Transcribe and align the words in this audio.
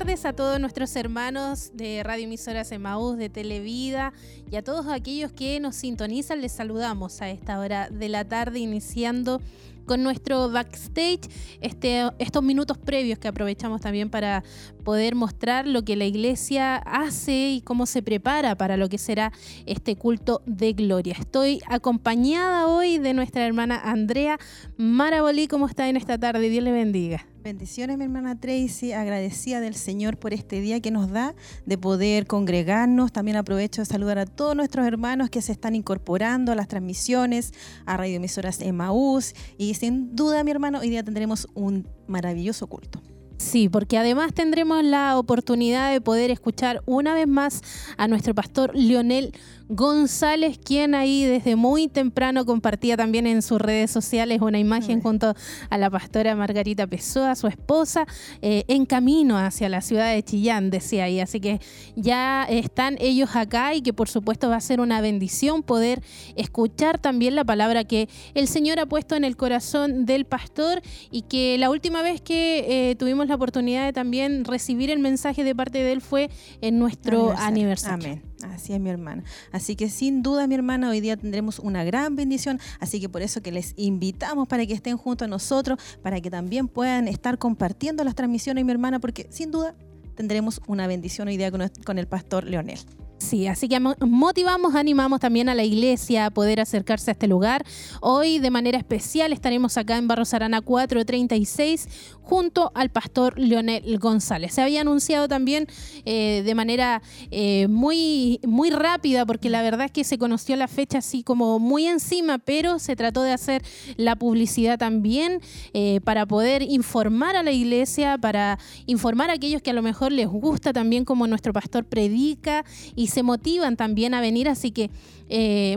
Tardes 0.00 0.24
a 0.24 0.32
todos 0.32 0.58
nuestros 0.58 0.96
hermanos 0.96 1.72
de 1.74 2.02
Radio 2.02 2.24
Emisoras 2.24 2.72
Emaús, 2.72 3.18
de 3.18 3.28
Televida 3.28 4.14
y 4.50 4.56
a 4.56 4.64
todos 4.64 4.86
aquellos 4.86 5.30
que 5.30 5.60
nos 5.60 5.76
sintonizan. 5.76 6.40
Les 6.40 6.52
saludamos 6.52 7.20
a 7.20 7.28
esta 7.28 7.60
hora 7.60 7.90
de 7.90 8.08
la 8.08 8.24
tarde 8.26 8.60
iniciando 8.60 9.42
con 9.84 10.02
nuestro 10.02 10.48
backstage, 10.48 11.28
este, 11.60 12.08
estos 12.18 12.42
minutos 12.42 12.78
previos 12.78 13.18
que 13.18 13.28
aprovechamos 13.28 13.82
también 13.82 14.08
para 14.08 14.42
poder 14.84 15.14
mostrar 15.16 15.66
lo 15.66 15.84
que 15.84 15.96
la 15.96 16.06
iglesia 16.06 16.76
hace 16.76 17.50
y 17.50 17.60
cómo 17.60 17.84
se 17.84 18.00
prepara 18.00 18.54
para 18.54 18.78
lo 18.78 18.88
que 18.88 18.96
será 18.96 19.34
este 19.66 19.96
culto 19.96 20.40
de 20.46 20.72
gloria. 20.72 21.14
Estoy 21.20 21.60
acompañada 21.68 22.68
hoy 22.68 22.96
de 22.96 23.12
nuestra 23.12 23.46
hermana 23.46 23.78
Andrea 23.84 24.38
Marabolí. 24.78 25.46
¿Cómo 25.46 25.66
está 25.66 25.90
en 25.90 25.98
esta 25.98 26.16
tarde? 26.16 26.48
Dios 26.48 26.64
le 26.64 26.72
bendiga. 26.72 27.29
Bendiciones, 27.42 27.96
mi 27.96 28.04
hermana 28.04 28.38
Tracy, 28.38 28.92
agradecida 28.92 29.60
del 29.60 29.74
Señor 29.74 30.18
por 30.18 30.34
este 30.34 30.60
día 30.60 30.80
que 30.80 30.90
nos 30.90 31.10
da 31.10 31.34
de 31.64 31.78
poder 31.78 32.26
congregarnos. 32.26 33.12
También 33.12 33.38
aprovecho 33.38 33.80
de 33.80 33.86
saludar 33.86 34.18
a 34.18 34.26
todos 34.26 34.54
nuestros 34.54 34.86
hermanos 34.86 35.30
que 35.30 35.40
se 35.40 35.52
están 35.52 35.74
incorporando 35.74 36.52
a 36.52 36.54
las 36.54 36.68
transmisiones, 36.68 37.52
a 37.86 37.96
Radio 37.96 38.16
Emisoras 38.16 38.60
Emaús. 38.60 39.34
Y 39.56 39.72
sin 39.72 40.14
duda, 40.14 40.44
mi 40.44 40.50
hermano, 40.50 40.80
hoy 40.80 40.90
día 40.90 41.02
tendremos 41.02 41.48
un 41.54 41.88
maravilloso 42.06 42.66
culto. 42.66 43.00
Sí, 43.38 43.70
porque 43.70 43.96
además 43.96 44.34
tendremos 44.34 44.84
la 44.84 45.18
oportunidad 45.18 45.90
de 45.90 46.02
poder 46.02 46.30
escuchar 46.30 46.82
una 46.84 47.14
vez 47.14 47.26
más 47.26 47.62
a 47.96 48.06
nuestro 48.06 48.34
pastor 48.34 48.72
Leonel 48.74 49.32
González, 49.70 50.58
quien 50.58 50.96
ahí 50.96 51.24
desde 51.24 51.54
muy 51.54 51.86
temprano 51.86 52.44
compartía 52.44 52.96
también 52.96 53.28
en 53.28 53.40
sus 53.40 53.60
redes 53.60 53.92
sociales 53.92 54.40
una 54.42 54.58
imagen 54.58 55.00
junto 55.00 55.32
a 55.70 55.78
la 55.78 55.88
pastora 55.88 56.34
Margarita 56.34 56.88
Pessoa, 56.88 57.36
su 57.36 57.46
esposa, 57.46 58.04
eh, 58.42 58.64
en 58.66 58.84
camino 58.84 59.38
hacia 59.38 59.68
la 59.68 59.80
ciudad 59.80 60.12
de 60.12 60.24
Chillán, 60.24 60.70
decía 60.70 61.04
ahí. 61.04 61.20
Así 61.20 61.38
que 61.38 61.60
ya 61.94 62.46
están 62.50 62.96
ellos 62.98 63.36
acá 63.36 63.72
y 63.74 63.80
que 63.80 63.92
por 63.92 64.08
supuesto 64.08 64.50
va 64.50 64.56
a 64.56 64.60
ser 64.60 64.80
una 64.80 65.00
bendición 65.00 65.62
poder 65.62 66.02
escuchar 66.34 66.98
también 66.98 67.36
la 67.36 67.44
palabra 67.44 67.84
que 67.84 68.08
el 68.34 68.48
Señor 68.48 68.80
ha 68.80 68.86
puesto 68.86 69.14
en 69.14 69.22
el 69.22 69.36
corazón 69.36 70.04
del 70.04 70.24
pastor 70.24 70.82
y 71.12 71.22
que 71.22 71.58
la 71.58 71.70
última 71.70 72.02
vez 72.02 72.20
que 72.20 72.90
eh, 72.90 72.96
tuvimos 72.96 73.28
la 73.28 73.36
oportunidad 73.36 73.86
de 73.86 73.92
también 73.92 74.44
recibir 74.44 74.90
el 74.90 74.98
mensaje 74.98 75.44
de 75.44 75.54
parte 75.54 75.78
de 75.78 75.92
él 75.92 76.00
fue 76.00 76.28
en 76.60 76.80
nuestro 76.80 77.30
aniversario. 77.38 78.04
Amén. 78.04 78.29
Así 78.42 78.72
es 78.72 78.80
mi 78.80 78.90
hermana. 78.90 79.24
Así 79.52 79.76
que 79.76 79.88
sin 79.88 80.22
duda 80.22 80.46
mi 80.46 80.54
hermana, 80.54 80.90
hoy 80.90 81.00
día 81.00 81.16
tendremos 81.16 81.58
una 81.58 81.84
gran 81.84 82.16
bendición. 82.16 82.60
Así 82.78 83.00
que 83.00 83.08
por 83.08 83.22
eso 83.22 83.42
que 83.42 83.52
les 83.52 83.74
invitamos 83.76 84.48
para 84.48 84.66
que 84.66 84.74
estén 84.74 84.96
junto 84.96 85.24
a 85.24 85.28
nosotros, 85.28 85.78
para 86.02 86.20
que 86.20 86.30
también 86.30 86.68
puedan 86.68 87.08
estar 87.08 87.38
compartiendo 87.38 88.04
las 88.04 88.14
transmisiones 88.14 88.64
mi 88.64 88.72
hermana, 88.72 89.00
porque 89.00 89.26
sin 89.30 89.50
duda 89.50 89.74
tendremos 90.14 90.60
una 90.66 90.86
bendición 90.86 91.28
hoy 91.28 91.36
día 91.36 91.50
con, 91.50 91.98
el 91.98 92.06
pastor 92.06 92.44
Leonel. 92.44 92.78
Sí, 93.18 93.46
así 93.46 93.68
que 93.68 93.78
motivamos, 93.80 94.74
animamos 94.74 95.20
también 95.20 95.48
a 95.50 95.54
la 95.54 95.62
iglesia 95.62 96.26
a 96.26 96.30
poder 96.30 96.58
acercarse 96.60 97.10
a 97.10 97.12
este 97.12 97.26
lugar. 97.26 97.64
Hoy 98.00 98.38
de 98.38 98.50
manera 98.50 98.78
especial 98.78 99.32
estaremos 99.32 99.76
acá 99.76 99.98
en 99.98 100.08
Barros 100.08 100.32
Arana 100.32 100.62
436 100.62 101.88
junto 102.30 102.70
al 102.76 102.90
pastor 102.90 103.36
Leonel 103.36 103.98
González. 103.98 104.54
Se 104.54 104.62
había 104.62 104.82
anunciado 104.82 105.26
también 105.26 105.66
eh, 106.04 106.42
de 106.44 106.54
manera 106.54 107.02
eh, 107.32 107.66
muy, 107.66 108.38
muy 108.46 108.70
rápida, 108.70 109.26
porque 109.26 109.50
la 109.50 109.62
verdad 109.62 109.86
es 109.86 109.90
que 109.90 110.04
se 110.04 110.16
conoció 110.16 110.54
la 110.54 110.68
fecha 110.68 110.98
así 110.98 111.24
como 111.24 111.58
muy 111.58 111.88
encima, 111.88 112.38
pero 112.38 112.78
se 112.78 112.94
trató 112.94 113.24
de 113.24 113.32
hacer 113.32 113.64
la 113.96 114.14
publicidad 114.14 114.78
también 114.78 115.40
eh, 115.74 115.98
para 116.04 116.24
poder 116.24 116.62
informar 116.62 117.34
a 117.34 117.42
la 117.42 117.50
iglesia, 117.50 118.16
para 118.16 118.60
informar 118.86 119.30
a 119.30 119.32
aquellos 119.32 119.60
que 119.60 119.70
a 119.70 119.74
lo 119.74 119.82
mejor 119.82 120.12
les 120.12 120.28
gusta 120.28 120.72
también 120.72 121.04
como 121.04 121.26
nuestro 121.26 121.52
pastor 121.52 121.84
predica 121.84 122.64
y 122.94 123.08
se 123.08 123.24
motivan 123.24 123.76
también 123.76 124.14
a 124.14 124.20
venir. 124.20 124.48
Así 124.48 124.70
que 124.70 124.88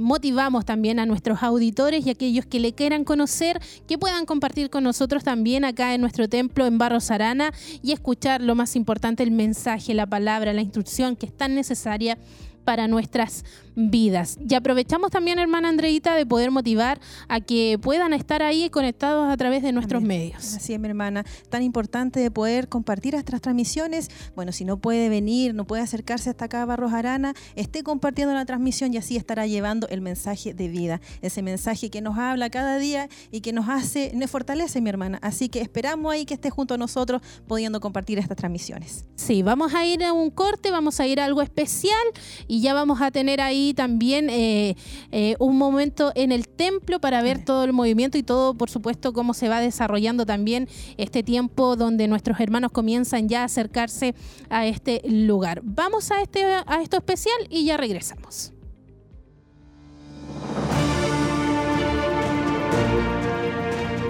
motivamos 0.01 0.65
también 0.65 0.97
a 0.97 1.05
nuestros 1.05 1.43
auditores 1.43 2.07
y 2.07 2.09
aquellos 2.09 2.43
que 2.47 2.59
le 2.59 2.73
quieran 2.73 3.03
conocer, 3.03 3.61
que 3.87 3.99
puedan 3.99 4.25
compartir 4.25 4.71
con 4.71 4.83
nosotros 4.83 5.23
también 5.23 5.63
acá 5.63 5.93
en 5.93 6.01
nuestro 6.01 6.27
tema 6.27 6.42
en 6.55 6.77
Barros 6.77 7.11
Arana 7.11 7.51
y 7.81 7.91
escuchar 7.91 8.41
lo 8.41 8.55
más 8.55 8.75
importante, 8.75 9.23
el 9.23 9.31
mensaje, 9.31 9.93
la 9.93 10.05
palabra, 10.05 10.53
la 10.53 10.61
instrucción 10.61 11.15
que 11.15 11.25
es 11.25 11.35
tan 11.35 11.55
necesaria 11.55 12.17
para 12.63 12.87
nuestras 12.87 13.43
vidas. 13.75 14.37
Y 14.47 14.53
aprovechamos 14.53 15.11
también, 15.11 15.39
hermana 15.39 15.69
Andreita, 15.69 16.15
de 16.15 16.25
poder 16.25 16.51
motivar 16.51 16.99
a 17.27 17.39
que 17.39 17.79
puedan 17.81 18.13
estar 18.13 18.43
ahí 18.43 18.69
conectados 18.69 19.31
a 19.31 19.37
través 19.37 19.63
de 19.63 19.71
nuestros 19.71 20.01
medios. 20.03 20.55
Así 20.55 20.73
es, 20.73 20.79
mi 20.79 20.87
hermana. 20.87 21.25
Tan 21.49 21.63
importante 21.63 22.19
de 22.19 22.31
poder 22.31 22.69
compartir 22.69 23.13
nuestras 23.13 23.41
transmisiones. 23.41 24.09
Bueno, 24.35 24.51
si 24.51 24.65
no 24.65 24.77
puede 24.77 25.09
venir, 25.09 25.53
no 25.53 25.65
puede 25.65 25.81
acercarse 25.81 26.29
hasta 26.29 26.45
acá 26.45 26.61
a 26.61 26.65
Barros 26.65 26.93
Arana, 26.93 27.33
esté 27.55 27.83
compartiendo 27.83 28.33
la 28.33 28.45
transmisión 28.45 28.93
y 28.93 28.97
así 28.97 29.17
estará 29.17 29.47
llevando 29.47 29.87
el 29.89 30.01
mensaje 30.01 30.53
de 30.53 30.67
vida. 30.67 31.01
Ese 31.21 31.41
mensaje 31.41 31.89
que 31.89 32.01
nos 32.01 32.17
habla 32.17 32.49
cada 32.49 32.77
día 32.77 33.09
y 33.31 33.41
que 33.41 33.53
nos 33.53 33.69
hace, 33.69 34.11
nos 34.15 34.29
fortalece, 34.29 34.81
mi 34.81 34.89
hermana. 34.89 35.19
Así 35.21 35.49
que 35.49 35.61
esperamos 35.61 36.11
ahí 36.11 36.25
que 36.25 36.35
esté 36.35 36.49
junto 36.49 36.75
a 36.75 36.77
nosotros 36.77 37.21
pudiendo 37.47 37.79
compartir 37.79 38.19
estas 38.19 38.37
transmisiones. 38.37 39.05
Sí, 39.15 39.43
vamos 39.43 39.73
a 39.73 39.85
ir 39.85 40.03
a 40.03 40.13
un 40.13 40.29
corte, 40.29 40.71
vamos 40.71 40.99
a 40.99 41.07
ir 41.07 41.19
a 41.19 41.25
algo 41.25 41.41
especial 41.41 41.93
y 42.47 42.52
ya 42.61 42.73
vamos 42.73 43.01
a 43.01 43.11
tener 43.11 43.41
ahí 43.41 43.73
también 43.73 44.29
eh, 44.29 44.75
eh, 45.11 45.35
un 45.39 45.57
momento 45.57 46.11
en 46.15 46.31
el 46.31 46.47
templo 46.47 46.99
para 46.99 47.21
ver 47.21 47.43
todo 47.43 47.63
el 47.63 47.73
movimiento 47.73 48.17
y 48.17 48.23
todo, 48.23 48.53
por 48.53 48.69
supuesto, 48.69 49.13
cómo 49.13 49.33
se 49.33 49.49
va 49.49 49.59
desarrollando 49.59 50.25
también 50.25 50.67
este 50.97 51.23
tiempo 51.23 51.75
donde 51.75 52.07
nuestros 52.07 52.39
hermanos 52.39 52.71
comienzan 52.71 53.29
ya 53.29 53.41
a 53.41 53.45
acercarse 53.45 54.15
a 54.49 54.65
este 54.67 55.01
lugar. 55.05 55.61
Vamos 55.63 56.11
a, 56.11 56.21
este, 56.21 56.43
a 56.43 56.81
esto 56.81 56.97
especial 56.97 57.35
y 57.49 57.65
ya 57.65 57.77
regresamos. 57.77 58.53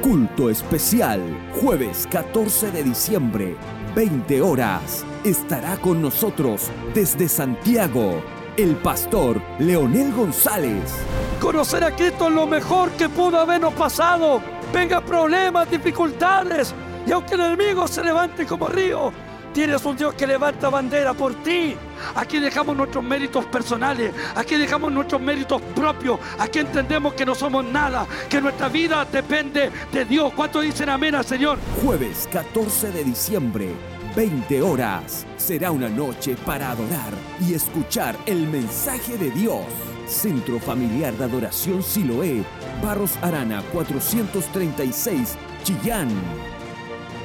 Culto 0.02 0.50
especial, 0.50 1.22
jueves 1.62 2.08
14 2.12 2.72
de 2.72 2.84
diciembre, 2.84 3.56
20 3.96 4.42
horas. 4.42 5.06
Estará 5.24 5.78
con 5.78 6.02
nosotros 6.02 6.70
desde 6.94 7.30
Santiago 7.30 8.22
el 8.58 8.76
pastor 8.76 9.42
Leonel 9.58 10.12
González. 10.12 10.94
Conocer 11.40 11.86
a 11.86 11.96
Cristo 11.96 12.28
es 12.28 12.34
lo 12.34 12.46
mejor 12.46 12.92
que 12.92 13.08
pudo 13.08 13.40
habernos 13.40 13.74
pasado. 13.74 14.42
Venga 14.74 15.00
problemas, 15.00 15.72
dificultades, 15.72 16.76
y 17.08 17.12
aunque 17.14 17.36
el 17.36 17.42
enemigo 17.42 17.88
se 17.88 18.04
levante 18.04 18.46
como 18.46 18.68
río, 18.68 19.14
tienes 19.54 19.86
un 19.86 19.96
Dios 19.96 20.14
que 20.16 20.28
levanta 20.28 20.68
bandera 20.68 21.14
por 21.14 21.34
ti. 21.36 21.74
Aquí 22.16 22.40
dejamos 22.40 22.76
nuestros 22.76 23.02
méritos 23.02 23.46
personales, 23.46 24.14
aquí 24.36 24.56
dejamos 24.56 24.92
nuestros 24.92 25.22
méritos 25.22 25.62
propios, 25.74 26.20
aquí 26.38 26.60
entendemos 26.60 27.14
que 27.14 27.26
no 27.26 27.34
somos 27.34 27.64
nada, 27.64 28.06
que 28.30 28.42
nuestra 28.42 28.68
vida 28.68 29.08
depende 29.10 29.72
de 29.90 30.04
Dios. 30.04 30.34
¿Cuánto 30.36 30.60
dicen 30.60 30.90
amén 30.90 31.16
al 31.16 31.24
Señor? 31.24 31.60
Jueves 31.82 32.28
14 32.30 32.92
de 32.92 33.04
diciembre, 33.06 33.70
20 34.16 34.62
horas. 34.62 35.25
Será 35.38 35.72
una 35.72 35.90
noche 35.90 36.35
para 36.46 36.72
adorar 36.72 37.13
y 37.40 37.53
escuchar 37.53 38.16
el 38.25 38.47
mensaje 38.47 39.18
de 39.18 39.31
Dios. 39.31 39.66
Centro 40.06 40.59
Familiar 40.59 41.13
de 41.13 41.24
Adoración 41.24 41.81
Siloé, 41.81 42.44
Barros 42.84 43.18
Arana 43.22 43.63
436, 43.72 45.35
Chillán. 45.63 46.09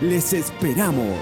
Les 0.00 0.32
esperamos. 0.32 1.18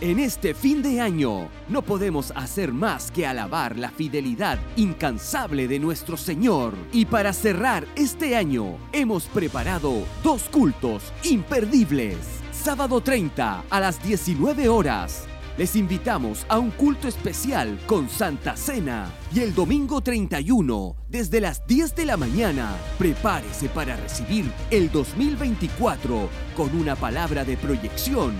En 0.00 0.18
este 0.18 0.54
fin 0.54 0.80
de 0.80 0.98
año 0.98 1.50
no 1.68 1.82
podemos 1.82 2.32
hacer 2.34 2.72
más 2.72 3.10
que 3.10 3.26
alabar 3.26 3.76
la 3.76 3.90
fidelidad 3.90 4.58
incansable 4.76 5.68
de 5.68 5.78
nuestro 5.78 6.16
Señor. 6.16 6.72
Y 6.90 7.04
para 7.04 7.34
cerrar 7.34 7.86
este 7.96 8.34
año 8.34 8.78
hemos 8.92 9.26
preparado 9.26 10.06
dos 10.24 10.44
cultos 10.44 11.12
imperdibles. 11.22 12.16
Sábado 12.50 13.02
30 13.02 13.64
a 13.68 13.80
las 13.80 14.02
19 14.02 14.70
horas. 14.70 15.26
Les 15.58 15.76
invitamos 15.76 16.46
a 16.48 16.58
un 16.58 16.70
culto 16.70 17.06
especial 17.06 17.78
con 17.86 18.08
Santa 18.08 18.56
Cena. 18.56 19.10
Y 19.34 19.40
el 19.40 19.54
domingo 19.54 20.00
31, 20.00 20.96
desde 21.10 21.42
las 21.42 21.66
10 21.66 21.94
de 21.94 22.06
la 22.06 22.16
mañana, 22.16 22.74
prepárese 22.96 23.68
para 23.68 23.96
recibir 23.96 24.50
el 24.70 24.90
2024 24.90 26.30
con 26.56 26.74
una 26.74 26.96
palabra 26.96 27.44
de 27.44 27.58
proyección 27.58 28.32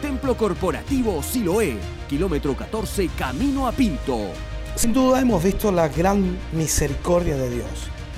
Templo 0.00 0.36
Corporativo 0.36 1.22
Siloé, 1.24 1.76
kilómetro 2.08 2.56
14, 2.56 3.08
camino 3.18 3.66
a 3.66 3.72
Pinto. 3.72 4.16
Sin 4.76 4.92
duda 4.92 5.20
hemos 5.20 5.42
visto 5.42 5.72
la 5.72 5.88
gran 5.88 6.38
misericordia 6.52 7.36
de 7.36 7.50
Dios. 7.50 7.68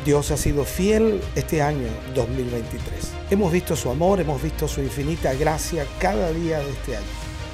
Dios 0.04 0.30
ha 0.30 0.36
sido 0.36 0.64
fiel 0.64 1.22
este 1.34 1.62
año 1.62 1.88
2023. 2.14 3.12
Hemos 3.30 3.50
visto 3.50 3.76
su 3.76 3.90
amor, 3.90 4.20
hemos 4.20 4.42
visto 4.42 4.68
su 4.68 4.82
infinita 4.82 5.32
gracia 5.32 5.86
cada 5.98 6.30
día 6.32 6.58
de 6.58 6.70
este 6.70 6.96
año. 6.96 7.06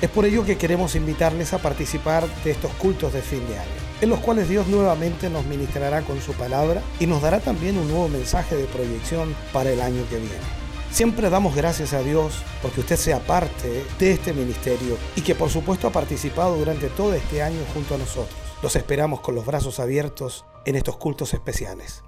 Es 0.02 0.11
por 0.11 0.25
ello 0.25 0.44
que 0.44 0.58
queremos 0.58 0.96
invitarles 0.96 1.52
a 1.52 1.58
participar 1.58 2.26
de 2.43 2.50
estos 2.50 2.73
cultos 2.73 3.12
de 3.12 3.23
fin 3.23 3.46
de 3.46 3.58
año. 3.58 3.87
en 4.02 4.11
los 4.11 4.19
cuales 4.19 4.46
Dios 4.49 4.67
nuevamente 4.67 5.31
nos 5.31 5.46
ministrará 5.46 6.02
con 6.02 6.20
su 6.20 6.32
palabra 6.34 6.82
y 7.00 7.06
nos 7.06 7.23
dará 7.23 7.40
también 7.40 7.78
un 7.78 7.88
nuevo 7.88 8.08
mensaje 8.08 8.55
de 8.55 8.67
proyección 8.67 9.34
para 9.55 9.70
el 9.70 9.81
año 9.81 10.02
que 10.11 10.17
viene. 10.17 10.66
Siempre 10.91 11.29
damos 11.29 11.55
gracias 11.55 11.93
a 11.93 12.00
Dios 12.00 12.43
porque 12.62 12.81
usted 12.81 12.97
sea 12.97 13.21
parte 13.21 13.85
de 13.99 14.12
este 14.12 14.33
ministerio 14.33 14.97
y 15.15 15.21
que 15.21 15.35
por 15.35 15.50
supuesto 15.50 15.87
ha 15.87 15.93
participado 15.93 16.56
durante 16.56 16.88
todo 16.88 17.12
este 17.15 17.43
año 17.43 17.61
junto 17.75 17.94
a 17.94 17.99
nosotros. 17.99 18.38
Los 18.62 18.77
esperamos 18.77 19.21
con 19.21 19.35
los 19.35 19.44
brazos 19.44 19.79
abiertos 19.79 20.47
en 20.65 20.77
estos 20.77 20.97
cultos 20.97 21.35
especiales. 21.35 22.03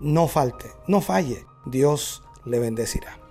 No 0.00 0.26
falte, 0.26 0.72
no 0.88 1.00
falle. 1.00 1.46
Dios 1.64 2.22
le 2.44 2.58
bendecirá. 2.58 3.21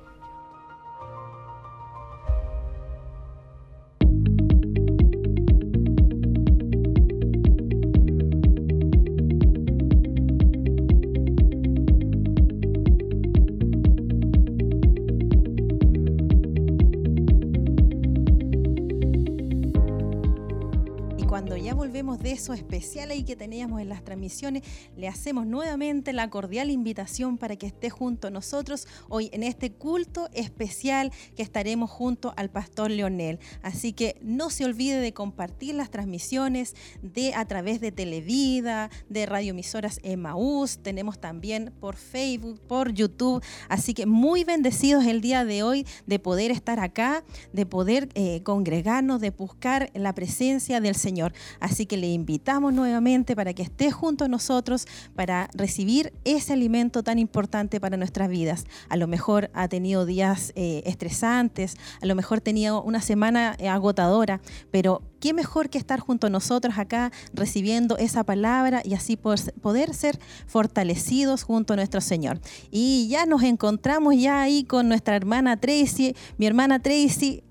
De 22.01 22.31
eso 22.31 22.53
especial 22.53 23.11
ahí 23.11 23.23
que 23.23 23.35
teníamos 23.35 23.79
en 23.79 23.87
las 23.87 24.03
transmisiones, 24.03 24.63
le 24.97 25.07
hacemos 25.07 25.45
nuevamente 25.45 26.13
la 26.13 26.29
cordial 26.31 26.71
invitación 26.71 27.37
para 27.37 27.55
que 27.55 27.67
esté 27.67 27.91
junto 27.91 28.27
a 28.27 28.31
nosotros 28.31 28.87
hoy 29.07 29.29
en 29.33 29.43
este 29.43 29.71
culto 29.71 30.27
especial 30.33 31.11
que 31.35 31.43
estaremos 31.43 31.91
junto 31.91 32.33
al 32.37 32.49
pastor 32.49 32.89
Leonel. 32.89 33.39
Así 33.61 33.93
que 33.93 34.17
no 34.21 34.49
se 34.49 34.65
olvide 34.65 34.99
de 34.99 35.13
compartir 35.13 35.75
las 35.75 35.91
transmisiones 35.91 36.75
de 37.03 37.35
a 37.35 37.45
través 37.45 37.79
de 37.81 37.91
Televida, 37.91 38.89
de 39.07 39.27
radioemisoras 39.27 39.99
Emaús, 40.01 40.79
tenemos 40.79 41.19
también 41.19 41.71
por 41.79 41.95
Facebook, 41.95 42.59
por 42.61 42.93
YouTube. 42.93 43.43
Así 43.69 43.93
que 43.93 44.07
muy 44.07 44.43
bendecidos 44.43 45.05
el 45.05 45.21
día 45.21 45.45
de 45.45 45.61
hoy 45.61 45.85
de 46.07 46.17
poder 46.17 46.49
estar 46.49 46.79
acá, 46.79 47.23
de 47.53 47.67
poder 47.67 48.09
eh, 48.15 48.41
congregarnos, 48.41 49.21
de 49.21 49.29
buscar 49.29 49.91
la 49.93 50.15
presencia 50.15 50.81
del 50.81 50.95
Señor. 50.95 51.33
Así 51.59 51.85
que 51.85 51.90
le 51.97 52.07
invitamos 52.07 52.73
nuevamente 52.73 53.35
para 53.35 53.53
que 53.53 53.63
esté 53.63 53.91
junto 53.91 54.25
a 54.25 54.27
nosotros 54.27 54.87
para 55.15 55.49
recibir 55.53 56.13
ese 56.25 56.53
alimento 56.53 57.03
tan 57.03 57.19
importante 57.19 57.79
para 57.79 57.97
nuestras 57.97 58.29
vidas. 58.29 58.65
A 58.89 58.97
lo 58.97 59.07
mejor 59.07 59.49
ha 59.53 59.67
tenido 59.67 60.05
días 60.05 60.53
eh, 60.55 60.83
estresantes, 60.85 61.75
a 62.01 62.05
lo 62.05 62.15
mejor 62.15 62.41
tenía 62.41 62.75
una 62.75 63.01
semana 63.01 63.55
eh, 63.59 63.67
agotadora, 63.67 64.41
pero 64.71 65.01
qué 65.19 65.33
mejor 65.33 65.69
que 65.69 65.77
estar 65.77 65.99
junto 65.99 66.27
a 66.27 66.29
nosotros 66.29 66.77
acá 66.77 67.11
recibiendo 67.33 67.97
esa 67.97 68.23
palabra 68.23 68.81
y 68.83 68.93
así 68.93 69.17
poder 69.17 69.93
ser 69.93 70.19
fortalecidos 70.47 71.43
junto 71.43 71.73
a 71.73 71.75
nuestro 71.75 72.01
Señor. 72.01 72.39
Y 72.71 73.07
ya 73.09 73.25
nos 73.25 73.43
encontramos 73.43 74.15
ya 74.17 74.41
ahí 74.41 74.63
con 74.63 74.89
nuestra 74.89 75.15
hermana 75.15 75.57
Tracy, 75.57 76.15
mi 76.37 76.47
hermana 76.47 76.79
Tracy 76.79 77.43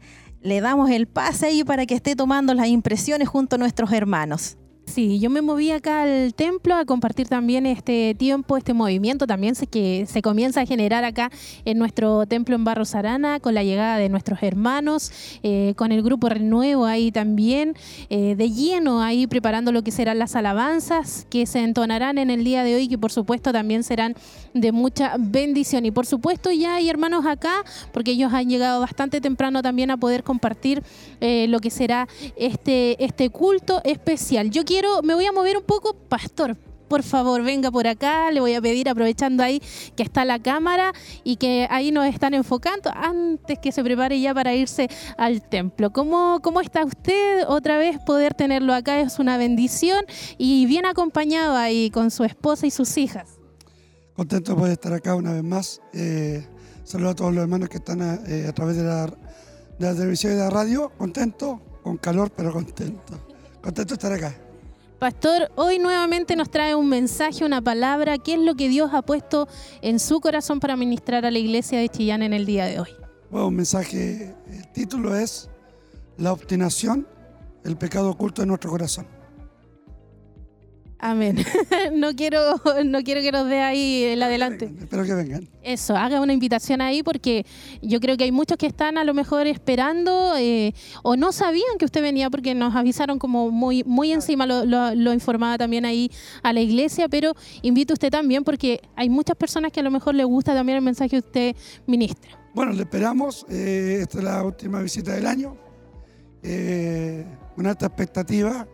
le 0.43 0.61
damos 0.61 0.91
el 0.91 1.07
pase 1.07 1.47
ahí 1.47 1.65
para 1.65 1.87
que 1.87 1.95
esté 1.95 2.17
tomando 2.17 2.55
las 2.55 2.69
impresiones 2.69 3.29
junto 3.29 3.57
a 3.57 3.59
nuestros 3.59 3.93
hermanos. 3.93 4.57
Sí, 4.91 5.21
yo 5.21 5.31
me 5.31 5.41
moví 5.41 5.71
acá 5.71 6.03
al 6.03 6.35
templo 6.35 6.75
a 6.75 6.85
compartir 6.85 7.29
también 7.29 7.65
este 7.65 8.17
tiempo, 8.19 8.57
este 8.57 8.75
movimiento 8.75 9.25
también 9.25 9.55
que 9.71 10.05
se 10.09 10.21
comienza 10.21 10.63
a 10.63 10.67
generar 10.67 11.05
acá 11.05 11.31
en 11.65 11.79
nuestro 11.79 12.27
templo 12.27 12.57
en 12.57 12.65
Barros 12.65 12.97
Arana 12.97 13.39
con 13.39 13.55
la 13.55 13.63
llegada 13.63 13.99
de 13.99 14.09
nuestros 14.09 14.43
hermanos, 14.43 15.13
eh, 15.45 15.75
con 15.77 15.93
el 15.93 16.03
grupo 16.03 16.29
Renuevo 16.29 16.87
ahí 16.87 17.13
también, 17.13 17.77
eh, 18.09 18.35
de 18.37 18.51
lleno 18.51 19.01
ahí 19.01 19.29
preparando 19.29 19.71
lo 19.71 19.85
que 19.85 19.93
serán 19.93 20.19
las 20.19 20.35
alabanzas 20.35 21.25
que 21.31 21.47
se 21.47 21.61
entonarán 21.61 22.19
en 22.19 22.29
el 22.29 22.43
día 22.43 22.65
de 22.65 22.75
hoy, 22.75 22.89
que 22.89 22.99
por 22.99 23.13
supuesto 23.13 23.53
también 23.53 23.85
serán 23.85 24.17
de 24.55 24.73
mucha 24.73 25.15
bendición. 25.21 25.87
Y 25.87 25.93
por 25.93 26.05
supuesto 26.05 26.51
ya 26.51 26.75
hay 26.75 26.89
hermanos 26.89 27.27
acá, 27.27 27.63
porque 27.93 28.11
ellos 28.11 28.33
han 28.33 28.49
llegado 28.49 28.81
bastante 28.81 29.21
temprano 29.21 29.63
también 29.63 29.93
a 29.93 29.99
poder 29.99 30.25
compartir 30.25 30.83
eh, 31.21 31.47
lo 31.49 31.61
que 31.61 31.71
será 31.71 32.09
este, 32.35 33.05
este 33.05 33.31
culto 33.31 33.81
especial. 33.85 34.51
Yo 34.51 34.65
quiero 34.65 34.80
me 35.03 35.15
voy 35.15 35.27
a 35.27 35.33
mover 35.33 35.57
un 35.57 35.65
poco, 35.65 35.95
pastor. 35.95 36.57
Por 36.91 37.05
favor, 37.05 37.45
venga 37.45 37.71
por 37.71 37.87
acá. 37.87 38.33
Le 38.33 38.41
voy 38.41 38.55
a 38.55 38.61
pedir, 38.61 38.89
aprovechando 38.89 39.45
ahí 39.45 39.63
que 39.95 40.03
está 40.03 40.25
la 40.25 40.41
cámara 40.41 40.93
y 41.23 41.37
que 41.37 41.69
ahí 41.71 41.93
nos 41.93 42.07
están 42.07 42.35
enfocando, 42.35 42.91
antes 42.93 43.61
que 43.61 43.71
se 43.71 43.85
prepare 43.85 44.21
ya 44.21 44.35
para 44.35 44.57
irse 44.57 44.89
al 45.17 45.41
templo. 45.41 45.93
¿Cómo, 45.93 46.41
cómo 46.43 46.61
está 46.61 46.85
usted? 46.85 47.45
Otra 47.47 47.79
vez 47.79 47.99
poder 48.05 48.35
tenerlo 48.35 48.75
acá 48.75 48.99
es 48.99 49.21
una 49.21 49.37
bendición 49.37 50.05
y 50.37 50.67
bien 50.67 50.85
acompañado 50.85 51.55
ahí 51.57 51.91
con 51.91 52.11
su 52.11 52.25
esposa 52.25 52.67
y 52.67 52.73
sus 52.73 52.99
hijas. 52.99 53.39
Contento 54.17 54.53
de 54.53 54.59
poder 54.59 54.73
estar 54.73 54.93
acá 54.93 55.15
una 55.15 55.33
vez 55.33 55.45
más. 55.45 55.81
Eh, 55.93 56.45
saludo 56.83 57.11
a 57.11 57.15
todos 57.15 57.33
los 57.33 57.43
hermanos 57.43 57.69
que 57.69 57.77
están 57.77 58.03
a, 58.03 58.17
eh, 58.27 58.47
a 58.49 58.53
través 58.53 58.77
de 58.77 58.83
la, 58.83 59.07
de 59.07 59.15
la 59.79 59.95
televisión 59.95 60.33
y 60.33 60.35
de 60.35 60.43
la 60.43 60.51
radio. 60.51 60.91
Contento, 60.99 61.61
con 61.85 61.99
calor, 61.99 62.33
pero 62.35 62.53
contento. 62.53 63.15
Contento 63.63 63.95
de 63.95 63.95
estar 63.95 64.13
acá. 64.13 64.50
Pastor, 65.01 65.51
hoy 65.57 65.79
nuevamente 65.79 66.37
nos 66.37 66.51
trae 66.51 66.75
un 66.75 66.87
mensaje, 66.87 67.43
una 67.47 67.63
palabra. 67.63 68.19
¿Qué 68.19 68.35
es 68.35 68.39
lo 68.39 68.55
que 68.55 68.69
Dios 68.69 68.91
ha 68.93 69.01
puesto 69.01 69.49
en 69.81 69.99
su 69.99 70.21
corazón 70.21 70.61
para 70.61 70.77
ministrar 70.77 71.25
a 71.25 71.31
la 71.31 71.39
iglesia 71.39 71.79
de 71.79 71.89
Chillán 71.89 72.21
en 72.21 72.35
el 72.35 72.45
día 72.45 72.67
de 72.67 72.81
hoy? 72.81 72.91
Bueno, 73.31 73.47
un 73.49 73.57
mensaje, 73.57 74.37
el 74.47 74.69
título 74.73 75.17
es 75.17 75.49
La 76.19 76.35
obstinación, 76.35 77.09
el 77.65 77.79
pecado 77.79 78.11
oculto 78.11 78.43
de 78.43 78.47
nuestro 78.49 78.71
corazón. 78.71 79.07
Amén. 81.01 81.37
no 81.95 82.15
quiero, 82.15 82.61
no 82.85 83.03
quiero 83.03 83.23
que 83.23 83.33
nos 83.33 83.49
dé 83.49 83.61
ahí 83.61 84.05
el 84.05 84.23
adelante. 84.23 84.71
espero 84.79 85.05
que 85.05 85.15
vengan. 85.15 85.49
Eso, 85.63 85.97
haga 85.97 86.21
una 86.21 86.35
invitación 86.35 86.83
ahí 86.83 87.03
porque 87.03 87.47
yo 87.81 88.01
creo 88.01 88.17
que 88.17 88.25
hay 88.25 88.33
muchos 88.33 88.59
que 88.59 88.67
están 88.67 88.99
a 88.99 89.05
lo 89.05 89.15
mejor 89.15 89.47
esperando 89.47 90.35
eh, 90.37 90.75
o 91.03 91.17
no 91.17 91.33
sabían 91.33 91.79
que 91.79 91.87
usted 91.87 92.03
venía 92.03 92.29
porque 92.29 92.55
nos 92.55 92.77
avisaron 92.77 93.19
como 93.19 93.51
muy, 93.51 93.83
muy 93.85 94.13
encima, 94.13 94.47
lo, 94.47 95.13
informaba 95.13 95.57
también 95.57 95.87
ahí 95.87 96.11
a 96.43 96.53
la 96.53 96.61
iglesia, 96.61 97.09
pero 97.09 97.35
invito 97.63 97.95
usted 97.95 98.11
también 98.11 98.45
porque 98.45 98.81
hay 98.95 99.09
muchas 99.09 99.37
personas 99.37 99.73
que 99.73 99.81
a 99.81 99.83
lo 99.83 99.91
mejor 99.91 100.15
le 100.15 100.25
gusta 100.25 100.55
también 100.55 100.77
el 100.77 100.85
mensaje 100.85 101.11
que 101.11 101.19
usted 101.19 101.57
ministra. 101.87 102.39
Bueno, 102.55 102.73
le 102.73 102.83
esperamos. 102.83 103.47
Eh, 103.49 103.99
esta 104.03 104.19
es 104.19 104.25
la 104.25 104.43
última 104.43 104.81
visita 104.83 105.13
del 105.13 105.27
año. 105.27 105.57
Eh, 106.43 107.25
una 107.57 107.71
alta 107.71 107.87
expectativa 107.87 108.67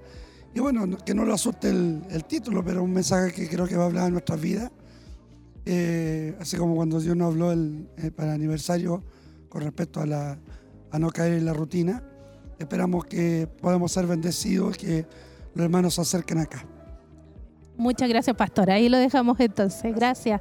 y 0.57 0.61
bueno, 0.61 0.97
que 1.05 1.13
no 1.13 1.27
lo 1.27 1.35
asuste 1.35 1.69
el, 1.69 2.25
título, 2.27 2.65
pero 2.65 2.83
un 2.83 2.91
mensaje 2.91 3.31
que 3.31 3.47
creo 3.47 3.67
que 3.67 3.77
va 3.77 3.83
a 3.83 3.87
hablar 3.89 4.05
de 4.07 4.13
nuestras 4.13 4.41
vidas. 4.41 4.73
Eh, 5.67 6.35
así 6.41 6.57
como 6.57 6.75
cuando 6.75 6.99
Dios 6.99 7.15
nos 7.15 7.31
habló 7.31 7.53
el, 7.53 7.91
eh, 7.99 8.11
para 8.11 8.31
el 8.31 8.37
aniversario 8.37 9.05
con 9.51 9.61
respecto 9.61 10.01
a, 10.01 10.07
la, 10.07 10.39
a 10.91 10.99
no 10.99 11.11
caer 11.11 11.35
en 11.35 11.45
la 11.45 11.53
rutina. 11.53 12.03
Esperamos 12.59 13.05
que 13.05 13.47
podamos 13.61 13.93
ser 13.93 14.07
bendecidos 14.07 14.77
y 14.77 14.79
que 14.79 15.07
los 15.55 15.63
hermanos 15.63 15.97
se 15.97 16.01
acerquen 16.01 16.39
acá. 16.39 16.65
Muchas 17.79 18.09
gracias, 18.09 18.35
pastor. 18.35 18.71
Ahí 18.71 18.89
lo 18.89 18.97
dejamos 18.97 19.39
entonces. 19.39 19.95
Gracias. 19.95 20.41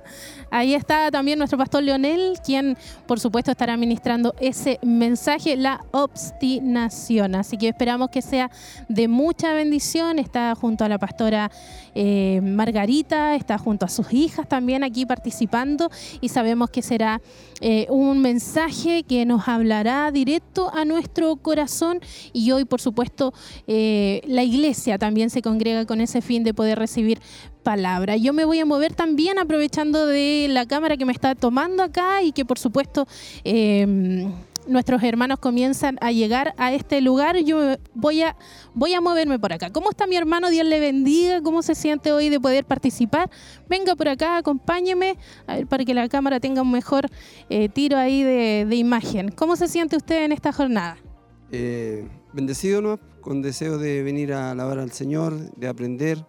Ahí 0.49 0.73
está 0.73 1.11
también 1.11 1.37
nuestro 1.37 1.57
pastor 1.57 1.83
Leonel, 1.83 2.37
quien 2.45 2.77
por 3.07 3.19
supuesto 3.19 3.51
estará 3.51 3.75
ministrando 3.75 4.33
ese 4.39 4.79
mensaje, 4.81 5.57
la 5.57 5.83
obstinación. 5.91 7.35
Así 7.35 7.57
que 7.57 7.67
esperamos 7.67 8.09
que 8.09 8.21
sea 8.21 8.49
de 8.87 9.09
mucha 9.09 9.53
bendición. 9.53 10.17
Está 10.17 10.55
junto 10.55 10.85
a 10.85 10.89
la 10.89 10.97
pastora 10.97 11.51
eh, 11.93 12.41
Margarita, 12.43 13.35
está 13.35 13.57
junto 13.57 13.85
a 13.85 13.89
sus 13.89 14.11
hijas 14.11 14.47
también 14.49 14.83
aquí 14.83 15.05
participando 15.05 15.89
y 16.19 16.27
sabemos 16.27 16.69
que 16.69 16.81
será 16.81 17.21
eh, 17.61 17.87
un 17.89 18.21
mensaje 18.21 19.03
que 19.03 19.25
nos 19.25 19.47
hablará 19.47 20.11
directo 20.11 20.69
a 20.73 20.83
nuestro 20.83 21.37
corazón 21.37 22.01
y 22.33 22.51
hoy 22.51 22.65
por 22.65 22.81
supuesto 22.81 23.33
eh, 23.67 24.21
la 24.27 24.43
iglesia 24.43 24.97
también 24.97 25.29
se 25.29 25.41
congrega 25.41 25.85
con 25.85 26.01
ese 26.01 26.21
fin 26.21 26.43
de 26.43 26.53
poder 26.53 26.77
recibir 26.77 27.21
palabra. 27.63 28.15
Yo 28.15 28.31
me 28.31 28.45
voy 28.45 28.59
a 28.59 28.65
mover 28.65 28.93
también 28.93 29.39
aprovechando 29.39 30.05
de 30.05 30.47
la 30.49 30.65
cámara 30.65 30.97
que 30.97 31.05
me 31.05 31.11
está 31.11 31.35
tomando 31.35 31.83
acá 31.83 32.21
y 32.21 32.31
que 32.31 32.45
por 32.45 32.59
supuesto 32.59 33.07
em, 33.43 34.31
nuestros 34.67 35.03
hermanos 35.03 35.39
comienzan 35.39 35.97
a 36.01 36.11
llegar 36.11 36.53
a 36.57 36.73
este 36.73 37.01
lugar. 37.01 37.37
Yo 37.39 37.75
voy 37.93 38.21
a, 38.21 38.35
voy 38.73 38.93
a 38.93 39.01
moverme 39.01 39.39
por 39.39 39.53
acá. 39.53 39.71
¿Cómo 39.71 39.89
está 39.89 40.07
mi 40.07 40.15
hermano? 40.15 40.49
Dios 40.49 40.65
le 40.65 40.79
bendiga. 40.79 41.41
¿Cómo 41.41 41.61
se 41.61 41.75
siente 41.75 42.11
hoy 42.11 42.29
de 42.29 42.39
poder 42.39 42.65
participar? 42.65 43.29
Venga 43.67 43.95
por 43.95 44.09
acá, 44.09 44.37
acompáñeme 44.37 45.17
a 45.47 45.55
ver, 45.55 45.67
para 45.67 45.83
que 45.85 45.93
la 45.93 46.07
cámara 46.07 46.39
tenga 46.39 46.61
un 46.61 46.71
mejor 46.71 47.07
eh, 47.49 47.69
tiro 47.69 47.97
ahí 47.97 48.23
de, 48.23 48.75
imagen. 48.75 49.29
¿Cómo 49.29 49.55
se 49.55 49.67
siente 49.67 49.95
usted 49.95 50.23
en 50.23 50.31
esta 50.31 50.51
jornada? 50.51 50.97
Eh, 51.51 52.07
bendecido, 52.33 52.81
¿no? 52.81 52.99
Con 53.21 53.41
deseo 53.41 53.77
de 53.77 54.03
venir 54.03 54.33
a 54.33 54.51
alabar 54.51 54.79
al 54.79 54.91
Señor, 54.91 55.33
de 55.55 55.67
aprender 55.67 56.25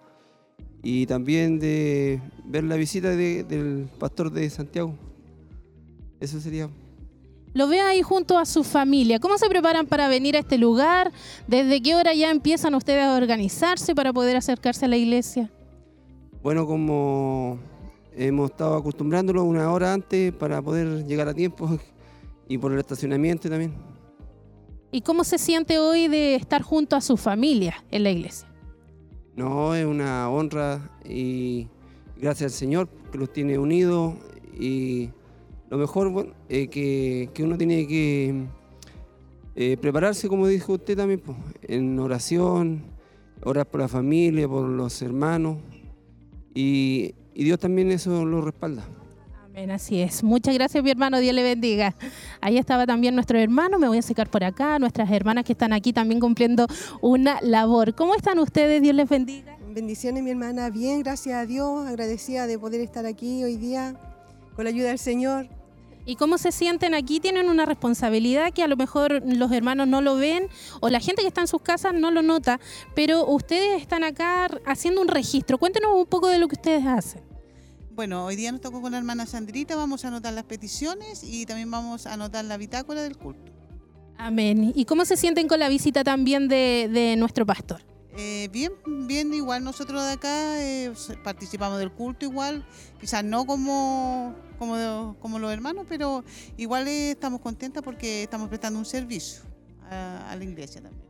y 0.89 1.05
también 1.05 1.59
de 1.59 2.21
ver 2.45 2.63
la 2.63 2.77
visita 2.77 3.09
del 3.09 3.89
pastor 3.99 4.31
de 4.31 4.49
Santiago. 4.49 4.95
Eso 6.21 6.41
sería. 6.41 6.71
Lo 7.55 7.67
veo 7.67 7.85
ahí 7.85 8.03
junto 8.03 8.39
a 8.39 8.47
su 8.47 8.63
familia. 8.63 9.19
¿Cómo 9.19 9.37
se 9.37 9.49
preparan 9.49 9.87
para 9.87 10.07
venir 10.07 10.37
a 10.37 10.39
este 10.39 10.59
lugar? 10.59 11.11
¿Desde 11.49 11.83
qué 11.83 11.97
hora 11.97 12.15
ya 12.15 12.31
empiezan 12.31 12.73
ustedes 12.77 13.03
a 13.03 13.17
organizarse 13.17 13.97
para 13.97 14.13
poder 14.13 14.37
acercarse 14.37 14.85
a 14.85 14.89
la 14.89 14.97
iglesia? 14.97 15.51
Bueno, 16.41 16.65
como 16.69 17.59
hemos 18.15 18.53
estado 18.53 18.77
acostumbrándolo 18.77 19.43
una 19.43 19.73
hora 19.73 19.93
antes 19.93 20.33
para 20.35 20.63
poder 20.63 21.05
llegar 21.05 21.27
a 21.27 21.35
tiempo 21.35 21.81
y 22.49 22.59
por 22.59 22.73
el 22.73 22.79
estacionamiento 22.79 23.51
también. 23.51 23.75
¿Y 24.93 25.01
cómo 25.01 25.25
se 25.25 25.39
siente 25.39 25.81
hoy 25.81 26.07
de 26.07 26.37
estar 26.37 26.63
junto 26.63 26.95
a 26.95 27.01
su 27.01 27.17
familia 27.17 27.75
en 27.91 28.05
la 28.05 28.11
iglesia? 28.11 28.47
No, 29.37 29.75
es 29.75 29.85
una 29.85 30.31
honra 30.31 30.91
y 31.05 31.69
gracias 32.17 32.53
al 32.53 32.59
Señor 32.59 32.89
que 33.13 33.19
los 33.19 33.31
tiene 33.31 33.59
unidos 33.59 34.15
y 34.59 35.11
lo 35.69 35.77
mejor 35.77 36.09
bueno, 36.09 36.33
eh, 36.49 36.69
que, 36.69 37.29
que, 37.35 37.45
uno 37.45 37.59
tiene 37.59 37.87
que 37.87 38.47
eh, 39.55 39.77
prepararse, 39.79 40.29
como 40.29 40.47
dijo 40.47 40.73
usted 40.73 40.97
también, 40.97 41.21
pues, 41.21 41.37
en 41.63 41.99
oración, 41.99 42.85
orar 43.45 43.67
por 43.69 43.83
la 43.83 43.89
familia, 43.89 44.49
por 44.49 44.67
los 44.67 45.03
hermanos 45.03 45.59
y, 46.55 47.15
y 47.35 47.45
Dios 47.45 47.59
también 47.59 47.91
eso 47.91 48.25
lo 48.25 48.41
respalda. 48.41 48.89
Amén, 49.57 49.71
así 49.71 50.03
es. 50.03 50.23
Muchas 50.23 50.53
gracias, 50.53 50.85
mi 50.85 50.91
hermano. 50.91 51.19
Dios 51.19 51.35
le 51.35 51.43
bendiga. 51.43 51.95
Ahí 52.43 52.59
estaba 52.59 52.85
también 52.85 53.15
nuestro 53.15 53.39
hermano. 53.39 53.79
Me 53.79 53.89
voy 53.89 53.97
a 53.97 54.03
secar 54.03 54.29
por 54.29 54.45
acá. 54.45 54.79
Nuestras 54.79 55.11
hermanas 55.11 55.45
que 55.45 55.53
están 55.53 55.73
aquí 55.73 55.95
también 55.95 56.21
cumpliendo 56.21 56.67
una 57.01 57.41
labor. 57.41 57.95
¿Cómo 57.95 58.15
están 58.15 58.39
ustedes? 58.39 58.83
Dios 58.83 58.95
les 58.95 59.09
bendiga. 59.09 59.57
Bendiciones, 59.71 60.23
mi 60.23 60.29
hermana. 60.29 60.69
Bien, 60.69 61.03
gracias 61.03 61.37
a 61.37 61.47
Dios. 61.47 61.87
Agradecida 61.87 62.47
de 62.47 62.59
poder 62.59 62.83
estar 62.83 63.07
aquí 63.07 63.45
hoy 63.45 63.57
día 63.57 63.99
con 64.55 64.65
la 64.65 64.69
ayuda 64.69 64.89
del 64.89 64.99
Señor. 64.99 65.49
¿Y 66.05 66.17
cómo 66.17 66.37
se 66.37 66.53
sienten 66.53 66.93
aquí? 66.93 67.19
Tienen 67.19 67.49
una 67.49 67.65
responsabilidad 67.65 68.53
que 68.53 68.63
a 68.63 68.69
lo 68.69 68.77
mejor 68.77 69.23
los 69.25 69.51
hermanos 69.53 69.89
no 69.89 70.03
lo 70.03 70.17
ven 70.17 70.49
o 70.83 70.91
la 70.91 71.01
gente 71.01 71.23
que 71.23 71.29
está 71.29 71.41
en 71.41 71.49
sus 71.49 71.63
casas 71.63 71.95
no 71.95 72.11
lo 72.11 72.21
nota, 72.21 72.61
pero 72.95 73.27
ustedes 73.27 73.81
están 73.81 74.05
acá 74.05 74.51
haciendo 74.67 75.01
un 75.01 75.09
registro. 75.09 75.57
Cuéntenos 75.57 75.93
un 75.95 76.05
poco 76.05 76.29
de 76.29 76.39
lo 76.39 76.47
que 76.47 76.57
ustedes 76.57 76.85
hacen. 76.85 77.26
Bueno, 77.97 78.27
hoy 78.27 78.37
día 78.37 78.53
nos 78.53 78.61
tocó 78.61 78.83
con 78.83 78.93
la 78.93 78.99
hermana 78.99 79.25
Sandrita, 79.25 79.75
vamos 79.75 80.05
a 80.05 80.09
anotar 80.09 80.35
las 80.35 80.45
peticiones 80.45 81.25
y 81.25 81.47
también 81.47 81.71
vamos 81.71 82.07
a 82.07 82.13
anotar 82.13 82.45
la 82.45 82.59
bitácora 82.59 83.01
del 83.01 83.17
culto. 83.17 83.51
Amén. 84.19 84.71
¿Y 84.75 84.85
cómo 84.85 85.07
se 85.07 85.17
sienten 85.17 85.49
con 85.49 85.59
la 85.59 85.71
visita 85.71 86.05
también 86.05 86.47
de, 86.47 86.91
de 86.93 87.17
nuestro 87.17 87.47
pastor? 87.47 87.81
Eh, 88.19 88.51
bien, 88.53 88.73
bien, 89.07 89.33
igual 89.33 89.65
nosotros 89.65 90.05
de 90.05 90.13
acá 90.13 90.63
eh, 90.63 90.93
participamos 91.25 91.79
del 91.79 91.91
culto 91.91 92.27
igual, 92.27 92.67
quizás 93.01 93.25
no 93.25 93.47
como, 93.47 94.35
como, 94.59 95.17
como 95.19 95.39
los 95.39 95.51
hermanos, 95.51 95.87
pero 95.89 96.23
igual 96.59 96.87
eh, 96.89 97.13
estamos 97.13 97.41
contentas 97.41 97.83
porque 97.83 98.25
estamos 98.25 98.51
prestando 98.51 98.79
un 98.79 98.85
servicio 98.85 99.43
a, 99.91 100.33
a 100.33 100.37
la 100.37 100.45
iglesia 100.45 100.83
también. 100.83 101.07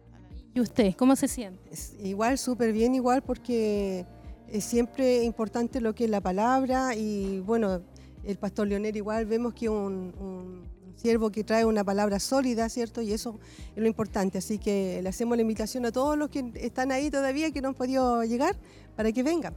¿Y 0.55 0.61
usted, 0.61 0.95
cómo 0.95 1.17
se 1.17 1.27
siente? 1.27 1.69
Es 1.69 1.97
igual, 2.01 2.39
súper 2.39 2.73
bien, 2.73 2.95
igual, 2.95 3.23
porque 3.23 4.07
es 4.51 4.65
siempre 4.65 5.23
importante 5.25 5.81
lo 5.81 5.95
que 5.95 6.05
es 6.05 6.11
la 6.11 6.21
palabra 6.21 6.95
y 6.95 7.41
bueno, 7.41 7.83
el 8.25 8.37
pastor 8.39 8.67
Leonel 8.69 8.97
igual 8.97 9.27
vemos 9.27 9.55
que 9.55 9.69
un, 9.69 10.13
un 10.19 10.65
siervo 10.97 11.31
que 11.31 11.45
trae 11.45 11.65
una 11.65 11.85
palabra 11.85 12.19
sólida, 12.19 12.69
¿cierto? 12.69 13.03
Y 13.03 13.13
eso 13.13 13.39
es 13.75 13.83
lo 13.83 13.87
importante. 13.87 14.39
Así 14.39 14.59
que 14.59 15.01
le 15.03 15.09
hacemos 15.09 15.37
la 15.37 15.43
invitación 15.43 15.87
a 15.87 15.93
todos 15.93 16.17
los 16.17 16.31
que 16.31 16.53
están 16.55 16.91
ahí 16.91 17.11
todavía, 17.11 17.51
que 17.51 17.61
no 17.61 17.69
han 17.69 17.75
podido 17.75 18.25
llegar, 18.25 18.57
para 18.97 19.13
que 19.13 19.23
vengan 19.23 19.55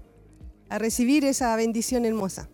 a 0.70 0.78
recibir 0.78 1.26
esa 1.26 1.56
bendición 1.56 2.06
hermosa. 2.06 2.50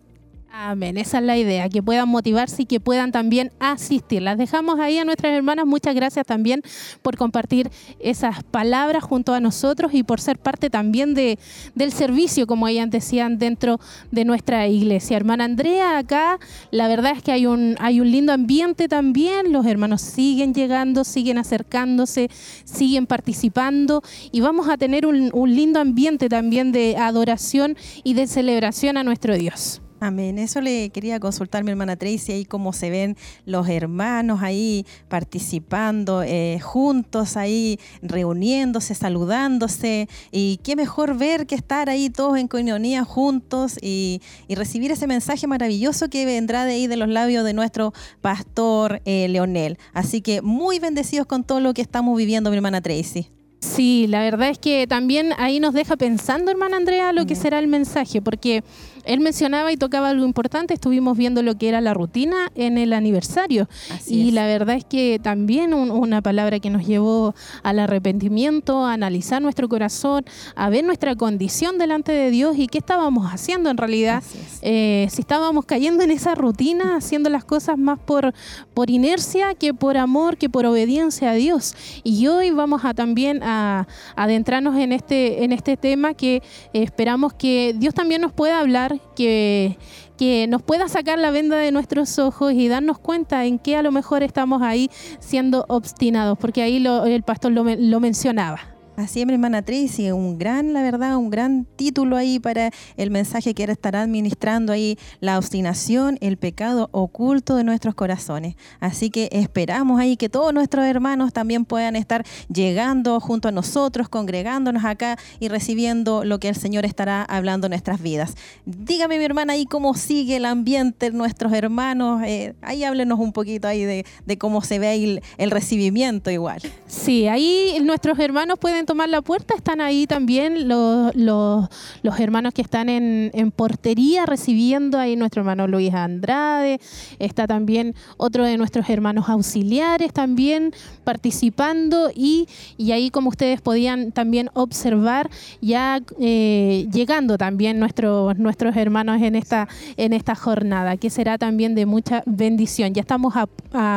Amén, 0.58 0.96
esa 0.96 1.18
es 1.18 1.24
la 1.24 1.36
idea, 1.36 1.68
que 1.68 1.82
puedan 1.82 2.08
motivarse 2.08 2.62
y 2.62 2.66
que 2.66 2.80
puedan 2.80 3.12
también 3.12 3.52
asistir. 3.58 4.22
Las 4.22 4.38
dejamos 4.38 4.80
ahí 4.80 4.96
a 4.96 5.04
nuestras 5.04 5.34
hermanas. 5.34 5.66
Muchas 5.66 5.94
gracias 5.94 6.24
también 6.24 6.62
por 7.02 7.16
compartir 7.16 7.70
esas 7.98 8.42
palabras 8.42 9.04
junto 9.04 9.34
a 9.34 9.40
nosotros 9.40 9.92
y 9.92 10.02
por 10.02 10.20
ser 10.20 10.38
parte 10.38 10.70
también 10.70 11.14
de, 11.14 11.38
del 11.74 11.92
servicio, 11.92 12.46
como 12.46 12.68
ellas 12.68 12.90
decían, 12.90 13.38
dentro 13.38 13.78
de 14.10 14.24
nuestra 14.24 14.66
iglesia. 14.66 15.16
Hermana 15.16 15.44
Andrea, 15.44 15.98
acá 15.98 16.38
la 16.70 16.88
verdad 16.88 17.12
es 17.16 17.22
que 17.22 17.32
hay 17.32 17.46
un, 17.46 17.76
hay 17.78 18.00
un 18.00 18.10
lindo 18.10 18.32
ambiente 18.32 18.88
también. 18.88 19.52
Los 19.52 19.66
hermanos 19.66 20.00
siguen 20.00 20.54
llegando, 20.54 21.04
siguen 21.04 21.38
acercándose, 21.38 22.30
siguen 22.64 23.06
participando 23.06 24.02
y 24.32 24.40
vamos 24.40 24.68
a 24.68 24.78
tener 24.78 25.06
un, 25.06 25.30
un 25.34 25.54
lindo 25.54 25.80
ambiente 25.80 26.28
también 26.28 26.72
de 26.72 26.96
adoración 26.96 27.76
y 28.04 28.14
de 28.14 28.26
celebración 28.26 28.96
a 28.96 29.04
nuestro 29.04 29.36
Dios. 29.36 29.82
Amén. 29.98 30.38
Eso 30.38 30.60
le 30.60 30.90
quería 30.90 31.18
consultar 31.18 31.64
mi 31.64 31.70
hermana 31.70 31.96
Tracy, 31.96 32.32
ahí 32.32 32.44
cómo 32.44 32.74
se 32.74 32.90
ven 32.90 33.16
los 33.46 33.66
hermanos 33.68 34.42
ahí 34.42 34.84
participando 35.08 36.22
eh, 36.22 36.60
juntos, 36.62 37.38
ahí 37.38 37.78
reuniéndose, 38.02 38.94
saludándose. 38.94 40.08
Y 40.30 40.58
qué 40.62 40.76
mejor 40.76 41.16
ver 41.16 41.46
que 41.46 41.54
estar 41.54 41.88
ahí 41.88 42.10
todos 42.10 42.36
en 42.36 42.46
coinonía 42.46 43.04
juntos 43.04 43.78
y, 43.80 44.20
y, 44.48 44.54
recibir 44.54 44.90
ese 44.90 45.06
mensaje 45.06 45.46
maravilloso 45.46 46.10
que 46.10 46.26
vendrá 46.26 46.66
de 46.66 46.72
ahí 46.72 46.86
de 46.86 46.96
los 46.96 47.08
labios 47.08 47.44
de 47.44 47.54
nuestro 47.54 47.94
pastor 48.20 49.00
eh, 49.06 49.28
Leonel. 49.28 49.78
Así 49.94 50.20
que 50.20 50.42
muy 50.42 50.78
bendecidos 50.78 51.26
con 51.26 51.42
todo 51.42 51.60
lo 51.60 51.72
que 51.72 51.80
estamos 51.82 52.16
viviendo, 52.18 52.50
mi 52.50 52.56
hermana 52.56 52.82
Tracy. 52.82 53.30
Sí, 53.60 54.06
la 54.08 54.20
verdad 54.20 54.50
es 54.50 54.58
que 54.58 54.86
también 54.86 55.32
ahí 55.38 55.60
nos 55.60 55.74
deja 55.74 55.96
pensando, 55.96 56.50
hermana 56.50 56.76
Andrea, 56.76 57.12
lo 57.12 57.26
que 57.26 57.34
será 57.34 57.58
el 57.58 57.66
mensaje, 57.66 58.22
porque 58.22 58.62
él 59.06 59.20
mencionaba 59.20 59.72
y 59.72 59.76
tocaba 59.76 60.10
algo 60.10 60.24
importante, 60.26 60.74
estuvimos 60.74 61.16
viendo 61.16 61.42
lo 61.42 61.56
que 61.56 61.68
era 61.68 61.80
la 61.80 61.94
rutina 61.94 62.50
en 62.54 62.78
el 62.78 62.92
aniversario. 62.92 63.68
Así 63.92 64.14
y 64.14 64.28
es. 64.28 64.34
la 64.34 64.46
verdad 64.46 64.76
es 64.76 64.84
que 64.84 65.18
también 65.22 65.74
un- 65.74 65.90
una 65.90 66.22
palabra 66.22 66.58
que 66.60 66.70
nos 66.70 66.86
llevó 66.86 67.34
al 67.62 67.78
arrepentimiento, 67.78 68.84
a 68.84 68.92
analizar 68.92 69.40
nuestro 69.42 69.68
corazón, 69.68 70.24
a 70.54 70.68
ver 70.70 70.84
nuestra 70.84 71.14
condición 71.16 71.78
delante 71.78 72.12
de 72.12 72.30
Dios 72.30 72.56
y 72.58 72.66
qué 72.66 72.78
estábamos 72.78 73.32
haciendo 73.32 73.70
en 73.70 73.76
realidad. 73.76 74.22
Es. 74.22 74.58
Eh, 74.62 75.06
si 75.10 75.20
estábamos 75.20 75.64
cayendo 75.64 76.02
en 76.02 76.10
esa 76.10 76.34
rutina, 76.34 76.96
haciendo 76.96 77.30
las 77.30 77.44
cosas 77.44 77.78
más 77.78 77.98
por, 77.98 78.32
por 78.74 78.90
inercia 78.90 79.54
que 79.54 79.72
por 79.74 79.96
amor, 79.96 80.36
que 80.36 80.48
por 80.48 80.66
obediencia 80.66 81.30
a 81.30 81.34
Dios. 81.34 81.74
Y 82.04 82.26
hoy 82.26 82.50
vamos 82.50 82.84
a 82.84 82.94
también 82.94 83.42
a, 83.42 83.86
adentrarnos 84.16 84.76
en 84.76 84.92
este, 84.92 85.44
en 85.44 85.52
este 85.52 85.76
tema 85.76 86.14
que 86.14 86.42
esperamos 86.72 87.32
que 87.34 87.74
Dios 87.76 87.94
también 87.94 88.20
nos 88.20 88.32
pueda 88.32 88.60
hablar, 88.60 88.95
que, 89.14 89.76
que 90.18 90.46
nos 90.48 90.62
pueda 90.62 90.88
sacar 90.88 91.18
la 91.18 91.30
venda 91.30 91.56
de 91.56 91.72
nuestros 91.72 92.18
ojos 92.18 92.52
y 92.52 92.68
darnos 92.68 92.98
cuenta 92.98 93.44
en 93.44 93.58
qué 93.58 93.76
a 93.76 93.82
lo 93.82 93.92
mejor 93.92 94.22
estamos 94.22 94.62
ahí 94.62 94.90
siendo 95.20 95.64
obstinados, 95.68 96.38
porque 96.38 96.62
ahí 96.62 96.78
lo- 96.78 97.04
el 97.06 97.22
pastor 97.22 97.52
lo, 97.52 97.64
lo 97.64 98.00
mencionaba. 98.00 98.60
Así 98.96 99.20
es, 99.20 99.26
mi 99.26 99.34
hermana 99.34 99.60
Tracy, 99.60 100.10
un 100.10 100.38
gran, 100.38 100.72
la 100.72 100.80
verdad, 100.80 101.18
un 101.18 101.28
gran 101.28 101.66
título 101.76 102.16
ahí 102.16 102.38
para 102.38 102.70
el 102.96 103.10
mensaje 103.10 103.52
que 103.52 103.64
ahora 103.64 103.74
estará 103.74 104.00
administrando 104.00 104.72
ahí, 104.72 104.98
la 105.20 105.36
obstinación, 105.36 106.16
el 106.22 106.38
pecado 106.38 106.88
oculto 106.92 107.56
de 107.56 107.64
nuestros 107.64 107.94
corazones. 107.94 108.56
Así 108.80 109.10
que 109.10 109.28
esperamos 109.32 110.00
ahí 110.00 110.16
que 110.16 110.30
todos 110.30 110.54
nuestros 110.54 110.86
hermanos 110.86 111.34
también 111.34 111.66
puedan 111.66 111.94
estar 111.94 112.24
llegando 112.48 113.20
junto 113.20 113.48
a 113.48 113.52
nosotros, 113.52 114.08
congregándonos 114.08 114.86
acá 114.86 115.18
y 115.40 115.48
recibiendo 115.48 116.24
lo 116.24 116.40
que 116.40 116.48
el 116.48 116.56
Señor 116.56 116.86
estará 116.86 117.22
hablando 117.22 117.66
en 117.66 117.72
nuestras 117.72 118.00
vidas. 118.00 118.34
Dígame, 118.64 119.18
mi 119.18 119.24
hermana, 119.26 119.52
ahí 119.52 119.66
cómo 119.66 119.92
sigue 119.92 120.36
el 120.36 120.46
ambiente, 120.46 121.10
nuestros 121.10 121.52
hermanos, 121.52 122.22
eh, 122.24 122.54
ahí 122.62 122.82
háblenos 122.82 123.18
un 123.18 123.34
poquito 123.34 123.68
ahí 123.68 123.84
de, 123.84 124.06
de 124.24 124.38
cómo 124.38 124.62
se 124.62 124.78
ve 124.78 124.88
ahí 124.88 125.04
el, 125.04 125.22
el 125.36 125.50
recibimiento 125.50 126.30
igual. 126.30 126.62
Sí, 126.86 127.28
ahí 127.28 127.78
nuestros 127.82 128.18
hermanos 128.18 128.58
pueden 128.58 128.85
tomar 128.86 129.08
la 129.08 129.22
puerta, 129.22 129.54
están 129.54 129.80
ahí 129.80 130.06
también 130.06 130.68
los, 130.68 131.14
los, 131.14 131.68
los 132.02 132.20
hermanos 132.20 132.54
que 132.54 132.62
están 132.62 132.88
en, 132.88 133.30
en 133.34 133.50
portería 133.50 134.26
recibiendo 134.26 134.98
ahí 134.98 135.16
nuestro 135.16 135.42
hermano 135.42 135.66
Luis 135.66 135.92
Andrade, 135.92 136.80
está 137.18 137.46
también 137.46 137.94
otro 138.16 138.44
de 138.44 138.56
nuestros 138.56 138.88
hermanos 138.88 139.28
auxiliares 139.28 140.12
también 140.12 140.72
participando 141.04 142.10
y, 142.14 142.48
y 142.76 142.92
ahí 142.92 143.10
como 143.10 143.30
ustedes 143.30 143.60
podían 143.60 144.12
también 144.12 144.50
observar 144.54 145.30
ya 145.60 146.00
eh, 146.20 146.86
llegando 146.92 147.38
también 147.38 147.78
nuestros, 147.80 148.38
nuestros 148.38 148.76
hermanos 148.76 149.20
en 149.22 149.34
esta, 149.34 149.68
en 149.96 150.12
esta 150.12 150.34
jornada, 150.34 150.96
que 150.96 151.10
será 151.10 151.38
también 151.38 151.74
de 151.74 151.86
mucha 151.86 152.22
bendición. 152.26 152.94
Ya 152.94 153.00
estamos 153.00 153.34
a, 153.36 153.46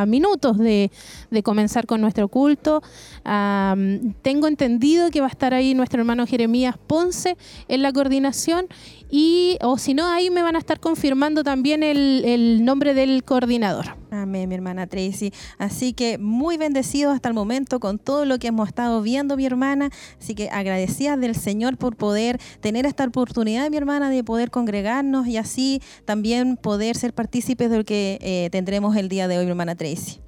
minutos 0.07 0.57
de, 0.57 0.91
de 1.31 1.43
comenzar 1.43 1.85
con 1.85 2.01
nuestro 2.01 2.27
culto. 2.27 2.81
Tengo 3.23 4.47
entendido 4.47 4.78
que 4.79 5.19
va 5.19 5.27
a 5.27 5.29
estar 5.29 5.53
ahí 5.53 5.73
nuestro 5.73 5.99
hermano 5.99 6.25
Jeremías 6.25 6.77
Ponce 6.77 7.35
en 7.67 7.81
la 7.81 7.91
coordinación 7.91 8.67
y, 9.09 9.57
o 9.61 9.77
si 9.77 9.93
no, 9.93 10.07
ahí 10.07 10.29
me 10.29 10.41
van 10.41 10.55
a 10.55 10.59
estar 10.59 10.79
confirmando 10.79 11.43
también 11.43 11.83
el, 11.83 12.23
el 12.25 12.63
nombre 12.63 12.93
del 12.93 13.23
coordinador. 13.23 13.97
Amén, 14.11 14.47
mi 14.47 14.55
hermana 14.55 14.87
Tracy. 14.87 15.33
Así 15.57 15.93
que 15.93 16.17
muy 16.17 16.57
bendecidos 16.57 17.13
hasta 17.13 17.27
el 17.27 17.35
momento 17.35 17.79
con 17.79 17.99
todo 17.99 18.23
lo 18.25 18.39
que 18.39 18.47
hemos 18.47 18.69
estado 18.69 19.01
viendo, 19.01 19.35
mi 19.35 19.45
hermana. 19.45 19.89
Así 20.19 20.33
que 20.33 20.49
agradecida 20.49 21.17
del 21.17 21.35
Señor 21.35 21.77
por 21.77 21.95
poder 21.95 22.39
tener 22.61 22.85
esta 22.85 23.03
oportunidad, 23.03 23.69
mi 23.69 23.77
hermana, 23.77 24.09
de 24.09 24.23
poder 24.23 24.49
congregarnos 24.49 25.27
y 25.27 25.37
así 25.37 25.81
también 26.05 26.55
poder 26.55 26.95
ser 26.95 27.13
partícipes 27.13 27.69
de 27.69 27.77
lo 27.77 27.83
que 27.83 28.17
eh, 28.21 28.49
tendremos 28.51 28.95
el 28.95 29.09
día 29.09 29.27
de 29.27 29.39
hoy, 29.39 29.45
mi 29.45 29.51
hermana 29.51 29.75
Tracy. 29.75 30.21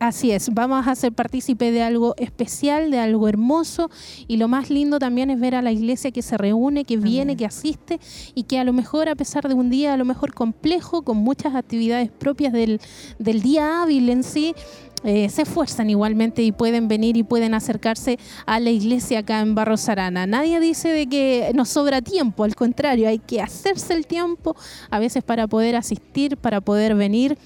Así 0.00 0.30
es, 0.30 0.54
vamos 0.54 0.86
a 0.86 0.94
ser 0.94 1.12
partícipe 1.12 1.72
de 1.72 1.82
algo 1.82 2.14
especial, 2.18 2.92
de 2.92 3.00
algo 3.00 3.26
hermoso 3.26 3.90
y 4.28 4.36
lo 4.36 4.46
más 4.46 4.70
lindo 4.70 5.00
también 5.00 5.28
es 5.28 5.40
ver 5.40 5.56
a 5.56 5.62
la 5.62 5.72
iglesia 5.72 6.12
que 6.12 6.22
se 6.22 6.36
reúne, 6.38 6.84
que 6.84 6.96
viene, 6.96 7.36
que 7.36 7.44
asiste 7.44 7.98
y 8.32 8.44
que 8.44 8.60
a 8.60 8.64
lo 8.64 8.72
mejor 8.72 9.08
a 9.08 9.16
pesar 9.16 9.48
de 9.48 9.54
un 9.54 9.70
día 9.70 9.94
a 9.94 9.96
lo 9.96 10.04
mejor 10.04 10.34
complejo, 10.34 11.02
con 11.02 11.16
muchas 11.16 11.56
actividades 11.56 12.12
propias 12.12 12.52
del, 12.52 12.80
del 13.18 13.42
día 13.42 13.82
hábil 13.82 14.08
en 14.08 14.22
sí, 14.22 14.54
eh, 15.02 15.28
se 15.30 15.42
esfuerzan 15.42 15.90
igualmente 15.90 16.42
y 16.42 16.52
pueden 16.52 16.86
venir 16.86 17.16
y 17.16 17.24
pueden 17.24 17.54
acercarse 17.54 18.20
a 18.46 18.60
la 18.60 18.70
iglesia 18.70 19.20
acá 19.20 19.40
en 19.40 19.56
Barros 19.56 19.88
Arana. 19.88 20.26
Nadie 20.26 20.60
dice 20.60 20.90
de 20.90 21.08
que 21.08 21.50
nos 21.54 21.70
sobra 21.70 22.02
tiempo, 22.02 22.44
al 22.44 22.54
contrario, 22.54 23.08
hay 23.08 23.18
que 23.18 23.40
hacerse 23.40 23.94
el 23.94 24.06
tiempo 24.06 24.54
a 24.90 25.00
veces 25.00 25.24
para 25.24 25.48
poder 25.48 25.74
asistir, 25.74 26.36
para 26.36 26.60
poder 26.60 26.94
venir 26.94 27.36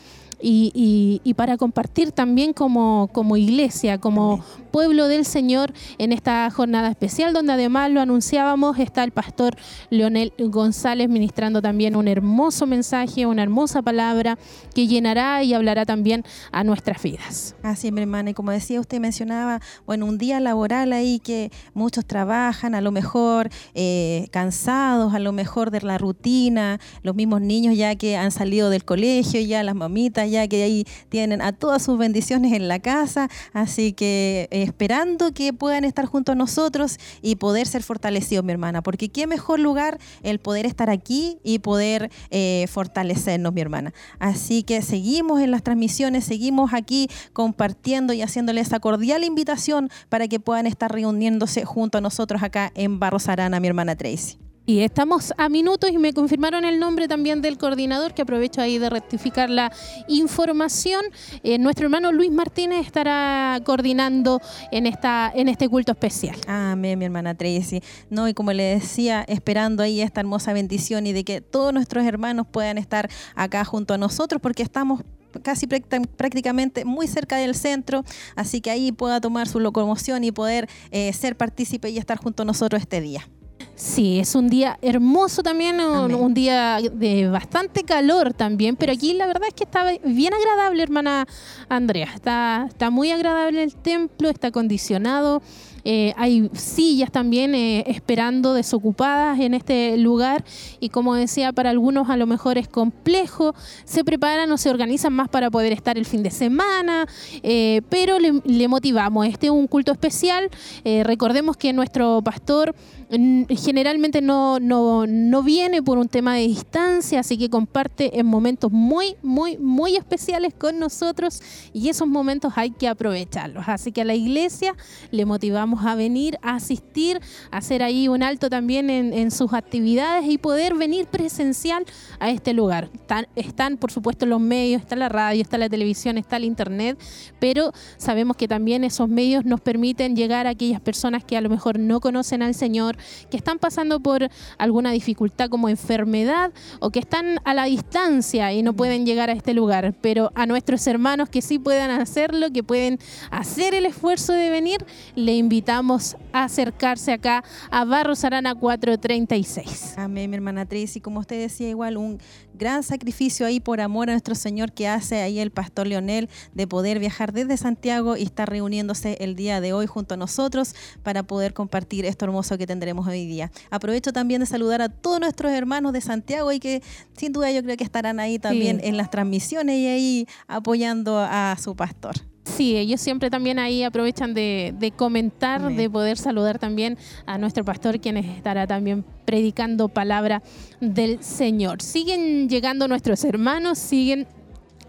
y, 0.43 1.35
para 1.37 1.57
compartir 1.57 2.13
también 2.13 2.53
como, 2.53 3.09
como 3.13 3.37
iglesia, 3.37 3.99
como 3.99 4.45
pueblo 4.71 5.07
del 5.07 5.25
Señor 5.25 5.73
en 5.99 6.13
esta 6.13 6.51
jornada 6.51 6.89
especial, 6.89 7.33
donde 7.33 7.53
además 7.53 7.91
lo 7.91 8.01
anunciábamos, 8.01 8.79
está 8.79 9.05
el 9.05 9.13
pastor 9.13 9.57
Leonel 9.91 10.33
González 10.39 11.09
ministrando 11.09 11.61
también 11.61 11.95
un 11.95 12.09
hermoso 12.09 12.67
mensaje, 12.67 13.27
una 13.27 13.43
hermosa 13.43 13.83
palabra 13.83 14.39
que 14.75 14.87
llenará 14.87 15.43
y 15.43 15.53
hablará 15.55 15.85
también 15.85 16.25
a 16.53 16.65
nuestras 16.65 17.03
vidas. 17.03 17.55
Así 17.63 17.89
es, 17.89 17.93
mi 17.93 18.01
hermana, 18.01 18.31
y 18.31 18.35
como 18.35 18.51
decía 18.51 18.81
usted, 18.81 18.99
mencionaba, 18.99 19.61
bueno, 19.87 20.07
un 20.07 20.19
día 20.19 20.41
laboral 20.41 20.93
ahí 20.93 21.19
que 21.19 21.51
muchos 21.75 22.07
trabajan, 22.07 22.75
a 22.75 22.81
lo 22.81 22.91
mejor 22.93 23.51
eh, 23.75 24.29
cansados, 24.31 25.15
a 25.15 25.19
lo 25.19 25.33
mejor 25.33 25.71
de 25.71 25.83
la 25.83 25.99
rutina, 25.99 26.81
los 27.03 27.15
mismos 27.15 27.43
niños 27.43 27.77
ya 27.77 27.95
que 27.95 28.17
han 28.17 28.31
salido 28.31 28.71
del 28.71 28.85
colegio, 28.85 29.41
ya 29.41 29.63
las 29.63 29.75
mamitas 29.75 30.31
ya 30.33 30.49
que 30.49 30.63
ahí 30.63 30.85
tienen 31.09 31.41
a 31.43 31.53
todas 31.53 31.83
sus 31.83 31.99
bendiciones 31.99 32.53
en 32.53 32.69
la 32.69 32.81
casa, 32.81 33.29
así 33.53 33.93
que 33.93 34.49
eh, 34.51 34.63
esperando 34.63 35.33
que 35.33 35.53
puedan 35.53 35.85
estar 35.85 36.07
junto 36.07 36.33
a 36.33 36.35
nosotros 36.35 36.99
y 37.21 37.37
poder 37.37 37.67
ser 37.67 37.83
fortalecidos, 37.83 38.45
mi 38.45 38.53
hermana, 38.53 38.83
porque 38.83 39.09
qué 39.09 39.27
mejor 39.27 39.61
lugar 39.61 39.99
el 40.23 40.39
poder 40.41 40.67
estar 40.67 40.91
aquí 40.91 41.39
y 41.45 41.61
poder 41.61 42.11
eh, 42.31 42.67
fortalecernos, 42.69 43.53
mi 43.53 43.61
hermana. 43.61 43.93
Así 44.19 44.63
que 44.63 44.83
seguimos 44.83 45.41
en 45.41 45.51
las 45.51 45.63
transmisiones, 45.63 46.25
seguimos 46.25 46.75
aquí 46.75 47.09
compartiendo 47.33 48.13
y 48.13 48.23
haciéndole 48.23 48.61
esa 48.61 48.81
cordial 48.81 49.25
invitación 49.25 49.91
para 50.09 50.29
que 50.29 50.41
puedan 50.41 50.67
estar 50.67 50.91
reuniéndose 50.91 51.65
junto 51.65 51.99
a 51.99 52.01
nosotros 52.01 52.43
acá 52.43 52.73
en 52.75 52.99
Barros 52.99 53.29
Arana, 53.29 53.61
mi 53.61 53.69
hermana 53.69 53.97
Tracy. 53.97 54.52
Y 54.65 54.81
estamos 54.81 55.35
a 55.39 55.49
minutos 55.49 55.91
y 55.91 55.99
me 55.99 56.13
confirmaron 56.13 56.65
el 56.65 56.79
nombre 56.79 57.09
también 57.09 57.43
del 57.43 57.59
coordinador, 57.59 58.15
que 58.15 58.23
aprovecho 58.23 58.61
ahí 58.61 58.79
de 58.79 58.91
rectificar 58.91 59.51
la 59.51 59.73
información. 60.07 61.03
Eh, 61.43 61.59
nuestro 61.59 61.87
hermano 61.87 62.13
Luis 62.13 62.31
Martínez 62.31 62.87
estará 62.87 63.61
coordinando 63.65 64.41
en, 64.71 64.87
esta, 64.87 65.33
en 65.35 65.49
este 65.49 65.69
culto 65.69 65.91
especial. 65.91 66.37
Amén, 66.47 66.97
mi 66.97 67.07
hermana 67.07 67.35
Tracy. 67.35 67.83
No, 68.09 68.29
y 68.29 68.35
como 68.35 68.53
le 68.53 68.63
decía, 68.63 69.25
esperando 69.27 69.83
ahí 69.83 70.01
esta 70.01 70.21
hermosa 70.21 70.53
bendición 70.53 71.09
y 71.09 71.13
de 71.13 71.25
que 71.25 71.41
todos 71.41 71.75
nuestros 71.75 72.05
hermanos 72.05 72.47
puedan 72.49 72.79
estar 72.79 73.11
acá 73.35 73.65
junto 73.65 73.95
a 73.95 73.99
nosotros, 73.99 74.41
porque 74.41 74.63
estamos 74.63 75.01
casi 75.43 75.67
prácticamente 75.67 76.85
muy 76.85 77.09
cerca 77.09 77.37
del 77.37 77.57
centro, 77.57 78.05
así 78.37 78.61
que 78.61 78.71
ahí 78.71 78.93
pueda 78.93 79.21
tomar 79.21 79.49
su 79.49 79.59
locomoción 79.59 80.23
y 80.23 80.31
poder 80.31 80.69
eh, 80.93 81.13
ser 81.15 81.37
partícipe 81.37 81.91
y 81.91 81.99
estar 81.99 82.19
junto 82.19 82.45
a 82.45 82.47
nosotros 82.47 82.81
este 82.81 83.01
día. 83.01 83.27
Sí, 83.75 84.21
es 84.21 84.35
un 84.35 84.49
día 84.49 84.79
hermoso 84.83 85.43
también, 85.43 85.81
un, 85.81 86.35
día 86.35 86.79
de 86.81 87.29
bastante 87.29 87.83
calor 87.83 88.33
también, 88.33 88.77
pero 88.77 88.93
aquí 88.93 89.15
la 89.15 89.27
verdad 89.27 89.49
es 89.49 89.55
que 89.55 89.65
está 89.65 89.85
bien 90.05 90.33
agradable, 90.35 90.83
hermana 90.83 91.27
Andrea. 91.69 92.11
Está, 92.15 92.67
está 92.69 92.91
muy 92.91 93.11
agradable 93.11 93.63
el 93.63 93.75
templo, 93.75 94.29
está 94.29 94.49
acondicionado. 94.49 95.43
Eh, 95.85 96.15
hay 96.17 96.49
sillas 96.55 97.11
también 97.11 97.55
eh, 97.55 97.85
esperando 97.87 98.55
desocupadas 98.55 99.41
en 99.41 99.55
este 99.55 99.97
lugar 99.97 100.45
y 100.81 100.91
como 100.91 101.15
decía, 101.15 101.53
para 101.53 101.71
algunos 101.71 102.09
a 102.09 102.17
lo 102.17 102.27
mejor 102.27 102.59
es 102.59 102.69
complejo, 102.69 103.55
se 103.85 104.05
preparan 104.05 104.51
o 104.53 104.59
se 104.59 104.71
organizan 104.71 105.13
más 105.13 105.29
para 105.29 105.51
poder 105.51 105.73
estar 105.73 105.99
el 105.99 106.07
fin 106.07 106.23
de 106.23 106.31
semana, 106.31 107.07
eh, 107.43 107.83
pero 107.89 108.19
le, 108.19 108.69
motivamos. 108.69 109.27
Este 109.27 109.47
es 109.47 109.53
un 109.53 109.67
culto 109.67 109.93
especial. 109.93 110.49
recordemos 110.85 111.57
que 111.57 111.73
nuestro 111.73 112.23
pastor 112.23 112.75
generalmente 113.11 114.23
no, 114.23 114.59
no, 114.59 115.07
no, 115.07 115.43
viene 115.43 115.83
por 115.83 115.99
un 115.99 116.09
tema 116.09 116.37
de 116.37 116.47
distancia, 116.47 117.21
así 117.21 117.37
que 117.37 117.51
comparte 117.51 118.19
en 118.19 118.25
momentos 118.25 118.73
muy, 118.73 119.17
muy, 119.23 119.59
muy 119.59 119.97
especiales 119.97 120.55
con 120.55 120.79
nosotros 120.79 121.43
y 121.75 121.91
esos 121.91 122.09
momentos 122.09 122.55
hay 122.57 122.71
que 122.71 122.89
aprovecharlos. 122.89 123.65
Así 123.67 123.93
que 123.93 124.01
a 124.01 124.05
la 124.05 124.15
iglesia 124.15 124.75
le 125.11 125.27
motivamos 125.27 125.72
a 125.85 125.95
venir 125.95 126.39
a 126.43 126.57
asistir, 126.57 127.21
a 127.51 127.59
hacer 127.59 127.83
ahí 127.83 128.09
un 128.09 128.23
alto 128.23 128.51
también 128.51 128.91
en, 128.91 129.31
sus 129.31 129.55
actividades 129.55 130.29
y 130.29 130.37
poder 130.37 130.75
venir 130.75 131.07
presencial 131.07 131.85
a 132.19 132.31
este 132.31 132.53
lugar. 132.53 132.91
Están, 132.93 133.27
están, 133.35 133.77
por 133.77 133.91
supuesto, 133.91 134.27
los 134.27 134.41
medios, 134.41 134.83
está 134.83 134.97
la 134.97 135.09
radio, 135.09 135.41
está 135.41 135.59
la 135.59 135.69
televisión, 135.69 136.19
está 136.19 136.37
el 136.37 136.45
internet, 136.45 136.99
pero 137.39 137.73
sabemos 137.97 138.37
que 138.37 138.49
también 138.49 138.85
esos 138.85 139.09
medios 139.09 139.45
nos 139.45 139.61
permiten 139.61 140.17
llegar 140.17 140.47
a 140.47 140.51
aquellas 140.51 140.81
personas 140.81 141.25
que 141.25 141.37
a 141.37 141.41
lo 141.41 141.49
mejor 141.49 141.79
no 141.79 142.01
conocen 142.01 142.43
al 142.43 142.55
Señor, 142.55 142.97
que 143.31 143.37
están 143.37 143.59
pasando 143.59 144.01
por 144.01 144.29
alguna 144.59 144.91
dificultad 144.91 145.49
como 145.49 145.69
enfermedad 145.69 146.53
o 146.81 146.91
que 146.91 146.99
están 146.99 147.39
a 147.45 147.55
la 147.55 147.65
distancia 147.65 148.53
y 148.53 148.63
no 148.63 148.75
pueden 148.75 149.07
llegar 149.07 149.31
a 149.31 149.33
este 149.33 149.55
lugar, 149.55 149.95
pero 150.01 150.31
a 150.35 150.47
nuestros 150.47 150.87
hermanos 150.87 151.29
que 151.29 151.43
sí 151.43 151.59
puedan 151.59 151.91
hacerlo, 151.91 152.51
que 152.53 152.63
pueden 152.63 152.99
hacer 153.31 153.75
el 153.75 153.87
esfuerzo 153.87 154.33
de 154.33 154.51
venir, 154.51 154.85
le 155.15 155.35
invitamos 155.35 155.62
invitamos 155.63 156.17
a 156.33 156.43
acercarse 156.43 157.13
acá 157.13 157.45
a 157.71 157.85
Barros 157.85 158.25
Arana 158.25 158.53
436. 158.53 159.95
Amén, 159.97 160.29
mi 160.29 160.35
hermana 160.35 160.67
Tracy. 160.67 161.01
Como 161.01 161.21
usted 161.21 161.39
decía, 161.39 161.69
igual 161.69 161.99
un 161.99 162.19
gran 162.53 162.83
sacrificio 162.83 163.47
ahí 163.47 163.61
por 163.61 163.81
amor 163.81 164.11
a 164.11 164.13
nuestro 164.15 164.35
Señor 164.35 164.73
que 164.73 164.89
hace 164.89 165.23
ahí 165.23 165.39
el 165.39 165.53
pastor 165.53 165.87
Leonel 165.87 166.29
de 166.53 166.67
poder 166.67 166.99
viajar 166.99 167.33
desde 167.33 167.57
Santiago 167.57 168.17
y 168.17 168.25
estar 168.25 168.51
reuniéndose 168.51 169.17
el 169.21 169.37
día 169.37 169.61
de 169.61 169.73
hoy 169.73 169.87
junto 169.87 170.15
a 170.15 170.17
nosotros 170.17 170.75
para 171.05 171.23
poder 171.23 171.55
compartir 171.55 172.07
esto 172.07 172.25
hermoso 172.25 172.59
que 172.59 172.67
tendremos 172.67 173.07
hoy 173.07 173.25
día. 173.25 173.53
Aprovecho 173.71 174.13
también 174.13 174.41
de 174.41 174.47
saludar 174.47 174.83
a 174.83 174.89
todos 174.89 175.21
nuestros 175.21 175.53
hermanos 175.53 175.93
de 175.93 176.01
Santiago 176.01 176.51
y 176.51 176.59
que 176.59 176.83
sin 177.17 177.33
duda 177.33 177.53
yo 177.53 177.63
creo 177.63 177.77
que 177.77 177.85
estarán 177.85 178.19
ahí 178.19 178.41
también 178.41 178.81
en 178.83 178.97
las 178.97 179.13
transmisiones 179.13 179.77
y 179.77 179.87
ahí 179.87 180.27
apoyando 180.49 181.21
a 181.21 181.57
su 181.57 181.77
pastor. 181.77 182.32
Sí, 182.45 182.77
ellos 182.77 183.01
siempre 183.01 183.31
también 183.31 183.59
ahí 183.59 183.85
aprovechan 183.85 184.35
de, 184.35 184.93
comentar, 184.97 185.75
de 185.75 185.89
poder 185.89 186.19
saludar 186.19 186.59
también 186.59 186.99
a 187.25 187.39
nuestro 187.39 187.65
pastor, 187.65 188.01
quien 188.01 188.17
estará 188.17 188.67
también 188.67 189.05
predicando 189.25 189.89
palabra 189.89 190.43
del 190.81 191.23
Señor. 191.23 191.83
Siguen 191.83 192.49
llegando 192.49 192.89
nuestros 192.89 193.25
hermanos, 193.25 193.79
siguen 193.79 194.27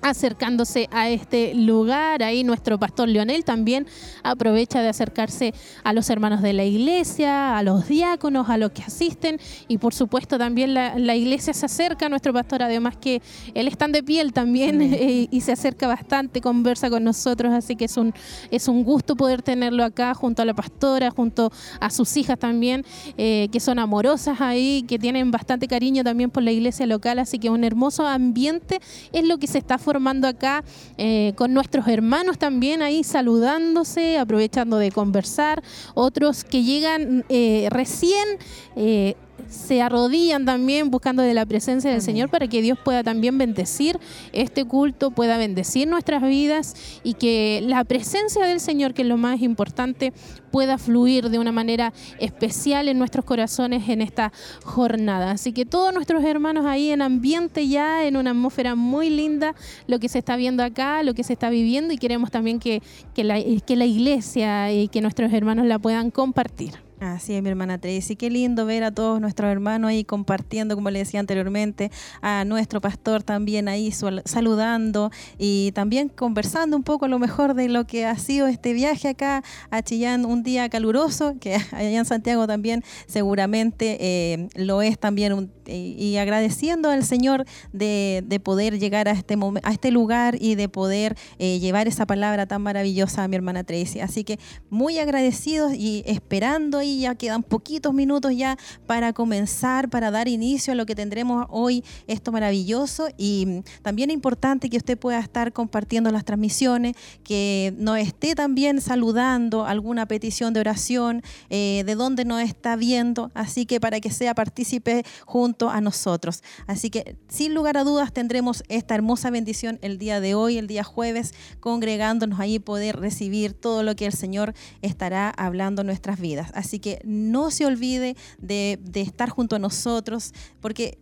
acercándose 0.03 0.89
a 0.91 1.09
este 1.09 1.55
lugar. 1.55 2.21
Ahí 2.21 2.43
nuestro 2.43 2.77
pastor 2.77 3.07
Leonel 3.07 3.45
también 3.45 3.87
aprovecha 4.21 4.81
de 4.81 4.89
acercarse 4.89 5.53
a 5.83 5.93
los 5.93 6.09
hermanos 6.09 6.41
de 6.41 6.53
la 6.53 6.65
iglesia, 6.65 7.57
a 7.57 7.63
los 7.63 7.87
diáconos, 7.87 8.49
a 8.49 8.57
los 8.57 8.71
que 8.71 8.83
asisten. 8.83 9.39
Y 9.67 9.77
por 9.77 9.93
supuesto 9.93 10.37
también 10.37 10.73
la, 10.73 11.15
iglesia 11.15 11.53
se 11.53 11.65
acerca. 11.65 12.03
A 12.03 12.09
nuestro 12.09 12.33
pastor, 12.33 12.63
además 12.63 12.97
que 12.97 13.21
él 13.53 13.67
está 13.67 13.87
de 13.87 14.03
piel 14.03 14.33
también 14.33 14.81
eh, 14.93 15.27
y 15.29 15.41
se 15.41 15.53
acerca 15.53 15.87
bastante, 15.87 16.41
conversa 16.41 16.89
con 16.89 17.03
nosotros, 17.03 17.53
así 17.53 17.75
que 17.75 17.85
es 17.85 17.97
un, 17.97 18.13
es 18.51 18.67
un 18.67 18.83
gusto 18.83 19.15
poder 19.15 19.41
tenerlo 19.41 19.83
acá 19.83 20.13
junto 20.13 20.41
a 20.41 20.45
la 20.45 20.53
pastora, 20.53 21.11
junto 21.11 21.51
a 21.79 21.89
sus 21.89 22.17
hijas 22.17 22.37
también, 22.37 22.85
eh, 23.17 23.47
que 23.51 23.59
son 23.59 23.79
amorosas 23.79 24.41
ahí, 24.41 24.83
que 24.87 24.99
tienen 24.99 25.31
bastante 25.31 25.67
cariño 25.67 26.03
también 26.03 26.29
por 26.29 26.43
la 26.43 26.51
iglesia 26.51 26.85
local, 26.87 27.19
así 27.19 27.39
que 27.39 27.49
un 27.49 27.63
hermoso 27.63 28.05
ambiente 28.05 28.79
es 29.11 29.25
lo 29.25 29.37
que 29.37 29.47
se 29.47 29.59
está 29.59 29.77
formando 29.77 29.92
formando 29.93 30.27
acá 30.27 30.63
eh, 30.97 31.33
con 31.35 31.53
nuestros 31.53 31.87
hermanos 31.87 32.39
también 32.39 32.81
ahí 32.81 33.03
saludándose, 33.03 34.17
aprovechando 34.17 34.77
de 34.79 34.89
conversar, 34.91 35.61
otros 35.93 36.43
que 36.43 36.63
llegan 36.63 37.23
eh, 37.29 37.67
recién 37.69 38.27
eh, 38.75 39.15
se 39.47 39.81
arrodillan 39.81 40.45
también 40.45 40.89
buscando 40.89 41.21
de 41.21 41.33
la 41.33 41.45
presencia 41.45 41.91
del 41.91 42.01
Señor 42.01 42.29
para 42.29 42.47
que 42.47 42.61
Dios 42.61 42.77
pueda 42.83 43.03
también 43.03 43.37
bendecir 43.37 43.99
este 44.31 44.65
culto, 44.65 45.11
pueda 45.11 45.37
bendecir 45.37 45.87
nuestras 45.87 46.21
vidas 46.23 46.75
y 47.03 47.13
que 47.15 47.61
la 47.63 47.83
presencia 47.83 48.45
del 48.45 48.59
Señor, 48.59 48.93
que 48.93 49.03
es 49.03 49.07
lo 49.07 49.17
más 49.17 49.41
importante, 49.41 50.13
pueda 50.51 50.77
fluir 50.77 51.29
de 51.29 51.39
una 51.39 51.51
manera 51.51 51.93
especial 52.19 52.87
en 52.87 52.99
nuestros 52.99 53.25
corazones 53.25 53.89
en 53.89 54.01
esta 54.01 54.31
jornada. 54.63 55.31
Así 55.31 55.51
que 55.51 55.65
todos 55.65 55.93
nuestros 55.93 56.23
hermanos 56.23 56.65
ahí 56.65 56.91
en 56.91 57.01
ambiente 57.01 57.67
ya, 57.67 58.05
en 58.05 58.17
una 58.17 58.31
atmósfera 58.31 58.75
muy 58.75 59.09
linda, 59.09 59.55
lo 59.87 59.99
que 59.99 60.09
se 60.09 60.19
está 60.19 60.35
viendo 60.35 60.63
acá, 60.63 61.01
lo 61.03 61.13
que 61.13 61.23
se 61.23 61.33
está 61.33 61.49
viviendo 61.49 61.93
y 61.93 61.97
queremos 61.97 62.29
también 62.29 62.59
que, 62.59 62.81
que, 63.15 63.23
la, 63.23 63.41
que 63.65 63.75
la 63.75 63.85
iglesia 63.85 64.71
y 64.71 64.87
que 64.89 65.01
nuestros 65.01 65.33
hermanos 65.33 65.65
la 65.65 65.79
puedan 65.79 66.11
compartir. 66.11 66.73
Así 67.03 67.33
es, 67.33 67.43
mi 67.43 67.49
hermana 67.49 67.77
Tracy. 67.79 68.15
Qué 68.15 68.29
lindo 68.29 68.65
ver 68.65 68.85
a 68.85 68.91
todos 68.91 69.19
nuestros 69.19 69.51
hermanos 69.51 69.89
ahí 69.89 70.05
compartiendo, 70.05 70.75
como 70.75 70.89
le 70.89 70.99
decía 70.99 71.19
anteriormente, 71.19 71.91
a 72.21 72.45
nuestro 72.45 72.79
pastor 72.79 73.23
también 73.23 73.67
ahí 73.67 73.91
saludando 73.91 75.11
y 75.37 75.73
también 75.73 76.07
conversando 76.07 76.77
un 76.77 76.83
poco 76.83 77.03
a 77.03 77.07
lo 77.09 77.19
mejor 77.19 77.55
de 77.55 77.67
lo 77.67 77.85
que 77.85 78.05
ha 78.05 78.17
sido 78.17 78.47
este 78.47 78.71
viaje 78.71 79.09
acá 79.09 79.43
a 79.69 79.81
Chillán, 79.81 80.25
un 80.25 80.43
día 80.43 80.69
caluroso, 80.69 81.35
que 81.41 81.55
allá 81.73 81.99
en 81.99 82.05
Santiago 82.05 82.47
también 82.47 82.85
seguramente 83.05 83.97
eh, 83.99 84.47
lo 84.55 84.81
es 84.81 84.97
también, 84.97 85.51
y, 85.67 86.17
agradeciendo 86.17 86.89
al 86.89 87.03
Señor 87.03 87.45
de, 87.71 88.23
poder 88.43 88.79
llegar 88.79 89.07
a 89.07 89.11
este, 89.11 89.37
a 89.63 89.71
este 89.71 89.91
lugar 89.91 90.37
y 90.39 90.55
de 90.55 90.69
poder 90.69 91.15
eh, 91.39 91.59
llevar 91.59 91.87
esa 91.87 92.05
palabra 92.05 92.45
tan 92.45 92.61
maravillosa 92.61 93.23
a 93.23 93.27
mi 93.27 93.35
hermana 93.35 93.63
Tracy. 93.63 93.99
Así 93.99 94.23
que 94.23 94.39
muy 94.69 94.99
agradecidos 94.99 95.73
y 95.73 96.03
esperando 96.05 96.79
ahí 96.79 97.01
ya 97.01 97.15
quedan 97.15 97.43
poquitos 97.43 97.93
minutos 97.93 98.35
ya 98.35 98.57
para 98.85 99.13
comenzar, 99.13 99.89
para 99.89 100.11
dar 100.11 100.27
inicio 100.27 100.73
a 100.73 100.75
lo 100.75 100.85
que 100.85 100.95
tendremos 100.95 101.45
hoy, 101.49 101.83
esto 102.07 102.31
maravilloso. 102.31 103.07
Y 103.17 103.63
también 103.81 104.09
es 104.09 104.15
importante 104.15 104.69
que 104.69 104.77
usted 104.77 104.97
pueda 104.97 105.19
estar 105.19 105.53
compartiendo 105.53 106.11
las 106.11 106.25
transmisiones, 106.25 106.95
que 107.23 107.73
nos 107.77 107.97
esté 107.97 108.35
también 108.35 108.81
saludando 108.81 109.65
alguna 109.65 110.05
petición 110.05 110.53
de 110.53 110.59
oración, 110.59 111.21
eh, 111.49 111.83
de 111.85 111.95
dónde 111.95 112.25
nos 112.25 112.41
está 112.41 112.75
viendo, 112.75 113.31
así 113.33 113.65
que 113.65 113.79
para 113.79 113.99
que 113.99 114.11
sea 114.11 114.33
partícipe 114.35 115.03
junto 115.25 115.52
a 115.61 115.81
nosotros. 115.81 116.43
Así 116.67 116.89
que 116.89 117.15
sin 117.27 117.53
lugar 117.53 117.77
a 117.77 117.83
dudas 117.83 118.11
tendremos 118.11 118.63
esta 118.67 118.95
hermosa 118.95 119.29
bendición 119.29 119.79
el 119.81 119.97
día 119.97 120.19
de 120.19 120.35
hoy, 120.35 120.57
el 120.57 120.67
día 120.67 120.83
jueves, 120.83 121.33
congregándonos 121.59 122.39
ahí, 122.39 122.59
poder 122.59 122.97
recibir 122.99 123.53
todo 123.53 123.83
lo 123.83 123.95
que 123.95 124.05
el 124.05 124.13
Señor 124.13 124.53
estará 124.81 125.29
hablando 125.29 125.81
en 125.81 125.87
nuestras 125.87 126.19
vidas. 126.19 126.51
Así 126.53 126.79
que 126.79 126.99
no 127.03 127.51
se 127.51 127.65
olvide 127.65 128.15
de, 128.39 128.79
estar 128.95 129.29
junto 129.29 129.55
a 129.55 129.59
nosotros, 129.59 130.33
porque 130.61 130.97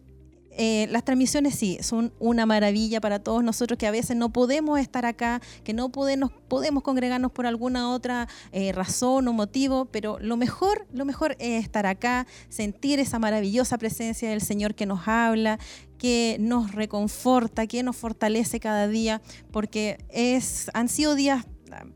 eh, 0.57 0.87
las 0.89 1.03
transmisiones 1.03 1.55
sí, 1.55 1.77
son 1.81 2.13
una 2.19 2.45
maravilla 2.45 2.99
para 2.99 3.19
todos 3.19 3.43
nosotros 3.43 3.77
que 3.77 3.87
a 3.87 3.91
veces 3.91 4.17
no 4.17 4.33
podemos 4.33 4.79
estar 4.79 5.05
acá, 5.05 5.41
que 5.63 5.73
no 5.73 5.89
podemos, 5.89 6.31
podemos 6.47 6.83
congregarnos 6.83 7.31
por 7.31 7.45
alguna 7.45 7.91
otra 7.91 8.27
eh, 8.51 8.71
razón 8.71 9.27
o 9.27 9.33
motivo, 9.33 9.85
pero 9.85 10.19
lo 10.19 10.37
mejor, 10.37 10.85
lo 10.91 11.05
mejor 11.05 11.35
es 11.39 11.63
estar 11.63 11.85
acá, 11.85 12.27
sentir 12.49 12.99
esa 12.99 13.19
maravillosa 13.19 13.77
presencia 13.77 14.29
del 14.29 14.41
Señor 14.41 14.75
que 14.75 14.85
nos 14.85 15.07
habla, 15.07 15.59
que 15.97 16.37
nos 16.39 16.71
reconforta, 16.71 17.67
que 17.67 17.83
nos 17.83 17.95
fortalece 17.95 18.59
cada 18.59 18.87
día, 18.87 19.21
porque 19.51 20.03
es, 20.09 20.69
han 20.73 20.89
sido 20.89 21.15
días 21.15 21.45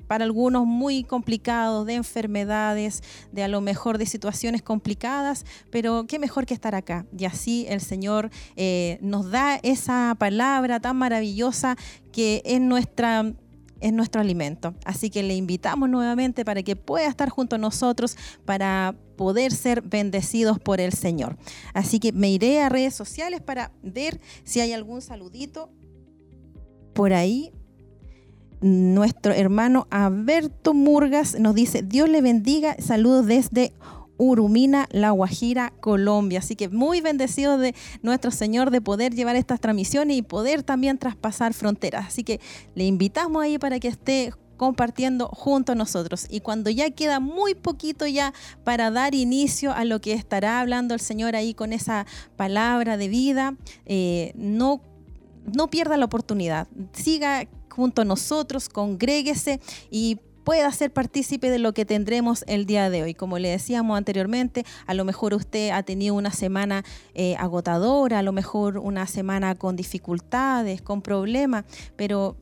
para 0.07 0.25
algunos 0.25 0.65
muy 0.65 1.03
complicados, 1.03 1.85
de 1.85 1.95
enfermedades, 1.95 3.03
de 3.31 3.43
a 3.43 3.47
lo 3.47 3.61
mejor 3.61 3.97
de 3.97 4.05
situaciones 4.05 4.61
complicadas, 4.61 5.45
pero 5.71 6.05
qué 6.07 6.19
mejor 6.19 6.45
que 6.45 6.53
estar 6.53 6.75
acá. 6.75 7.05
Y 7.17 7.25
así 7.25 7.65
el 7.69 7.81
Señor 7.81 8.29
eh, 8.55 8.97
nos 9.01 9.29
da 9.31 9.55
esa 9.63 10.15
palabra 10.17 10.79
tan 10.79 10.97
maravillosa 10.97 11.75
que 12.11 12.41
es 12.45 12.61
nuestra 12.61 13.33
es 13.81 13.93
nuestro 13.93 14.21
alimento. 14.21 14.73
Así 14.85 15.09
que 15.09 15.21
le 15.21 15.35
invitamos 15.35 15.89
nuevamente 15.89 16.45
para 16.45 16.63
que 16.63 16.75
pueda 16.75 17.07
estar 17.07 17.29
junto 17.29 17.57
a 17.57 17.59
nosotros 17.59 18.17
para 18.45 18.95
poder 19.15 19.51
ser 19.51 19.81
bendecidos 19.81 20.59
por 20.59 20.79
el 20.79 20.93
Señor. 20.93 21.37
Así 21.73 21.99
que 21.99 22.11
me 22.11 22.29
iré 22.29 22.61
a 22.61 22.69
redes 22.69 22.95
sociales 22.95 23.41
para 23.41 23.71
ver 23.83 24.19
si 24.43 24.59
hay 24.59 24.73
algún 24.73 25.01
saludito 25.01 25.69
por 26.93 27.13
ahí 27.13 27.51
nuestro 28.65 29.31
hermano 29.31 29.85
Alberto 29.91 30.73
Murgas 30.73 31.39
nos 31.39 31.53
dice, 31.53 31.83
Dios 31.83 32.09
le 32.09 32.21
bendiga, 32.21 32.75
saludos 32.79 33.27
desde 33.27 33.73
Urumina, 34.17 34.87
La 34.89 35.11
Guajira, 35.11 35.71
Colombia. 35.81 36.39
Así 36.39 36.55
que 36.55 36.67
muy 36.67 36.99
bendecido 36.99 37.59
de 37.59 37.75
nuestro 38.01 38.31
Señor 38.31 38.71
de 38.71 38.81
poder 38.81 39.13
llevar 39.13 39.35
estas 39.35 39.59
transmisiones 39.59 40.17
y 40.17 40.23
poder 40.23 40.63
también 40.63 40.97
traspasar 40.97 41.53
fronteras. 41.53 42.07
Así 42.07 42.23
que 42.23 42.39
le 42.73 42.85
invitamos 42.85 43.43
ahí 43.43 43.59
para 43.59 43.79
que 43.79 43.87
esté 43.87 44.33
compartiendo 44.57 45.27
junto 45.27 45.73
a 45.73 45.75
nosotros. 45.75 46.25
Y 46.27 46.39
cuando 46.39 46.71
ya 46.71 46.89
queda 46.89 47.19
muy 47.19 47.53
poquito 47.53 48.07
ya 48.07 48.33
para 48.63 48.89
dar 48.89 49.13
inicio 49.13 49.73
a 49.73 49.85
lo 49.85 50.01
que 50.01 50.13
estará 50.13 50.59
hablando 50.59 50.95
el 50.95 51.01
Señor 51.01 51.35
ahí 51.35 51.53
con 51.53 51.71
esa 51.71 52.07
palabra 52.35 52.97
de 52.97 53.09
vida, 53.09 53.55
eh, 53.85 54.31
no, 54.33 54.81
no 55.53 55.69
pierda 55.69 55.97
la 55.97 56.05
oportunidad. 56.05 56.67
Siga 56.93 57.47
junto 57.75 58.01
a 58.01 58.05
nosotros, 58.05 58.69
congréguese 58.69 59.59
y 59.91 60.19
pueda 60.45 60.71
ser 60.71 60.93
partícipe 60.93 61.49
de 61.49 61.59
lo 61.59 61.73
que 61.73 61.85
tendremos 61.85 62.45
el 62.47 62.65
día 62.65 62.89
de 62.89 63.03
hoy. 63.03 63.13
Como 63.15 63.39
le 63.39 63.49
decíamos 63.49 63.97
anteriormente, 63.97 64.63
a 64.85 64.93
lo 64.93 65.03
mejor 65.03 65.33
usted 65.33 65.71
ha 65.71 65.83
tenido 65.83 66.15
una 66.15 66.31
semana 66.31 66.85
eh, 67.15 67.35
agotadora, 67.37 68.19
a 68.19 68.23
lo 68.23 68.31
mejor 68.31 68.77
una 68.77 69.07
semana 69.07 69.55
con 69.55 69.75
dificultades, 69.75 70.81
con 70.81 71.01
problemas, 71.01 71.65
pero 71.95 72.37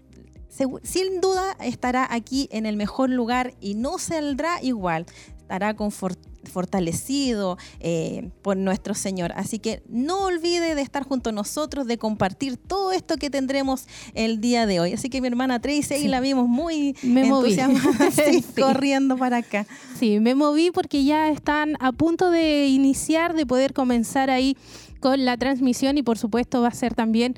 sin 0.84 1.20
duda 1.20 1.58
estará 1.62 2.08
aquí 2.12 2.48
en 2.52 2.68
el 2.68 2.78
mejor 2.78 3.10
lugar 3.10 3.56
y 3.60 3.74
no 3.74 3.98
saldrá 3.98 4.62
igual, 4.62 5.06
estará 5.40 5.74
confortable 5.74 6.33
fortalecido 6.52 7.58
eh, 7.80 8.30
por 8.42 8.58
nuestro 8.58 8.94
Señor. 8.94 9.32
Así 9.36 9.60
que 9.60 9.84
no 9.90 10.26
olvide 10.26 10.76
de 10.76 10.82
estar 10.82 11.04
junto 11.04 11.30
a 11.30 11.34
nosotros, 11.34 11.88
de 11.88 11.98
compartir 11.98 12.58
todo 12.58 12.92
esto 12.92 13.18
que 13.18 13.30
tendremos 13.30 13.86
el 14.14 14.42
día 14.42 14.66
de 14.66 14.80
hoy. 14.80 14.94
Así 14.94 15.10
que 15.10 15.22
mi 15.22 15.28
hermana 15.28 15.60
Tracy, 15.60 15.94
ahí 15.94 16.08
la 16.08 16.20
vimos 16.20 16.48
muy 16.48 16.96
me 17.04 17.28
entusiasmada, 17.28 18.10
corriendo 18.60 19.18
para 19.18 19.38
acá. 19.38 19.66
Sí, 20.00 20.20
me 20.20 20.36
moví 20.36 20.72
porque 20.72 21.04
ya 21.04 21.30
están 21.30 21.76
a 21.80 21.92
punto 21.92 22.32
de 22.32 22.68
iniciar, 22.68 23.34
de 23.36 23.46
poder 23.46 23.74
comenzar 23.74 24.30
ahí 24.30 24.58
con 25.00 25.26
la 25.26 25.38
transmisión 25.38 25.98
y 25.98 26.04
por 26.04 26.18
supuesto 26.18 26.62
va 26.62 26.70
a 26.70 26.74
ser 26.74 26.94
también 26.94 27.36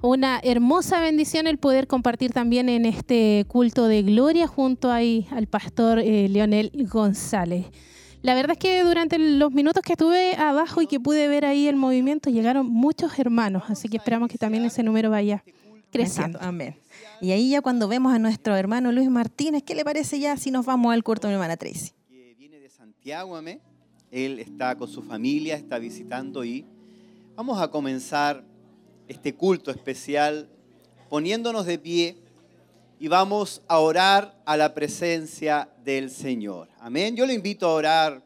una 0.00 0.40
hermosa 0.42 1.00
bendición 1.00 1.46
el 1.46 1.58
poder 1.58 1.88
compartir 1.88 2.32
también 2.32 2.68
en 2.68 2.86
este 2.86 3.44
culto 3.48 3.86
de 3.86 4.02
gloria 4.02 4.46
junto 4.46 4.92
ahí 4.92 5.26
al 5.32 5.48
pastor 5.48 5.98
eh, 5.98 6.28
Leonel 6.28 6.70
González. 6.88 7.66
La 8.22 8.34
verdad 8.34 8.52
es 8.52 8.58
que 8.58 8.82
durante 8.82 9.18
los 9.18 9.52
minutos 9.52 9.82
que 9.82 9.92
estuve 9.92 10.34
abajo 10.34 10.82
y 10.82 10.86
que 10.86 10.98
pude 10.98 11.28
ver 11.28 11.44
ahí 11.44 11.68
el 11.68 11.76
movimiento, 11.76 12.30
llegaron 12.30 12.66
muchos 12.66 13.18
hermanos, 13.18 13.64
así 13.68 13.88
que 13.88 13.98
esperamos 13.98 14.28
que 14.28 14.38
también 14.38 14.64
ese 14.64 14.82
número 14.82 15.08
vaya 15.08 15.44
creciendo. 15.90 16.38
Amén. 16.42 16.76
Y 17.20 17.30
ahí 17.30 17.50
ya 17.50 17.62
cuando 17.62 17.86
vemos 17.86 18.12
a 18.12 18.18
nuestro 18.18 18.56
hermano 18.56 18.90
Luis 18.90 19.08
Martínez, 19.08 19.62
¿qué 19.62 19.74
le 19.74 19.84
parece 19.84 20.18
ya 20.18 20.36
si 20.36 20.50
nos 20.50 20.66
vamos 20.66 20.92
al 20.92 21.04
corto 21.04 21.28
de 21.28 21.32
mi 21.32 21.34
hermana 21.34 21.56
Tracy? 21.56 21.92
Viene 22.10 22.58
de 22.58 22.70
Santiago, 22.70 23.36
amén. 23.36 23.60
Él 24.10 24.40
está 24.40 24.76
con 24.76 24.88
su 24.88 25.02
familia, 25.02 25.54
está 25.54 25.78
visitando 25.78 26.44
y 26.44 26.66
vamos 27.36 27.60
a 27.60 27.68
comenzar 27.68 28.44
este 29.06 29.34
culto 29.34 29.70
especial 29.70 30.48
poniéndonos 31.08 31.66
de 31.66 31.78
pie 31.78 32.16
y 33.00 33.08
vamos 33.08 33.62
a 33.68 33.78
orar 33.78 34.42
a 34.44 34.56
la 34.56 34.74
presencia 34.74 35.68
del 35.84 36.10
Señor. 36.10 36.68
Amén. 36.80 37.14
Yo 37.14 37.26
le 37.26 37.34
invito 37.34 37.66
a 37.66 37.74
orar, 37.74 38.22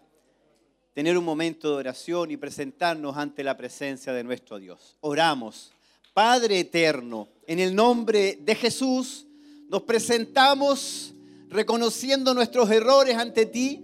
tener 0.95 1.19
un 1.19 1.25
momento 1.25 1.69
de 1.69 1.75
oración 1.77 2.31
y 2.31 2.37
presentarnos 2.37 3.17
ante 3.17 3.45
la 3.45 3.57
presencia 3.57 4.13
de 4.13 4.25
nuestro 4.25 4.59
Dios. 4.59 4.97
Oramos. 5.01 5.73
Padre 6.15 6.61
eterno, 6.61 7.29
en 7.47 7.59
el 7.59 7.75
nombre 7.75 8.39
de 8.41 8.55
Jesús, 8.55 9.27
nos 9.69 9.83
presentamos 9.83 11.13
reconociendo 11.49 12.33
nuestros 12.35 12.71
errores 12.71 13.17
ante 13.17 13.47
ti, 13.47 13.83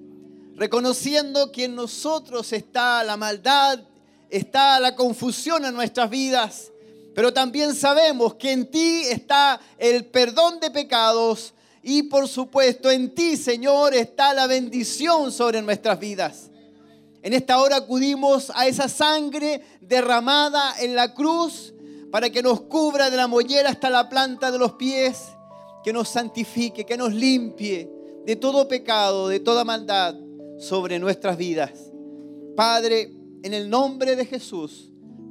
reconociendo 0.55 1.53
que 1.53 1.65
en 1.65 1.75
nosotros 1.75 2.53
está 2.53 3.05
la 3.05 3.17
maldad, 3.17 3.81
está 4.31 4.81
la 4.81 4.95
confusión 4.95 5.65
en 5.65 5.75
nuestras 5.75 6.11
vidas 6.11 6.73
pero 7.19 7.33
también 7.33 7.75
sabemos 7.75 8.35
que 8.35 8.53
en 8.53 8.71
ti 8.71 9.03
está 9.11 9.59
el 9.77 10.05
perdón 10.05 10.61
de 10.61 10.71
pecados 10.71 11.53
y 11.83 12.05
por 12.05 12.29
supuesto 12.29 12.93
en 12.93 13.13
ti, 13.13 13.37
Señor, 13.37 13.93
está 13.93 14.33
la 14.33 14.47
bendición 14.47 15.33
sobre 15.33 15.61
nuestras 15.61 15.99
vidas. 15.99 16.49
En 17.21 17.33
esta 17.33 17.61
hora 17.61 17.79
acudimos 17.79 18.53
a 18.55 18.69
esa 18.69 18.89
sangre 18.89 19.63
derramada 19.81 20.77
en 20.79 20.95
la 20.95 21.13
cruz 21.13 21.75
para 22.13 22.31
que 22.31 22.41
nos 22.41 22.61
cubra 22.61 23.11
de 23.11 23.17
la 23.17 23.27
mollera 23.27 23.71
hasta 23.71 23.91
la 23.91 24.09
planta 24.09 24.53
de 24.53 24.59
los 24.61 24.75
pies, 24.75 25.25
que 25.83 25.93
nos 25.93 26.09
santifique, 26.11 26.87
que 26.87 26.97
nos 26.97 27.13
limpie 27.13 27.91
de 28.27 28.37
todo 28.37 28.69
pecado, 28.69 29.27
de 29.27 29.41
toda 29.41 29.65
maldad 29.65 30.15
sobre 30.61 31.01
nuestras 31.01 31.37
vidas. 31.37 31.73
Padre, 32.55 33.13
en 33.43 33.55
el 33.55 33.69
nombre 33.69 34.15
de 34.15 34.25
Jesús, 34.25 34.88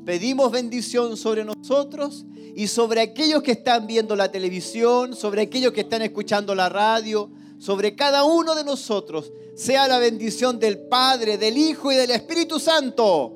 Pedimos 0.07 0.53
bendición 0.53 1.17
sobre 1.17 1.43
nosotros 1.43 2.23
y 2.55 2.67
sobre 2.67 3.01
aquellos 3.01 3.43
que 3.43 3.51
están 3.51 3.87
viendo 3.87 4.15
la 4.15 4.31
televisión, 4.31 5.13
sobre 5.13 5.41
aquellos 5.41 5.73
que 5.73 5.81
están 5.81 6.01
escuchando 6.01 6.55
la 6.55 6.69
radio, 6.69 7.29
sobre 7.59 7.93
cada 7.93 8.23
uno 8.23 8.55
de 8.55 8.63
nosotros. 8.63 9.33
Sea 9.53 9.85
la 9.85 9.99
bendición 9.99 10.59
del 10.59 10.79
Padre, 10.79 11.37
del 11.37 11.57
Hijo 11.57 11.91
y 11.91 11.97
del 11.97 12.11
Espíritu 12.11 12.57
Santo. 12.57 13.33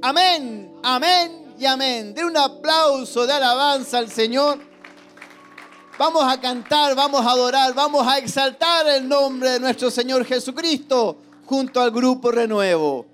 Amén, 0.00 0.72
amén 0.84 1.56
y 1.58 1.66
amén. 1.66 2.14
De 2.14 2.24
un 2.24 2.36
aplauso 2.36 3.26
de 3.26 3.32
alabanza 3.32 3.98
al 3.98 4.08
Señor. 4.08 4.60
Vamos 5.98 6.22
a 6.22 6.40
cantar, 6.40 6.94
vamos 6.94 7.26
a 7.26 7.32
adorar, 7.32 7.74
vamos 7.74 8.06
a 8.06 8.18
exaltar 8.18 8.86
el 8.86 9.08
nombre 9.08 9.50
de 9.50 9.58
nuestro 9.58 9.90
Señor 9.90 10.24
Jesucristo 10.24 11.16
junto 11.44 11.80
al 11.80 11.90
grupo 11.90 12.30
Renuevo. 12.30 13.13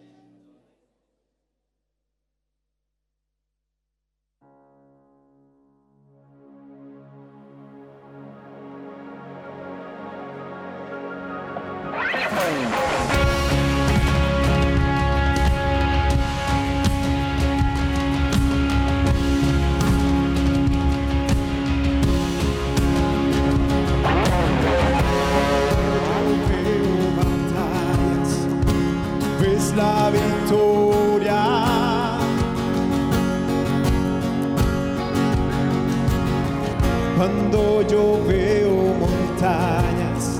Yo 37.88 38.22
veo 38.28 38.94
montañas, 39.00 40.38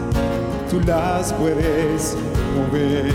tú 0.70 0.79
las 0.87 1.33
puedes 1.33 2.14
mover. 2.55 3.12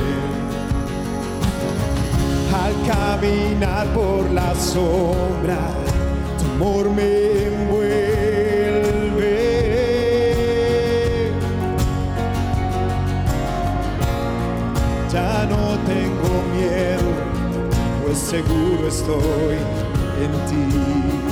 Al 2.52 2.74
caminar 2.88 3.86
por 3.94 4.30
la 4.32 4.56
sombra, 4.56 5.60
tu 6.40 6.46
amor 6.56 6.90
me 6.90 7.46
envuelve. 7.46 8.16
ya 15.14 15.46
no 15.46 15.78
tengo 15.86 16.44
miedo, 16.56 17.10
pues 18.04 18.18
seguro 18.18 18.88
estoy 18.88 19.60
en 20.20 20.32
ti. 20.50 21.25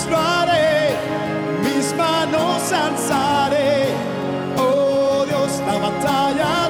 Rodillas 0.00 0.06
lo 0.08 0.16
haré, 0.16 0.96
mis 1.62 1.94
manos 1.94 2.72
alzaré. 2.72 3.88
Oh 4.56 5.24
Dios, 5.26 5.60
la 5.66 5.78
batalla 5.78 6.69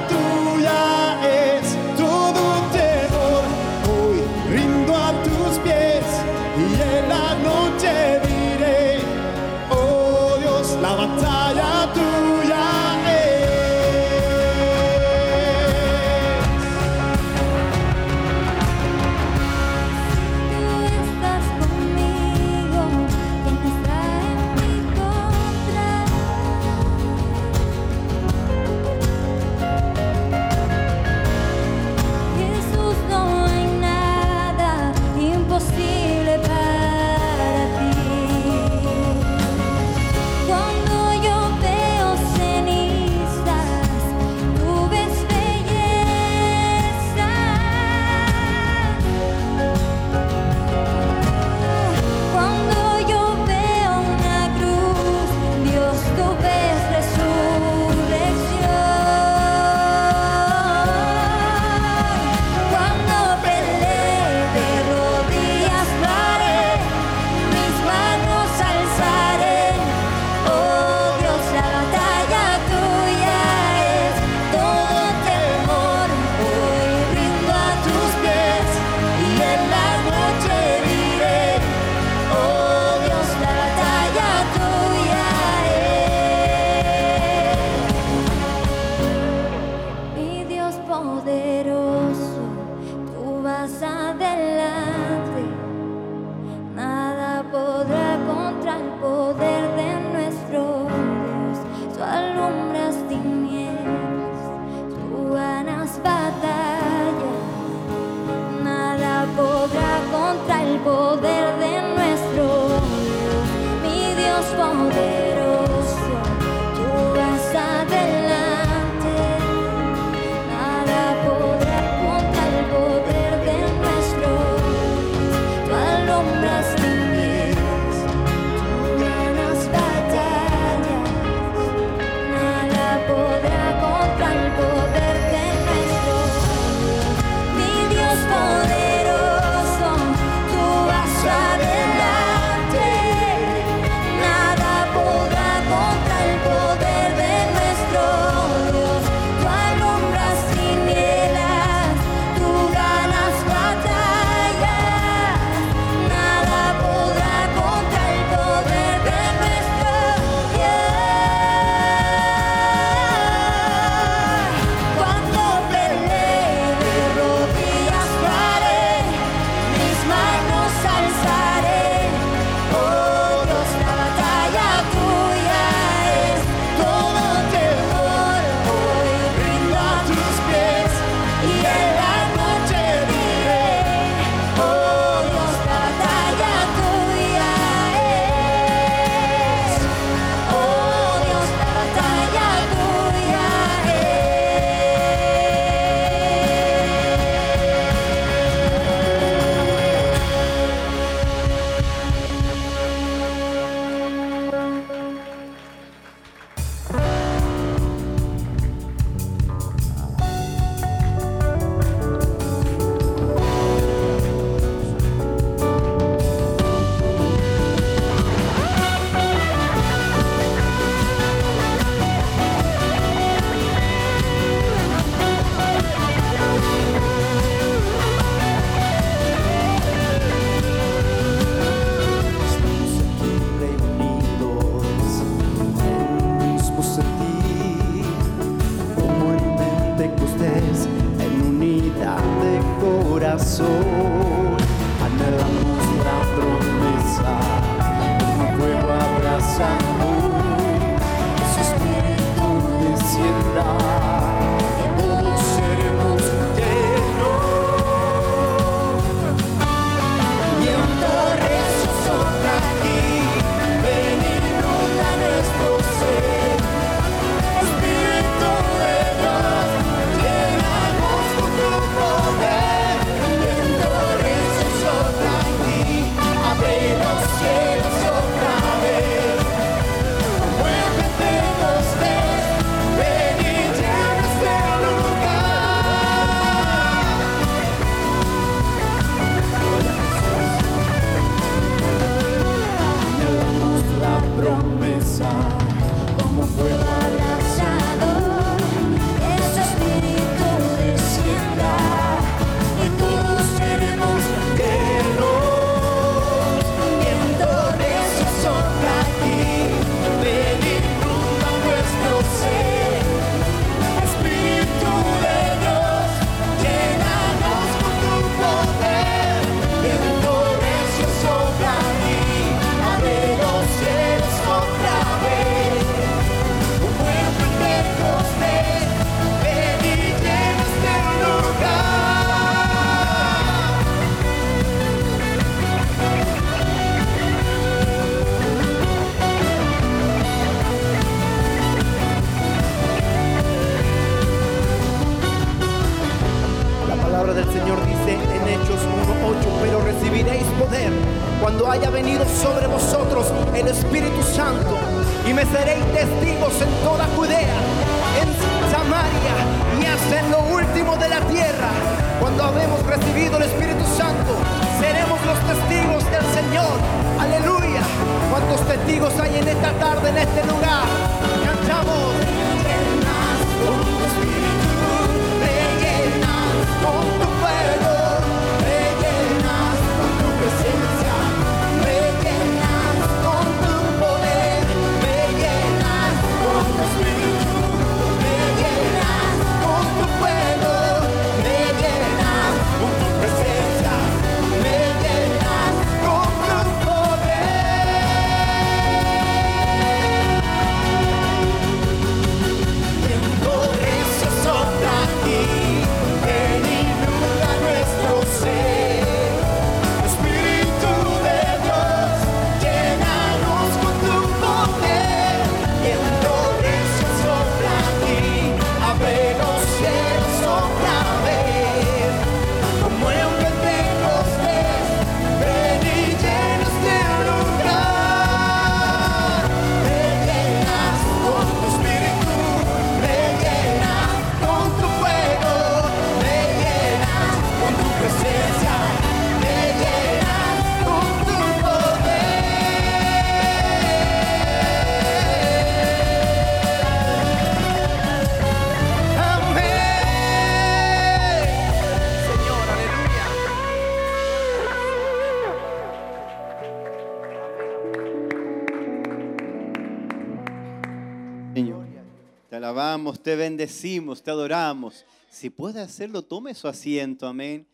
te 463.23 463.35
bendecimos, 463.35 464.21
te 464.21 464.31
adoramos. 464.31 465.05
Si 465.29 465.49
puede 465.49 465.81
hacerlo, 465.81 466.21
tome 466.21 466.53
su 466.53 466.67
asiento, 466.67 467.27
amén. 467.27 467.67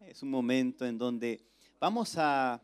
Es 0.00 0.22
un 0.22 0.30
momento 0.30 0.84
en 0.84 0.98
donde 0.98 1.40
vamos 1.80 2.16
a 2.18 2.60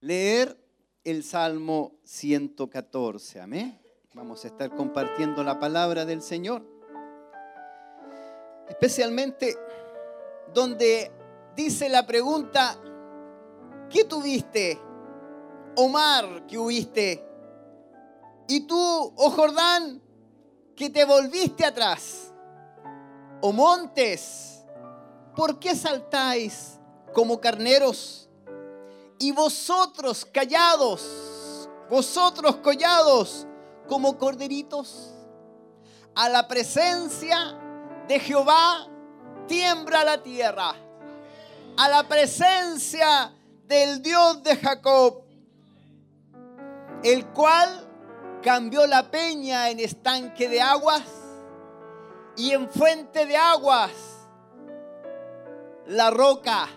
leer 0.00 0.56
el 1.04 1.22
Salmo 1.22 1.98
114, 2.04 3.40
amén. 3.40 3.80
Vamos 4.12 4.44
a 4.44 4.48
estar 4.48 4.74
compartiendo 4.74 5.44
la 5.44 5.60
palabra 5.60 6.04
del 6.04 6.20
Señor. 6.20 6.66
Especialmente 8.68 9.56
donde 10.52 11.10
dice 11.54 11.88
la 11.88 12.06
pregunta, 12.06 12.76
¿qué 13.88 14.04
tuviste? 14.04 14.80
Omar, 15.76 16.46
¿qué 16.46 16.58
huiste? 16.58 17.24
Y 18.48 18.66
tú, 18.66 18.76
oh 18.76 19.30
Jordán, 19.30 20.02
que 20.80 20.88
te 20.88 21.04
volviste 21.04 21.62
atrás. 21.62 22.32
Oh 23.42 23.52
montes, 23.52 24.64
¿por 25.36 25.58
qué 25.58 25.76
saltáis 25.76 26.80
como 27.12 27.38
carneros? 27.38 28.30
Y 29.18 29.30
vosotros 29.30 30.24
callados, 30.24 31.68
vosotros 31.90 32.56
collados 32.64 33.46
como 33.90 34.16
corderitos. 34.16 35.12
A 36.14 36.30
la 36.30 36.48
presencia 36.48 37.58
de 38.08 38.18
Jehová 38.18 38.88
tiembla 39.48 40.02
la 40.02 40.22
tierra. 40.22 40.74
A 41.76 41.88
la 41.90 42.08
presencia 42.08 43.34
del 43.66 44.00
Dios 44.00 44.42
de 44.42 44.56
Jacob, 44.56 45.24
el 47.04 47.26
cual 47.34 47.89
cambió 48.42 48.86
la 48.86 49.10
peña 49.10 49.70
en 49.70 49.80
estanque 49.80 50.48
de 50.48 50.60
aguas 50.60 51.04
y 52.36 52.52
en 52.52 52.68
fuente 52.68 53.26
de 53.26 53.36
aguas 53.36 53.90
la 55.86 56.10
roca. 56.10 56.68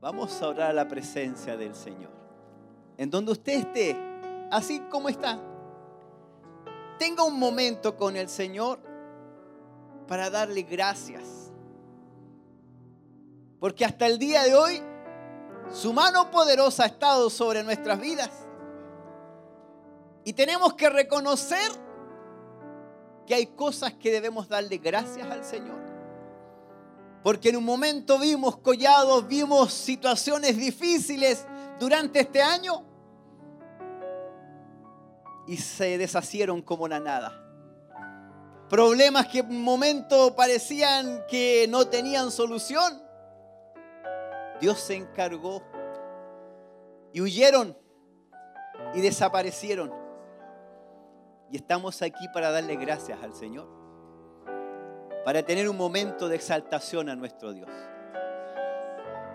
Vamos 0.00 0.40
a 0.40 0.48
orar 0.48 0.70
a 0.70 0.72
la 0.72 0.88
presencia 0.88 1.56
del 1.56 1.74
Señor. 1.74 2.10
En 2.96 3.10
donde 3.10 3.32
usted 3.32 3.52
esté, 3.54 3.96
así 4.50 4.80
como 4.90 5.08
está, 5.08 5.38
tenga 6.98 7.24
un 7.24 7.38
momento 7.38 7.96
con 7.96 8.16
el 8.16 8.28
Señor. 8.28 8.78
para 10.06 10.28
darle 10.28 10.62
gracias. 10.62 11.22
Porque 13.60 13.84
hasta 13.84 14.08
el 14.08 14.18
día 14.18 14.42
de 14.42 14.56
hoy 14.56 14.82
su 15.72 15.92
mano 15.92 16.32
poderosa 16.32 16.82
ha 16.82 16.86
estado 16.86 17.30
sobre 17.30 17.62
nuestras 17.62 18.00
vidas. 18.00 18.30
Y 20.24 20.32
tenemos 20.32 20.74
que 20.74 20.88
reconocer 20.90 21.70
que 23.26 23.34
hay 23.34 23.46
cosas 23.46 23.94
que 23.94 24.10
debemos 24.10 24.48
darle 24.48 24.78
gracias 24.78 25.30
al 25.30 25.44
Señor. 25.44 25.80
Porque 27.22 27.50
en 27.50 27.56
un 27.56 27.64
momento 27.64 28.18
vimos 28.18 28.56
collados, 28.58 29.26
vimos 29.26 29.72
situaciones 29.72 30.56
difíciles 30.56 31.46
durante 31.78 32.20
este 32.20 32.42
año 32.42 32.84
y 35.46 35.56
se 35.56 35.98
deshacieron 35.98 36.62
como 36.62 36.88
la 36.88 37.00
nada. 37.00 37.36
Problemas 38.68 39.26
que 39.26 39.40
en 39.40 39.50
un 39.50 39.62
momento 39.62 40.34
parecían 40.36 41.24
que 41.28 41.66
no 41.68 41.88
tenían 41.88 42.30
solución. 42.30 43.02
Dios 44.60 44.78
se 44.78 44.94
encargó 44.94 45.62
y 47.12 47.20
huyeron 47.20 47.76
y 48.94 49.00
desaparecieron. 49.00 49.99
Y 51.50 51.56
estamos 51.56 52.00
aquí 52.02 52.28
para 52.32 52.50
darle 52.50 52.76
gracias 52.76 53.22
al 53.22 53.34
Señor, 53.34 53.68
para 55.24 55.42
tener 55.42 55.68
un 55.68 55.76
momento 55.76 56.28
de 56.28 56.36
exaltación 56.36 57.08
a 57.08 57.16
nuestro 57.16 57.52
Dios. 57.52 57.70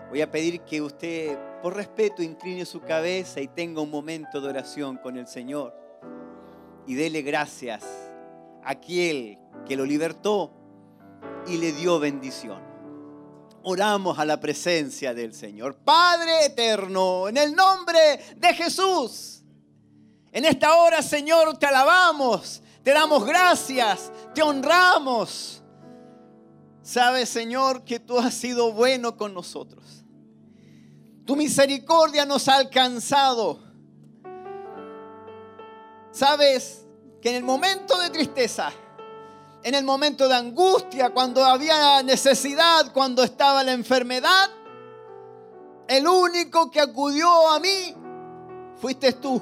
Voy 0.08 0.22
a 0.22 0.30
pedir 0.30 0.62
que 0.62 0.80
usted, 0.80 1.38
por 1.62 1.74
respeto, 1.74 2.22
incline 2.22 2.64
su 2.64 2.80
cabeza 2.80 3.40
y 3.40 3.48
tenga 3.48 3.82
un 3.82 3.90
momento 3.90 4.40
de 4.40 4.48
oración 4.48 4.96
con 4.96 5.18
el 5.18 5.26
Señor 5.26 5.74
y 6.86 6.94
dele 6.94 7.22
gracias 7.22 7.84
a 8.64 8.70
aquel 8.70 9.38
que 9.66 9.76
lo 9.76 9.84
libertó 9.84 10.52
y 11.46 11.58
le 11.58 11.72
dio 11.72 11.98
bendición. 11.98 12.62
Oramos 13.62 14.18
a 14.18 14.24
la 14.24 14.38
presencia 14.38 15.12
del 15.12 15.34
Señor. 15.34 15.76
Padre 15.78 16.46
eterno, 16.46 17.28
en 17.28 17.36
el 17.36 17.54
nombre 17.54 18.20
de 18.36 18.54
Jesús. 18.54 19.42
En 20.36 20.44
esta 20.44 20.76
hora, 20.76 21.00
Señor, 21.00 21.56
te 21.56 21.64
alabamos, 21.64 22.60
te 22.82 22.92
damos 22.92 23.24
gracias, 23.24 24.12
te 24.34 24.42
honramos. 24.42 25.62
Sabes, 26.82 27.30
Señor, 27.30 27.84
que 27.84 28.00
tú 28.00 28.18
has 28.18 28.34
sido 28.34 28.70
bueno 28.70 29.16
con 29.16 29.32
nosotros. 29.32 30.04
Tu 31.24 31.36
misericordia 31.36 32.26
nos 32.26 32.48
ha 32.48 32.56
alcanzado. 32.56 33.60
Sabes 36.10 36.86
que 37.22 37.30
en 37.30 37.36
el 37.36 37.42
momento 37.42 37.98
de 37.98 38.10
tristeza, 38.10 38.70
en 39.62 39.74
el 39.74 39.86
momento 39.86 40.28
de 40.28 40.34
angustia, 40.34 41.14
cuando 41.14 41.42
había 41.42 42.02
necesidad, 42.02 42.92
cuando 42.92 43.22
estaba 43.22 43.64
la 43.64 43.72
enfermedad, 43.72 44.50
el 45.88 46.06
único 46.06 46.70
que 46.70 46.82
acudió 46.82 47.48
a 47.48 47.58
mí 47.58 47.94
fuiste 48.78 49.14
tú. 49.14 49.40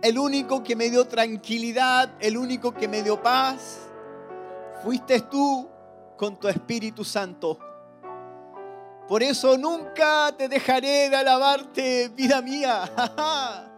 El 0.00 0.18
único 0.18 0.62
que 0.62 0.76
me 0.76 0.90
dio 0.90 1.06
tranquilidad, 1.06 2.14
el 2.20 2.36
único 2.36 2.72
que 2.72 2.86
me 2.86 3.02
dio 3.02 3.20
paz, 3.20 3.78
fuiste 4.82 5.20
tú 5.22 5.68
con 6.16 6.38
tu 6.38 6.46
Espíritu 6.48 7.04
Santo. 7.04 7.58
Por 9.08 9.22
eso 9.22 9.56
nunca 9.56 10.32
te 10.36 10.48
dejaré 10.48 11.08
de 11.08 11.16
alabarte, 11.16 12.10
vida 12.14 12.42
mía. 12.42 13.64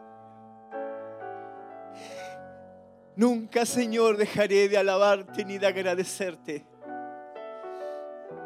Nunca, 3.17 3.67
Señor, 3.67 4.17
dejaré 4.17 4.69
de 4.69 4.79
alabarte 4.79 5.45
ni 5.45 5.59
de 5.59 5.67
agradecerte. 5.67 6.65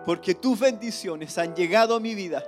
Porque 0.05 0.35
tus 0.35 0.59
bendiciones 0.59 1.39
han 1.39 1.55
llegado 1.55 1.95
a 1.95 2.01
mi 2.01 2.15
vida 2.15 2.45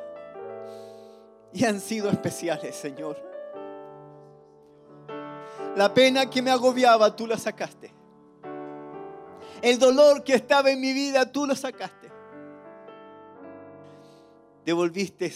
y 1.53 1.65
han 1.65 1.81
sido 1.81 2.11
especiales, 2.11 2.75
Señor. 2.75 3.26
La 5.77 5.93
pena 5.93 6.29
que 6.29 6.41
me 6.41 6.51
agobiaba, 6.51 7.15
tú 7.15 7.27
la 7.27 7.37
sacaste. 7.37 7.93
El 9.61 9.79
dolor 9.79 10.25
que 10.25 10.35
estaba 10.35 10.71
en 10.71 10.81
mi 10.81 10.93
vida, 10.93 11.31
tú 11.31 11.47
lo 11.47 11.55
sacaste. 11.55 12.11
Devolviste 14.65 15.33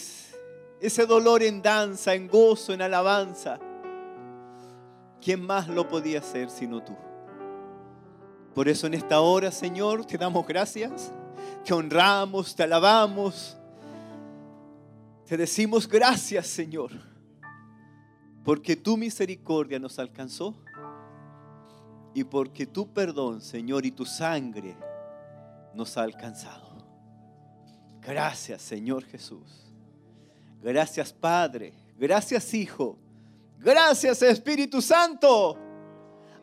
ese 0.81 1.05
dolor 1.05 1.43
en 1.43 1.61
danza, 1.61 2.15
en 2.15 2.27
gozo, 2.27 2.73
en 2.73 2.81
alabanza. 2.81 3.59
¿Quién 5.23 5.45
más 5.45 5.67
lo 5.67 5.87
podía 5.87 6.19
hacer 6.19 6.49
sino 6.49 6.83
tú? 6.83 6.95
Por 8.55 8.67
eso 8.67 8.87
en 8.87 8.95
esta 8.95 9.21
hora, 9.21 9.51
Señor, 9.51 10.05
te 10.05 10.17
damos 10.17 10.45
gracias, 10.47 11.13
te 11.63 11.73
honramos, 11.73 12.55
te 12.55 12.63
alabamos, 12.63 13.55
te 15.25 15.37
decimos 15.37 15.87
gracias, 15.87 16.47
Señor, 16.47 16.91
porque 18.43 18.75
tu 18.75 18.97
misericordia 18.97 19.79
nos 19.79 19.99
alcanzó 19.99 20.55
y 22.13 22.23
porque 22.23 22.65
tu 22.65 22.91
perdón, 22.91 23.41
Señor, 23.41 23.85
y 23.85 23.91
tu 23.91 24.05
sangre 24.05 24.75
nos 25.73 25.97
ha 25.97 26.03
alcanzado. 26.03 26.69
Gracias, 28.01 28.61
Señor 28.61 29.05
Jesús. 29.05 29.71
Gracias, 30.61 31.13
Padre. 31.13 31.73
Gracias, 31.97 32.53
Hijo. 32.53 32.97
Gracias 33.59 34.23
Espíritu 34.23 34.81
Santo. 34.81 35.55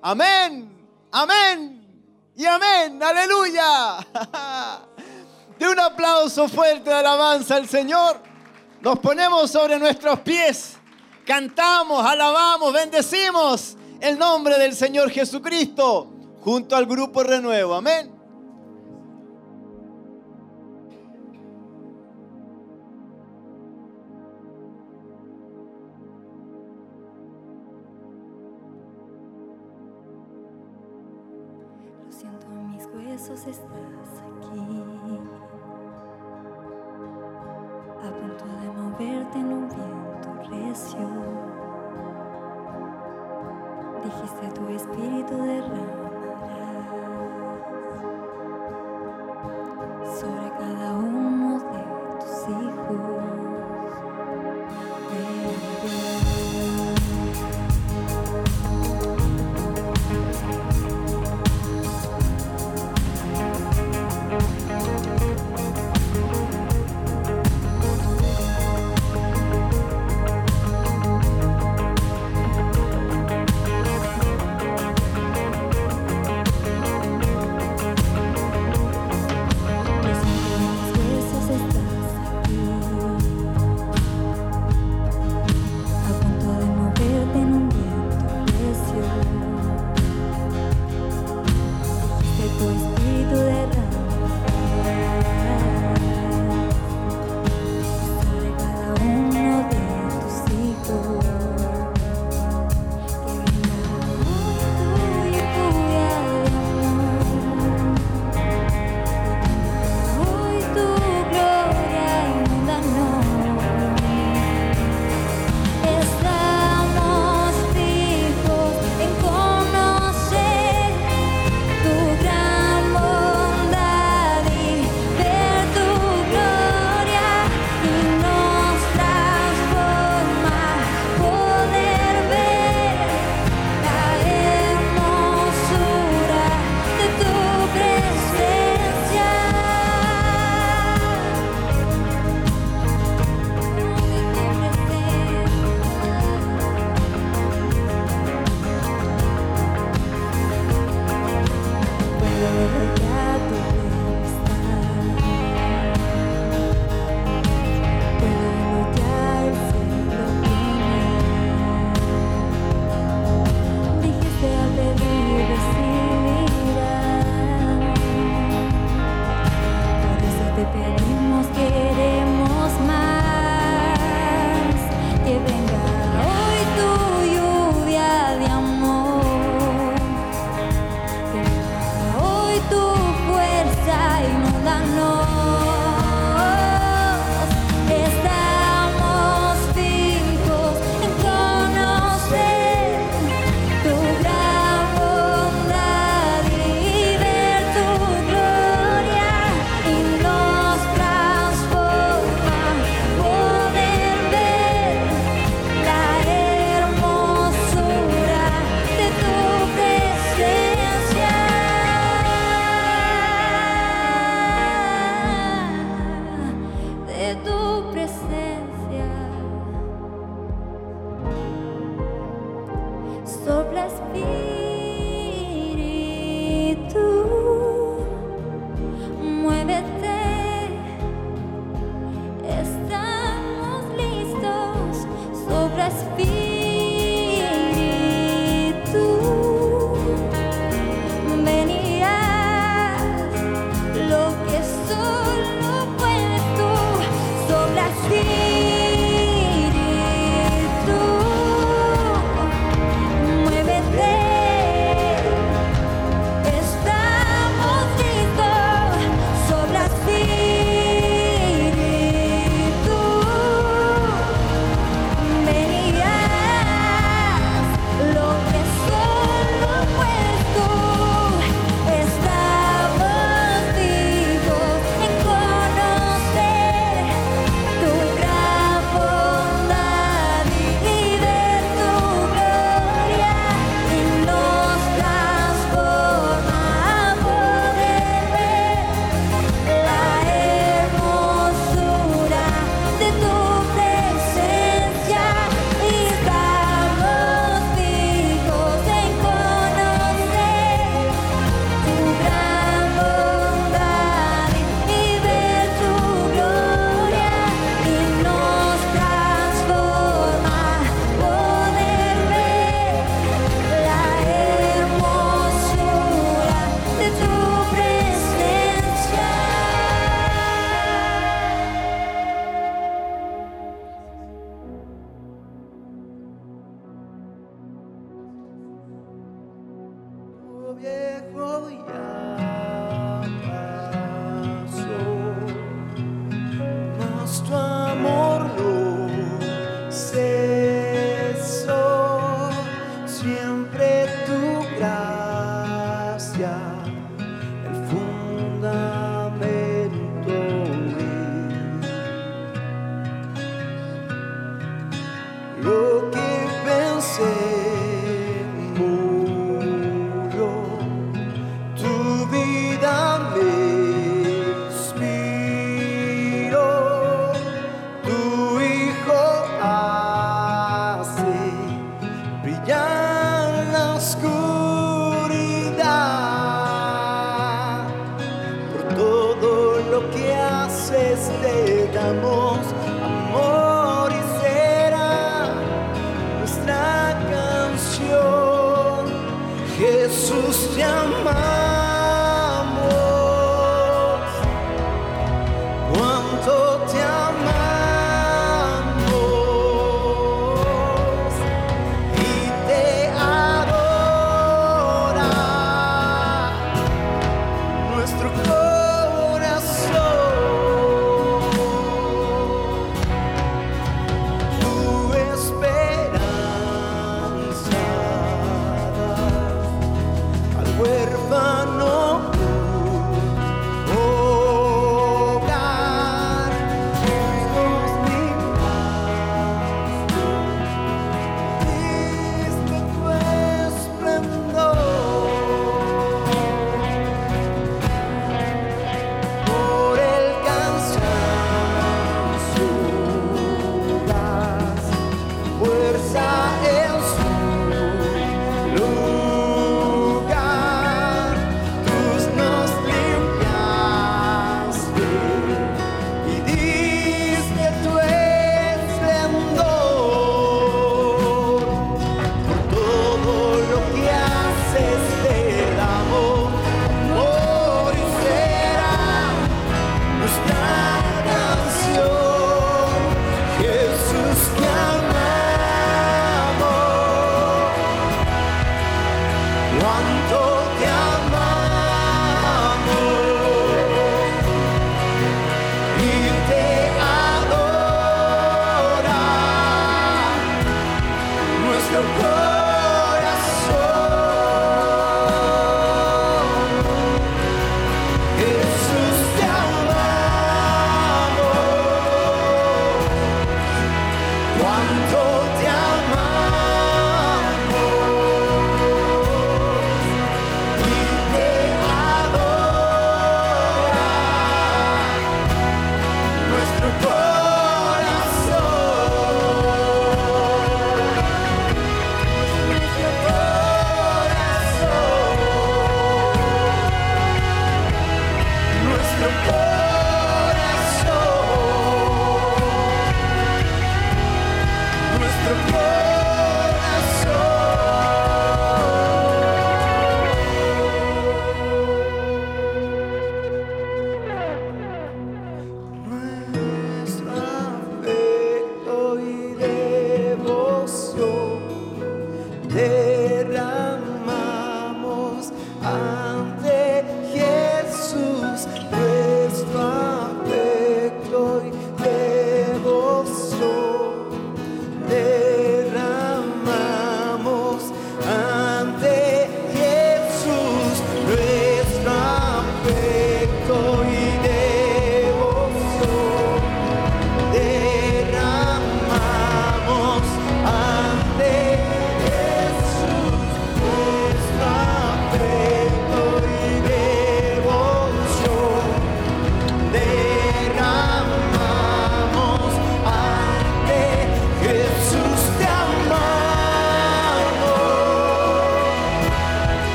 Amén, 0.00 0.70
amén 1.10 2.02
y 2.36 2.44
amén. 2.44 3.02
Aleluya. 3.02 3.98
De 5.58 5.68
un 5.68 5.80
aplauso 5.80 6.48
fuerte 6.48 6.88
de 6.88 6.94
alabanza 6.94 7.56
al 7.56 7.68
Señor. 7.68 8.22
Nos 8.80 9.00
ponemos 9.00 9.50
sobre 9.50 9.76
nuestros 9.80 10.20
pies. 10.20 10.77
Cantamos, 11.28 12.06
alabamos, 12.06 12.72
bendecimos 12.72 13.76
el 14.00 14.18
nombre 14.18 14.56
del 14.56 14.74
Señor 14.74 15.10
Jesucristo 15.10 16.10
junto 16.40 16.74
al 16.74 16.86
grupo 16.86 17.22
Renuevo. 17.22 17.74
Amén. 17.74 18.17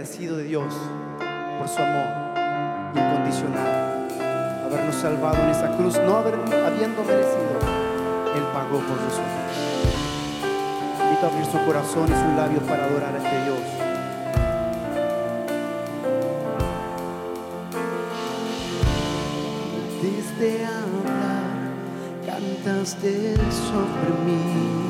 agradecido 0.00 0.38
de 0.38 0.44
Dios 0.44 0.72
por 1.58 1.68
su 1.68 1.76
amor 1.78 2.06
incondicional, 2.94 4.08
habernos 4.64 4.94
salvado 4.94 5.36
en 5.42 5.50
esa 5.50 5.76
cruz, 5.76 6.00
no 6.06 6.16
habiendo 6.16 7.04
merecido, 7.04 7.58
Él 8.34 8.42
pagó 8.54 8.78
por 8.78 8.96
nosotros. 8.96 9.52
Invito 11.04 11.26
a 11.26 11.28
abrir 11.28 11.44
su 11.44 11.66
corazón 11.66 12.04
y 12.04 12.14
sus 12.14 12.34
labios 12.34 12.62
para 12.62 12.86
adorar 12.86 13.14
a 13.14 13.18
este 13.18 13.44
Dios. 13.44 13.58
Desde 20.00 20.64
hablar, 20.64 21.44
cantaste 22.24 23.36
sobre 23.36 24.10
mí. 24.24 24.80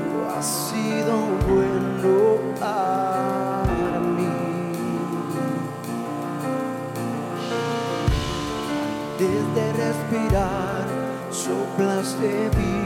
Tú 0.00 0.36
has 0.36 0.46
sido 0.46 1.19
desde 9.20 9.72
respirar, 9.74 10.86
soplas 11.30 12.18
de 12.20 12.48
vida. 12.56 12.79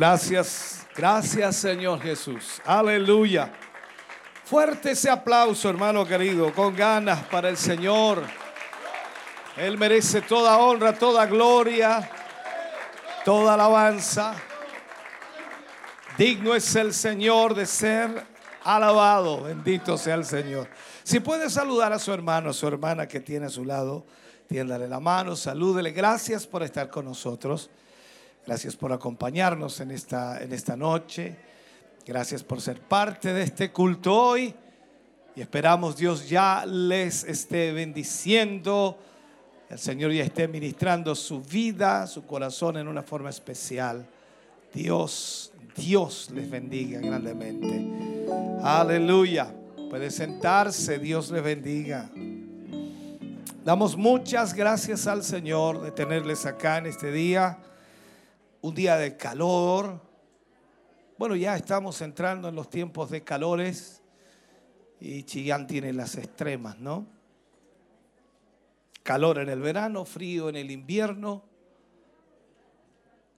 Gracias, 0.00 0.86
gracias 0.96 1.56
Señor 1.56 2.00
Jesús. 2.00 2.62
Aleluya. 2.64 3.52
Fuerte 4.46 4.92
ese 4.92 5.10
aplauso, 5.10 5.68
hermano 5.68 6.06
querido, 6.06 6.54
con 6.54 6.74
ganas 6.74 7.22
para 7.24 7.50
el 7.50 7.58
Señor. 7.58 8.22
Él 9.58 9.76
merece 9.76 10.22
toda 10.22 10.56
honra, 10.56 10.94
toda 10.94 11.26
gloria, 11.26 12.10
toda 13.26 13.52
alabanza. 13.52 14.36
Digno 16.16 16.54
es 16.54 16.74
el 16.76 16.94
Señor 16.94 17.54
de 17.54 17.66
ser 17.66 18.24
alabado. 18.64 19.42
Bendito 19.42 19.98
sea 19.98 20.14
el 20.14 20.24
Señor. 20.24 20.70
Si 21.02 21.20
puede 21.20 21.50
saludar 21.50 21.92
a 21.92 21.98
su 21.98 22.10
hermano, 22.10 22.48
a 22.48 22.54
su 22.54 22.66
hermana 22.66 23.06
que 23.06 23.20
tiene 23.20 23.44
a 23.44 23.50
su 23.50 23.66
lado, 23.66 24.06
tiéndale 24.48 24.88
la 24.88 24.98
mano, 24.98 25.36
salúdele. 25.36 25.92
Gracias 25.92 26.46
por 26.46 26.62
estar 26.62 26.88
con 26.88 27.04
nosotros. 27.04 27.68
Gracias 28.46 28.74
por 28.74 28.92
acompañarnos 28.92 29.80
en 29.80 29.90
esta, 29.90 30.42
en 30.42 30.52
esta 30.52 30.76
noche. 30.76 31.36
Gracias 32.06 32.42
por 32.42 32.60
ser 32.60 32.80
parte 32.80 33.32
de 33.32 33.42
este 33.42 33.70
culto 33.70 34.14
hoy. 34.14 34.54
Y 35.36 35.40
esperamos 35.40 35.96
Dios 35.96 36.28
ya 36.28 36.64
les 36.66 37.24
esté 37.24 37.72
bendiciendo. 37.72 38.98
El 39.68 39.78
Señor 39.78 40.10
ya 40.12 40.24
esté 40.24 40.48
ministrando 40.48 41.14
su 41.14 41.40
vida, 41.40 42.06
su 42.06 42.26
corazón 42.26 42.78
en 42.78 42.88
una 42.88 43.02
forma 43.02 43.30
especial. 43.30 44.04
Dios, 44.74 45.52
Dios 45.76 46.30
les 46.34 46.50
bendiga 46.50 46.98
grandemente. 47.00 47.86
Aleluya. 48.62 49.54
Puede 49.88 50.10
sentarse, 50.10 50.98
Dios 50.98 51.30
les 51.30 51.42
bendiga. 51.42 52.10
Damos 53.64 53.96
muchas 53.96 54.54
gracias 54.54 55.06
al 55.06 55.22
Señor 55.22 55.82
de 55.82 55.90
tenerles 55.92 56.46
acá 56.46 56.78
en 56.78 56.86
este 56.86 57.12
día. 57.12 57.58
Un 58.62 58.74
día 58.74 58.96
de 58.96 59.16
calor. 59.16 60.00
Bueno, 61.16 61.34
ya 61.34 61.56
estamos 61.56 62.00
entrando 62.02 62.48
en 62.48 62.54
los 62.54 62.68
tiempos 62.68 63.10
de 63.10 63.24
calores 63.24 64.02
y 65.00 65.22
Chillán 65.22 65.66
tiene 65.66 65.92
las 65.94 66.16
extremas, 66.16 66.78
¿no? 66.78 67.06
Calor 69.02 69.38
en 69.38 69.48
el 69.48 69.60
verano, 69.60 70.04
frío 70.04 70.50
en 70.50 70.56
el 70.56 70.70
invierno. 70.70 71.42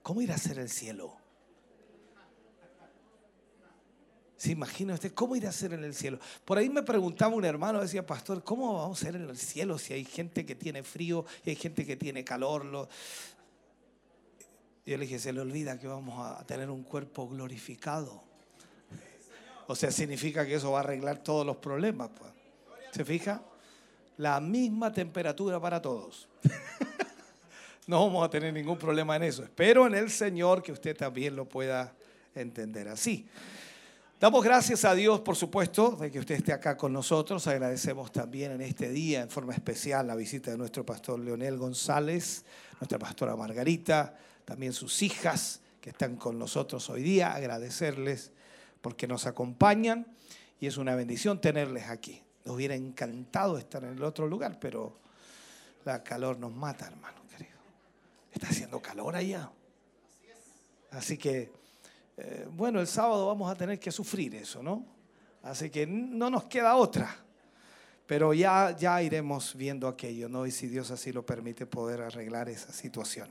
¿Cómo 0.01 0.21
irá 0.21 0.35
a 0.35 0.37
ser 0.37 0.59
el 0.59 0.69
cielo? 0.69 1.15
¿Se 4.35 4.51
imagina 4.51 4.93
usted 4.93 5.13
cómo 5.13 5.37
irá 5.37 5.47
a 5.47 5.53
ser 5.53 5.71
en 5.71 5.85
el 5.85 5.93
cielo? 5.93 6.19
Por 6.43 6.57
ahí 6.57 6.69
me 6.69 6.83
preguntaba 6.83 7.33
un 7.33 7.45
hermano, 7.45 7.79
decía, 7.79 8.05
pastor, 8.05 8.43
¿cómo 8.43 8.77
vamos 8.77 9.01
a 9.01 9.05
ser 9.05 9.15
en 9.15 9.29
el 9.29 9.37
cielo 9.37 9.77
si 9.77 9.93
hay 9.93 10.03
gente 10.03 10.45
que 10.45 10.53
tiene 10.53 10.83
frío 10.83 11.23
y 11.45 11.51
hay 11.51 11.55
gente 11.55 11.85
que 11.85 11.95
tiene 11.95 12.25
calor? 12.25 12.89
Yo 14.85 14.97
le 14.97 15.05
dije, 15.05 15.17
se 15.17 15.31
le 15.31 15.39
olvida 15.39 15.79
que 15.79 15.87
vamos 15.87 16.19
a 16.19 16.45
tener 16.45 16.69
un 16.69 16.83
cuerpo 16.83 17.27
glorificado. 17.29 18.21
O 19.67 19.75
sea, 19.75 19.91
significa 19.91 20.45
que 20.45 20.55
eso 20.55 20.71
va 20.71 20.79
a 20.79 20.83
arreglar 20.83 21.19
todos 21.19 21.45
los 21.45 21.57
problemas. 21.57 22.09
pues. 22.17 22.31
¿Se 22.91 23.05
fija? 23.05 23.41
La 24.17 24.41
misma 24.41 24.91
temperatura 24.91 25.59
para 25.59 25.81
todos. 25.81 26.27
no 27.87 28.05
vamos 28.05 28.25
a 28.25 28.29
tener 28.29 28.53
ningún 28.53 28.77
problema 28.77 29.15
en 29.15 29.23
eso. 29.23 29.43
Espero 29.43 29.87
en 29.87 29.95
el 29.95 30.09
Señor 30.09 30.61
que 30.61 30.73
usted 30.73 30.97
también 30.97 31.35
lo 31.35 31.47
pueda 31.47 31.93
entender 32.35 32.89
así. 32.89 33.25
Damos 34.19 34.43
gracias 34.43 34.85
a 34.85 34.95
Dios, 34.95 35.21
por 35.21 35.35
supuesto, 35.35 35.91
de 35.91 36.11
que 36.11 36.19
usted 36.19 36.35
esté 36.35 36.53
acá 36.53 36.77
con 36.77 36.93
nosotros. 36.93 37.45
Agradecemos 37.47 38.11
también 38.11 38.51
en 38.51 38.61
este 38.61 38.89
día, 38.89 39.21
en 39.21 39.29
forma 39.29 39.53
especial, 39.53 40.07
la 40.07 40.15
visita 40.15 40.51
de 40.51 40.57
nuestro 40.57 40.85
pastor 40.85 41.19
Leonel 41.19 41.57
González, 41.57 42.45
nuestra 42.79 42.99
pastora 42.99 43.35
Margarita, 43.35 44.15
también 44.45 44.73
sus 44.73 45.01
hijas 45.01 45.61
que 45.81 45.89
están 45.89 46.15
con 46.15 46.39
nosotros 46.39 46.89
hoy 46.89 47.03
día. 47.03 47.33
Agradecerles 47.33 48.31
porque 48.81 49.07
nos 49.07 49.25
acompañan 49.25 50.07
y 50.59 50.67
es 50.67 50.77
una 50.77 50.95
bendición 50.95 51.41
tenerles 51.41 51.89
aquí. 51.89 52.21
Nos 52.45 52.55
hubiera 52.55 52.75
encantado 52.75 53.57
estar 53.57 53.83
en 53.83 53.93
el 53.97 54.03
otro 54.03 54.27
lugar, 54.27 54.59
pero 54.59 54.99
la 55.85 56.03
calor 56.03 56.37
nos 56.37 56.53
mata, 56.53 56.87
hermano 56.87 57.21
querido. 57.29 57.57
Está 58.31 58.47
haciendo 58.47 58.81
calor 58.81 59.15
allá. 59.15 59.51
Así 60.91 61.17
que, 61.17 61.51
eh, 62.17 62.47
bueno, 62.51 62.79
el 62.79 62.87
sábado 62.87 63.27
vamos 63.27 63.51
a 63.51 63.55
tener 63.55 63.79
que 63.79 63.91
sufrir 63.91 64.35
eso, 64.35 64.61
¿no? 64.61 64.85
Así 65.41 65.69
que 65.69 65.85
no 65.87 66.29
nos 66.29 66.45
queda 66.45 66.75
otra. 66.75 67.22
Pero 68.05 68.33
ya, 68.33 68.75
ya 68.77 69.01
iremos 69.01 69.55
viendo 69.55 69.87
aquello, 69.87 70.27
¿no? 70.27 70.45
Y 70.45 70.51
si 70.51 70.67
Dios 70.67 70.91
así 70.91 71.11
lo 71.13 71.25
permite, 71.25 71.65
poder 71.65 72.01
arreglar 72.01 72.49
esa 72.49 72.71
situación. 72.73 73.29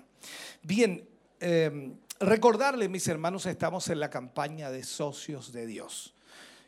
Bien, 0.63 1.07
eh, 1.41 1.93
recordarles, 2.21 2.89
mis 2.89 3.07
hermanos, 3.09 3.45
estamos 3.47 3.89
en 3.89 4.01
la 4.01 4.09
campaña 4.09 4.71
de 4.71 4.83
socios 4.83 5.53
de 5.53 5.67
Dios. 5.67 6.15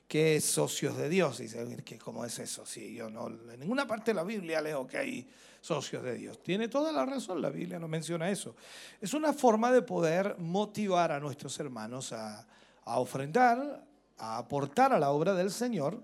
¿Qué 0.06 0.36
es 0.36 0.44
socios 0.44 0.98
de 0.98 1.08
Dios? 1.08 1.38
Dice, 1.38 1.82
¿qué- 1.84 1.98
¿cómo 1.98 2.26
es 2.26 2.38
eso? 2.38 2.66
Sí, 2.66 2.94
yo 2.94 3.08
no, 3.08 3.28
en 3.28 3.58
ninguna 3.60 3.86
parte 3.86 4.10
de 4.10 4.16
la 4.16 4.22
Biblia 4.24 4.60
leo 4.60 4.86
que 4.86 4.98
hay 4.98 5.28
socios 5.62 6.02
de 6.02 6.14
Dios. 6.14 6.42
Tiene 6.42 6.68
toda 6.68 6.92
la 6.92 7.06
razón, 7.06 7.40
la 7.40 7.48
Biblia 7.48 7.78
no 7.78 7.88
menciona 7.88 8.28
eso. 8.28 8.54
Es 9.00 9.14
una 9.14 9.32
forma 9.32 9.72
de 9.72 9.80
poder 9.80 10.36
motivar 10.38 11.10
a 11.10 11.20
nuestros 11.20 11.58
hermanos 11.58 12.12
a, 12.12 12.46
a 12.84 12.98
ofrendar, 13.00 13.82
a 14.18 14.36
aportar 14.36 14.92
a 14.92 14.98
la 14.98 15.10
obra 15.10 15.32
del 15.34 15.50
Señor. 15.50 16.02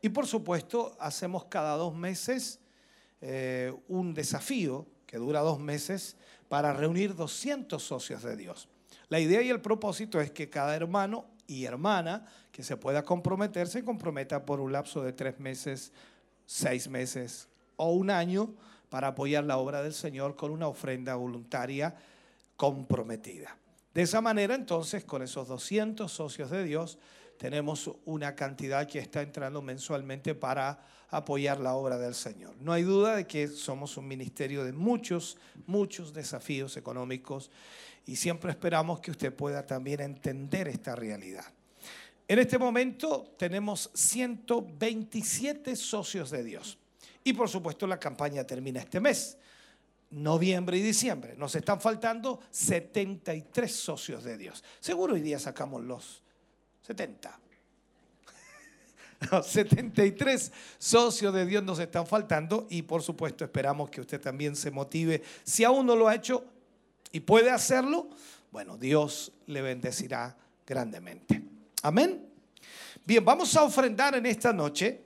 Y 0.00 0.10
por 0.10 0.26
supuesto, 0.26 0.96
hacemos 1.00 1.46
cada 1.46 1.76
dos 1.76 1.94
meses 1.94 2.60
eh, 3.20 3.72
un 3.88 4.14
desafío 4.14 4.86
que 5.06 5.18
dura 5.18 5.40
dos 5.40 5.58
meses 5.58 6.16
para 6.48 6.72
reunir 6.72 7.14
200 7.14 7.82
socios 7.82 8.22
de 8.22 8.36
Dios. 8.36 8.68
La 9.08 9.20
idea 9.20 9.42
y 9.42 9.50
el 9.50 9.60
propósito 9.60 10.20
es 10.20 10.30
que 10.30 10.50
cada 10.50 10.76
hermano 10.76 11.26
y 11.46 11.64
hermana 11.64 12.26
que 12.52 12.62
se 12.62 12.76
pueda 12.76 13.02
comprometer 13.02 13.66
se 13.68 13.84
comprometa 13.84 14.44
por 14.44 14.60
un 14.60 14.72
lapso 14.72 15.02
de 15.02 15.12
tres 15.12 15.40
meses, 15.40 15.92
seis 16.46 16.88
meses 16.88 17.48
o 17.76 17.92
un 17.92 18.10
año 18.10 18.54
para 18.90 19.08
apoyar 19.08 19.44
la 19.44 19.56
obra 19.56 19.82
del 19.82 19.94
Señor 19.94 20.36
con 20.36 20.50
una 20.50 20.68
ofrenda 20.68 21.14
voluntaria 21.14 21.94
comprometida. 22.56 23.56
De 23.94 24.02
esa 24.02 24.20
manera, 24.20 24.54
entonces, 24.54 25.04
con 25.04 25.22
esos 25.22 25.48
200 25.48 26.10
socios 26.10 26.50
de 26.50 26.64
Dios, 26.64 26.98
tenemos 27.38 27.90
una 28.04 28.34
cantidad 28.34 28.86
que 28.86 28.98
está 28.98 29.22
entrando 29.22 29.62
mensualmente 29.62 30.34
para 30.34 30.84
apoyar 31.08 31.60
la 31.60 31.74
obra 31.74 31.96
del 31.96 32.14
Señor. 32.14 32.56
No 32.60 32.72
hay 32.72 32.82
duda 32.82 33.16
de 33.16 33.26
que 33.26 33.48
somos 33.48 33.96
un 33.96 34.06
ministerio 34.06 34.64
de 34.64 34.72
muchos, 34.72 35.38
muchos 35.66 36.12
desafíos 36.12 36.76
económicos 36.76 37.50
y 38.04 38.16
siempre 38.16 38.50
esperamos 38.50 39.00
que 39.00 39.12
usted 39.12 39.32
pueda 39.32 39.64
también 39.64 40.00
entender 40.00 40.68
esta 40.68 40.96
realidad. 40.96 41.46
En 42.26 42.38
este 42.40 42.58
momento 42.58 43.34
tenemos 43.38 43.90
127 43.94 45.76
socios 45.76 46.30
de 46.30 46.44
Dios 46.44 46.76
y 47.24 47.32
por 47.32 47.48
supuesto 47.48 47.86
la 47.86 47.98
campaña 47.98 48.44
termina 48.44 48.80
este 48.80 49.00
mes 49.00 49.38
noviembre 50.10 50.78
y 50.78 50.82
diciembre. 50.82 51.34
Nos 51.36 51.54
están 51.54 51.80
faltando 51.80 52.40
73 52.50 53.70
socios 53.70 54.24
de 54.24 54.38
Dios. 54.38 54.64
Seguro 54.80 55.14
hoy 55.14 55.20
día 55.20 55.38
sacamos 55.38 55.82
los 55.84 56.22
70. 56.88 57.38
No, 59.32 59.42
73 59.42 60.52
socios 60.78 61.34
de 61.34 61.44
Dios 61.44 61.62
nos 61.64 61.80
están 61.80 62.06
faltando 62.06 62.66
y 62.70 62.82
por 62.82 63.02
supuesto 63.02 63.44
esperamos 63.44 63.90
que 63.90 64.00
usted 64.00 64.20
también 64.20 64.54
se 64.54 64.70
motive. 64.70 65.22
Si 65.42 65.64
aún 65.64 65.86
no 65.86 65.96
lo 65.96 66.08
ha 66.08 66.14
hecho 66.14 66.44
y 67.10 67.20
puede 67.20 67.50
hacerlo, 67.50 68.08
bueno, 68.52 68.78
Dios 68.78 69.32
le 69.46 69.60
bendecirá 69.60 70.36
grandemente. 70.64 71.42
Amén. 71.82 72.26
Bien, 73.04 73.24
vamos 73.24 73.56
a 73.56 73.64
ofrendar 73.64 74.14
en 74.14 74.24
esta 74.24 74.52
noche 74.52 75.02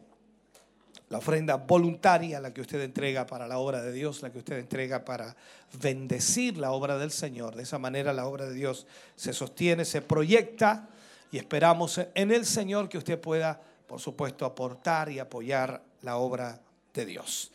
la 1.09 1.19
ofrenda 1.19 1.57
voluntaria, 1.57 2.39
la 2.39 2.53
que 2.53 2.61
usted 2.61 2.81
entrega 2.83 3.27
para 3.27 3.49
la 3.49 3.59
obra 3.59 3.83
de 3.83 3.93
Dios, 3.93 4.23
la 4.23 4.31
que 4.31 4.39
usted 4.39 4.59
entrega 4.59 5.05
para 5.05 5.35
bendecir 5.81 6.59
la 6.59 6.73
obra 6.73 6.99
del 6.99 7.11
Señor. 7.11 7.57
De 7.57 7.63
esa 7.63 7.79
manera 7.79 8.13
la 8.13 8.27
obra 8.27 8.47
de 8.47 8.55
Dios 8.55 8.87
se 9.17 9.33
sostiene, 9.33 9.85
se 9.85 10.03
proyecta 10.03 10.89
y 11.33 11.39
esperamos 11.39 11.99
en 12.15 12.31
el 12.31 12.45
Señor 12.45 12.89
que 12.91 12.99
usted 12.99 13.19
pueda, 13.19 13.59
por 13.87 13.99
supuesto, 14.01 14.45
aportar 14.45 15.11
y 15.11 15.19
apoyar 15.19 15.83
la 16.03 16.19
obra 16.19 16.61
de 16.93 17.07
Dios. 17.07 17.51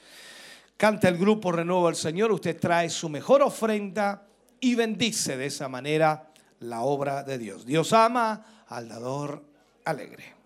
Canta 0.75 1.07
el 1.07 1.17
grupo 1.17 1.51
Renuevo 1.51 1.87
al 1.87 1.95
Señor, 1.95 2.31
usted 2.31 2.59
trae 2.59 2.89
su 2.89 3.07
mejor 3.07 3.43
ofrenda 3.43 4.27
y 4.59 4.73
bendice 4.73 5.37
de 5.37 5.45
esa 5.45 5.69
manera 5.69 6.31
la 6.59 6.81
obra 6.81 7.23
de 7.23 7.37
Dios. 7.37 7.65
Dios 7.65 7.93
ama 7.93 8.65
al 8.67 8.89
dador 8.89 9.43
alegre. 9.85 10.36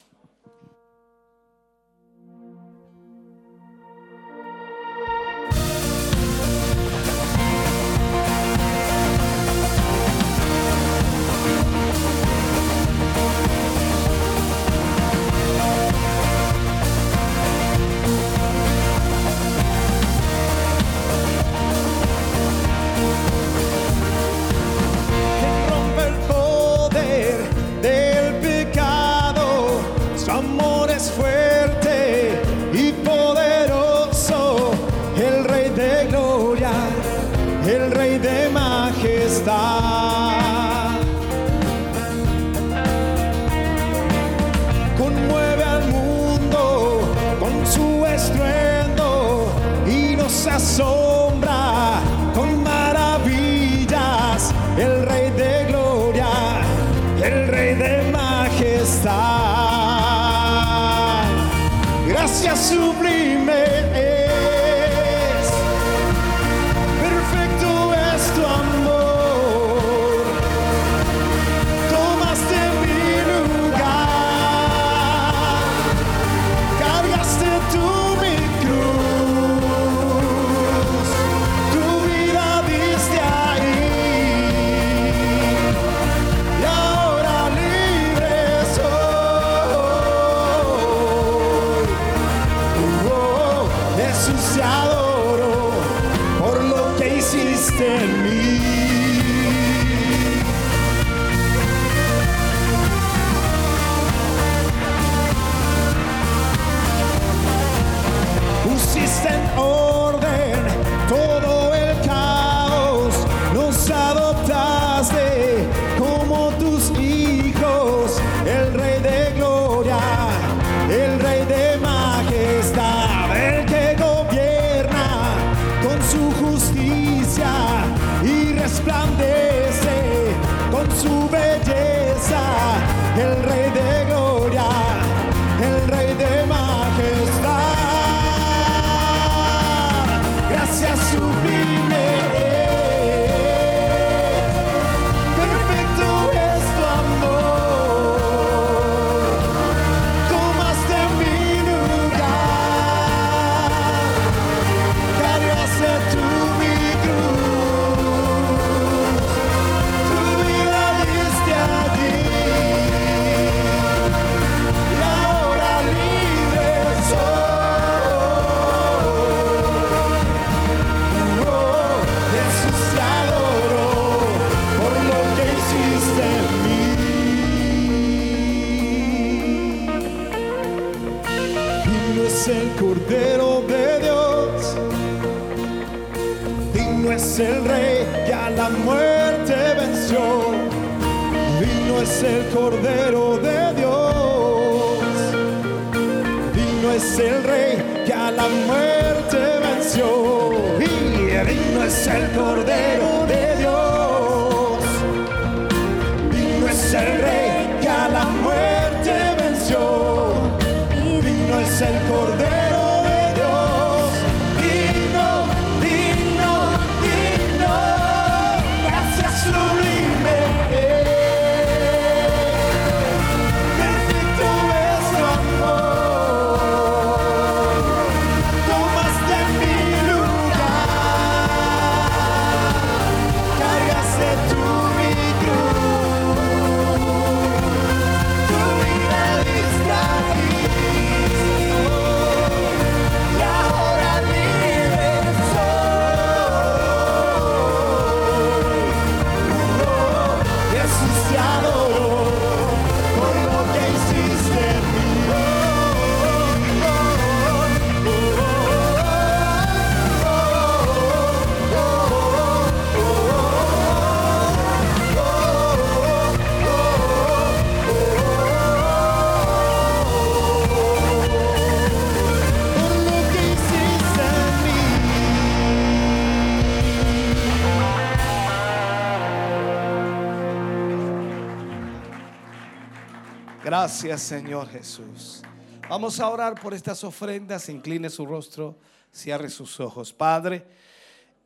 Gracias, 283.71 284.23
Señor 284.23 284.67
Jesús. 284.67 285.41
Vamos 285.87 286.19
a 286.19 286.27
orar 286.27 286.59
por 286.59 286.73
estas 286.73 287.05
ofrendas. 287.05 287.69
Incline 287.69 288.09
su 288.09 288.25
rostro, 288.25 288.75
cierre 289.13 289.49
sus 289.49 289.79
ojos. 289.79 290.11
Padre, 290.11 290.67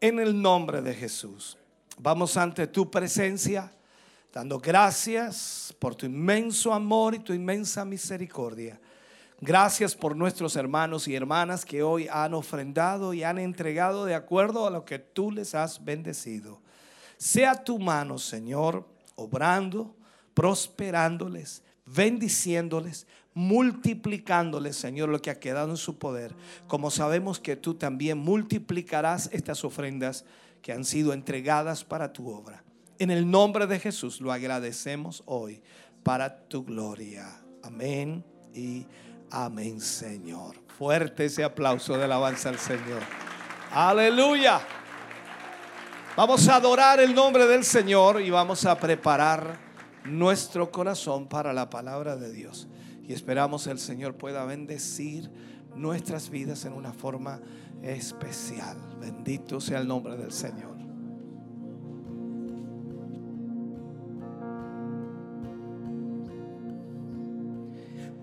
en 0.01 0.19
el 0.19 0.41
nombre 0.41 0.81
de 0.81 0.95
Jesús, 0.95 1.55
vamos 1.99 2.35
ante 2.35 2.65
tu 2.65 2.89
presencia, 2.89 3.71
dando 4.33 4.57
gracias 4.57 5.71
por 5.77 5.93
tu 5.93 6.07
inmenso 6.07 6.73
amor 6.73 7.13
y 7.13 7.19
tu 7.19 7.31
inmensa 7.31 7.85
misericordia. 7.85 8.81
Gracias 9.39 9.93
por 9.93 10.15
nuestros 10.15 10.55
hermanos 10.55 11.07
y 11.07 11.13
hermanas 11.13 11.63
que 11.63 11.83
hoy 11.83 12.07
han 12.11 12.33
ofrendado 12.33 13.13
y 13.13 13.21
han 13.21 13.37
entregado 13.37 14.03
de 14.03 14.15
acuerdo 14.15 14.65
a 14.65 14.71
lo 14.71 14.83
que 14.83 14.97
tú 14.97 15.29
les 15.29 15.53
has 15.53 15.85
bendecido. 15.85 16.59
Sea 17.17 17.63
tu 17.63 17.77
mano, 17.77 18.17
Señor, 18.17 18.83
obrando, 19.15 19.95
prosperándoles, 20.33 21.61
bendiciéndoles, 21.85 23.07
multiplicándoles, 23.33 24.75
Señor, 24.75 25.09
lo 25.09 25.21
que 25.21 25.29
ha 25.29 25.39
quedado 25.39 25.69
en 25.69 25.77
su 25.77 25.97
poder. 25.99 26.35
Como 26.67 26.89
sabemos 26.89 27.39
que 27.39 27.55
tú 27.55 27.75
también 27.75 28.17
multiplicarás 28.17 29.29
estas 29.31 29.63
ofrendas 29.63 30.25
que 30.61 30.71
han 30.71 30.85
sido 30.85 31.13
entregadas 31.13 31.83
para 31.83 32.11
tu 32.11 32.29
obra. 32.29 32.63
En 32.97 33.11
el 33.11 33.29
nombre 33.29 33.67
de 33.67 33.79
Jesús 33.79 34.21
lo 34.21 34.31
agradecemos 34.31 35.21
hoy 35.25 35.61
para 36.01 36.47
tu 36.47 36.63
gloria. 36.63 37.27
Amén 37.61 38.23
y 38.53 38.85
amén, 39.29 39.81
Señor. 39.81 40.55
Fuerte 40.77 41.25
ese 41.25 41.43
aplauso 41.43 41.97
de 41.97 42.05
alabanza 42.05 42.49
al 42.49 42.57
Señor. 42.57 43.01
Aleluya. 43.71 44.61
Vamos 46.15 46.47
a 46.47 46.55
adorar 46.55 47.01
el 47.01 47.13
nombre 47.13 47.45
del 47.45 47.65
Señor 47.65 48.21
y 48.21 48.29
vamos 48.29 48.65
a 48.65 48.79
preparar 48.79 49.64
nuestro 50.05 50.71
corazón 50.71 51.27
para 51.27 51.53
la 51.53 51.69
palabra 51.69 52.15
de 52.15 52.31
Dios. 52.31 52.67
Y 53.07 53.13
esperamos 53.13 53.67
el 53.67 53.79
Señor 53.79 54.15
pueda 54.15 54.45
bendecir 54.45 55.31
nuestras 55.75 56.29
vidas 56.29 56.65
en 56.65 56.73
una 56.73 56.93
forma 56.93 57.41
especial. 57.83 58.77
Bendito 58.99 59.59
sea 59.59 59.79
el 59.79 59.87
nombre 59.87 60.17
del 60.17 60.31
Señor. 60.31 60.75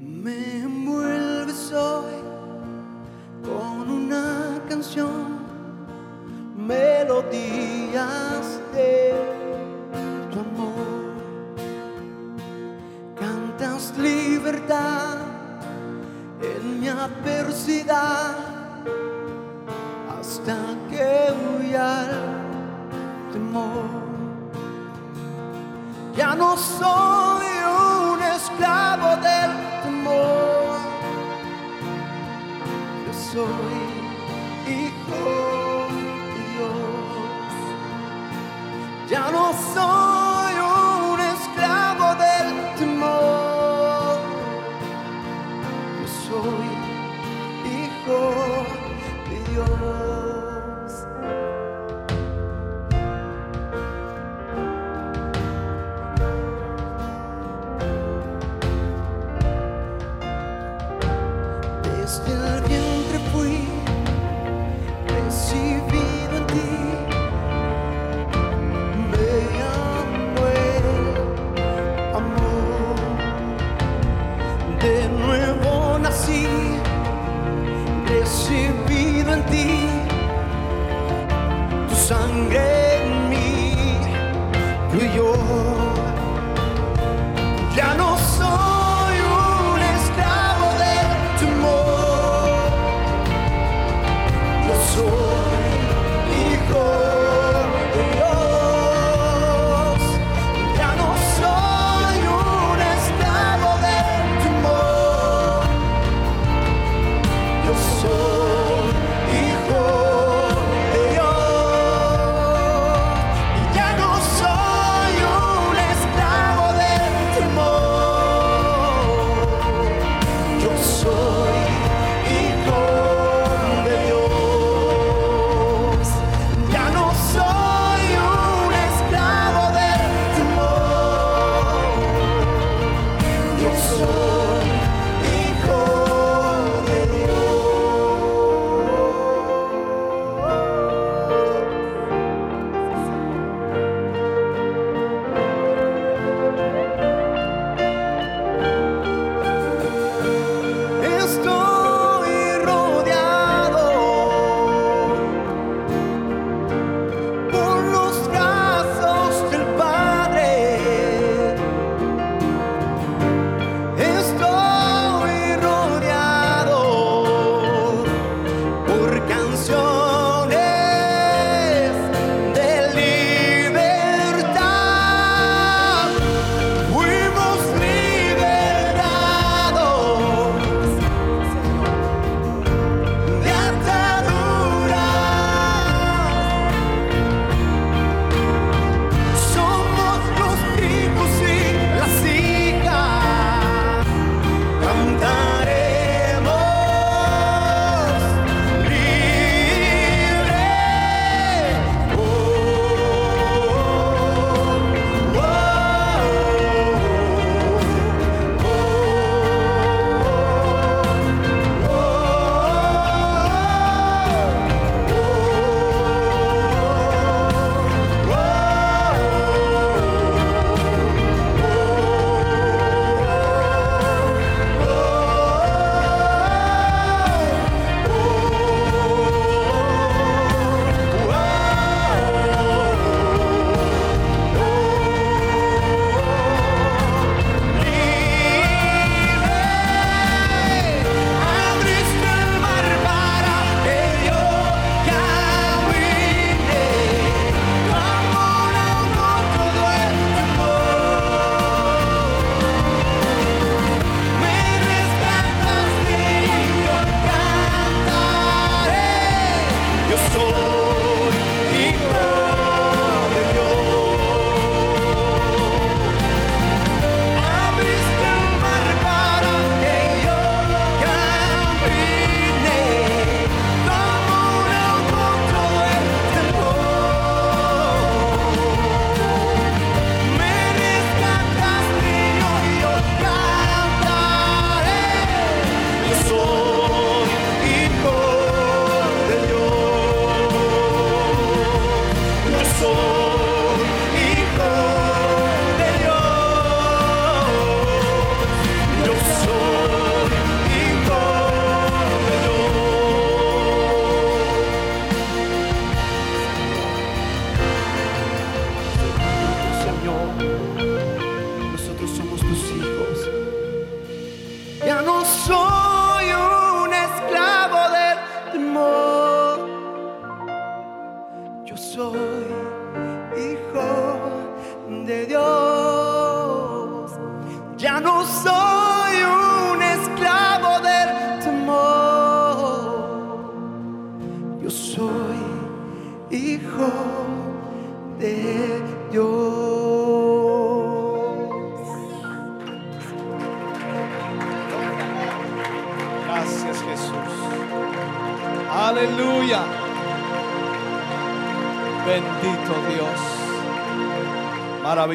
Me 0.01 0.59
envuelves 0.59 1.73
hoy 1.73 2.15
con 3.43 3.91
una 3.91 4.63
canción, 4.69 5.39
melodías 6.57 8.61
de 8.73 9.13
tu 10.33 10.41
amor. 10.41 11.02
Cantas 13.83 13.99
libertad 13.99 15.17
en 16.41 16.81
mi 16.81 16.89
adversidad 16.89 18.37
hasta 20.19 20.57
que 20.89 21.33
huya 21.43 22.09
temor. 23.33 23.85
Ya 26.17 26.35
no 26.35 26.57
soy 26.57 27.47
un 28.13 28.23
esclavo 28.23 29.17
del 29.17 29.51
temor. 29.83 30.79
Yo 33.07 33.13
soy 33.33 33.75
hijo 34.69 35.25
de 35.91 36.43
Dios. 36.53 36.85
Ya 39.11 39.31
no 39.31 39.53
soy 39.75 40.12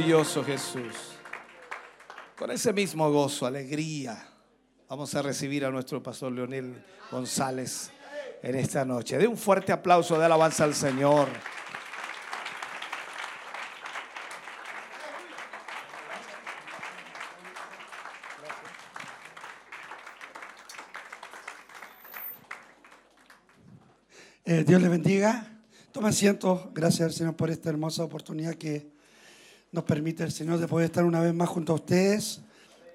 Maravilloso 0.08 0.42
Jesús. 0.42 0.96
Con 2.38 2.50
ese 2.50 2.72
mismo 2.72 3.12
gozo, 3.12 3.46
alegría, 3.46 4.18
vamos 4.88 5.14
a 5.16 5.22
recibir 5.22 5.66
a 5.66 5.70
nuestro 5.70 6.02
pastor 6.02 6.32
Leonel 6.32 6.82
González 7.12 7.92
en 8.42 8.56
esta 8.56 8.86
noche. 8.86 9.18
De 9.18 9.28
un 9.28 9.36
fuerte 9.36 9.74
aplauso 9.74 10.18
de 10.18 10.24
alabanza 10.24 10.64
al 10.64 10.76
Señor. 10.76 11.28
Eh, 24.46 24.64
Dios 24.66 24.82
les 24.82 24.90
bendiga. 24.90 25.60
Toma 25.92 26.10
asiento. 26.10 26.72
Gracias 26.74 27.02
al 27.02 27.14
Señor 27.14 27.36
por 27.36 27.50
esta 27.50 27.68
hermosa 27.68 28.06
oportunidad 28.06 28.56
que 28.56 28.96
nos 29.72 29.84
permite 29.84 30.24
el 30.24 30.32
Señor 30.32 30.60
de 30.60 30.68
poder 30.68 30.86
estar 30.86 31.04
una 31.04 31.22
vez 31.22 31.34
más 31.34 31.50
junto 31.50 31.74
a 31.74 31.76
ustedes. 31.76 32.42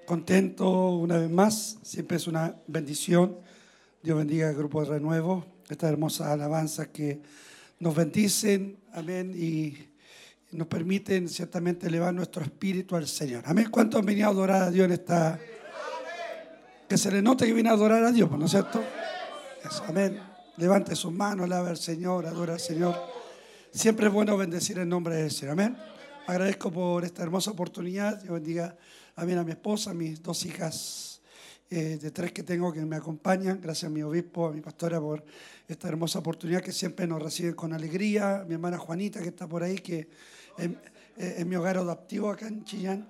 Contento 0.05 0.89
una 0.89 1.17
vez 1.17 1.29
más. 1.29 1.77
Siempre 1.83 2.17
es 2.17 2.27
una 2.27 2.55
bendición. 2.67 3.37
Dios 4.01 4.17
bendiga 4.17 4.49
al 4.49 4.55
grupo 4.55 4.81
de 4.83 4.89
renuevo. 4.89 5.45
Estas 5.69 5.91
hermosas 5.91 6.27
alabanzas 6.27 6.87
que 6.87 7.21
nos 7.79 7.95
bendicen. 7.95 8.77
Amén. 8.91 9.33
Y 9.35 9.77
nos 10.51 10.67
permiten 10.67 11.29
ciertamente 11.29 11.87
elevar 11.87 12.13
nuestro 12.13 12.43
espíritu 12.43 12.95
al 12.95 13.07
Señor. 13.07 13.43
Amén. 13.45 13.67
¿Cuántos 13.71 13.99
han 13.99 14.05
venido 14.05 14.27
a 14.27 14.31
adorar 14.31 14.63
a 14.63 14.71
Dios 14.71 14.85
en 14.85 14.91
esta... 14.93 15.39
Que 16.87 16.97
se 16.97 17.11
le 17.11 17.21
note 17.21 17.45
que 17.45 17.53
viene 17.53 17.69
a 17.69 17.73
adorar 17.73 18.03
a 18.03 18.11
Dios, 18.11 18.29
¿no 18.31 18.45
es 18.45 18.51
cierto? 18.51 18.83
Amén. 19.87 20.19
Levante 20.57 20.95
sus 20.95 21.11
manos, 21.11 21.45
alaba 21.45 21.69
al 21.69 21.77
Señor, 21.77 22.25
adora 22.25 22.53
al 22.53 22.59
Señor. 22.59 22.95
Siempre 23.71 24.07
es 24.07 24.13
bueno 24.13 24.37
bendecir 24.37 24.77
el 24.77 24.87
nombre 24.87 25.15
del 25.15 25.31
Señor. 25.31 25.53
Amén. 25.53 25.92
Agradezco 26.25 26.71
por 26.71 27.03
esta 27.03 27.21
hermosa 27.21 27.51
oportunidad. 27.51 28.21
Dios 28.21 28.33
bendiga 28.33 28.77
amén, 29.17 29.37
a 29.39 29.43
mi 29.43 29.51
esposa, 29.51 29.91
a 29.91 29.93
mis 29.93 30.23
dos 30.23 30.45
hijas 30.45 31.21
eh, 31.69 31.97
de 32.01 32.11
tres 32.11 32.31
que 32.31 32.43
tengo 32.43 32.71
que 32.71 32.79
me 32.85 32.95
acompañan. 32.95 33.59
Gracias 33.61 33.91
a 33.91 33.93
mi 33.93 34.01
obispo, 34.01 34.47
a 34.47 34.53
mi 34.53 34.61
pastora 34.61 35.01
por 35.01 35.25
esta 35.67 35.89
hermosa 35.89 36.19
oportunidad 36.19 36.61
que 36.61 36.71
siempre 36.71 37.05
nos 37.07 37.21
reciben 37.21 37.55
con 37.55 37.73
alegría. 37.73 38.45
Mi 38.47 38.53
hermana 38.53 38.77
Juanita 38.77 39.21
que 39.21 39.27
está 39.27 39.47
por 39.47 39.63
ahí, 39.63 39.75
que 39.79 40.07
es, 40.57 40.69
es 41.17 41.45
mi 41.45 41.57
hogar 41.57 41.77
adoptivo 41.77 42.29
acá 42.29 42.47
en 42.47 42.63
Chillán. 42.63 43.05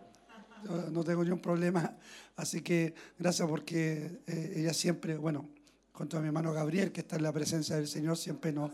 No 0.92 1.04
tengo 1.04 1.24
ningún 1.24 1.40
problema. 1.40 1.96
Así 2.36 2.62
que 2.62 2.96
gracias 3.20 3.48
porque 3.48 4.22
eh, 4.26 4.54
ella 4.56 4.74
siempre, 4.74 5.18
bueno, 5.18 5.50
junto 5.92 6.18
a 6.18 6.20
mi 6.20 6.28
hermano 6.28 6.52
Gabriel, 6.52 6.92
que 6.92 7.02
está 7.02 7.18
en 7.18 7.24
la 7.24 7.32
presencia 7.32 7.76
del 7.76 7.88
Señor, 7.88 8.18
siempre 8.18 8.52
nos, 8.52 8.72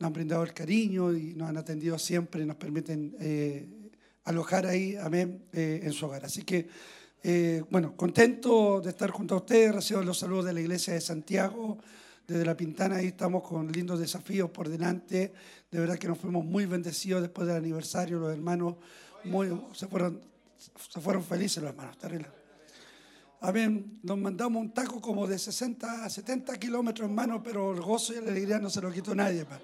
nos 0.00 0.06
han 0.08 0.12
brindado 0.14 0.42
el 0.42 0.54
cariño 0.54 1.12
y 1.14 1.34
nos 1.34 1.48
han 1.50 1.58
atendido 1.58 1.98
siempre 1.98 2.44
nos 2.46 2.56
permiten 2.56 3.14
eh, 3.20 3.68
alojar 4.24 4.66
ahí, 4.66 4.96
amén, 4.96 5.44
eh, 5.52 5.80
en 5.82 5.92
su 5.92 6.06
hogar. 6.06 6.24
Así 6.24 6.42
que, 6.42 6.68
eh, 7.22 7.62
bueno, 7.70 7.94
contento 7.96 8.80
de 8.80 8.90
estar 8.90 9.10
junto 9.10 9.34
a 9.34 9.38
ustedes, 9.38 9.74
recibo 9.74 10.02
los 10.02 10.18
saludos 10.18 10.46
de 10.46 10.54
la 10.54 10.60
iglesia 10.60 10.94
de 10.94 11.02
Santiago, 11.02 11.78
desde 12.26 12.46
La 12.46 12.56
Pintana, 12.56 12.96
ahí 12.96 13.08
estamos 13.08 13.42
con 13.42 13.70
lindos 13.70 14.00
desafíos 14.00 14.50
por 14.50 14.70
delante, 14.70 15.34
de 15.70 15.78
verdad 15.78 15.98
que 15.98 16.08
nos 16.08 16.16
fuimos 16.18 16.46
muy 16.46 16.64
bendecidos 16.64 17.20
después 17.20 17.46
del 17.46 17.58
aniversario, 17.58 18.18
los 18.18 18.32
hermanos 18.32 18.76
muy, 19.24 19.48
se, 19.74 19.86
fueron, 19.86 20.18
se 20.56 21.00
fueron 21.00 21.22
felices 21.22 21.62
los 21.62 21.72
hermanos, 21.72 21.98
terrible. 21.98 22.28
Amén. 23.42 23.98
Nos 24.02 24.18
mandamos 24.18 24.60
un 24.60 24.70
taco 24.72 25.00
como 25.00 25.26
de 25.26 25.38
60 25.38 26.04
a 26.04 26.10
70 26.10 26.58
kilómetros, 26.58 27.08
hermano, 27.08 27.42
pero 27.42 27.72
el 27.72 27.80
gozo 27.80 28.12
y 28.12 28.16
la 28.16 28.30
alegría 28.30 28.58
no 28.58 28.68
se 28.68 28.80
lo 28.82 28.92
quitó 28.92 29.14
nadie. 29.14 29.44
pa. 29.46 29.58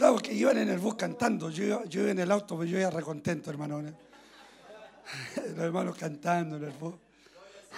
Claro 0.00 0.16
que 0.16 0.32
iban 0.32 0.56
en 0.56 0.70
el 0.70 0.78
bus 0.78 0.94
cantando, 0.94 1.50
yo, 1.50 1.84
yo 1.84 2.00
iba 2.00 2.10
en 2.10 2.20
el 2.20 2.30
auto, 2.30 2.56
pero 2.56 2.64
yo 2.70 2.80
iba 2.80 2.88
recontento, 2.88 3.50
hermano. 3.50 3.82
Los 5.36 5.58
hermanos 5.58 5.94
cantando 5.94 6.56
en 6.56 6.64
el 6.64 6.70
bus. 6.70 6.94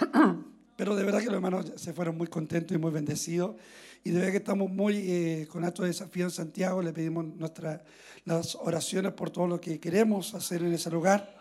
Pero 0.76 0.94
de 0.94 1.02
verdad 1.02 1.18
que 1.18 1.26
los 1.26 1.34
hermanos 1.34 1.72
se 1.74 1.92
fueron 1.92 2.16
muy 2.16 2.28
contentos 2.28 2.76
y 2.76 2.78
muy 2.78 2.92
bendecidos. 2.92 3.56
Y 4.04 4.10
de 4.10 4.18
verdad 4.18 4.30
que 4.30 4.36
estamos 4.36 4.70
muy 4.70 4.98
eh, 4.98 5.48
con 5.50 5.64
alto 5.64 5.82
desafío 5.82 6.26
en 6.26 6.30
Santiago. 6.30 6.80
Le 6.80 6.92
pedimos 6.92 7.24
nuestra, 7.24 7.82
las 8.24 8.54
oraciones 8.54 9.12
por 9.14 9.30
todo 9.30 9.48
lo 9.48 9.60
que 9.60 9.80
queremos 9.80 10.32
hacer 10.34 10.62
en 10.62 10.72
ese 10.74 10.90
lugar. 10.92 11.34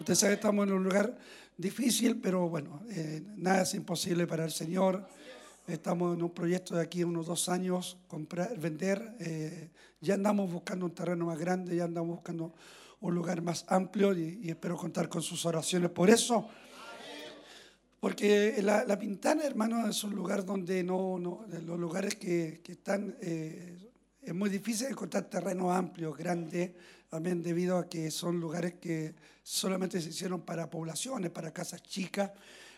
Usted 0.00 0.16
sabe 0.16 0.32
que 0.32 0.40
estamos 0.40 0.66
en 0.66 0.72
un 0.72 0.82
lugar 0.82 1.16
difícil, 1.56 2.20
pero 2.20 2.48
bueno, 2.48 2.82
eh, 2.90 3.22
nada 3.36 3.62
es 3.62 3.74
imposible 3.74 4.26
para 4.26 4.44
el 4.44 4.50
Señor. 4.50 5.06
Estamos 5.66 6.14
en 6.14 6.22
un 6.22 6.28
proyecto 6.28 6.74
de 6.74 6.82
aquí 6.82 7.04
unos 7.04 7.26
dos 7.26 7.48
años, 7.48 7.96
comprar, 8.06 8.58
vender. 8.58 9.16
eh, 9.18 9.70
ya 9.98 10.12
andamos 10.12 10.52
buscando 10.52 10.84
un 10.84 10.94
terreno 10.94 11.24
más 11.24 11.38
grande, 11.38 11.74
ya 11.74 11.84
andamos 11.84 12.16
buscando 12.16 12.52
un 13.00 13.14
lugar 13.14 13.40
más 13.40 13.64
amplio 13.68 14.12
y, 14.12 14.50
espero 14.50 14.76
contar 14.76 15.08
con 15.08 15.22
sus 15.22 15.46
oraciones 15.46 15.90
por 15.90 16.10
eso. 16.10 16.46
Porque 17.98 18.60
la, 18.60 18.98
Pintana, 18.98 19.44
hermano, 19.44 19.88
es 19.88 20.04
un 20.04 20.14
lugar 20.14 20.44
donde 20.44 20.84
no, 20.84 21.18
no 21.18 21.46
los 21.48 21.78
lugares 21.78 22.16
que, 22.16 22.60
que 22.62 22.72
están, 22.72 23.16
eh, 23.22 23.90
es 24.20 24.34
muy 24.34 24.50
difícil 24.50 24.88
encontrar 24.88 25.24
terrenos 25.30 25.74
amplios, 25.74 26.14
grandes, 26.14 26.72
amén, 27.10 27.42
debido 27.42 27.78
a 27.78 27.88
que 27.88 28.10
son 28.10 28.38
lugares 28.38 28.74
que 28.74 29.14
solamente 29.42 29.98
se 30.02 30.10
hicieron 30.10 30.42
para 30.42 30.68
poblaciones, 30.68 31.30
para 31.30 31.54
casas 31.54 31.82
chicas. 31.82 32.32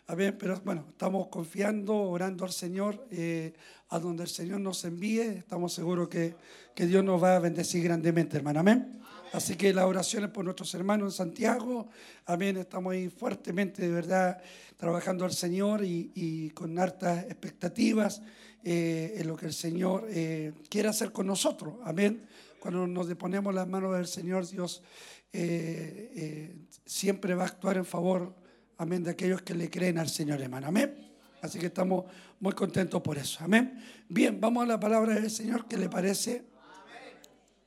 Amén, 0.08 0.36
pero 0.38 0.60
bueno, 0.64 0.84
estamos 0.90 1.26
confiando, 1.26 1.96
orando 1.96 2.44
al 2.44 2.52
Señor, 2.52 3.08
eh, 3.10 3.52
a 3.88 3.98
donde 3.98 4.22
el 4.22 4.28
Señor 4.28 4.60
nos 4.60 4.84
envíe, 4.84 5.38
estamos 5.38 5.72
seguros 5.72 6.08
que, 6.08 6.36
que 6.76 6.86
Dios 6.86 7.02
nos 7.02 7.20
va 7.20 7.34
a 7.34 7.38
bendecir 7.40 7.82
grandemente, 7.82 8.36
hermano, 8.36 8.60
amén. 8.60 9.00
Así 9.32 9.56
que 9.56 9.74
las 9.74 9.84
oraciones 9.84 10.30
por 10.30 10.44
nuestros 10.44 10.72
hermanos 10.74 11.12
en 11.12 11.16
Santiago, 11.16 11.88
amén, 12.24 12.56
estamos 12.56 12.92
ahí 12.92 13.08
fuertemente, 13.08 13.82
de 13.82 13.90
verdad, 13.90 14.40
trabajando 14.76 15.24
al 15.24 15.32
Señor 15.32 15.82
y, 15.84 16.50
con 16.54 16.78
hartas 16.78 17.24
expectativas 17.24 18.22
eh, 18.62 19.16
en 19.16 19.26
lo 19.26 19.34
que 19.34 19.46
el 19.46 19.54
Señor 19.54 20.06
eh, 20.08 20.52
quiere 20.68 20.88
hacer 20.88 21.10
con 21.10 21.26
nosotros, 21.26 21.74
amén. 21.82 22.28
Cuando 22.60 22.86
nos 22.86 23.08
deponemos 23.08 23.52
las 23.52 23.66
manos 23.66 23.92
del 23.96 24.06
Señor, 24.06 24.48
Dios 24.48 24.84
eh, 25.32 26.54
siempre 26.84 27.34
va 27.34 27.42
a 27.42 27.46
actuar 27.46 27.76
en 27.76 27.84
favor, 27.84 28.45
amén, 28.78 29.02
de 29.02 29.10
aquellos 29.10 29.42
que 29.42 29.54
le 29.54 29.70
creen 29.70 29.98
al 29.98 30.08
Señor, 30.08 30.40
hermano, 30.40 30.68
amén. 30.68 30.94
Así 31.42 31.58
que 31.58 31.66
estamos 31.66 32.04
muy 32.40 32.52
contentos 32.52 33.00
por 33.02 33.18
eso, 33.18 33.44
amén. 33.44 33.82
Bien, 34.08 34.40
vamos 34.40 34.64
a 34.64 34.66
la 34.66 34.80
palabra 34.80 35.14
del 35.14 35.30
Señor, 35.30 35.66
¿qué 35.66 35.76
le 35.76 35.88
parece? 35.88 36.44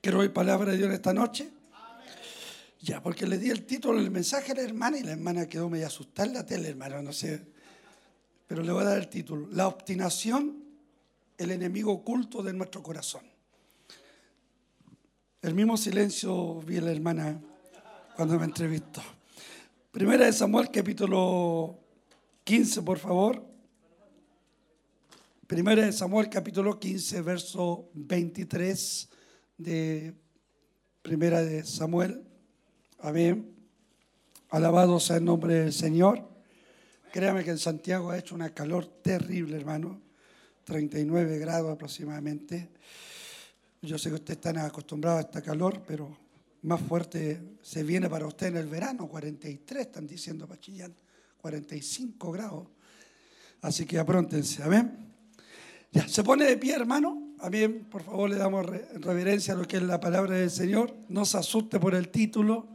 Quiero 0.01 0.19
oír 0.19 0.31
palabra 0.31 0.71
de 0.71 0.77
Dios 0.77 0.91
esta 0.91 1.13
noche. 1.13 1.49
Ya, 2.81 3.03
porque 3.03 3.27
le 3.27 3.37
di 3.37 3.49
el 3.49 3.65
título 3.65 3.99
del 3.99 4.09
mensaje 4.09 4.53
a 4.53 4.55
la 4.55 4.61
hermana 4.61 4.97
y 4.97 5.03
la 5.03 5.11
hermana 5.11 5.47
quedó 5.47 5.69
medio 5.69 5.87
asustada 5.87 6.27
en 6.27 6.33
la 6.35 6.45
tele, 6.45 6.69
hermano, 6.69 7.01
no 7.01 7.11
sé. 7.11 7.45
Pero 8.47 8.63
le 8.63 8.71
voy 8.71 8.83
a 8.83 8.85
dar 8.85 8.97
el 8.97 9.09
título. 9.09 9.47
La 9.51 9.67
obstinación, 9.67 10.63
el 11.37 11.51
enemigo 11.51 11.91
oculto 11.91 12.41
de 12.41 12.53
nuestro 12.53 12.81
corazón. 12.81 13.23
El 15.41 15.53
mismo 15.53 15.77
silencio 15.77 16.61
vi 16.61 16.77
a 16.77 16.81
la 16.81 16.91
hermana 16.91 17.41
cuando 18.15 18.39
me 18.39 18.45
entrevistó. 18.45 19.01
Primera 19.91 20.27
de 20.27 20.33
Samuel, 20.33 20.69
capítulo 20.71 21.79
15, 22.43 22.83
por 22.83 22.99
favor. 22.99 23.43
Primera 25.47 25.83
de 25.83 25.91
Samuel, 25.91 26.29
capítulo 26.29 26.79
15, 26.79 27.21
verso 27.23 27.89
23 27.95 29.09
de 29.57 30.13
Primera 31.01 31.41
de 31.41 31.63
Samuel. 31.63 32.23
Amén. 32.99 33.51
Alabado 34.49 34.99
sea 34.99 35.17
el 35.17 35.25
nombre 35.25 35.55
del 35.55 35.73
Señor. 35.73 36.29
Créame 37.11 37.43
que 37.43 37.49
en 37.49 37.57
Santiago 37.57 38.11
ha 38.11 38.19
hecho 38.19 38.35
una 38.35 38.53
calor 38.53 38.85
terrible, 38.85 39.57
hermano. 39.57 39.99
39 40.65 41.39
grados 41.39 41.73
aproximadamente. 41.73 42.69
Yo 43.81 43.97
sé 43.97 44.09
que 44.09 44.15
ustedes 44.15 44.37
están 44.37 44.59
acostumbrados 44.59 45.17
a 45.17 45.21
esta 45.21 45.41
calor, 45.41 45.81
pero 45.87 46.15
más 46.63 46.81
fuerte 46.81 47.41
se 47.61 47.83
viene 47.83 48.09
para 48.09 48.27
usted 48.27 48.47
en 48.47 48.57
el 48.57 48.67
verano. 48.67 49.07
43 49.07 49.81
están 49.81 50.05
diciendo 50.07 50.47
para 50.47 50.59
Chillán. 50.59 50.93
45 51.41 52.31
grados. 52.31 52.67
Así 53.61 53.85
que 53.85 53.97
apróntense. 53.99 54.63
Amén. 54.63 55.07
Ya, 55.91 56.07
se 56.07 56.23
pone 56.23 56.45
de 56.45 56.57
pie, 56.57 56.75
hermano. 56.75 57.33
Amén. 57.39 57.87
Por 57.89 58.03
favor, 58.03 58.29
le 58.29 58.35
damos 58.35 58.65
re- 58.65 58.85
reverencia 58.95 59.53
a 59.53 59.57
lo 59.57 59.65
que 59.67 59.77
es 59.77 59.83
la 59.83 59.99
palabra 59.99 60.35
del 60.35 60.51
Señor. 60.51 60.95
No 61.07 61.25
se 61.25 61.37
asuste 61.37 61.79
por 61.79 61.95
el 61.95 62.09
título. 62.09 62.67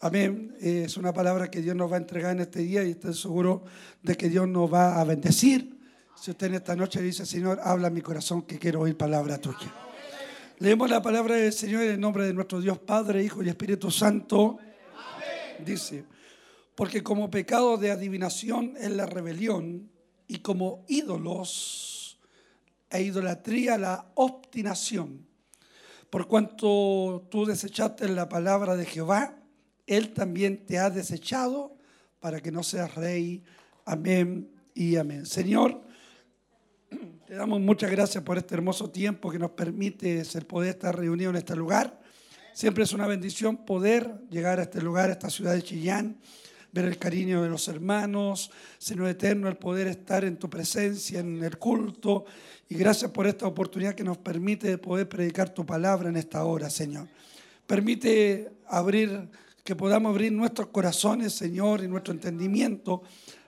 Amén. 0.00 0.56
Eh, 0.60 0.84
Es 0.86 0.96
una 0.96 1.12
palabra 1.12 1.50
que 1.50 1.60
Dios 1.60 1.76
nos 1.76 1.90
va 1.90 1.96
a 1.96 1.98
entregar 2.00 2.32
en 2.32 2.40
este 2.40 2.60
día 2.60 2.84
y 2.84 2.92
estoy 2.92 3.14
seguro 3.14 3.64
de 4.02 4.16
que 4.16 4.28
Dios 4.28 4.48
nos 4.48 4.72
va 4.72 5.00
a 5.00 5.04
bendecir. 5.04 5.78
Si 6.16 6.30
usted 6.30 6.46
en 6.48 6.54
esta 6.54 6.76
noche 6.76 7.02
dice, 7.02 7.26
Señor, 7.26 7.60
habla 7.62 7.88
en 7.88 7.94
mi 7.94 8.00
corazón 8.00 8.42
que 8.42 8.58
quiero 8.58 8.80
oír 8.80 8.96
palabra 8.96 9.38
tuya. 9.38 9.72
Leemos 10.62 10.88
la 10.88 11.02
palabra 11.02 11.34
del 11.34 11.52
Señor 11.52 11.82
en 11.82 11.90
el 11.94 12.00
nombre 12.00 12.24
de 12.24 12.32
nuestro 12.32 12.60
Dios 12.60 12.78
Padre, 12.78 13.24
Hijo 13.24 13.42
y 13.42 13.48
Espíritu 13.48 13.90
Santo. 13.90 14.58
Dice, 15.58 16.04
porque 16.76 17.02
como 17.02 17.32
pecado 17.32 17.76
de 17.76 17.90
adivinación 17.90 18.74
es 18.78 18.92
la 18.92 19.06
rebelión 19.06 19.90
y 20.28 20.38
como 20.38 20.84
ídolos 20.86 22.20
e 22.90 23.02
idolatría 23.02 23.76
la 23.76 24.12
obstinación. 24.14 25.26
Por 26.08 26.28
cuanto 26.28 27.26
tú 27.28 27.44
desechaste 27.44 28.08
la 28.10 28.28
palabra 28.28 28.76
de 28.76 28.86
Jehová, 28.86 29.34
Él 29.88 30.12
también 30.12 30.64
te 30.64 30.78
ha 30.78 30.90
desechado 30.90 31.76
para 32.20 32.40
que 32.40 32.52
no 32.52 32.62
seas 32.62 32.94
rey. 32.94 33.42
Amén 33.84 34.48
y 34.76 34.94
amén. 34.94 35.26
Señor, 35.26 35.82
te 37.32 37.38
damos 37.38 37.60
muchas 37.60 37.90
gracias 37.90 38.22
por 38.22 38.36
este 38.36 38.54
hermoso 38.54 38.90
tiempo 38.90 39.30
que 39.30 39.38
nos 39.38 39.52
permite 39.52 40.20
el 40.20 40.44
poder 40.44 40.68
estar 40.68 40.94
reunidos 40.94 41.32
en 41.32 41.38
este 41.38 41.56
lugar. 41.56 41.98
Siempre 42.52 42.84
es 42.84 42.92
una 42.92 43.06
bendición 43.06 43.64
poder 43.64 44.20
llegar 44.28 44.60
a 44.60 44.64
este 44.64 44.82
lugar, 44.82 45.08
a 45.08 45.14
esta 45.14 45.30
ciudad 45.30 45.54
de 45.54 45.62
Chillán, 45.62 46.18
ver 46.72 46.84
el 46.84 46.98
cariño 46.98 47.42
de 47.42 47.48
los 47.48 47.68
hermanos, 47.68 48.50
Señor 48.76 49.08
eterno, 49.08 49.48
el 49.48 49.56
poder 49.56 49.86
estar 49.86 50.26
en 50.26 50.36
tu 50.36 50.50
presencia, 50.50 51.20
en 51.20 51.42
el 51.42 51.56
culto. 51.56 52.26
Y 52.68 52.74
gracias 52.74 53.10
por 53.12 53.26
esta 53.26 53.46
oportunidad 53.46 53.94
que 53.94 54.04
nos 54.04 54.18
permite 54.18 54.68
de 54.68 54.76
poder 54.76 55.08
predicar 55.08 55.54
tu 55.54 55.64
palabra 55.64 56.10
en 56.10 56.18
esta 56.18 56.44
hora, 56.44 56.68
Señor. 56.68 57.08
Permite 57.66 58.52
abrir, 58.66 59.30
que 59.64 59.74
podamos 59.74 60.10
abrir 60.10 60.32
nuestros 60.32 60.68
corazones, 60.68 61.32
Señor, 61.32 61.82
y 61.82 61.88
nuestro 61.88 62.12
entendimiento 62.12 63.02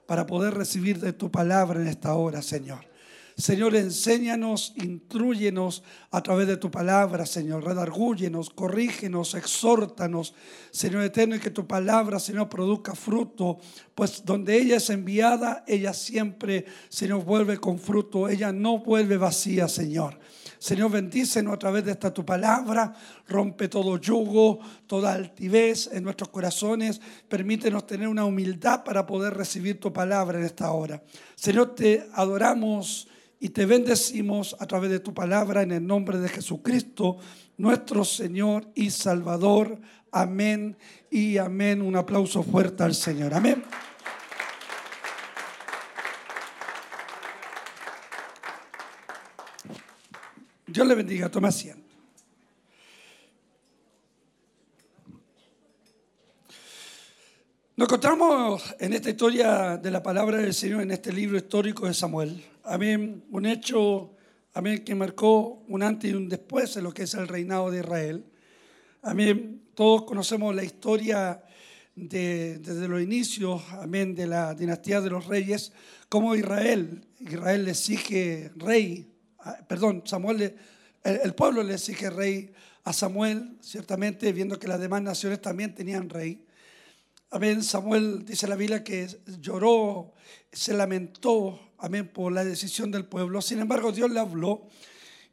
para 0.07 0.25
poder 0.25 0.55
recibir 0.55 1.01
de 1.01 1.13
tu 1.13 1.31
palabra 1.31 1.83
en 1.83 1.89
esta 1.89 2.15
hora, 2.15 2.41
Señor. 2.41 2.94
Señor, 3.37 3.75
enséñanos, 3.75 4.75
instruyenos 4.77 5.83
a 6.13 6.23
través 6.23 6.47
de 6.47 6.57
tu 6.57 6.71
palabra, 6.71 7.27
Señor. 7.27 7.65
Redargúyenos, 7.65 8.51
corrígenos, 8.51 9.35
exhórtanos, 9.35 10.35
Señor 10.71 11.03
eterno, 11.03 11.35
y 11.35 11.41
que 11.41 11.51
tu 11.51 11.67
palabra, 11.67 12.21
Señor, 12.21 12.49
produzca 12.49 12.95
fruto, 12.95 13.59
pues 13.97 14.25
donde 14.25 14.57
ella 14.57 14.77
es 14.77 14.89
enviada, 14.89 15.65
ella 15.67 15.93
siempre, 15.93 16.67
Señor, 16.89 17.25
vuelve 17.25 17.59
con 17.59 17.81
fruto. 17.81 18.29
Ella 18.29 18.53
no 18.53 18.79
vuelve 18.79 19.17
vacía, 19.17 19.67
Señor. 19.67 20.17
Señor, 20.61 20.93
bendícenos 20.93 21.55
a 21.55 21.59
través 21.59 21.85
de 21.85 21.91
esta 21.91 22.15
tu 22.15 22.25
palabra, 22.25 22.95
rompe 23.29 23.69
todo 23.69 23.99
yugo, 23.99 24.61
toda 24.87 25.13
altivez 25.13 25.91
en 25.93 26.05
nuestros 26.05 26.31
corazones, 26.31 27.01
permítenos 27.29 27.87
tener 27.87 28.07
una 28.07 28.25
humildad 28.25 28.85
para 28.85 29.05
poder 29.05 29.35
recibir 29.35 29.79
tu 29.81 29.93
palabra 29.93 30.39
en 30.39 30.45
esta 30.47 30.71
hora. 30.71 31.03
Señor, 31.35 31.75
te 31.75 32.09
adoramos 32.15 33.09
y 33.45 33.51
te 33.51 33.67
bendecimos 33.67 34.57
a 34.59 34.65
través 34.65 34.91
de 34.91 35.01
tu 35.01 35.13
palabra 35.13 35.61
en 35.61 35.71
el 35.71 35.87
nombre 35.87 36.17
de 36.17 36.31
Jesucristo, 36.31 37.19
nuestro 37.59 38.03
Señor 38.03 38.67
y 38.75 38.89
Salvador. 38.89 39.79
Amén 40.11 40.79
y 41.11 41.37
amén. 41.37 41.83
Un 41.83 41.95
aplauso 41.95 42.43
fuerte 42.43 42.85
al 42.85 42.95
Señor. 42.95 43.35
Amén. 43.35 43.63
Dios 50.67 50.87
le 50.87 50.95
bendiga. 50.95 51.29
Toma 51.29 51.49
asiento. 51.49 51.85
Nos 57.77 57.89
encontramos 57.89 58.75
en 58.79 58.95
esta 58.95 59.11
historia 59.11 59.77
de 59.77 59.91
la 59.91 60.03
palabra 60.03 60.39
del 60.39 60.55
Señor, 60.55 60.81
en 60.81 60.93
este 60.93 61.13
libro 61.13 61.37
histórico 61.37 61.87
de 61.87 61.93
Samuel. 61.93 62.54
Amén. 62.67 63.23
Un 63.31 63.45
hecho, 63.45 64.17
amén, 64.55 64.83
que 64.85 64.95
marcó 64.95 65.63
un 65.69 65.83
antes 65.83 66.11
y 66.11 66.15
un 66.15 66.31
después 66.31 66.75
en 66.79 66.85
lo 66.85 66.95
que 66.95 67.03
es 67.03 67.13
el 67.13 67.29
reinado 67.29 67.71
de 67.71 67.81
Israel. 67.81 68.25
Amén. 69.03 69.65
Todos 69.75 70.05
conocemos 70.05 70.55
la 70.55 70.65
historia 70.65 71.43
de- 71.95 72.59
desde 72.61 72.89
los 72.89 73.03
inicios, 73.03 73.63
amén, 73.73 74.15
de 74.15 74.27
la 74.27 74.55
dinastía 74.55 75.03
de 75.03 75.11
los 75.11 75.27
reyes, 75.27 75.73
como 76.09 76.35
Israel, 76.35 77.07
Israel 77.21 77.67
le 77.67 77.73
exige 77.73 78.51
rey, 78.57 79.13
perdón, 79.69 80.03
Samuel, 80.07 80.57
el 81.03 81.35
pueblo 81.35 81.63
le 81.63 81.75
exige 81.75 82.09
rey 82.09 82.51
a 82.85 82.95
Samuel, 82.95 83.59
ciertamente 83.61 84.33
viendo 84.33 84.59
que 84.59 84.69
las 84.69 84.81
demás 84.81 85.03
naciones 85.03 85.43
también 85.43 85.75
tenían 85.75 86.09
rey. 86.09 86.47
Amén. 87.31 87.63
Samuel 87.63 88.25
dice 88.25 88.47
la 88.49 88.57
Biblia 88.57 88.83
que 88.83 89.07
lloró, 89.39 90.15
se 90.51 90.73
lamentó, 90.73 91.64
amén, 91.79 92.09
por 92.09 92.33
la 92.33 92.45
decisión 92.45 92.91
del 92.91 93.05
pueblo. 93.07 93.41
Sin 93.43 93.59
embargo, 93.59 93.93
Dios 93.93 94.11
le 94.11 94.21
habló 94.21 94.69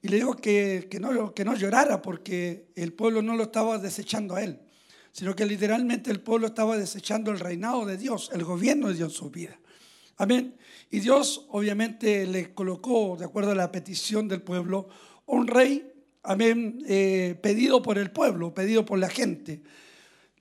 y 0.02 0.08
le 0.08 0.18
dijo 0.18 0.36
que, 0.36 0.88
que 0.90 1.00
no, 1.00 1.34
que 1.34 1.46
no 1.46 1.56
llorara 1.56 2.02
porque 2.02 2.68
el 2.76 2.94
pueblo 2.94 3.22
no 3.22 3.36
lo 3.36 3.44
estaba 3.44 3.78
desechando 3.78 4.36
a 4.36 4.44
él, 4.44 4.60
sino 5.12 5.36
que 5.36 5.46
literalmente 5.46 6.12
el 6.12 6.22
pueblo 6.22 6.48
estaba 6.48 6.78
desechando 6.78 7.32
el 7.32 7.40
reinado 7.40 7.86
de 7.86 7.98
Dios, 7.98 8.32
el 8.34 8.44
gobierno 8.44 8.88
de 8.88 8.96
Dios 8.96 9.14
en 9.14 9.18
su 9.18 9.30
vida. 9.30 9.60
Amén. 10.18 10.56
Y 10.90 11.00
Dios 11.00 11.48
obviamente 11.50 12.28
le 12.28 12.54
colocó, 12.54 13.16
de 13.18 13.26
acuerdo 13.26 13.52
a 13.52 13.56
la 13.56 13.72
petición 13.72 14.28
del 14.28 14.42
pueblo, 14.42 14.90
un 15.26 15.48
rey, 15.48 15.92
amén, 16.24 16.84
eh, 16.88 17.40
pedido 17.42 17.82
por 17.82 17.98
el 17.98 18.12
pueblo, 18.12 18.54
pedido 18.54 18.86
por 18.86 19.00
la 19.00 19.10
gente. 19.10 19.64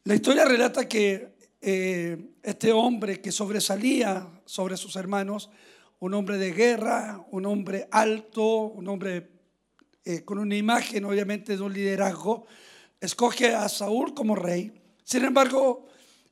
La 0.05 0.15
historia 0.15 0.45
relata 0.45 0.89
que 0.89 1.35
eh, 1.61 2.31
este 2.43 2.73
hombre 2.73 3.21
que 3.21 3.31
sobresalía 3.31 4.27
sobre 4.45 4.77
sus 4.77 4.97
hermanos, 4.97 5.51
un 6.01 6.15
hombre 6.15 6.39
de 6.39 6.53
guerra, 6.53 7.25
un 7.31 7.47
hombre 7.47 7.87
alto, 7.91 8.45
un 8.45 8.89
hombre 8.89 9.31
eh, 10.05 10.25
con 10.25 10.39
una 10.39 10.57
imagen 10.57 11.05
obviamente 11.05 11.57
de 11.57 11.63
un 11.63 11.73
liderazgo, 11.73 12.47
escoge 13.01 13.55
a 13.55 13.69
Saúl 13.69 14.15
como 14.15 14.35
rey. 14.35 14.73
Sin 15.05 15.25
embargo, 15.25 15.89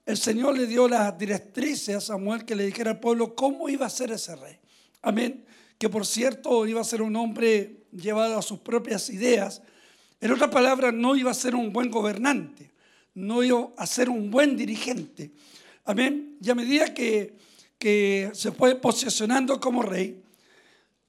el 0.06 0.16
Señor 0.16 0.56
le 0.56 0.66
dio 0.66 0.88
las 0.88 1.16
directrices 1.18 1.96
a 1.96 2.00
Samuel 2.00 2.46
que 2.46 2.56
le 2.56 2.64
dijera 2.64 2.92
al 2.92 3.00
pueblo 3.00 3.34
cómo 3.34 3.68
iba 3.68 3.84
a 3.84 3.90
ser 3.90 4.10
ese 4.10 4.36
rey. 4.36 4.58
Amén. 5.02 5.44
Que 5.76 5.90
por 5.90 6.06
cierto 6.06 6.66
iba 6.66 6.80
a 6.80 6.84
ser 6.84 7.02
un 7.02 7.14
hombre 7.16 7.84
llevado 7.92 8.38
a 8.38 8.42
sus 8.42 8.60
propias 8.60 9.10
ideas. 9.10 9.60
En 10.20 10.32
otras 10.32 10.50
palabras, 10.50 10.94
no 10.94 11.14
iba 11.14 11.30
a 11.30 11.34
ser 11.34 11.54
un 11.54 11.74
buen 11.74 11.90
gobernante, 11.90 12.72
no 13.14 13.42
iba 13.42 13.68
a 13.76 13.86
ser 13.86 14.08
un 14.08 14.30
buen 14.30 14.56
dirigente. 14.56 15.30
Amén. 15.84 16.38
Y 16.40 16.48
a 16.48 16.54
medida 16.54 16.94
que, 16.94 17.36
que 17.78 18.30
se 18.34 18.52
fue 18.52 18.74
posicionando 18.74 19.60
como 19.60 19.82
rey, 19.82 20.22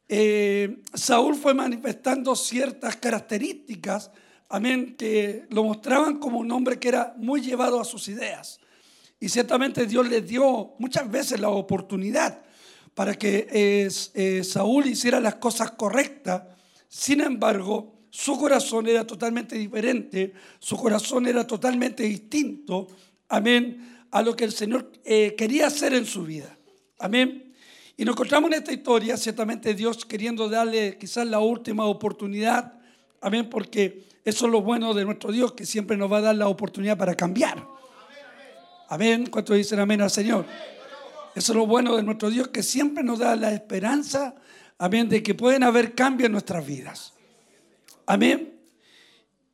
eh, 0.08 0.82
Saúl 0.94 1.36
fue 1.36 1.54
manifestando 1.54 2.36
ciertas 2.36 2.96
características, 2.96 4.12
amén, 4.50 4.96
que 4.98 5.46
lo 5.50 5.64
mostraban 5.64 6.18
como 6.18 6.40
un 6.40 6.52
hombre 6.52 6.80
que 6.80 6.88
era 6.88 7.14
muy 7.18 7.42
llevado 7.42 7.80
a 7.80 7.86
sus 7.86 8.08
ideas. 8.08 8.60
Y 9.20 9.30
ciertamente 9.30 9.86
Dios 9.86 10.10
le 10.10 10.22
dio 10.22 10.76
muchas 10.80 11.10
veces 11.10 11.40
la 11.40 11.50
oportunidad 11.50 12.42
para 12.94 13.14
que 13.14 13.48
eh, 13.52 14.44
Saúl 14.44 14.88
hiciera 14.88 15.20
las 15.20 15.36
cosas 15.36 15.72
correctas. 15.72 16.44
Sin 16.88 17.22
embargo, 17.22 18.00
su 18.10 18.38
corazón 18.38 18.88
era 18.88 19.06
totalmente 19.06 19.56
diferente, 19.56 20.34
su 20.60 20.76
corazón 20.78 21.28
era 21.28 21.46
totalmente 21.46 22.04
distinto, 22.04 22.88
amén, 23.28 24.06
a 24.12 24.22
lo 24.22 24.36
que 24.36 24.46
el 24.46 24.52
Señor 24.52 24.92
eh, 25.06 25.36
quería 25.38 25.68
hacer 25.68 25.94
en 25.94 26.06
su 26.06 26.24
vida. 26.24 26.58
Amén. 27.00 27.54
Y 27.96 28.06
nos 28.06 28.14
encontramos 28.14 28.52
en 28.52 28.58
esta 28.58 28.72
historia, 28.72 29.18
ciertamente 29.18 29.74
Dios 29.74 30.06
queriendo 30.06 30.48
darle 30.48 30.98
quizás 30.98 31.26
la 31.28 31.40
última 31.40 31.86
oportunidad, 31.86 32.74
amén, 33.22 33.50
porque 33.50 34.06
eso 34.24 34.46
es 34.46 34.52
lo 34.52 34.62
bueno 34.62 34.94
de 34.94 35.06
nuestro 35.06 35.32
Dios, 35.32 35.54
que 35.54 35.66
siempre 35.66 35.98
nos 35.98 36.12
va 36.12 36.18
a 36.18 36.22
dar 36.22 36.36
la 36.36 36.48
oportunidad 36.48 36.98
para 36.98 37.16
cambiar. 37.16 37.66
Amén. 38.90 39.28
¿Cuántos 39.30 39.56
dicen 39.56 39.80
amén 39.80 40.02
al 40.02 40.10
Señor? 40.10 40.46
Eso 41.36 41.52
es 41.52 41.56
lo 41.56 41.66
bueno 41.66 41.96
de 41.96 42.04
nuestro 42.04 42.30
Dios, 42.30 42.50
que 42.50 42.64
siempre 42.64 43.04
nos 43.04 43.20
da 43.20 43.36
la 43.36 43.52
esperanza, 43.54 44.36
amén, 44.78 45.08
de 45.08 45.24
que 45.24 45.36
pueden 45.36 45.64
haber 45.64 45.96
cambios 45.96 46.28
en 46.28 46.34
nuestras 46.34 46.66
vidas. 46.66 47.14
Amén. 48.06 48.60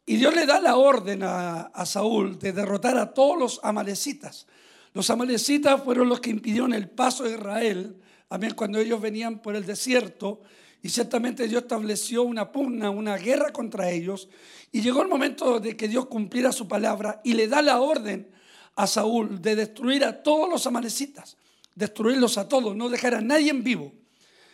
Y 0.06 0.18
Dios 0.18 0.34
le 0.36 0.46
da 0.46 0.60
la 0.62 0.78
orden 0.78 1.24
a, 1.24 1.62
a 1.62 1.86
Saúl 1.86 2.40
de 2.40 2.54
derrotar 2.54 2.98
a 2.98 3.14
todos 3.14 3.38
los 3.38 3.60
amalecitas. 3.64 4.48
Los 4.96 5.10
amalecitas 5.10 5.84
fueron 5.84 6.08
los 6.08 6.22
que 6.22 6.30
impidieron 6.30 6.74
el 6.74 6.88
paso 6.88 7.26
de 7.26 7.32
Israel, 7.32 7.98
amén, 8.30 8.54
cuando 8.56 8.80
ellos 8.80 9.02
venían 9.02 9.42
por 9.42 9.58
el 9.58 9.66
desierto. 9.66 10.40
Y 10.82 10.88
ciertamente 10.88 11.50
Dios 11.50 11.64
estableció 11.64 12.24
una 12.24 12.50
pugna, 12.50 12.90
una 12.90 13.18
guerra 13.18 13.52
contra 13.52 13.92
ellos. 13.92 14.30
Y 14.72 14.80
llegó 14.80 15.02
el 15.02 15.10
momento 15.10 15.60
de 15.60 15.76
que 15.76 15.90
Dios 15.90 16.06
cumpliera 16.06 16.54
su 16.54 16.70
palabra 16.70 17.20
y 17.26 17.34
le 17.34 17.50
da 17.50 17.62
la 17.62 17.82
orden 17.82 18.30
a 18.78 18.88
Saúl 18.88 19.42
de 19.42 19.58
destruir 19.58 20.06
a 20.06 20.24
todos 20.24 20.50
los 20.50 20.66
amalecitas, 20.66 21.36
destruirlos 21.76 22.38
a 22.38 22.48
todos, 22.48 22.74
no 22.74 22.88
dejar 22.88 23.16
a 23.16 23.22
nadie 23.22 23.50
en 23.50 23.66
vivo. 23.66 23.92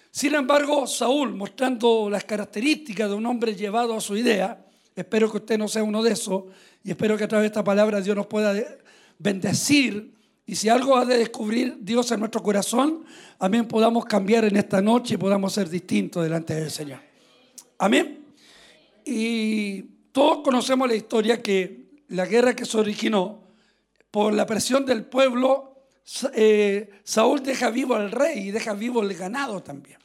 Sin 0.10 0.34
embargo, 0.34 0.88
Saúl, 0.88 1.36
mostrando 1.36 2.10
las 2.10 2.24
características 2.24 3.10
de 3.10 3.16
un 3.16 3.28
hombre 3.28 3.56
llevado 3.56 3.94
a 3.94 4.02
su 4.02 4.18
idea, 4.18 4.66
espero 4.96 5.30
que 5.30 5.38
usted 5.38 5.60
no 5.60 5.68
sea 5.68 5.84
uno 5.84 6.02
de 6.02 6.14
esos, 6.14 6.46
y 6.84 6.90
espero 6.90 7.16
que 7.16 7.26
a 7.26 7.28
través 7.28 7.44
de 7.44 7.48
esta 7.48 7.64
palabra 7.64 8.02
Dios 8.02 8.16
nos 8.16 8.26
pueda 8.26 8.56
bendecir. 9.20 10.20
Y 10.52 10.56
si 10.58 10.68
algo 10.68 10.98
ha 10.98 11.06
de 11.06 11.18
descubrir 11.18 11.78
Dios 11.80 12.12
en 12.12 12.20
nuestro 12.20 12.44
corazón, 12.44 13.06
amén, 13.40 13.70
podamos 13.70 14.04
cambiar 14.04 14.44
en 14.44 14.58
esta 14.58 14.82
noche 14.82 15.14
y 15.14 15.18
podamos 15.18 15.54
ser 15.54 15.70
distintos 15.70 16.24
delante 16.24 16.54
del 16.54 16.70
Señor. 16.70 17.00
Amén. 17.78 18.26
Y 19.06 19.82
todos 20.12 20.40
conocemos 20.44 20.90
la 20.90 20.96
historia 20.96 21.42
que 21.42 22.04
la 22.10 22.26
guerra 22.26 22.54
que 22.54 22.66
se 22.66 22.78
originó 22.78 23.44
por 24.12 24.34
la 24.34 24.46
presión 24.46 24.86
del 24.86 25.06
pueblo, 25.06 25.86
eh, 26.34 27.00
Saúl 27.06 27.42
deja 27.42 27.70
vivo 27.70 27.96
al 27.96 28.12
rey 28.12 28.50
y 28.50 28.52
deja 28.52 28.74
vivo 28.74 29.04
el 29.04 29.14
ganado 29.16 29.64
también. 29.64 30.00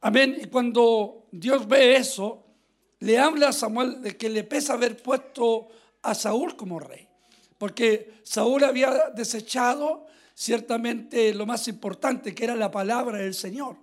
Amén. 0.00 0.38
Y 0.40 0.46
cuando 0.46 1.26
Dios 1.30 1.68
ve 1.68 1.96
eso, 1.96 2.46
le 3.00 3.18
habla 3.18 3.50
a 3.50 3.52
Samuel 3.52 4.00
de 4.00 4.16
que 4.16 4.30
le 4.30 4.42
pesa 4.42 4.72
haber 4.72 4.96
puesto 4.96 5.68
a 6.00 6.14
Saúl 6.14 6.56
como 6.56 6.80
rey. 6.80 7.06
Porque 7.58 8.20
Saúl 8.22 8.64
había 8.64 9.10
desechado 9.14 10.06
ciertamente 10.34 11.32
lo 11.32 11.46
más 11.46 11.66
importante, 11.68 12.34
que 12.34 12.44
era 12.44 12.54
la 12.54 12.70
palabra 12.70 13.18
del 13.18 13.34
Señor. 13.34 13.76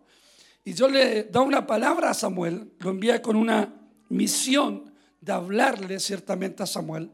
Y 0.64 0.74
Dios 0.74 0.92
le 0.92 1.24
da 1.26 1.42
una 1.42 1.68
palabra 1.68 2.12
a 2.12 2.14
Samuel, 2.14 2.72
lo 2.80 2.92
envía 2.92 3.22
con 3.22 3.36
una 3.36 3.74
misión 4.10 4.94
de 5.20 5.32
hablarle 5.32 6.00
ciertamente 6.00 6.64
a 6.64 6.68
Samuel. 6.68 7.10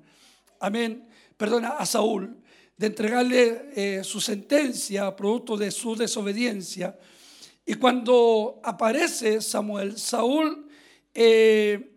Amén. 0.60 1.08
Perdona, 1.38 1.70
a 1.70 1.86
Saúl, 1.86 2.38
de 2.76 2.88
entregarle 2.88 3.72
eh, 3.76 4.04
su 4.04 4.20
sentencia 4.20 5.16
producto 5.16 5.56
de 5.56 5.72
su 5.72 5.96
desobediencia. 5.96 6.98
Y 7.66 7.76
cuando 7.76 8.60
aparece 8.64 9.42
Samuel, 9.42 9.98
Saúl 9.98 10.68
eh, 11.14 11.92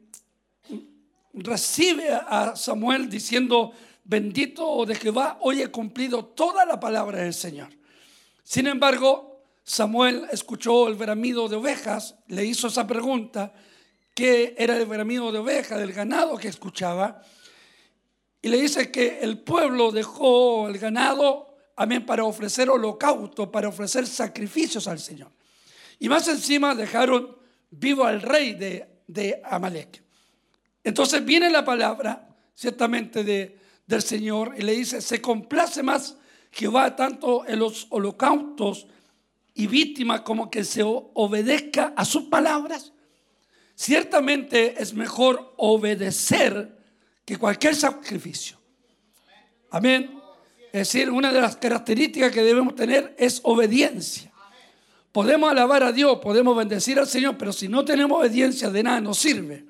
recibe 1.35 2.11
a 2.11 2.55
Samuel 2.57 3.09
diciendo, 3.09 3.73
bendito 4.05 4.85
de 4.85 4.95
Jehová, 4.95 5.39
hoy 5.41 5.63
he 5.63 5.69
cumplido 5.69 6.25
toda 6.25 6.65
la 6.65 6.81
palabra 6.81 7.23
del 7.23 7.35
Señor. 7.35 7.69
Sin 8.43 8.67
embargo, 8.67 9.45
Samuel 9.65 10.27
escuchó 10.33 10.89
el 10.89 10.95
bramido 10.95 11.49
de 11.49 11.57
ovejas, 11.57 12.17
le 12.27 12.45
hizo 12.45 12.67
esa 12.69 12.87
pregunta, 12.87 13.53
¿qué 14.15 14.55
era 14.59 14.77
el 14.77 14.87
bramido 14.87 15.31
de 15.31 15.39
ovejas, 15.39 15.79
del 15.79 15.93
ganado 15.93 16.37
que 16.37 16.49
escuchaba? 16.49 17.23
Y 18.41 18.49
le 18.49 18.61
dice 18.61 18.91
que 18.91 19.21
el 19.21 19.39
pueblo 19.39 19.93
dejó 19.93 20.69
el 20.69 20.79
ganado, 20.79 21.55
amén, 21.77 22.05
para 22.05 22.25
ofrecer 22.25 22.69
holocausto, 22.69 23.53
para 23.53 23.69
ofrecer 23.69 24.07
sacrificios 24.07 24.89
al 24.89 24.99
Señor. 24.99 25.31
Y 26.01 26.09
más 26.09 26.27
encima 26.27 26.75
dejaron 26.75 27.37
vivo 27.71 28.05
al 28.05 28.21
rey 28.21 28.55
de, 28.55 28.89
de 29.07 29.41
Amalek. 29.45 30.03
Entonces 30.83 31.25
viene 31.25 31.49
la 31.49 31.65
palabra, 31.65 32.29
ciertamente, 32.57 33.23
de, 33.23 33.62
del 33.87 34.03
Señor 34.03 34.55
y 34.59 34.63
le 34.63 34.73
dice, 34.73 35.01
se 35.01 35.21
complace 35.21 35.83
más 35.83 36.17
Jehová 36.51 36.95
tanto 36.97 37.47
en 37.47 37.59
los 37.59 37.87
holocaustos 37.91 38.87
y 39.55 39.67
víctimas 39.67 40.23
como 40.23 40.51
que 40.51 40.65
se 40.65 40.83
obedezca 40.83 41.93
a 41.97 42.05
sus 42.05 42.25
palabras. 42.25 42.93
Ciertamente 43.75 44.81
es 44.81 44.95
mejor 44.95 45.55
obedecer 45.57 46.79
que 47.25 47.37
cualquier 47.37 47.75
sacrificio. 47.75 48.59
Amén. 49.71 50.19
Es 50.67 50.89
decir, 50.89 51.11
una 51.11 51.33
de 51.33 51.41
las 51.41 51.57
características 51.57 52.33
que 52.33 52.43
debemos 52.43 52.75
tener 52.75 53.15
es 53.19 53.41
obediencia. 53.45 54.31
Podemos 55.13 55.51
alabar 55.51 55.83
a 55.83 55.93
Dios, 55.93 56.19
podemos 56.23 56.57
bendecir 56.57 56.99
al 56.99 57.07
Señor, 57.07 57.37
pero 57.37 57.53
si 57.53 57.69
no 57.69 57.85
tenemos 57.85 58.19
obediencia 58.19 58.71
de 58.71 58.83
nada 58.83 59.01
nos 59.01 59.19
sirve. 59.19 59.67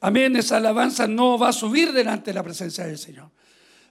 Amén, 0.00 0.34
esa 0.34 0.56
alabanza 0.56 1.06
no 1.06 1.38
va 1.38 1.50
a 1.50 1.52
subir 1.52 1.92
delante 1.92 2.30
de 2.30 2.34
la 2.34 2.42
presencia 2.42 2.84
del 2.84 2.98
Señor. 2.98 3.30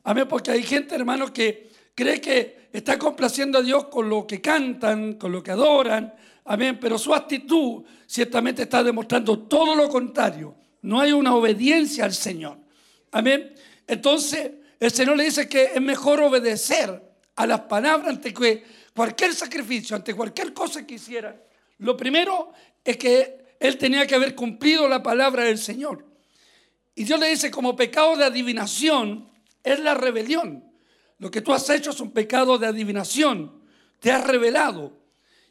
Amén, 0.04 0.28
porque 0.28 0.52
hay 0.52 0.64
gente, 0.64 0.96
hermano, 0.96 1.32
que 1.32 1.70
cree 1.94 2.20
que 2.20 2.70
está 2.74 2.98
complaciendo 2.98 3.60
a 3.60 3.62
Dios 3.62 3.86
con 3.86 4.10
lo 4.10 4.26
que 4.26 4.42
cantan, 4.42 5.14
con 5.14 5.32
lo 5.32 5.44
que 5.44 5.52
adoran. 5.52 6.14
Amén, 6.46 6.80
pero 6.80 6.98
su 6.98 7.14
actitud 7.14 7.84
ciertamente 8.08 8.64
está 8.64 8.84
demostrando 8.84 9.40
todo 9.40 9.76
lo 9.76 9.90
contrario. 9.90 10.56
No 10.82 11.00
hay 11.00 11.12
una 11.12 11.36
obediencia 11.36 12.06
al 12.06 12.14
Señor. 12.14 12.58
Amén. 13.12 13.54
Entonces, 13.88 14.52
el 14.80 14.92
Señor 14.92 15.18
le 15.18 15.26
dice 15.26 15.48
que 15.48 15.72
es 15.76 15.82
mejor 15.82 16.20
obedecer 16.22 17.02
a 17.36 17.46
las 17.46 17.62
palabras 17.62 18.10
ante 18.10 18.34
cualquier 18.94 19.34
sacrificio, 19.34 19.96
ante 19.96 20.14
cualquier 20.14 20.54
cosa 20.54 20.86
que 20.86 20.96
hiciera. 20.96 21.40
Lo 21.78 21.96
primero 21.96 22.52
es 22.84 22.98
que 22.98 23.56
él 23.60 23.78
tenía 23.78 24.08
que 24.08 24.16
haber 24.16 24.34
cumplido 24.34 24.88
la 24.88 25.04
palabra 25.04 25.44
del 25.44 25.60
Señor. 25.60 26.06
Y 26.96 27.04
Dios 27.04 27.20
le 27.20 27.30
dice, 27.30 27.52
como 27.52 27.76
pecado 27.76 28.18
de 28.18 28.26
adivinación, 28.26 29.31
es 29.64 29.80
la 29.80 29.94
rebelión. 29.94 30.64
Lo 31.20 31.30
que 31.30 31.42
tú 31.42 31.54
has 31.54 31.70
hecho 31.70 31.92
es 31.92 32.00
un 32.00 32.12
pecado 32.12 32.58
de 32.58 32.68
adivinación. 32.68 33.62
Te 34.00 34.12
has 34.12 34.26
revelado. 34.26 34.98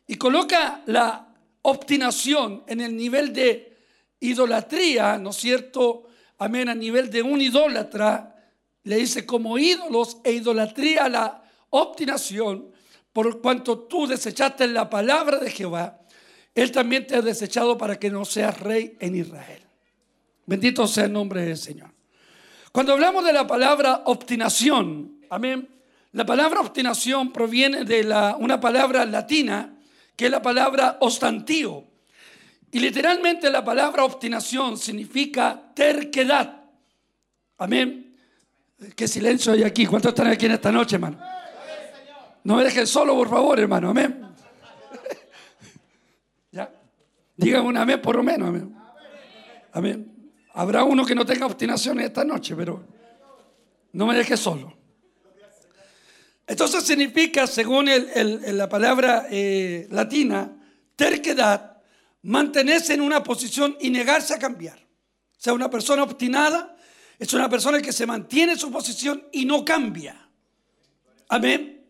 Y 0.06 0.16
coloca 0.16 0.82
la 0.86 1.34
obstinación 1.62 2.64
en 2.66 2.80
el 2.80 2.96
nivel 2.96 3.32
de 3.32 3.78
idolatría, 4.18 5.18
¿no 5.18 5.30
es 5.30 5.36
cierto? 5.36 6.08
Amén, 6.38 6.68
a 6.68 6.74
nivel 6.74 7.10
de 7.10 7.22
un 7.22 7.40
idólatra. 7.40 8.34
Le 8.82 8.96
dice, 8.96 9.24
como 9.24 9.58
ídolos 9.58 10.18
e 10.24 10.32
idolatría 10.32 11.08
la 11.08 11.44
obstinación, 11.70 12.72
por 13.12 13.40
cuanto 13.40 13.80
tú 13.80 14.06
desechaste 14.06 14.66
la 14.68 14.88
palabra 14.88 15.38
de 15.38 15.50
Jehová, 15.50 16.00
Él 16.54 16.72
también 16.72 17.06
te 17.06 17.16
ha 17.16 17.22
desechado 17.22 17.76
para 17.78 17.98
que 17.98 18.10
no 18.10 18.24
seas 18.24 18.58
rey 18.58 18.96
en 19.00 19.16
Israel. 19.16 19.62
Bendito 20.46 20.86
sea 20.86 21.04
el 21.04 21.12
nombre 21.12 21.44
del 21.44 21.56
Señor. 21.56 21.99
Cuando 22.72 22.92
hablamos 22.92 23.24
de 23.24 23.32
la 23.32 23.46
palabra 23.46 24.02
obstinación, 24.04 25.18
amén, 25.28 25.68
la 26.12 26.24
palabra 26.24 26.60
obstinación 26.60 27.32
proviene 27.32 27.84
de 27.84 28.02
una 28.38 28.60
palabra 28.60 29.04
latina 29.04 29.76
que 30.16 30.26
es 30.26 30.30
la 30.30 30.42
palabra 30.42 30.98
ostantío. 31.00 31.84
Y 32.70 32.78
literalmente 32.78 33.50
la 33.50 33.64
palabra 33.64 34.04
obstinación 34.04 34.76
significa 34.76 35.60
terquedad. 35.74 36.62
Amén. 37.58 38.16
Qué 38.94 39.08
silencio 39.08 39.52
hay 39.52 39.64
aquí. 39.64 39.86
¿Cuántos 39.86 40.10
están 40.10 40.28
aquí 40.28 40.46
en 40.46 40.52
esta 40.52 40.70
noche, 40.70 40.96
hermano? 40.96 41.18
No 42.44 42.56
me 42.56 42.64
dejen 42.64 42.86
solo, 42.86 43.14
por 43.14 43.28
favor, 43.28 43.58
hermano. 43.58 43.90
Amén. 43.90 44.24
ya. 46.52 46.70
Digan 47.36 47.66
un 47.66 47.76
amén 47.76 48.00
por 48.00 48.16
lo 48.16 48.22
menos. 48.22 48.48
Amén. 48.48 48.76
Amén. 49.72 50.19
Habrá 50.54 50.84
uno 50.84 51.04
que 51.04 51.14
no 51.14 51.24
tenga 51.24 51.46
obstinación 51.46 52.00
esta 52.00 52.24
noche, 52.24 52.56
pero 52.56 52.84
no 53.92 54.06
me 54.06 54.16
deje 54.16 54.36
solo. 54.36 54.76
Entonces 56.46 56.82
significa, 56.82 57.46
según 57.46 57.88
la 57.88 58.68
palabra 58.68 59.26
eh, 59.30 59.86
latina, 59.90 60.50
terquedad, 60.96 61.78
mantenerse 62.22 62.94
en 62.94 63.00
una 63.00 63.22
posición 63.22 63.76
y 63.80 63.90
negarse 63.90 64.34
a 64.34 64.38
cambiar. 64.38 64.78
O 64.78 65.42
sea, 65.42 65.52
una 65.52 65.70
persona 65.70 66.02
obstinada 66.02 66.76
es 67.18 67.32
una 67.34 67.48
persona 67.48 67.80
que 67.80 67.92
se 67.92 68.06
mantiene 68.06 68.52
en 68.52 68.58
su 68.58 68.70
posición 68.70 69.28
y 69.32 69.44
no 69.44 69.64
cambia. 69.64 70.28
Amén. 71.28 71.86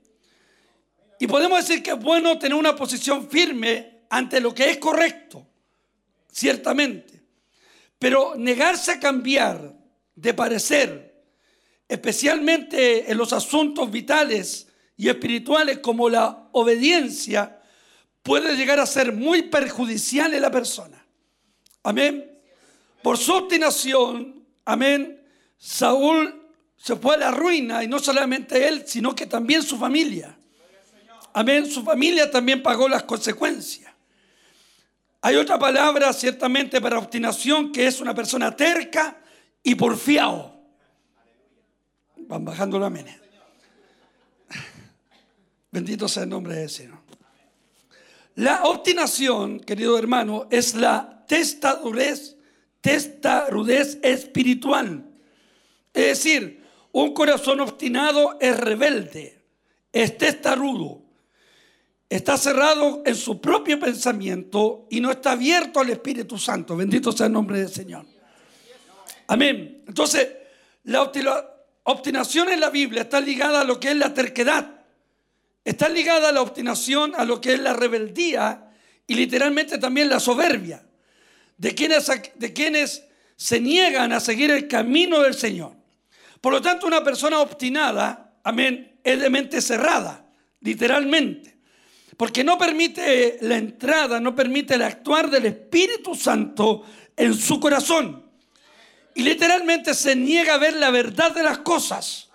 Y 1.18 1.26
podemos 1.26 1.66
decir 1.66 1.82
que 1.82 1.90
es 1.90 1.98
bueno 1.98 2.38
tener 2.38 2.56
una 2.56 2.76
posición 2.76 3.28
firme 3.28 4.04
ante 4.10 4.40
lo 4.40 4.54
que 4.54 4.70
es 4.70 4.78
correcto, 4.78 5.46
ciertamente. 6.30 7.19
Pero 8.00 8.34
negarse 8.34 8.92
a 8.92 8.98
cambiar 8.98 9.74
de 10.16 10.32
parecer, 10.32 11.22
especialmente 11.86 13.10
en 13.10 13.18
los 13.18 13.34
asuntos 13.34 13.90
vitales 13.90 14.68
y 14.96 15.10
espirituales 15.10 15.80
como 15.80 16.08
la 16.08 16.48
obediencia, 16.52 17.60
puede 18.22 18.56
llegar 18.56 18.80
a 18.80 18.86
ser 18.86 19.12
muy 19.12 19.42
perjudicial 19.42 20.32
en 20.32 20.40
la 20.40 20.50
persona. 20.50 21.04
Amén. 21.82 22.40
Por 23.02 23.18
su 23.18 23.34
obstinación, 23.34 24.46
amén, 24.64 25.22
Saúl 25.58 26.42
se 26.78 26.96
fue 26.96 27.16
a 27.16 27.18
la 27.18 27.30
ruina 27.30 27.84
y 27.84 27.88
no 27.88 27.98
solamente 27.98 28.66
él, 28.66 28.84
sino 28.86 29.14
que 29.14 29.26
también 29.26 29.62
su 29.62 29.76
familia. 29.76 30.38
Amén, 31.34 31.70
su 31.70 31.82
familia 31.82 32.30
también 32.30 32.62
pagó 32.62 32.88
las 32.88 33.02
consecuencias. 33.02 33.89
Hay 35.22 35.36
otra 35.36 35.58
palabra 35.58 36.12
ciertamente 36.12 36.80
para 36.80 36.98
obstinación 36.98 37.72
que 37.72 37.86
es 37.86 38.00
una 38.00 38.14
persona 38.14 38.56
terca 38.56 39.20
y 39.62 39.74
porfiado. 39.74 40.58
Van 42.16 42.44
bajando 42.44 42.78
la 42.78 42.86
amén. 42.86 43.06
Bendito 45.70 46.08
sea 46.08 46.22
el 46.22 46.30
nombre 46.30 46.56
del 46.56 46.70
Señor. 46.70 47.00
La 48.36 48.62
obstinación, 48.64 49.60
querido 49.60 49.98
hermano, 49.98 50.46
es 50.50 50.74
la 50.74 51.24
testarudez, 51.26 52.36
testarudez 52.80 53.98
espiritual. 54.02 55.04
Es 55.92 56.06
decir, 56.06 56.64
un 56.92 57.12
corazón 57.12 57.60
obstinado 57.60 58.38
es 58.40 58.58
rebelde, 58.58 59.42
es 59.92 60.16
testarudo, 60.16 60.99
está 62.10 62.36
cerrado 62.36 63.02
en 63.06 63.14
su 63.14 63.40
propio 63.40 63.78
pensamiento 63.78 64.88
y 64.90 65.00
no 65.00 65.12
está 65.12 65.32
abierto 65.32 65.78
al 65.80 65.90
Espíritu 65.90 66.36
Santo. 66.36 66.76
Bendito 66.76 67.12
sea 67.12 67.26
el 67.26 67.32
nombre 67.32 67.60
del 67.60 67.70
Señor. 67.70 68.04
Amén. 69.28 69.84
Entonces, 69.86 70.28
la, 70.84 71.02
obstina- 71.02 71.44
obstinación 71.84 72.50
en 72.50 72.58
la 72.60 72.68
Biblia 72.68 73.02
está 73.02 73.20
ligada 73.20 73.60
a 73.60 73.64
lo 73.64 73.78
que 73.78 73.90
es 73.92 73.96
la 73.96 74.12
terquedad. 74.12 74.80
Está 75.64 75.88
ligada 75.88 76.30
a 76.30 76.32
la 76.32 76.42
obstinación, 76.42 77.12
a 77.16 77.24
lo 77.24 77.40
que 77.40 77.52
es 77.52 77.60
la 77.60 77.74
rebeldía 77.74 78.72
y 79.06 79.14
literalmente 79.14 79.78
también 79.78 80.08
la 80.08 80.18
soberbia 80.18 80.84
de 81.58 81.74
quienes 81.74 83.04
se 83.36 83.60
niegan 83.60 84.12
a 84.12 84.18
seguir 84.18 84.50
el 84.50 84.66
camino 84.66 85.20
del 85.20 85.34
Señor. 85.34 85.74
Por 86.40 86.52
lo 86.54 86.60
tanto, 86.60 86.86
una 86.86 87.04
persona 87.04 87.38
obstinada, 87.38 88.34
amén, 88.42 88.98
es 89.04 89.20
de 89.20 89.30
mente 89.30 89.60
cerrada, 89.60 90.26
literalmente, 90.60 91.58
porque 92.20 92.44
no 92.44 92.58
permite 92.58 93.38
la 93.40 93.56
entrada, 93.56 94.20
no 94.20 94.34
permite 94.34 94.74
el 94.74 94.82
actuar 94.82 95.30
del 95.30 95.46
Espíritu 95.46 96.14
Santo 96.14 96.82
en 97.16 97.32
su 97.32 97.58
corazón. 97.58 98.30
Y 99.14 99.22
literalmente 99.22 99.94
se 99.94 100.14
niega 100.14 100.52
a 100.52 100.58
ver 100.58 100.74
la 100.74 100.90
verdad 100.90 101.34
de 101.34 101.42
las 101.42 101.60
cosas. 101.60 102.28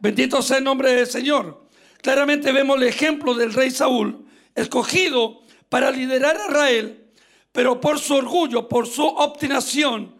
Bendito 0.00 0.42
sea 0.42 0.58
el 0.58 0.64
nombre 0.64 0.92
del 0.92 1.06
Señor. 1.06 1.66
Claramente 2.02 2.52
vemos 2.52 2.76
el 2.76 2.82
ejemplo 2.82 3.32
del 3.32 3.54
rey 3.54 3.70
Saúl, 3.70 4.26
escogido 4.54 5.40
para 5.70 5.90
liderar 5.90 6.36
a 6.36 6.48
Israel, 6.50 7.06
pero 7.52 7.80
por 7.80 7.98
su 8.00 8.16
orgullo, 8.16 8.68
por 8.68 8.86
su 8.86 9.06
obstinación, 9.06 10.14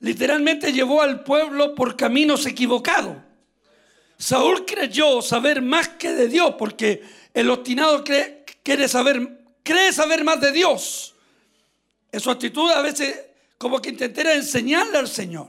literalmente 0.00 0.74
llevó 0.74 1.00
al 1.00 1.24
pueblo 1.24 1.74
por 1.74 1.96
caminos 1.96 2.44
equivocados. 2.44 3.16
Saúl 4.18 4.66
creyó 4.66 5.22
saber 5.22 5.62
más 5.62 5.88
que 5.88 6.12
de 6.12 6.28
Dios, 6.28 6.56
porque 6.58 7.02
el 7.32 7.48
obstinado 7.48 8.04
cree, 8.04 8.37
quiere 8.68 8.86
saber, 8.86 9.46
cree 9.62 9.94
saber 9.94 10.22
más 10.24 10.42
de 10.42 10.52
Dios. 10.52 11.14
En 12.12 12.20
su 12.20 12.30
actitud 12.30 12.70
a 12.70 12.82
veces 12.82 13.18
como 13.56 13.80
que 13.80 13.88
intentara 13.88 14.34
enseñarle 14.34 14.98
al 14.98 15.08
Señor. 15.08 15.48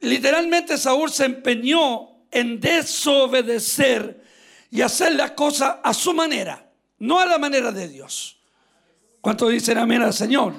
Literalmente 0.00 0.76
Saúl 0.76 1.12
se 1.12 1.26
empeñó 1.26 2.08
en 2.32 2.58
desobedecer 2.58 4.24
y 4.72 4.80
hacer 4.80 5.14
las 5.14 5.30
cosas 5.32 5.76
a 5.84 5.94
su 5.94 6.12
manera, 6.12 6.68
no 6.98 7.20
a 7.20 7.26
la 7.26 7.38
manera 7.38 7.70
de 7.70 7.86
Dios. 7.86 8.40
¿Cuánto 9.20 9.48
dicen 9.48 9.78
amén 9.78 10.02
al 10.02 10.12
Señor? 10.12 10.54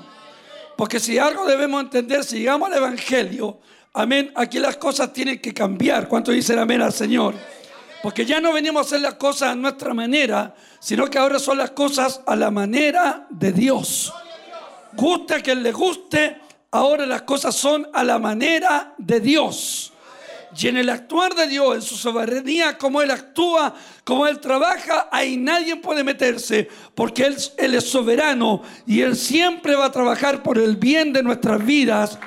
Porque 0.78 1.02
si 1.02 1.18
algo 1.18 1.46
debemos 1.46 1.84
entender, 1.84 2.24
si 2.24 2.40
llegamos 2.40 2.72
al 2.72 2.78
Evangelio, 2.78 3.60
amén, 3.92 4.32
aquí 4.36 4.58
las 4.58 4.78
cosas 4.78 5.12
tienen 5.12 5.42
que 5.42 5.54
cambiar. 5.54 6.08
¿Cuánto 6.08 6.32
dicen 6.32 6.60
amén 6.60 6.82
al 6.82 6.94
Señor? 6.94 7.36
Porque 8.02 8.26
ya 8.26 8.42
no 8.42 8.54
venimos 8.54 8.82
a 8.82 8.86
hacer 8.88 9.02
las 9.02 9.16
cosas 9.16 9.50
a 9.50 9.56
nuestra 9.56 9.94
manera, 9.94 10.56
sino 10.80 11.08
que 11.08 11.20
ahora 11.20 11.40
son 11.40 11.58
las 11.58 11.72
cosas 11.72 12.22
a 12.26 12.36
la 12.36 12.50
manera 12.50 13.28
de 13.30 13.52
Dios. 13.52 14.14
Guste 14.94 15.36
a 15.36 15.40
quien 15.42 15.62
le 15.62 15.72
guste, 15.72 16.38
ahora 16.72 17.06
las 17.06 17.22
cosas 17.22 17.56
son 17.56 17.88
a 17.94 18.04
la 18.04 18.18
manera 18.18 18.94
de 18.98 19.20
Dios. 19.20 19.94
Y 20.58 20.68
en 20.68 20.78
el 20.78 20.90
actuar 20.90 21.34
de 21.34 21.48
Dios, 21.48 21.76
en 21.76 21.82
su 21.82 21.96
soberanía, 21.96 22.78
como 22.78 23.02
Él 23.02 23.12
actúa, 23.12 23.74
como 24.04 24.28
Él 24.28 24.40
trabaja, 24.40 25.08
ahí 25.12 25.38
nadie 25.38 25.78
puede 25.78 26.04
meterse, 26.04 26.68
porque 26.94 27.24
Él, 27.24 27.38
Él 27.58 27.76
es 27.76 27.90
soberano 27.90 28.62
y 28.86 29.02
Él 29.02 29.16
siempre 29.16 29.76
va 29.76 29.86
a 29.86 29.92
trabajar 29.92 30.44
por 30.44 30.58
el 30.58 30.76
bien 30.76 31.14
de 31.14 31.24
nuestras 31.24 31.64
vidas, 31.66 32.18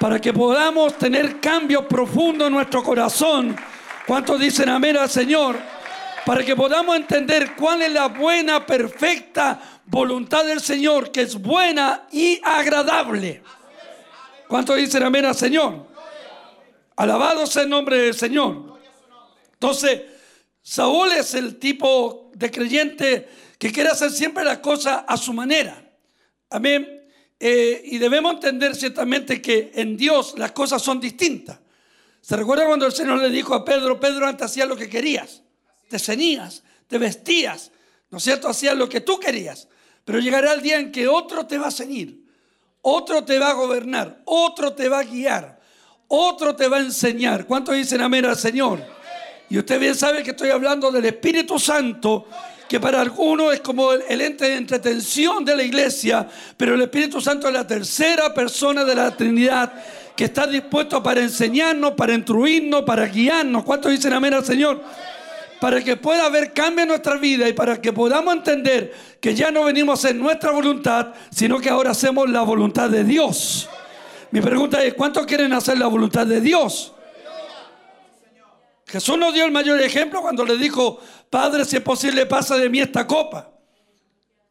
para 0.00 0.20
que 0.20 0.32
podamos 0.32 0.98
tener 0.98 1.38
cambios 1.38 1.84
profundos 1.84 2.48
en 2.48 2.54
nuestro 2.54 2.82
corazón. 2.82 3.54
¿Cuántos 4.06 4.40
dicen 4.40 4.68
amén 4.68 4.96
al 4.96 5.08
Señor? 5.08 5.58
Para 6.26 6.44
que 6.44 6.56
podamos 6.56 6.96
entender 6.96 7.54
cuál 7.56 7.82
es 7.82 7.92
la 7.92 8.08
buena, 8.08 8.66
perfecta 8.66 9.80
voluntad 9.86 10.44
del 10.44 10.60
Señor, 10.60 11.12
que 11.12 11.22
es 11.22 11.36
buena 11.36 12.08
y 12.10 12.40
agradable. 12.42 13.42
¿Cuántos 14.48 14.76
dicen 14.76 15.04
amén 15.04 15.24
al 15.24 15.36
Señor? 15.36 15.86
Alabado 16.96 17.46
sea 17.46 17.62
el 17.62 17.68
nombre 17.68 17.96
del 17.96 18.14
Señor. 18.14 18.78
Entonces, 19.52 20.02
Saúl 20.60 21.12
es 21.12 21.34
el 21.34 21.58
tipo 21.58 22.30
de 22.34 22.50
creyente 22.50 23.28
que 23.58 23.70
quiere 23.70 23.90
hacer 23.90 24.10
siempre 24.10 24.44
las 24.44 24.58
cosas 24.58 25.04
a 25.06 25.16
su 25.16 25.32
manera. 25.32 25.80
Amén. 26.50 27.08
Eh, 27.38 27.82
y 27.84 27.98
debemos 27.98 28.34
entender 28.34 28.74
ciertamente 28.74 29.40
que 29.40 29.70
en 29.74 29.96
Dios 29.96 30.34
las 30.36 30.52
cosas 30.52 30.82
son 30.82 31.00
distintas. 31.00 31.61
¿Se 32.22 32.36
recuerda 32.36 32.66
cuando 32.66 32.86
el 32.86 32.92
Señor 32.92 33.18
le 33.18 33.30
dijo 33.30 33.52
a 33.52 33.64
Pedro, 33.64 33.98
Pedro 33.98 34.26
antes 34.26 34.46
hacías 34.46 34.68
lo 34.68 34.76
que 34.76 34.88
querías, 34.88 35.42
te 35.88 35.98
ceñías, 35.98 36.62
te 36.86 36.96
vestías, 36.96 37.72
¿no 38.10 38.18
es 38.18 38.24
cierto? 38.24 38.48
Hacías 38.48 38.76
lo 38.76 38.88
que 38.88 39.00
tú 39.00 39.18
querías, 39.18 39.68
pero 40.04 40.20
llegará 40.20 40.52
el 40.52 40.62
día 40.62 40.78
en 40.78 40.92
que 40.92 41.08
otro 41.08 41.46
te 41.46 41.58
va 41.58 41.66
a 41.66 41.72
ceñir, 41.72 42.24
otro 42.80 43.24
te 43.24 43.40
va 43.40 43.50
a 43.50 43.54
gobernar, 43.54 44.22
otro 44.24 44.72
te 44.72 44.88
va 44.88 45.00
a 45.00 45.02
guiar, 45.02 45.60
otro 46.06 46.54
te 46.54 46.68
va 46.68 46.76
a 46.76 46.80
enseñar. 46.80 47.44
¿Cuántos 47.44 47.74
dicen 47.74 48.00
amén 48.00 48.24
al 48.24 48.36
Señor? 48.36 48.84
Y 49.50 49.58
usted 49.58 49.80
bien 49.80 49.96
sabe 49.96 50.22
que 50.22 50.30
estoy 50.30 50.50
hablando 50.50 50.92
del 50.92 51.06
Espíritu 51.06 51.58
Santo, 51.58 52.26
que 52.68 52.78
para 52.78 53.00
algunos 53.00 53.52
es 53.52 53.60
como 53.60 53.92
el, 53.92 54.20
ente 54.20 54.48
de 54.48 54.56
entretención 54.56 55.44
de 55.44 55.56
la 55.56 55.62
iglesia, 55.64 56.28
pero 56.56 56.74
el 56.74 56.82
Espíritu 56.82 57.20
Santo 57.20 57.48
es 57.48 57.52
la 57.52 57.66
tercera 57.66 58.32
persona 58.32 58.84
de 58.84 58.94
la 58.94 59.14
Trinidad 59.16 59.72
que 60.16 60.24
está 60.24 60.46
dispuesto 60.46 61.02
para 61.02 61.20
enseñarnos, 61.20 61.92
para 61.92 62.14
instruirnos, 62.14 62.82
para 62.82 63.06
guiarnos. 63.06 63.64
¿Cuántos 63.64 63.92
dicen 63.92 64.12
amén 64.12 64.34
al 64.34 64.44
Señor? 64.44 64.82
Para 65.60 65.82
que 65.82 65.96
pueda 65.96 66.26
haber 66.26 66.52
cambio 66.52 66.82
en 66.82 66.88
nuestra 66.88 67.16
vida 67.16 67.48
y 67.48 67.52
para 67.52 67.80
que 67.80 67.92
podamos 67.92 68.34
entender 68.34 68.92
que 69.20 69.34
ya 69.34 69.50
no 69.50 69.64
venimos 69.64 69.98
hacer 69.98 70.16
nuestra 70.16 70.50
voluntad, 70.50 71.14
sino 71.30 71.60
que 71.60 71.70
ahora 71.70 71.92
hacemos 71.92 72.28
la 72.28 72.42
voluntad 72.42 72.90
de 72.90 73.04
Dios. 73.04 73.68
Mi 74.30 74.40
pregunta 74.40 74.82
es, 74.82 74.94
¿cuántos 74.94 75.26
quieren 75.26 75.52
hacer 75.52 75.78
la 75.78 75.86
voluntad 75.86 76.26
de 76.26 76.40
Dios? 76.40 76.92
Jesús 78.86 79.16
nos 79.16 79.32
dio 79.32 79.44
el 79.44 79.52
mayor 79.52 79.80
ejemplo 79.80 80.20
cuando 80.20 80.44
le 80.44 80.56
dijo, 80.56 80.98
Padre, 81.30 81.64
si 81.64 81.76
es 81.76 81.82
posible, 81.82 82.26
pasa 82.26 82.56
de 82.56 82.68
mí 82.68 82.80
esta 82.80 83.06
copa. 83.06 83.50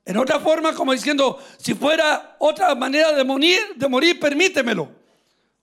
En 0.03 0.17
otra 0.17 0.39
forma, 0.39 0.73
como 0.73 0.93
diciendo, 0.93 1.37
si 1.57 1.75
fuera 1.75 2.37
otra 2.39 2.73
manera 2.73 3.11
de 3.11 3.23
morir, 3.23 3.59
de 3.75 3.87
morir, 3.87 4.19
permítemelo. 4.19 5.00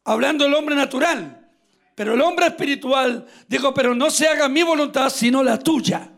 Hablando 0.09 0.45
del 0.45 0.55
hombre 0.55 0.75
natural. 0.75 1.47
Pero 1.95 2.15
el 2.15 2.21
hombre 2.21 2.47
espiritual 2.47 3.27
dijo, 3.47 3.75
pero 3.75 3.95
no 3.95 4.09
se 4.11 4.27
haga 4.27 4.49
mi 4.49 4.63
voluntad, 4.63 5.11
sino 5.11 5.43
la 5.43 5.59
tuya. 5.59 6.09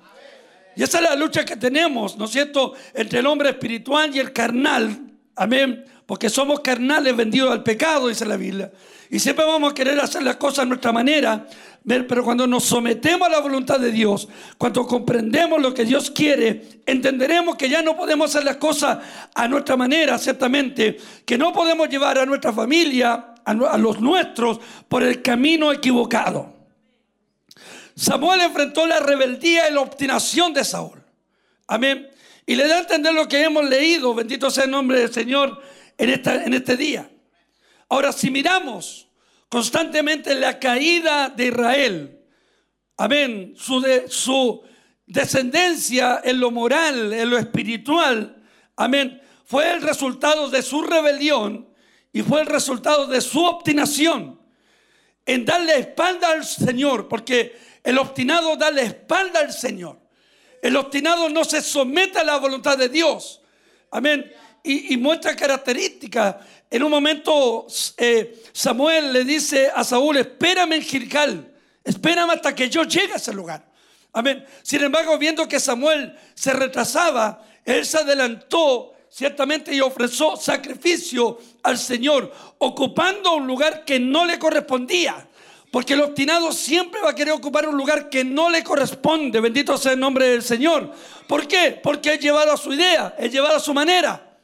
Y 0.76 0.82
esa 0.82 0.98
es 0.98 1.04
la 1.04 1.16
lucha 1.16 1.44
que 1.44 1.56
tenemos, 1.56 2.16
¿no 2.16 2.26
es 2.26 2.30
cierto?, 2.30 2.74
entre 2.94 3.18
el 3.18 3.26
hombre 3.26 3.48
espiritual 3.48 4.14
y 4.14 4.20
el 4.20 4.32
carnal. 4.32 4.96
Amén 5.34 5.84
porque 6.10 6.28
somos 6.28 6.58
carnales 6.58 7.14
vendidos 7.14 7.52
al 7.52 7.62
pecado, 7.62 8.08
dice 8.08 8.26
la 8.26 8.36
Biblia. 8.36 8.72
Y 9.10 9.20
siempre 9.20 9.44
vamos 9.44 9.70
a 9.70 9.74
querer 9.76 10.00
hacer 10.00 10.24
las 10.24 10.34
cosas 10.34 10.64
a 10.64 10.64
nuestra 10.64 10.90
manera, 10.90 11.46
pero 11.86 12.24
cuando 12.24 12.48
nos 12.48 12.64
sometemos 12.64 13.28
a 13.28 13.30
la 13.30 13.38
voluntad 13.38 13.78
de 13.78 13.92
Dios, 13.92 14.26
cuando 14.58 14.84
comprendemos 14.88 15.62
lo 15.62 15.72
que 15.72 15.84
Dios 15.84 16.10
quiere, 16.10 16.80
entenderemos 16.84 17.54
que 17.54 17.68
ya 17.68 17.80
no 17.82 17.96
podemos 17.96 18.28
hacer 18.28 18.44
las 18.44 18.56
cosas 18.56 18.98
a 19.32 19.46
nuestra 19.46 19.76
manera, 19.76 20.18
ciertamente, 20.18 20.96
que 21.24 21.38
no 21.38 21.52
podemos 21.52 21.88
llevar 21.88 22.18
a 22.18 22.26
nuestra 22.26 22.52
familia, 22.52 23.29
a 23.44 23.78
los 23.78 24.00
nuestros, 24.00 24.60
por 24.88 25.02
el 25.02 25.22
camino 25.22 25.72
equivocado. 25.72 26.54
Samuel 27.94 28.40
enfrentó 28.40 28.86
la 28.86 29.00
rebeldía 29.00 29.68
y 29.68 29.74
la 29.74 29.80
obstinación 29.80 30.54
de 30.54 30.64
Saúl. 30.64 31.02
Amén. 31.66 32.08
Y 32.46 32.56
le 32.56 32.66
da 32.66 32.76
a 32.76 32.80
entender 32.80 33.12
lo 33.12 33.28
que 33.28 33.42
hemos 33.42 33.68
leído, 33.68 34.14
bendito 34.14 34.50
sea 34.50 34.64
el 34.64 34.70
nombre 34.70 35.00
del 35.00 35.12
Señor, 35.12 35.60
en, 35.98 36.10
esta, 36.10 36.44
en 36.44 36.54
este 36.54 36.76
día. 36.76 37.10
Ahora, 37.88 38.12
si 38.12 38.30
miramos 38.30 39.08
constantemente 39.48 40.34
la 40.34 40.58
caída 40.58 41.28
de 41.28 41.46
Israel, 41.46 42.20
amén, 42.96 43.54
su, 43.56 43.80
de, 43.80 44.08
su 44.08 44.62
descendencia 45.06 46.20
en 46.24 46.40
lo 46.40 46.50
moral, 46.50 47.12
en 47.12 47.28
lo 47.30 47.36
espiritual, 47.36 48.42
amén, 48.76 49.20
fue 49.44 49.72
el 49.72 49.82
resultado 49.82 50.48
de 50.48 50.62
su 50.62 50.82
rebelión 50.82 51.68
y 52.12 52.22
fue 52.22 52.40
el 52.40 52.46
resultado 52.46 53.06
de 53.06 53.20
su 53.20 53.44
obstinación 53.44 54.40
en 55.26 55.44
darle 55.44 55.78
espalda 55.78 56.32
al 56.32 56.44
Señor, 56.44 57.08
porque 57.08 57.56
el 57.84 57.98
obstinado 57.98 58.56
da 58.56 58.70
la 58.70 58.82
espalda 58.82 59.40
al 59.40 59.52
Señor. 59.52 59.98
El 60.62 60.76
obstinado 60.76 61.28
no 61.28 61.44
se 61.44 61.62
somete 61.62 62.18
a 62.18 62.24
la 62.24 62.38
voluntad 62.38 62.76
de 62.76 62.88
Dios. 62.88 63.40
Amén 63.90 64.30
y, 64.62 64.96
muestra 64.96 65.34
características. 65.34 66.36
En 66.70 66.82
un 66.82 66.90
momento 66.90 67.66
eh, 67.96 68.42
Samuel 68.52 69.12
le 69.12 69.24
dice 69.24 69.70
a 69.74 69.82
Saúl, 69.84 70.18
espérame 70.18 70.74
en 70.74 70.82
Gilgal, 70.82 71.54
espérame 71.82 72.30
hasta 72.30 72.54
que 72.54 72.68
yo 72.68 72.84
llegue 72.84 73.14
a 73.14 73.16
ese 73.16 73.32
lugar. 73.32 73.68
Amén. 74.12 74.44
Sin 74.62 74.82
embargo, 74.82 75.16
viendo 75.18 75.48
que 75.48 75.60
Samuel 75.60 76.16
se 76.34 76.52
retrasaba, 76.52 77.44
él 77.64 77.86
se 77.86 77.98
adelantó 77.98 78.92
ciertamente 79.10 79.74
y 79.74 79.80
ofreció 79.80 80.36
sacrificio 80.36 81.38
al 81.62 81.76
Señor, 81.76 82.32
ocupando 82.58 83.34
un 83.34 83.46
lugar 83.46 83.84
que 83.84 83.98
no 83.98 84.24
le 84.24 84.38
correspondía. 84.38 85.26
Porque 85.70 85.94
el 85.94 86.00
obstinado 86.00 86.52
siempre 86.52 87.00
va 87.00 87.10
a 87.10 87.14
querer 87.14 87.32
ocupar 87.32 87.68
un 87.68 87.76
lugar 87.76 88.08
que 88.08 88.24
no 88.24 88.50
le 88.50 88.64
corresponde. 88.64 89.40
Bendito 89.40 89.78
sea 89.78 89.92
el 89.92 90.00
nombre 90.00 90.28
del 90.28 90.42
Señor. 90.42 90.92
¿Por 91.28 91.46
qué? 91.46 91.78
Porque 91.80 92.14
es 92.14 92.20
llevado 92.20 92.52
a 92.52 92.56
su 92.56 92.72
idea, 92.72 93.14
es 93.18 93.30
llevado 93.30 93.56
a 93.56 93.60
su 93.60 93.72
manera. 93.72 94.36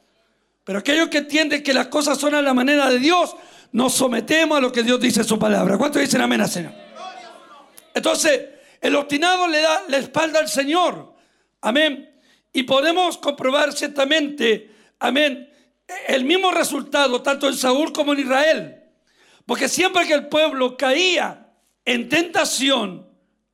Pero 0.63 0.79
aquellos 0.79 1.09
que 1.09 1.17
entienden 1.17 1.63
que 1.63 1.73
las 1.73 1.87
cosas 1.87 2.17
son 2.17 2.33
a 2.35 2.41
la 2.41 2.53
manera 2.53 2.89
de 2.89 2.99
Dios, 2.99 3.35
nos 3.73 3.93
sometemos 3.93 4.57
a 4.57 4.61
lo 4.61 4.71
que 4.71 4.83
Dios 4.83 4.99
dice 4.99 5.21
en 5.21 5.27
su 5.27 5.37
palabra. 5.37 5.77
¿Cuántos 5.77 6.01
dicen 6.01 6.21
amén, 6.21 6.47
Señor? 6.47 6.73
Entonces, 7.93 8.41
el 8.79 8.95
obstinado 8.95 9.47
le 9.47 9.59
da 9.61 9.83
la 9.89 9.97
espalda 9.97 10.39
al 10.39 10.47
Señor. 10.47 11.13
Amén. 11.61 12.16
Y 12.57 12.63
podemos 12.63 13.19
comprobar 13.19 13.71
ciertamente, 13.71 14.71
amén, 14.97 15.47
el 16.07 16.25
mismo 16.25 16.49
resultado 16.49 17.21
tanto 17.21 17.47
en 17.47 17.53
Saúl 17.53 17.93
como 17.93 18.13
en 18.13 18.21
Israel. 18.21 18.83
Porque 19.45 19.69
siempre 19.69 20.07
que 20.07 20.15
el 20.15 20.27
pueblo 20.27 20.75
caía 20.75 21.53
en 21.85 22.09
tentación, 22.09 23.07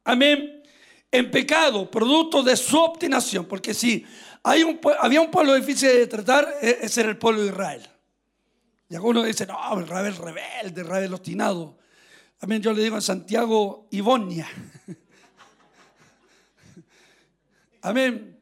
amén, 0.05 0.63
en 1.11 1.30
pecado, 1.30 1.91
producto 1.91 2.43
de 2.43 2.55
su 2.55 2.80
obstinación, 2.80 3.45
porque 3.45 3.73
si 3.73 4.05
había 4.41 5.19
un 5.19 5.30
pueblo 5.30 5.53
difícil 5.53 5.89
de 5.89 6.07
tratar, 6.07 6.59
e- 6.61 6.77
ese 6.84 7.01
era 7.01 7.09
el 7.09 7.17
pueblo 7.17 7.41
de 7.41 7.49
Israel. 7.49 7.85
Y 8.88 8.95
algunos 8.95 9.25
dicen, 9.25 9.49
no, 9.49 9.80
el 9.80 9.84
Israel 9.84 10.15
rebelde, 10.15 10.80
el 10.80 10.88
Israel 10.88 11.13
obstinado. 11.13 11.77
Amén, 12.39 12.61
yo 12.61 12.71
le 12.71 12.81
digo 12.81 12.95
en 12.95 13.01
Santiago, 13.01 13.85
Ibonia. 13.91 14.47
Amén. 17.81 18.32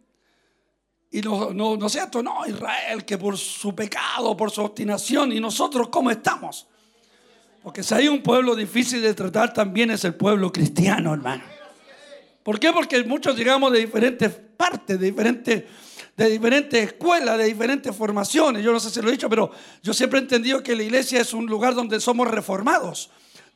Y 1.11 1.21
no, 1.21 1.53
no, 1.53 1.75
no 1.75 1.87
es 1.87 1.91
cierto, 1.91 2.23
no, 2.23 2.47
Israel, 2.47 3.03
que 3.03 3.17
por 3.17 3.37
su 3.37 3.75
pecado, 3.75 4.35
por 4.37 4.49
su 4.49 4.61
obstinación, 4.61 5.33
y 5.33 5.41
nosotros, 5.41 5.89
¿cómo 5.89 6.09
estamos? 6.09 6.67
Porque 7.61 7.83
si 7.83 7.93
hay 7.93 8.07
un 8.07 8.23
pueblo 8.23 8.55
difícil 8.55 9.01
de 9.01 9.13
tratar, 9.13 9.53
también 9.53 9.91
es 9.91 10.05
el 10.05 10.15
pueblo 10.15 10.51
cristiano, 10.51 11.13
hermano. 11.13 11.43
¿Por 12.43 12.59
qué? 12.59 12.71
Porque 12.71 13.03
muchos 13.03 13.35
llegamos 13.37 13.71
de 13.71 13.79
diferentes 13.79 14.31
partes, 14.31 14.99
de 14.99 15.05
diferentes, 15.05 15.63
de 16.17 16.29
diferentes 16.29 16.83
escuelas, 16.83 17.37
de 17.37 17.45
diferentes 17.45 17.95
formaciones. 17.95 18.63
Yo 18.63 18.71
no 18.71 18.79
sé 18.79 18.89
si 18.89 19.01
lo 19.01 19.09
he 19.09 19.11
dicho, 19.11 19.29
pero 19.29 19.51
yo 19.83 19.93
siempre 19.93 20.19
he 20.19 20.23
entendido 20.23 20.63
que 20.63 20.75
la 20.75 20.83
iglesia 20.83 21.21
es 21.21 21.33
un 21.33 21.45
lugar 21.45 21.75
donde 21.75 21.99
somos 21.99 22.27
reformados, 22.27 23.11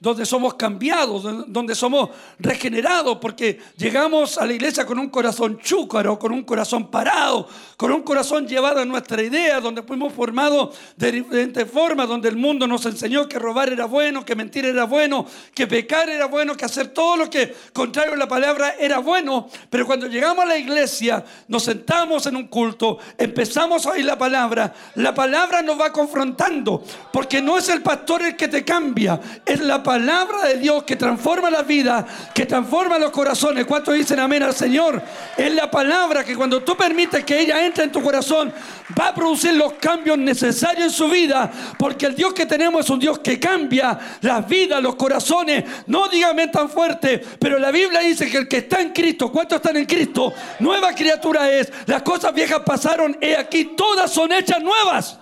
donde 0.05 0.23
somos 0.23 0.53
cambiados, 0.53 1.23
donde- 1.47 1.73
somos 1.73 2.09
regenerados, 2.37 3.17
porque 3.17 3.59
llegamos 3.75 4.37
a 4.37 4.45
la 4.45 4.53
iglesia 4.53 4.85
con 4.85 4.99
un 4.99 5.09
corazón 5.09 5.57
chúcaro, 5.57 6.19
con 6.19 6.31
un 6.31 6.43
corazón 6.43 6.91
parado, 6.91 7.47
con 7.75 7.91
un 7.91 8.03
corazón 8.03 8.47
llevado 8.47 8.81
a 8.81 8.85
nuestra 8.85 9.23
idea, 9.23 9.59
donde 9.59 9.81
fuimos 9.81 10.13
formados 10.13 10.77
de 10.95 11.11
diferentes 11.11 11.69
formas, 11.71 12.07
donde 12.07 12.29
el 12.29 12.37
mundo 12.37 12.67
nos 12.67 12.85
enseñó 12.85 13.27
que 13.27 13.39
robar 13.39 13.69
era 13.69 13.85
bueno, 13.85 14.23
que 14.23 14.35
mentir 14.35 14.65
era 14.65 14.83
bueno, 14.83 15.25
que 15.55 15.65
pecar 15.65 16.07
era 16.07 16.27
bueno, 16.27 16.55
que 16.55 16.65
hacer 16.65 16.89
todo 16.89 17.17
lo 17.17 17.27
que 17.27 17.55
contrario 17.73 18.13
a 18.13 18.17
la 18.17 18.27
palabra 18.27 18.75
era 18.79 18.99
bueno, 18.99 19.49
pero 19.71 19.87
cuando 19.87 20.05
llegamos 20.05 20.45
a 20.45 20.47
la 20.47 20.57
iglesia, 20.57 21.25
nos 21.47 21.63
sentamos 21.63 22.27
en 22.27 22.35
un 22.35 22.47
culto, 22.47 22.99
empezamos 23.17 23.87
a 23.87 23.91
oír 23.93 24.05
la 24.05 24.19
palabra, 24.19 24.71
la 24.95 25.15
palabra 25.15 25.63
nos 25.63 25.81
va 25.81 25.91
confrontando, 25.91 26.83
porque 27.11 27.41
no 27.41 27.57
es 27.57 27.69
el 27.69 27.81
pastor 27.81 28.21
el 28.21 28.35
que 28.35 28.47
te 28.47 28.63
cambia, 28.63 29.19
es 29.43 29.59
la 29.61 29.81
palabra 29.81 29.94
de 29.99 30.57
Dios 30.57 30.83
que 30.83 30.95
transforma 30.95 31.49
la 31.49 31.63
vida, 31.63 32.05
que 32.33 32.45
transforma 32.45 32.97
los 32.97 33.11
corazones. 33.11 33.65
¿Cuántos 33.65 33.93
dicen 33.93 34.19
amén 34.19 34.43
al 34.43 34.53
Señor? 34.53 35.01
Es 35.37 35.53
la 35.53 35.69
palabra 35.69 36.23
que 36.23 36.35
cuando 36.35 36.61
tú 36.63 36.75
permites 36.75 37.23
que 37.23 37.39
ella 37.39 37.65
entre 37.65 37.85
en 37.85 37.91
tu 37.91 38.01
corazón, 38.01 38.53
va 38.99 39.09
a 39.09 39.15
producir 39.15 39.53
los 39.53 39.73
cambios 39.73 40.17
necesarios 40.17 40.85
en 40.85 40.91
su 40.91 41.09
vida, 41.09 41.51
porque 41.77 42.07
el 42.07 42.15
Dios 42.15 42.33
que 42.33 42.45
tenemos 42.45 42.85
es 42.85 42.89
un 42.89 42.99
Dios 42.99 43.19
que 43.19 43.39
cambia 43.39 43.97
las 44.21 44.47
vidas, 44.47 44.81
los 44.81 44.95
corazones. 44.95 45.63
No 45.87 46.07
dígame 46.07 46.47
tan 46.49 46.69
fuerte, 46.69 47.21
pero 47.39 47.57
la 47.57 47.71
Biblia 47.71 48.01
dice 48.01 48.29
que 48.29 48.37
el 48.37 48.47
que 48.47 48.57
está 48.57 48.81
en 48.81 48.91
Cristo, 48.91 49.31
¿cuántos 49.31 49.57
están 49.57 49.77
en 49.77 49.85
Cristo? 49.85 50.33
Nueva 50.59 50.93
criatura 50.93 51.49
es. 51.49 51.71
Las 51.85 52.01
cosas 52.01 52.33
viejas 52.33 52.61
pasaron, 52.65 53.17
he 53.21 53.35
aquí, 53.35 53.75
todas 53.75 54.11
son 54.11 54.31
hechas 54.31 54.61
nuevas. 54.61 55.17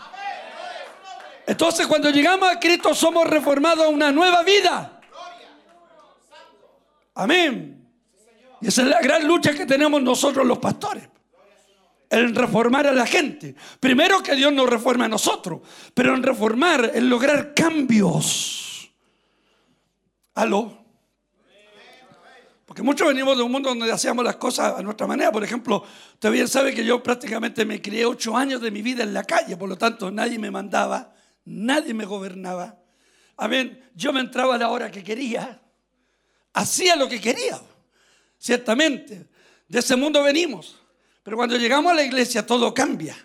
Entonces 1.46 1.88
cuando 1.88 2.10
llegamos 2.10 2.50
a 2.50 2.60
Cristo 2.60 2.94
somos 2.94 3.28
reformados 3.28 3.86
a 3.86 3.90
una 3.90 4.12
nueva 4.12 4.44
vida. 4.44 5.02
Amén. 7.16 7.88
Y 8.62 8.68
esa 8.68 8.82
es 8.84 8.88
la 8.88 9.02
gran 9.02 9.28
lucha 9.28 9.54
que 9.54 9.66
tenemos 9.66 10.02
nosotros 10.02 10.46
los 10.46 10.58
pastores. 10.58 11.10
El 12.10 12.34
reformar 12.36 12.88
a 12.88 12.94
la 12.94 13.06
gente. 13.06 13.56
Primero 13.80 14.22
que 14.22 14.36
Dios 14.36 14.54
nos 14.54 14.70
reforme 14.70 15.06
a 15.06 15.08
nosotros, 15.08 15.62
pero 15.94 16.16
en 16.16 16.24
reformar, 16.24 16.92
en 16.94 17.10
lograr 17.10 17.54
cambios. 17.54 18.92
¿Aló? 20.36 20.84
Porque 22.66 22.82
muchos 22.82 23.08
venimos 23.08 23.38
de 23.38 23.44
un 23.44 23.52
mundo 23.52 23.70
donde 23.70 23.92
hacíamos 23.92 24.26
las 24.26 24.38
cosas 24.38 24.80
a 24.80 24.82
nuestra 24.82 25.06
manera. 25.06 25.32
Por 25.32 25.44
ejemplo, 25.44 25.84
usted 26.14 26.32
bien 26.32 26.48
sabe 26.48 26.74
que 26.74 26.84
yo 26.84 27.04
prácticamente 27.04 27.66
me 27.66 27.82
crié 27.82 28.06
ocho 28.06 28.36
años 28.36 28.62
de 28.62 28.72
mi 28.72 28.82
vida 28.82 29.04
en 29.04 29.14
la 29.14 29.24
calle, 29.24 29.58
por 29.58 29.70
lo 29.70 29.78
tanto 29.78 30.10
nadie 30.10 30.40
me 30.40 30.50
mandaba, 30.50 31.13
nadie 31.46 31.94
me 31.94 32.06
gobernaba. 32.06 32.80
Amén. 33.38 33.84
Yo 33.96 34.14
me 34.14 34.20
entraba 34.20 34.56
a 34.56 34.58
la 34.58 34.70
hora 34.70 34.92
que 34.92 35.04
quería, 35.04 35.62
hacía 36.54 36.96
lo 36.96 37.08
que 37.08 37.20
quería. 37.20 37.60
Ciertamente, 38.38 39.28
de 39.68 39.80
ese 39.80 39.96
mundo 39.96 40.22
venimos. 40.24 40.80
Pero 41.24 41.38
cuando 41.38 41.56
llegamos 41.56 41.92
a 41.92 41.96
la 41.96 42.04
iglesia 42.04 42.46
todo 42.46 42.74
cambia. 42.74 43.16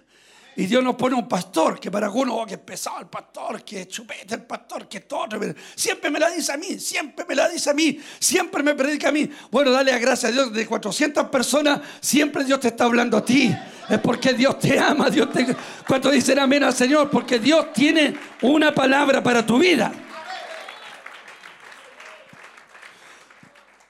Y 0.58 0.66
Dios 0.66 0.82
nos 0.82 0.96
pone 0.96 1.14
un 1.14 1.28
pastor, 1.28 1.78
que 1.78 1.88
para 1.88 2.06
algunos, 2.06 2.34
oh, 2.36 2.44
que 2.44 2.58
pesado 2.58 2.98
el 2.98 3.06
pastor, 3.06 3.62
que 3.62 3.86
chupete 3.86 4.34
el 4.34 4.42
pastor, 4.42 4.88
que 4.88 5.02
todo. 5.02 5.28
Siempre 5.76 6.10
me 6.10 6.18
la 6.18 6.30
dice 6.30 6.50
a 6.50 6.56
mí, 6.56 6.80
siempre 6.80 7.24
me 7.28 7.36
la 7.36 7.48
dice 7.48 7.70
a 7.70 7.74
mí, 7.74 7.96
siempre 8.18 8.64
me 8.64 8.74
predica 8.74 9.10
a 9.10 9.12
mí. 9.12 9.30
Bueno, 9.52 9.70
dale 9.70 9.96
gracias 10.00 10.32
a 10.32 10.34
Dios, 10.34 10.52
de 10.52 10.66
400 10.66 11.28
personas, 11.28 11.80
siempre 12.00 12.42
Dios 12.42 12.58
te 12.58 12.66
está 12.66 12.86
hablando 12.86 13.16
a 13.16 13.24
ti. 13.24 13.54
Es 13.88 14.00
porque 14.00 14.34
Dios 14.34 14.58
te 14.58 14.76
ama, 14.76 15.08
Dios 15.10 15.30
te... 15.32 15.46
¿Cuántos 15.86 16.10
dicen 16.10 16.40
amén 16.40 16.64
al 16.64 16.74
Señor? 16.74 17.08
Porque 17.08 17.38
Dios 17.38 17.72
tiene 17.72 18.16
una 18.42 18.74
palabra 18.74 19.22
para 19.22 19.46
tu 19.46 19.60
vida. 19.60 19.92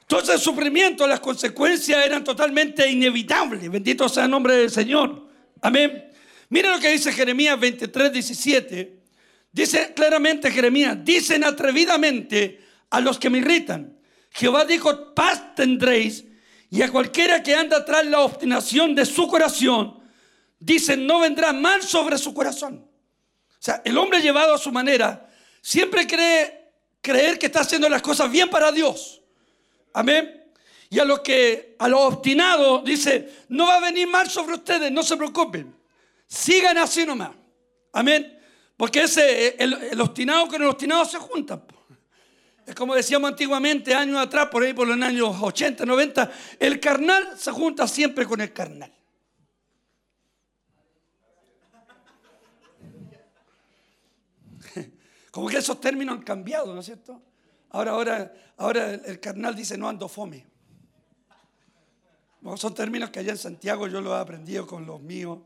Entonces 0.02 0.34
el 0.34 0.40
sufrimiento, 0.40 1.06
las 1.06 1.20
consecuencias 1.20 2.04
eran 2.04 2.22
totalmente 2.22 2.86
inevitables. 2.90 3.70
Bendito 3.70 4.06
sea 4.06 4.24
el 4.26 4.30
nombre 4.30 4.54
del 4.54 4.70
Señor. 4.70 5.28
Amén. 5.62 6.07
Mira 6.48 6.74
lo 6.74 6.80
que 6.80 6.90
dice 6.90 7.12
Jeremías 7.12 7.58
23, 7.58 8.12
17. 8.12 8.98
Dice 9.52 9.92
claramente 9.94 10.50
Jeremías, 10.50 10.96
dicen 11.02 11.44
atrevidamente 11.44 12.60
a 12.90 13.00
los 13.00 13.18
que 13.18 13.30
me 13.30 13.38
irritan. 13.38 13.98
Jehová 14.30 14.64
dijo, 14.64 15.14
paz 15.14 15.54
tendréis. 15.54 16.24
Y 16.70 16.82
a 16.82 16.90
cualquiera 16.90 17.42
que 17.42 17.54
anda 17.54 17.84
tras 17.84 18.04
la 18.06 18.20
obstinación 18.20 18.94
de 18.94 19.06
su 19.06 19.26
corazón, 19.26 20.00
dicen, 20.58 21.06
no 21.06 21.20
vendrá 21.20 21.52
mal 21.52 21.82
sobre 21.82 22.18
su 22.18 22.34
corazón. 22.34 22.86
O 23.48 23.62
sea, 23.62 23.82
el 23.84 23.96
hombre 23.96 24.20
llevado 24.20 24.54
a 24.54 24.58
su 24.58 24.70
manera 24.70 25.28
siempre 25.60 26.06
cree 26.06 26.72
creer 27.00 27.38
que 27.38 27.46
está 27.46 27.60
haciendo 27.60 27.88
las 27.88 28.02
cosas 28.02 28.30
bien 28.30 28.50
para 28.50 28.70
Dios. 28.70 29.22
Amén. 29.94 30.44
Y 30.90 30.98
a 30.98 31.04
los 31.04 31.20
que, 31.20 31.74
a 31.78 31.88
los 31.88 32.00
obstinados, 32.00 32.84
dice, 32.84 33.44
no 33.48 33.66
va 33.66 33.76
a 33.76 33.80
venir 33.80 34.06
mal 34.08 34.28
sobre 34.30 34.54
ustedes, 34.54 34.90
no 34.92 35.02
se 35.02 35.16
preocupen. 35.16 35.77
Sigan 36.28 36.78
así 36.78 37.04
nomás. 37.04 37.30
Amén. 37.92 38.38
Porque 38.76 39.02
ese, 39.02 39.56
el, 39.60 39.72
el 39.74 40.00
obstinado 40.00 40.46
con 40.46 40.62
el 40.62 40.68
obstinado 40.68 41.04
se 41.04 41.18
juntan. 41.18 41.64
Es 42.68 42.74
como 42.74 42.94
decíamos 42.94 43.30
antiguamente, 43.30 43.94
años 43.94 44.18
atrás, 44.18 44.48
por 44.48 44.62
ahí 44.62 44.74
por 44.74 44.86
los 44.86 45.00
años 45.00 45.34
80, 45.40 45.86
90, 45.86 46.30
el 46.60 46.78
carnal 46.78 47.32
se 47.38 47.50
junta 47.50 47.88
siempre 47.88 48.26
con 48.26 48.42
el 48.42 48.52
carnal. 48.52 48.92
Como 55.30 55.48
que 55.48 55.56
esos 55.56 55.80
términos 55.80 56.18
han 56.18 56.22
cambiado, 56.22 56.74
¿no 56.74 56.80
es 56.80 56.86
cierto? 56.86 57.22
Ahora, 57.70 57.92
ahora, 57.92 58.34
ahora 58.58 58.92
el, 58.92 59.18
carnal 59.18 59.56
dice 59.56 59.78
no 59.78 59.88
ando 59.88 60.06
fome. 60.06 60.46
Son 62.56 62.74
términos 62.74 63.08
que 63.08 63.20
allá 63.20 63.32
en 63.32 63.38
Santiago 63.38 63.86
yo 63.88 64.02
los 64.02 64.12
he 64.12 64.20
aprendido 64.20 64.66
con 64.66 64.84
los 64.84 65.00
míos, 65.00 65.38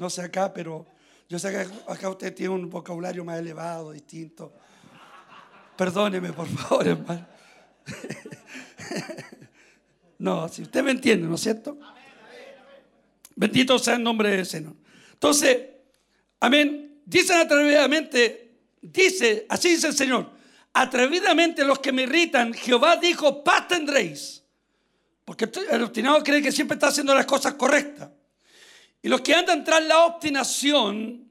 no 0.00 0.08
sé 0.08 0.22
acá, 0.22 0.50
pero 0.54 0.86
yo 1.28 1.38
sé 1.38 1.50
que 1.50 1.58
acá 1.92 2.08
usted 2.08 2.34
tiene 2.34 2.54
un 2.54 2.70
vocabulario 2.70 3.22
más 3.22 3.38
elevado, 3.38 3.92
distinto. 3.92 4.50
Perdóneme, 5.76 6.32
por 6.32 6.48
favor, 6.48 6.88
hermano. 6.88 7.26
No, 10.18 10.46
si 10.50 10.60
usted 10.60 10.82
me 10.82 10.90
entiende, 10.90 11.26
¿no 11.26 11.36
es 11.36 11.40
cierto? 11.40 11.78
Bendito 13.34 13.78
sea 13.78 13.94
el 13.94 14.02
nombre 14.02 14.28
del 14.28 14.44
Señor. 14.44 14.74
Entonces, 15.14 15.60
amén. 16.40 17.00
Dicen 17.06 17.38
atrevidamente, 17.38 18.52
dice, 18.82 19.46
así 19.48 19.70
dice 19.70 19.86
el 19.86 19.94
Señor, 19.94 20.30
atrevidamente 20.74 21.64
los 21.64 21.78
que 21.78 21.90
me 21.90 22.02
irritan, 22.02 22.52
Jehová 22.52 22.96
dijo, 22.96 23.42
paz 23.42 23.66
tendréis. 23.66 24.44
Porque 25.24 25.50
el 25.70 25.82
obstinado 25.84 26.22
cree 26.22 26.42
que 26.42 26.52
siempre 26.52 26.74
está 26.74 26.88
haciendo 26.88 27.14
las 27.14 27.24
cosas 27.24 27.54
correctas. 27.54 28.10
Y 29.02 29.08
los 29.08 29.20
que 29.22 29.34
andan 29.34 29.64
tras 29.64 29.84
la 29.84 30.04
obstinación 30.04 31.28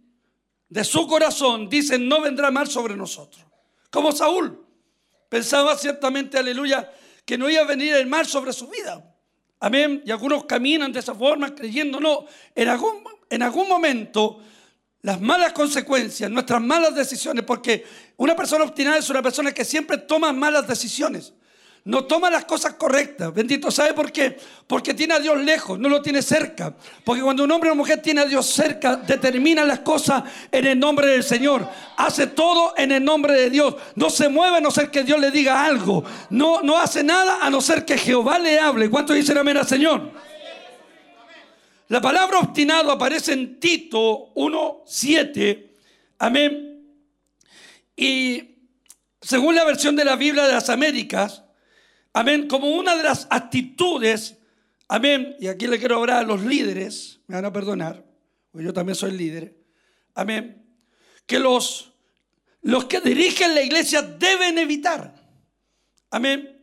de 0.69 0.83
su 0.83 1.07
corazón 1.07 1.69
dicen, 1.69 2.07
no 2.07 2.21
vendrá 2.21 2.51
mal 2.51 2.67
sobre 2.67 2.95
nosotros. 2.95 3.45
Como 3.89 4.11
Saúl. 4.11 4.65
Pensaba 5.29 5.77
ciertamente, 5.77 6.37
aleluya, 6.37 6.91
que 7.25 7.37
no 7.37 7.49
iba 7.49 7.61
a 7.61 7.65
venir 7.65 7.93
el 7.93 8.07
mal 8.07 8.25
sobre 8.25 8.51
su 8.53 8.67
vida. 8.67 9.15
Amén. 9.59 10.01
Y 10.05 10.11
algunos 10.11 10.45
caminan 10.45 10.91
de 10.91 10.99
esa 10.99 11.13
forma 11.13 11.53
creyendo, 11.53 11.99
no, 11.99 12.25
en 12.55 12.67
algún, 12.67 13.03
en 13.29 13.43
algún 13.43 13.67
momento 13.67 14.41
las 15.01 15.21
malas 15.21 15.53
consecuencias, 15.53 16.29
nuestras 16.29 16.61
malas 16.61 16.95
decisiones, 16.95 17.45
porque 17.45 17.85
una 18.17 18.35
persona 18.35 18.63
obstinada 18.63 18.97
es 18.97 19.09
una 19.09 19.21
persona 19.21 19.53
que 19.53 19.63
siempre 19.63 19.97
toma 19.97 20.33
malas 20.33 20.67
decisiones. 20.67 21.33
No 21.89 22.05
toma 22.05 22.29
las 22.29 22.45
cosas 22.45 22.75
correctas. 22.75 23.33
Bendito, 23.33 23.71
¿sabe 23.71 23.95
por 23.95 24.11
qué? 24.11 24.37
Porque 24.67 24.93
tiene 24.93 25.15
a 25.15 25.19
Dios 25.19 25.39
lejos, 25.39 25.79
no 25.79 25.89
lo 25.89 26.03
tiene 26.03 26.21
cerca. 26.21 26.75
Porque 27.03 27.23
cuando 27.23 27.43
un 27.43 27.51
hombre 27.51 27.71
o 27.71 27.75
mujer 27.75 27.99
tiene 27.99 28.21
a 28.21 28.25
Dios 28.25 28.45
cerca, 28.45 28.95
determina 28.95 29.65
las 29.65 29.79
cosas 29.79 30.23
en 30.51 30.67
el 30.67 30.77
nombre 30.77 31.07
del 31.07 31.23
Señor. 31.23 31.67
Hace 31.97 32.27
todo 32.27 32.75
en 32.77 32.91
el 32.91 33.03
nombre 33.03 33.33
de 33.33 33.49
Dios. 33.49 33.75
No 33.95 34.11
se 34.11 34.29
mueve 34.29 34.57
a 34.57 34.61
no 34.61 34.69
ser 34.69 34.91
que 34.91 35.03
Dios 35.03 35.19
le 35.19 35.31
diga 35.31 35.65
algo. 35.65 36.03
No, 36.29 36.61
no 36.61 36.77
hace 36.77 37.03
nada 37.03 37.39
a 37.41 37.49
no 37.49 37.59
ser 37.59 37.83
que 37.85 37.97
Jehová 37.97 38.37
le 38.37 38.59
hable. 38.59 38.87
¿Cuánto 38.87 39.13
dicen 39.13 39.39
amén 39.39 39.57
al 39.57 39.67
Señor? 39.67 40.11
La 41.87 41.99
palabra 41.99 42.37
obstinado 42.37 42.91
aparece 42.91 43.33
en 43.33 43.59
Tito 43.59 44.31
1.7. 44.35 45.71
Amén. 46.19 46.85
Y 47.95 48.43
según 49.19 49.55
la 49.55 49.63
versión 49.63 49.95
de 49.95 50.05
la 50.05 50.15
Biblia 50.15 50.45
de 50.45 50.53
las 50.53 50.69
Américas, 50.69 51.45
amén, 52.13 52.47
como 52.47 52.69
una 52.69 52.95
de 52.95 53.03
las 53.03 53.27
actitudes, 53.29 54.37
amén, 54.87 55.35
y 55.39 55.47
aquí 55.47 55.67
le 55.67 55.79
quiero 55.79 55.97
hablar 55.97 56.17
a 56.17 56.27
los 56.27 56.41
líderes, 56.43 57.19
me 57.27 57.35
van 57.35 57.45
a 57.45 57.53
perdonar, 57.53 58.05
porque 58.51 58.65
yo 58.65 58.73
también 58.73 58.95
soy 58.95 59.11
líder, 59.11 59.55
amén, 60.15 60.65
que 61.25 61.39
los, 61.39 61.93
los 62.61 62.85
que 62.85 63.01
dirigen 63.01 63.55
la 63.55 63.61
iglesia 63.61 64.01
deben 64.01 64.57
evitar, 64.57 65.13
amén. 66.11 66.57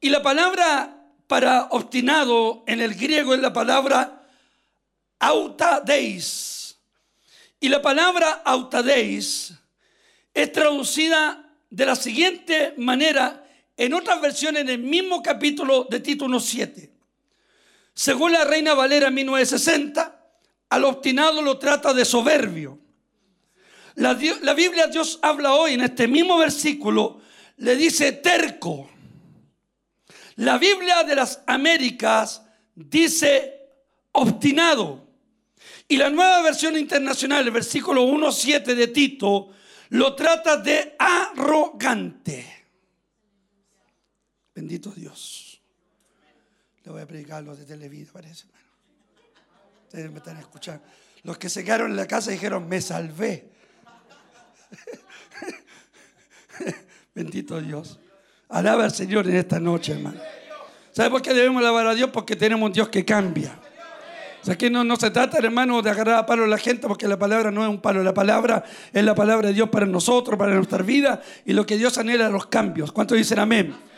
Y 0.00 0.10
la 0.10 0.22
palabra 0.22 0.96
para 1.26 1.64
obstinado 1.70 2.64
en 2.66 2.80
el 2.80 2.94
griego 2.94 3.34
es 3.34 3.40
la 3.40 3.52
palabra 3.52 4.28
autadeis. 5.18 6.76
Y 7.58 7.68
la 7.68 7.82
palabra 7.82 8.42
autadeis 8.44 9.54
es 10.34 10.52
traducida 10.52 11.50
de 11.70 11.86
la 11.86 11.96
siguiente 11.96 12.74
manera 12.76 13.45
en 13.76 13.94
otras 13.94 14.20
versiones 14.20 14.62
en 14.62 14.70
el 14.70 14.78
mismo 14.78 15.22
capítulo 15.22 15.86
de 15.90 16.00
Tito 16.00 16.26
1.7. 16.26 16.90
Según 17.94 18.32
la 18.32 18.44
Reina 18.44 18.74
Valera 18.74 19.10
1960, 19.10 20.12
al 20.70 20.84
obstinado 20.84 21.42
lo 21.42 21.58
trata 21.58 21.92
de 21.92 22.04
soberbio. 22.04 22.78
La, 23.94 24.18
la 24.42 24.54
Biblia 24.54 24.86
Dios 24.86 25.18
habla 25.22 25.54
hoy 25.54 25.74
en 25.74 25.80
este 25.82 26.06
mismo 26.06 26.38
versículo, 26.38 27.20
le 27.58 27.76
dice 27.76 28.12
terco. 28.12 28.90
La 30.36 30.58
Biblia 30.58 31.02
de 31.04 31.16
las 31.16 31.42
Américas 31.46 32.42
dice 32.74 33.68
obstinado. 34.12 35.06
Y 35.88 35.96
la 35.96 36.10
nueva 36.10 36.42
versión 36.42 36.76
internacional, 36.76 37.44
el 37.44 37.52
versículo 37.52 38.04
1.7 38.04 38.74
de 38.74 38.88
Tito, 38.88 39.50
lo 39.90 40.14
trata 40.14 40.56
de 40.56 40.96
arrogante. 40.98 42.55
Bendito 44.56 44.90
Dios. 44.90 45.60
Le 46.82 46.90
voy 46.90 47.02
a 47.02 47.06
predicar 47.06 47.42
los 47.42 47.58
de 47.58 47.66
Televida, 47.66 48.10
parece. 48.10 48.46
hermano. 48.46 48.64
Ustedes 49.84 50.10
me 50.10 50.16
están 50.16 50.38
escuchando. 50.38 50.82
Los 51.24 51.36
que 51.36 51.50
se 51.50 51.62
quedaron 51.62 51.90
en 51.90 51.96
la 51.96 52.06
casa 52.06 52.30
dijeron, 52.30 52.66
me 52.66 52.80
salvé. 52.80 53.50
Bendito 57.14 57.60
Dios. 57.60 58.00
Alaba 58.48 58.84
al 58.84 58.92
Señor 58.92 59.28
en 59.28 59.36
esta 59.36 59.60
noche, 59.60 59.92
hermano. 59.92 60.18
¿Sabe 60.90 61.10
por 61.10 61.20
qué 61.20 61.34
debemos 61.34 61.60
alabar 61.60 61.88
a 61.88 61.94
Dios? 61.94 62.08
Porque 62.10 62.34
tenemos 62.34 62.66
un 62.66 62.72
Dios 62.72 62.88
que 62.88 63.04
cambia. 63.04 63.60
O 64.40 64.46
sea, 64.46 64.56
que 64.56 64.70
no, 64.70 64.84
no 64.84 64.96
se 64.96 65.10
trata, 65.10 65.36
hermano, 65.36 65.82
de 65.82 65.90
agarrar 65.90 66.20
a 66.20 66.24
palo 66.24 66.44
a 66.44 66.48
la 66.48 66.56
gente, 66.56 66.88
porque 66.88 67.06
la 67.06 67.18
palabra 67.18 67.50
no 67.50 67.62
es 67.62 67.68
un 67.68 67.82
palo. 67.82 68.02
La 68.02 68.14
palabra 68.14 68.64
es 68.90 69.04
la 69.04 69.14
palabra 69.14 69.48
de 69.48 69.54
Dios 69.54 69.68
para 69.68 69.84
nosotros, 69.84 70.38
para 70.38 70.54
nuestra 70.54 70.82
vida, 70.82 71.20
y 71.44 71.52
lo 71.52 71.66
que 71.66 71.76
Dios 71.76 71.98
anhela 71.98 72.30
los 72.30 72.46
cambios. 72.46 72.90
¿Cuántos 72.90 73.18
dicen 73.18 73.38
amén? 73.38 73.95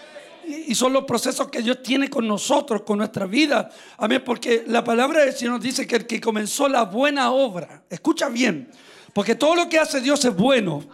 Y 0.66 0.74
son 0.74 0.92
los 0.92 1.04
procesos 1.04 1.48
que 1.48 1.62
Dios 1.62 1.82
tiene 1.82 2.08
con 2.08 2.26
nosotros, 2.26 2.82
con 2.82 2.98
nuestra 2.98 3.26
vida. 3.26 3.70
Amén, 3.96 4.22
porque 4.24 4.64
la 4.66 4.82
palabra 4.82 5.24
del 5.24 5.34
Señor 5.34 5.54
nos 5.54 5.62
dice 5.62 5.86
que 5.86 5.96
el 5.96 6.06
que 6.06 6.20
comenzó 6.20 6.68
la 6.68 6.84
buena 6.84 7.30
obra, 7.30 7.82
escucha 7.90 8.28
bien, 8.28 8.70
porque 9.12 9.34
todo 9.34 9.54
lo 9.54 9.68
que 9.68 9.78
hace 9.78 10.00
Dios 10.00 10.24
es 10.24 10.34
bueno. 10.34 10.84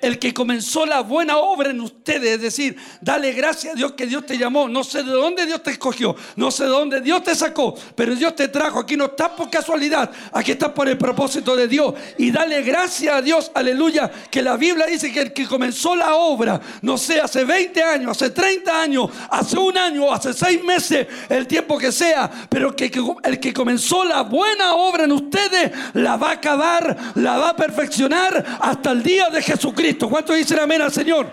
El 0.00 0.18
que 0.18 0.34
comenzó 0.34 0.84
la 0.84 1.00
buena 1.00 1.38
obra 1.38 1.70
en 1.70 1.80
ustedes, 1.80 2.32
es 2.32 2.40
decir, 2.42 2.76
dale 3.00 3.32
gracias 3.32 3.72
a 3.72 3.76
Dios 3.76 3.92
que 3.92 4.06
Dios 4.06 4.26
te 4.26 4.36
llamó. 4.36 4.68
No 4.68 4.84
sé 4.84 5.02
de 5.02 5.10
dónde 5.10 5.46
Dios 5.46 5.62
te 5.62 5.70
escogió, 5.70 6.14
no 6.36 6.50
sé 6.50 6.64
de 6.64 6.70
dónde 6.70 7.00
Dios 7.00 7.22
te 7.22 7.34
sacó, 7.34 7.74
pero 7.94 8.14
Dios 8.14 8.36
te 8.36 8.48
trajo. 8.48 8.80
Aquí 8.80 8.96
no 8.96 9.06
estás 9.06 9.30
por 9.30 9.48
casualidad, 9.50 10.10
aquí 10.32 10.52
estás 10.52 10.70
por 10.70 10.88
el 10.88 10.98
propósito 10.98 11.56
de 11.56 11.66
Dios. 11.66 11.94
Y 12.18 12.30
dale 12.30 12.62
gracias 12.62 13.14
a 13.14 13.22
Dios, 13.22 13.50
aleluya, 13.54 14.10
que 14.30 14.42
la 14.42 14.56
Biblia 14.56 14.86
dice 14.86 15.12
que 15.12 15.20
el 15.20 15.32
que 15.32 15.46
comenzó 15.46 15.96
la 15.96 16.14
obra, 16.14 16.60
no 16.82 16.98
sé, 16.98 17.20
hace 17.20 17.44
20 17.44 17.82
años, 17.82 18.10
hace 18.10 18.30
30 18.30 18.82
años, 18.82 19.10
hace 19.30 19.58
un 19.58 19.76
año, 19.76 20.12
hace 20.12 20.32
seis 20.32 20.62
meses, 20.62 21.06
el 21.28 21.46
tiempo 21.46 21.78
que 21.78 21.90
sea, 21.90 22.30
pero 22.48 22.74
que, 22.74 22.90
que 22.90 23.02
el 23.24 23.40
que 23.40 23.52
comenzó 23.52 24.04
la 24.04 24.22
buena 24.22 24.74
obra 24.74 25.04
en 25.04 25.12
ustedes, 25.12 25.72
la 25.94 26.16
va 26.16 26.30
a 26.30 26.32
acabar, 26.32 26.96
la 27.14 27.38
va 27.38 27.50
a 27.50 27.56
perfeccionar 27.56 28.58
hasta 28.60 28.92
el 28.92 29.02
día 29.02 29.28
de 29.30 29.42
Jesucristo. 29.42 29.85
¿Cuántos 29.94 30.36
dicen 30.36 30.58
amén 30.58 30.82
al 30.82 30.92
Señor? 30.92 31.30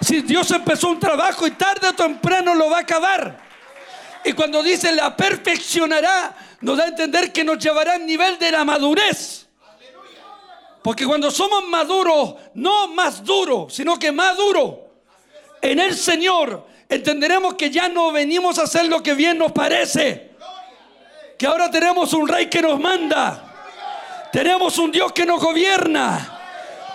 Si 0.00 0.22
Dios 0.22 0.50
empezó 0.50 0.88
un 0.88 0.98
trabajo 0.98 1.46
y 1.46 1.52
tarde 1.52 1.88
o 1.88 1.92
temprano 1.92 2.54
lo 2.54 2.70
va 2.70 2.78
a 2.78 2.80
acabar. 2.80 3.38
Y 4.24 4.32
cuando 4.32 4.62
dice 4.62 4.92
la 4.92 5.16
perfeccionará, 5.16 6.34
nos 6.60 6.76
da 6.76 6.84
a 6.84 6.88
entender 6.88 7.32
que 7.32 7.44
nos 7.44 7.58
llevará 7.58 7.94
al 7.94 8.06
nivel 8.06 8.38
de 8.38 8.50
la 8.50 8.64
madurez. 8.64 9.46
Porque 10.82 11.06
cuando 11.06 11.30
somos 11.30 11.66
maduros, 11.68 12.34
no 12.54 12.88
más 12.88 13.22
duros, 13.22 13.74
sino 13.74 13.98
que 13.98 14.10
maduros 14.10 14.74
en 15.60 15.78
el 15.78 15.94
Señor, 15.94 16.66
entenderemos 16.88 17.54
que 17.54 17.70
ya 17.70 17.88
no 17.88 18.12
venimos 18.12 18.58
a 18.58 18.62
hacer 18.62 18.86
lo 18.86 19.02
que 19.02 19.14
bien 19.14 19.36
nos 19.38 19.52
parece. 19.52 20.30
Que 21.38 21.46
ahora 21.46 21.70
tenemos 21.70 22.12
un 22.14 22.26
rey 22.26 22.48
que 22.48 22.62
nos 22.62 22.80
manda. 22.80 24.28
Tenemos 24.32 24.78
un 24.78 24.90
Dios 24.90 25.12
que 25.12 25.26
nos 25.26 25.42
gobierna. 25.42 26.39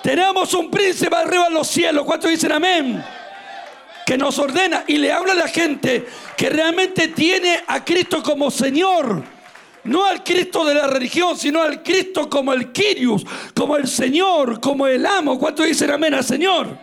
Tenemos 0.06 0.54
un 0.54 0.70
príncipe 0.70 1.16
arriba 1.16 1.48
en 1.48 1.56
los 1.56 1.68
cielos. 1.68 2.06
¿Cuántos 2.06 2.30
dicen 2.30 2.52
amén? 2.52 3.04
Que 4.06 4.16
nos 4.16 4.38
ordena 4.38 4.84
y 4.86 5.00
le 5.00 5.12
habla 5.12 5.32
a 5.32 5.36
la 5.36 5.48
gente 5.48 6.06
que 6.38 6.48
realmente 6.48 7.08
tiene 7.08 7.64
a 7.66 7.84
Cristo 7.84 8.22
como 8.22 8.52
Señor. 8.52 9.24
No 9.86 10.06
al 10.06 10.24
Cristo 10.24 10.64
de 10.64 10.76
la 10.76 10.86
religión, 10.86 11.36
sino 11.36 11.64
al 11.64 11.82
Cristo 11.82 12.30
como 12.30 12.54
el 12.54 12.72
Kyrios, 12.72 13.26
como 13.56 13.78
el 13.78 13.88
Señor, 13.88 14.62
como 14.62 14.86
el 14.86 15.08
amo. 15.08 15.40
¿Cuántos 15.40 15.66
dicen 15.66 15.90
amén 15.90 16.14
al 16.14 16.24
Señor? 16.24 16.78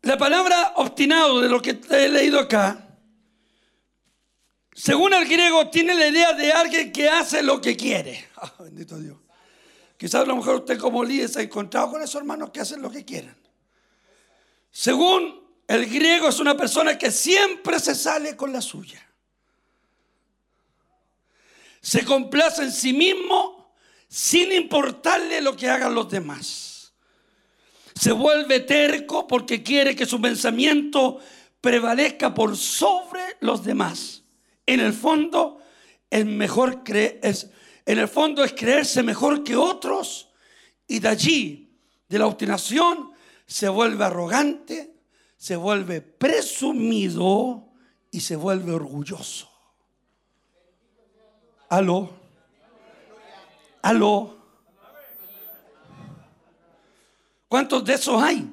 La 0.00 0.18
palabra 0.18 0.72
obstinado 0.74 1.40
de 1.40 1.48
lo 1.48 1.62
que 1.62 1.78
he 1.88 2.08
leído 2.08 2.40
acá, 2.40 2.88
según 4.74 5.14
el 5.14 5.24
griego, 5.28 5.70
tiene 5.70 5.94
la 5.94 6.08
idea 6.08 6.32
de 6.32 6.50
alguien 6.50 6.90
que 6.90 7.08
hace 7.08 7.44
lo 7.44 7.60
que 7.60 7.76
quiere. 7.76 8.28
Ah, 8.44 8.52
bendito 8.58 8.98
Dios. 8.98 9.21
Quizás 10.02 10.22
a 10.22 10.26
lo 10.26 10.34
mejor 10.34 10.56
usted 10.56 10.80
como 10.80 11.04
líder 11.04 11.28
se 11.28 11.38
ha 11.38 11.42
encontrado 11.44 11.92
con 11.92 12.02
esos 12.02 12.16
hermanos 12.16 12.50
que 12.50 12.58
hacen 12.58 12.82
lo 12.82 12.90
que 12.90 13.04
quieren. 13.04 13.36
Según 14.68 15.40
el 15.68 15.86
griego 15.86 16.26
es 16.26 16.40
una 16.40 16.56
persona 16.56 16.98
que 16.98 17.12
siempre 17.12 17.78
se 17.78 17.94
sale 17.94 18.34
con 18.34 18.52
la 18.52 18.60
suya. 18.60 19.00
Se 21.80 22.04
complace 22.04 22.64
en 22.64 22.72
sí 22.72 22.92
mismo 22.92 23.72
sin 24.08 24.50
importarle 24.50 25.40
lo 25.40 25.54
que 25.54 25.70
hagan 25.70 25.94
los 25.94 26.10
demás. 26.10 26.92
Se 27.94 28.10
vuelve 28.10 28.58
terco 28.58 29.28
porque 29.28 29.62
quiere 29.62 29.94
que 29.94 30.04
su 30.04 30.20
pensamiento 30.20 31.20
prevalezca 31.60 32.34
por 32.34 32.56
sobre 32.56 33.36
los 33.38 33.62
demás. 33.62 34.24
En 34.66 34.80
el 34.80 34.94
fondo, 34.94 35.62
es 36.10 36.26
mejor 36.26 36.82
creer, 36.82 37.20
en 37.84 37.98
el 37.98 38.08
fondo 38.08 38.44
es 38.44 38.52
creerse 38.52 39.02
mejor 39.02 39.42
que 39.42 39.56
otros 39.56 40.28
y 40.86 40.98
de 40.98 41.08
allí, 41.08 41.78
de 42.08 42.18
la 42.18 42.26
obstinación, 42.26 43.12
se 43.46 43.68
vuelve 43.68 44.04
arrogante, 44.04 44.94
se 45.36 45.56
vuelve 45.56 46.00
presumido 46.00 47.72
y 48.10 48.20
se 48.20 48.36
vuelve 48.36 48.72
orgulloso. 48.72 49.50
Aló. 51.68 52.10
Aló. 53.82 54.36
¿Cuántos 57.48 57.84
de 57.84 57.94
esos 57.94 58.22
hay? 58.22 58.48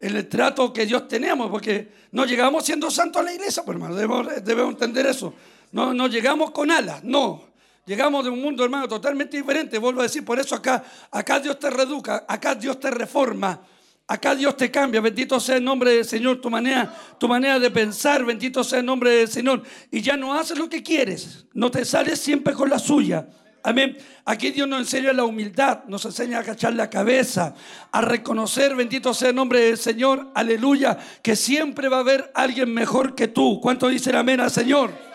En 0.00 0.16
el 0.16 0.28
trato 0.28 0.72
que 0.72 0.86
Dios 0.86 1.06
tenemos, 1.06 1.50
porque 1.50 1.92
no 2.12 2.24
llegamos 2.24 2.64
siendo 2.64 2.90
santos 2.90 3.20
a 3.20 3.24
la 3.24 3.34
iglesia, 3.34 3.62
pues 3.62 3.76
hermano, 3.76 3.94
debemos, 3.94 4.72
entender 4.72 5.06
eso. 5.06 5.34
No, 5.72 5.94
no 5.94 6.08
llegamos 6.08 6.50
con 6.50 6.70
alas, 6.70 7.04
no. 7.04 7.49
Llegamos 7.90 8.22
de 8.22 8.30
un 8.30 8.40
mundo, 8.40 8.62
hermano, 8.62 8.86
totalmente 8.86 9.36
diferente. 9.36 9.76
Vuelvo 9.76 9.98
a 9.98 10.04
decir, 10.04 10.24
por 10.24 10.38
eso 10.38 10.54
acá, 10.54 10.84
acá 11.10 11.40
Dios 11.40 11.58
te 11.58 11.68
reeduca, 11.70 12.24
acá 12.28 12.54
Dios 12.54 12.78
te 12.78 12.88
reforma, 12.88 13.62
acá 14.06 14.36
Dios 14.36 14.56
te 14.56 14.70
cambia. 14.70 15.00
Bendito 15.00 15.40
sea 15.40 15.56
el 15.56 15.64
nombre 15.64 15.94
del 15.94 16.04
Señor, 16.04 16.40
tu 16.40 16.48
manera, 16.48 16.94
tu 17.18 17.26
manera 17.26 17.58
de 17.58 17.68
pensar, 17.68 18.24
bendito 18.24 18.62
sea 18.62 18.78
el 18.78 18.86
nombre 18.86 19.10
del 19.10 19.26
Señor. 19.26 19.64
Y 19.90 20.02
ya 20.02 20.16
no 20.16 20.34
haces 20.34 20.56
lo 20.56 20.68
que 20.68 20.84
quieres, 20.84 21.46
no 21.52 21.68
te 21.68 21.84
sales 21.84 22.20
siempre 22.20 22.54
con 22.54 22.70
la 22.70 22.78
suya. 22.78 23.26
Amén. 23.64 23.98
Aquí 24.24 24.52
Dios 24.52 24.68
nos 24.68 24.82
enseña 24.82 25.12
la 25.12 25.24
humildad, 25.24 25.82
nos 25.88 26.04
enseña 26.04 26.36
a 26.36 26.40
agachar 26.42 26.74
la 26.74 26.88
cabeza, 26.88 27.56
a 27.90 28.00
reconocer, 28.02 28.76
bendito 28.76 29.12
sea 29.12 29.30
el 29.30 29.34
nombre 29.34 29.62
del 29.62 29.78
Señor, 29.78 30.30
aleluya, 30.36 30.96
que 31.24 31.34
siempre 31.34 31.88
va 31.88 31.96
a 31.96 32.00
haber 32.00 32.30
alguien 32.36 32.72
mejor 32.72 33.16
que 33.16 33.26
tú. 33.26 33.60
¿Cuánto 33.60 33.88
dicen 33.88 34.14
amén 34.14 34.38
al 34.38 34.52
Señor? 34.52 35.09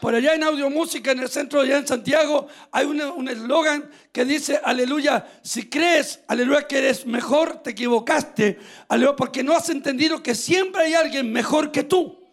Por 0.00 0.14
allá 0.14 0.34
en 0.34 0.42
Audio 0.42 0.68
Música, 0.68 1.12
en 1.12 1.20
el 1.20 1.28
centro 1.28 1.60
allá 1.60 1.78
en 1.78 1.86
Santiago, 1.86 2.48
hay 2.70 2.84
un 2.84 3.28
eslogan 3.28 3.90
que 4.12 4.24
dice, 4.24 4.60
aleluya, 4.62 5.26
si 5.42 5.68
crees, 5.70 6.20
aleluya, 6.28 6.66
que 6.66 6.78
eres 6.78 7.06
mejor, 7.06 7.62
te 7.62 7.70
equivocaste, 7.70 8.58
aleluya, 8.88 9.16
porque 9.16 9.42
no 9.42 9.56
has 9.56 9.70
entendido 9.70 10.22
que 10.22 10.34
siempre 10.34 10.82
hay 10.82 10.94
alguien 10.94 11.32
mejor 11.32 11.72
que 11.72 11.84
tú. 11.84 12.26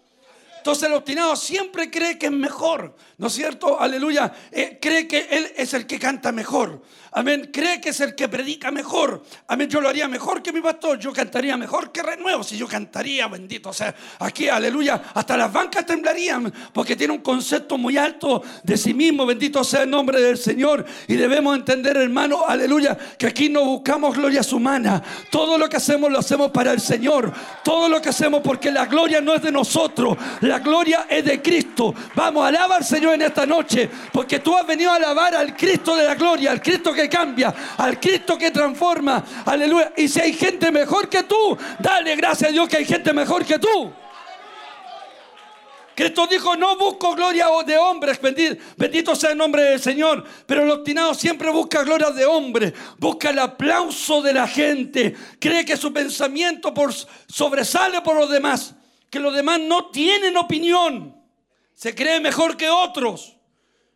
Entonces 0.58 0.88
el 0.88 0.94
obstinado 0.94 1.36
siempre 1.36 1.92
cree 1.92 2.18
que 2.18 2.28
es 2.28 2.32
mejor, 2.32 2.96
¿no 3.18 3.28
es 3.28 3.34
cierto? 3.34 3.82
Aleluya. 3.82 4.32
Eh, 4.50 4.80
cree 4.82 5.10
que 5.10 5.28
él 5.30 5.52
es 5.58 5.74
el 5.74 5.86
que 5.86 6.00
canta 6.00 6.32
mejor. 6.32 6.82
Amén. 7.16 7.50
Cree 7.54 7.80
que 7.80 7.90
es 7.90 8.00
el 8.00 8.16
que 8.16 8.28
predica 8.28 8.72
mejor. 8.72 9.24
Amén. 9.48 9.70
Yo 9.70 9.80
lo 9.80 9.90
haría 9.90 10.08
mejor 10.08 10.42
que 10.42 10.52
mi 10.52 10.62
pastor. 10.62 10.98
Yo 10.98 11.14
cantaría 11.14 11.56
mejor 11.56 11.92
que 11.92 12.02
Renuevo. 12.02 12.44
Si 12.44 12.58
yo 12.58 12.68
cantaría, 12.68 13.28
bendito. 13.28 13.72
Sea, 13.72 13.94
aquí, 14.20 14.50
aleluya. 14.50 15.02
Hasta 15.14 15.38
las 15.38 15.54
bancas 15.54 15.86
temblarían 15.86 16.52
porque 16.74 16.96
tiene 16.96 17.14
un 17.14 17.22
concepto 17.22 17.78
muy 17.78 17.98
alto 17.98 18.42
de 18.64 18.78
sí 18.78 18.94
mismo. 18.94 19.26
Bendito 19.26 19.64
sea 19.64 19.84
el 19.84 19.92
nombre 19.92 20.20
del 20.20 20.38
Señor. 20.38 20.86
Y 21.08 21.16
debemos 21.16 21.56
entender, 21.56 21.98
hermano, 21.98 22.46
aleluya, 22.48 22.98
que 23.18 23.28
aquí 23.28 23.48
no 23.48 23.64
buscamos 23.64 24.16
glorias 24.16 24.52
humanas. 24.52 25.04
Todo 25.30 25.58
lo 25.58 25.70
que 25.70 25.78
hacemos 25.78 26.12
lo 26.12 26.20
hacemos 26.20 26.50
para 26.50 26.72
el 26.72 26.82
Señor. 26.82 27.32
Todo 27.64 27.90
lo 27.90 28.02
que 28.02 28.10
hacemos 28.10 28.42
porque 28.42 28.72
la 28.72 28.88
gloria 28.88 29.22
no 29.22 29.36
es 29.36 29.44
de 29.44 29.52
nosotros. 29.52 30.18
La 30.42 30.60
gloria 30.60 31.06
es 31.08 31.24
de 31.24 31.42
Cristo. 31.42 31.94
Vamos, 32.16 32.46
alaba 32.46 32.78
al 32.78 32.84
Señor 32.84 33.14
en 33.14 33.22
esta 33.22 33.46
noche. 33.46 33.88
Porque 34.12 34.40
tú 34.40 34.58
has 34.58 34.66
venido 34.66 34.92
a 34.92 34.96
alabar 34.96 35.36
al 35.36 35.56
Cristo 35.56 35.96
de 35.96 36.06
la 36.06 36.16
gloria, 36.16 36.52
al 36.52 36.62
Cristo 36.62 36.92
que 36.92 37.03
cambia, 37.10 37.54
al 37.78 38.00
Cristo 38.00 38.38
que 38.38 38.52
transforma. 38.52 39.24
Aleluya. 39.46 39.94
Y 39.98 40.08
si 40.08 40.20
hay 40.20 40.34
gente 40.34 40.72
mejor 40.72 41.10
que 41.10 41.24
tú, 41.24 41.58
dale 41.80 42.16
gracias 42.16 42.50
a 42.50 42.54
Dios 42.54 42.68
que 42.68 42.78
hay 42.78 42.86
gente 42.86 43.14
mejor 43.14 43.46
que 43.46 43.60
tú. 43.60 43.94
Cristo 45.96 46.26
dijo, 46.28 46.56
no 46.56 46.76
busco 46.76 47.14
gloria 47.14 47.48
de 47.66 47.78
hombres, 47.78 48.20
bendito, 48.20 48.56
bendito 48.78 49.16
sea 49.16 49.32
el 49.32 49.38
nombre 49.38 49.62
del 49.64 49.80
Señor, 49.80 50.24
pero 50.46 50.64
el 50.64 50.72
obstinado 50.72 51.14
siempre 51.14 51.52
busca 51.52 51.84
gloria 51.84 52.10
de 52.10 52.26
hombres, 52.26 52.74
busca 52.98 53.30
el 53.30 53.38
aplauso 53.38 54.22
de 54.22 54.34
la 54.34 54.48
gente, 54.48 55.16
cree 55.40 55.64
que 55.64 55.78
su 55.78 55.94
pensamiento 55.94 56.74
por, 56.74 56.92
sobresale 57.28 58.02
por 58.02 58.16
los 58.16 58.30
demás, 58.30 58.74
que 59.10 59.20
los 59.20 59.36
demás 59.36 59.60
no 59.60 59.92
tienen 59.92 60.36
opinión, 60.36 61.16
se 61.76 61.94
cree 61.94 62.20
mejor 62.20 62.58
que 62.58 62.70
otros, 62.70 63.38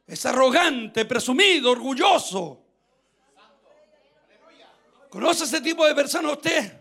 es 0.06 0.26
arrogante, 0.26 1.06
presumido, 1.06 1.72
orgulloso. 1.72 2.67
¿Conoce 5.10 5.46
ese 5.46 5.62
tipo 5.62 5.86
de 5.86 5.96
personas 5.96 6.34
usted? 6.34 6.74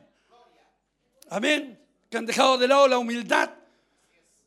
Amén. 1.30 1.78
Que 2.10 2.18
han 2.18 2.26
dejado 2.26 2.58
de 2.58 2.68
lado 2.68 2.88
la 2.88 2.98
humildad. 2.98 3.50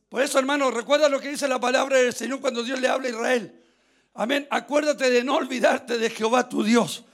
Por 0.10 0.22
eso, 0.22 0.40
hermano, 0.40 0.72
recuerda 0.72 1.08
lo 1.08 1.20
que 1.20 1.30
dice 1.30 1.48
la 1.48 1.60
palabra 1.60 1.98
del 1.98 2.14
Señor 2.14 2.42
cuando 2.42 2.64
Dios 2.64 2.80
le 2.80 2.88
habla 2.88 3.08
a 3.08 3.12
Israel. 3.12 3.64
Amén. 4.16 4.48
Acuérdate 4.50 5.10
de 5.10 5.24
no 5.24 5.36
olvidarte 5.36 5.98
de 5.98 6.10
Jehová 6.10 6.50
tu 6.50 6.64
Dios. 6.64 7.06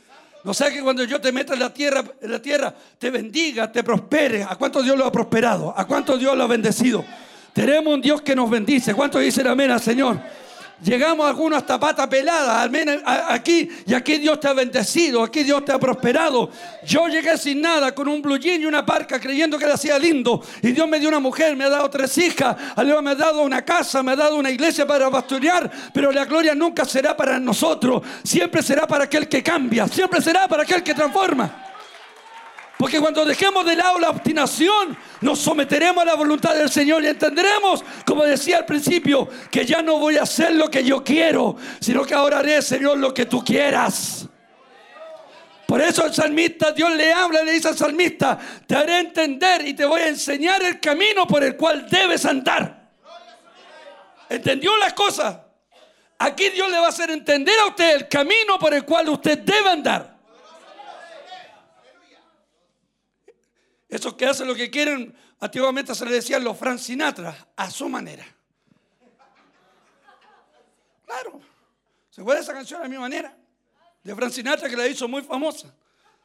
No 0.44 0.54
sea 0.54 0.72
que 0.72 0.82
cuando 0.82 1.04
yo 1.04 1.20
te 1.20 1.32
meta 1.32 1.54
en 1.54 1.60
la 1.60 1.74
tierra, 1.74 2.04
en 2.22 2.32
la 2.32 2.42
tierra, 2.42 2.74
te 3.00 3.10
bendiga, 3.10 3.72
te 3.72 3.84
prospere. 3.84 4.44
¿A 4.44 4.56
cuánto 4.56 4.82
Dios 4.82 4.98
lo 4.98 5.06
ha 5.06 5.12
prosperado? 5.12 5.74
¿A 5.76 5.86
cuánto 5.86 6.18
Dios 6.18 6.38
lo 6.38 6.44
ha 6.44 6.48
bendecido? 6.48 7.04
Tenemos 7.52 7.94
un 7.94 8.02
Dios 8.02 8.22
que 8.22 8.36
nos 8.36 8.50
bendice. 8.50 8.94
¿Cuántos 8.94 9.22
dicen 9.22 9.48
amén 9.48 9.72
al 9.72 9.82
Señor? 9.82 10.20
Llegamos 10.84 11.26
algunos 11.26 11.60
hasta 11.60 11.80
pata 11.80 12.10
pelada, 12.10 12.62
amén, 12.62 13.02
aquí, 13.06 13.70
y 13.88 13.94
aquí 13.94 14.18
Dios 14.18 14.42
te 14.42 14.50
ha 14.50 14.54
bendecido, 14.54 15.24
aquí 15.24 15.44
Dios 15.44 15.64
te 15.64 15.72
ha 15.72 15.80
prosperado. 15.80 16.50
Yo 16.86 17.08
llegué 17.08 17.38
sin 17.38 17.62
nada, 17.62 17.96
con 17.96 18.10
un 18.10 18.22
blue 18.22 18.38
jean 18.38 18.62
y 18.62 18.66
una 18.66 18.86
parca, 18.86 19.18
creyendo 19.18 19.58
que 19.58 19.66
le 19.66 19.72
hacía 19.72 19.98
lindo, 19.98 20.44
y 20.62 20.74
Dios 20.74 20.86
me 20.88 21.00
dio 21.00 21.08
una 21.08 21.22
mujer, 21.22 21.56
me 21.56 21.64
ha 21.64 21.70
dado 21.70 21.90
tres 21.90 22.18
hijas, 22.18 22.58
me 22.76 23.12
ha 23.12 23.16
dado 23.16 23.42
una 23.42 23.64
casa, 23.64 24.04
me 24.04 24.12
ha 24.12 24.16
dado 24.18 24.36
una 24.36 24.52
iglesia 24.52 24.86
para 24.86 25.10
pastorear, 25.10 25.72
pero 25.94 26.12
la 26.12 26.26
gloria 26.26 26.54
nunca 26.54 26.84
será 26.84 27.16
para 27.16 27.40
nosotros, 27.40 28.02
siempre 28.22 28.62
será 28.62 28.86
para 28.86 29.06
aquel 29.06 29.30
que 29.30 29.42
cambia, 29.42 29.88
siempre 29.88 30.22
será 30.22 30.46
para 30.46 30.64
aquel 30.64 30.84
que 30.84 30.94
transforma. 30.94 31.75
Porque 32.78 33.00
cuando 33.00 33.24
dejemos 33.24 33.66
de 33.66 33.76
lado 33.76 34.00
la 34.00 34.10
obstinación, 34.10 34.98
nos 35.22 35.40
someteremos 35.40 36.04
a 36.04 36.06
la 36.06 36.16
voluntad 36.16 36.54
del 36.56 36.70
Señor 36.70 37.04
y 37.04 37.08
entenderemos, 37.08 37.84
como 38.06 38.24
decía 38.24 38.58
al 38.58 38.66
principio, 38.66 39.30
que 39.50 39.66
ya 39.66 39.82
no 39.82 39.98
voy 39.98 40.18
a 40.18 40.24
hacer 40.24 40.54
lo 40.54 40.70
que 40.70 40.84
yo 40.84 41.04
quiero, 41.04 41.56
sino 41.80 42.04
que 42.04 42.14
ahora 42.14 42.40
haré, 42.40 42.62
Señor, 42.62 42.98
lo 42.98 43.14
que 43.14 43.26
tú 43.26 43.44
quieras. 43.44 44.28
Por 45.66 45.82
eso 45.82 46.06
el 46.06 46.14
salmista, 46.14 46.74
Dios 46.74 46.92
le 46.92 47.12
habla 47.12 47.44
le 47.44 47.54
dice 47.54 47.70
al 47.70 47.78
salmista, 47.78 48.38
te 48.68 48.76
haré 48.76 49.00
entender 49.00 49.66
y 49.68 49.74
te 49.74 49.86
voy 49.86 50.02
a 50.02 50.10
enseñar 50.10 50.62
el 50.62 50.80
camino 50.80 51.26
por 51.26 51.44
el 51.44 51.56
cual 51.56 51.88
debes 51.90 52.26
andar. 52.26 52.90
¿Entendió 54.30 54.76
las 54.78 54.94
cosas? 54.94 55.38
Aquí 56.20 56.50
Dios 56.50 56.70
le 56.70 56.78
va 56.78 56.88
a 56.88 56.90
hacer 56.90 57.10
entender 57.10 57.58
a 57.62 57.68
usted 57.68 57.96
el 57.96 58.08
camino 58.08 58.60
por 58.60 58.74
el 58.74 58.84
cual 58.84 59.10
usted 59.10 59.40
debe 59.40 59.70
andar. 59.70 60.15
Esos 63.96 64.16
que 64.16 64.26
hacen 64.26 64.46
lo 64.46 64.54
que 64.54 64.70
quieren, 64.70 65.16
antiguamente 65.40 65.96
se 65.96 66.04
les 66.04 66.16
decían 66.16 66.44
los 66.44 66.58
Frank 66.58 66.80
Sinatra, 66.80 67.48
a 67.56 67.72
su 67.72 67.88
manera. 67.88 68.26
Claro, 71.06 71.40
¿se 72.10 72.20
acuerda 72.20 72.42
esa 72.42 72.52
canción 72.52 72.84
a 72.84 72.90
mi 72.90 72.98
manera? 72.98 73.34
De 74.04 74.14
Frank 74.14 74.32
Sinatra 74.32 74.70
que 74.70 74.76
la 74.76 74.86
hizo 74.86 75.08
muy 75.08 75.22
famosa. 75.22 75.74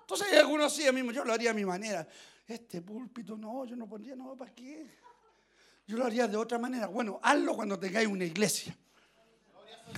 Entonces 0.01 0.37
algunos 0.37 0.73
así, 0.73 0.91
mí, 0.91 1.15
yo 1.15 1.25
lo 1.25 1.33
haría 1.33 1.53
a 1.53 1.55
mi 1.55 1.65
manera. 1.65 2.09
Este 2.45 2.83
púlpito, 2.83 3.37
no, 3.37 3.65
yo 3.65 3.77
no 3.77 3.89
pondría, 3.89 4.17
no, 4.17 4.35
¿para 4.35 4.53
qué? 4.53 4.91
Yo 5.87 5.97
lo 5.97 6.07
haría 6.07 6.27
de 6.27 6.37
otra 6.37 6.59
manera. 6.59 6.89
Bueno, 6.89 7.21
hazlo 7.23 7.55
cuando 7.55 7.79
tengáis 7.79 8.09
una 8.09 8.25
iglesia. 8.25 8.77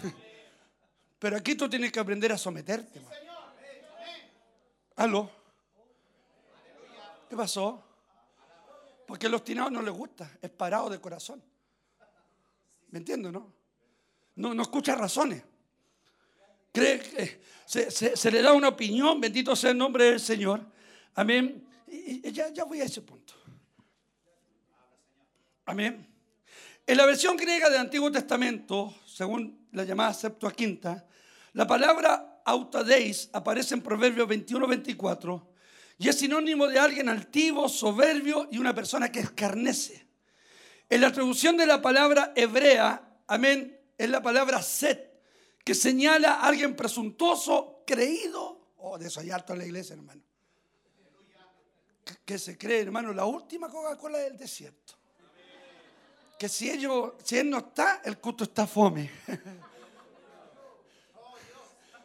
Pero 1.18 1.38
aquí 1.38 1.54
tú 1.54 1.70
tienes 1.70 1.90
que 1.90 2.00
aprender 2.00 2.32
a 2.32 2.36
someterte. 2.36 3.00
Hazlo. 4.94 5.41
¿Qué 7.32 7.36
pasó? 7.38 7.82
Porque 9.06 9.26
los 9.26 9.42
tinados 9.42 9.72
no 9.72 9.80
les 9.80 9.94
gusta, 9.94 10.30
es 10.42 10.50
parado 10.50 10.90
de 10.90 11.00
corazón. 11.00 11.42
¿Me 12.90 12.98
entiendes, 12.98 13.32
no? 13.32 13.50
No, 14.36 14.52
no 14.52 14.60
escucha 14.60 14.94
razones. 14.94 15.42
Cree 16.70 17.00
que 17.00 17.40
se, 17.64 17.90
se- 17.90 18.30
le 18.30 18.42
da 18.42 18.52
una 18.52 18.68
opinión, 18.68 19.18
bendito 19.18 19.56
sea 19.56 19.70
el 19.70 19.78
nombre 19.78 20.04
del 20.10 20.20
Señor. 20.20 20.60
Amén. 21.14 21.66
Y, 21.88 22.28
y 22.28 22.32
ya, 22.32 22.50
ya 22.50 22.64
voy 22.64 22.82
a 22.82 22.84
ese 22.84 23.00
punto. 23.00 23.32
Amén. 25.64 26.06
En 26.86 26.96
la 26.98 27.06
versión 27.06 27.38
griega 27.38 27.70
del 27.70 27.80
Antiguo 27.80 28.12
Testamento, 28.12 28.94
según 29.06 29.68
la 29.72 29.84
llamada 29.84 30.12
Septuaginta, 30.12 31.06
la 31.54 31.66
palabra 31.66 32.42
autadeis 32.44 33.30
aparece 33.32 33.72
en 33.72 33.80
Proverbios 33.80 34.28
21-24 34.28 35.51
y 36.02 36.08
es 36.08 36.18
sinónimo 36.18 36.66
de 36.66 36.80
alguien 36.80 37.08
altivo, 37.08 37.68
soberbio 37.68 38.48
y 38.50 38.58
una 38.58 38.74
persona 38.74 39.12
que 39.12 39.20
escarnece. 39.20 40.04
En 40.90 41.00
la 41.00 41.12
traducción 41.12 41.56
de 41.56 41.64
la 41.64 41.80
palabra 41.80 42.32
hebrea, 42.34 43.20
amén, 43.28 43.80
es 43.96 44.10
la 44.10 44.20
palabra 44.20 44.60
set, 44.62 45.22
que 45.64 45.76
señala 45.76 46.40
a 46.40 46.48
alguien 46.48 46.74
presuntuoso, 46.74 47.84
creído. 47.86 48.72
Oh, 48.78 48.98
de 48.98 49.06
eso 49.06 49.20
hay 49.20 49.30
harto 49.30 49.52
en 49.52 49.60
la 49.60 49.64
iglesia, 49.64 49.94
hermano. 49.94 50.20
Que- 52.24 52.36
se 52.36 52.58
cree, 52.58 52.80
hermano, 52.80 53.12
la 53.12 53.24
última 53.24 53.68
Coca-Cola 53.68 54.18
del 54.18 54.36
desierto. 54.36 54.94
Que 56.36 56.48
si, 56.48 56.68
ellos, 56.68 57.12
si 57.22 57.38
él 57.38 57.48
no 57.48 57.58
está, 57.58 58.02
el 58.04 58.18
culto 58.18 58.42
está 58.42 58.66
fome. 58.66 59.08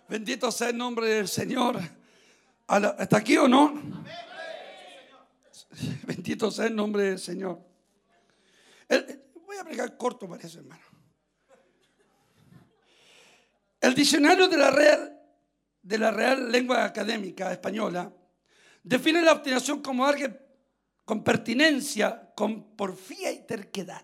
Bendito 0.07 0.51
sea 0.51 0.69
el 0.69 0.77
nombre 0.77 1.09
del 1.09 1.27
Señor. 1.27 1.96
¿Está 2.99 3.17
aquí 3.17 3.37
o 3.37 3.47
no? 3.47 3.81
Bendito 6.05 6.51
sea 6.51 6.65
el 6.65 6.75
nombre 6.75 7.03
del 7.03 7.19
Señor. 7.19 7.61
Voy 9.45 9.57
a 9.57 9.63
pregar 9.63 9.95
corto, 9.95 10.27
parece, 10.27 10.57
hermano. 10.57 10.83
El 13.79 13.93
diccionario 13.93 14.49
de 14.49 14.57
la 14.57 14.71
Real, 14.71 15.21
de 15.81 15.97
la 15.97 16.11
Real 16.11 16.51
Lengua 16.51 16.83
Académica 16.83 17.51
Española 17.53 18.11
define 18.83 19.21
la 19.21 19.33
obstinación 19.33 19.81
como 19.81 20.05
alguien 20.05 20.37
con 21.05 21.23
pertinencia, 21.23 22.33
con 22.35 22.75
porfía 22.75 23.31
y 23.31 23.45
terquedad. 23.45 24.03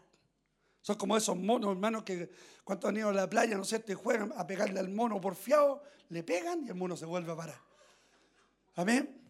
Son 0.79 0.95
como 0.95 1.17
esos 1.17 1.35
monos, 1.35 1.71
hermanos, 1.71 2.03
que 2.03 2.29
cuando 2.63 2.87
han 2.87 2.95
ido 2.95 3.09
a 3.09 3.13
la 3.13 3.29
playa, 3.29 3.57
no 3.57 3.65
sé, 3.65 3.79
te 3.79 3.95
juegan 3.95 4.31
a 4.37 4.47
pegarle 4.47 4.79
al 4.79 4.89
mono 4.89 5.19
porfiado, 5.19 5.83
le 6.09 6.23
pegan 6.23 6.63
y 6.63 6.69
el 6.69 6.75
mono 6.75 6.95
se 6.95 7.05
vuelve 7.05 7.33
a 7.33 7.35
parar. 7.35 7.72
Amén. 8.75 9.23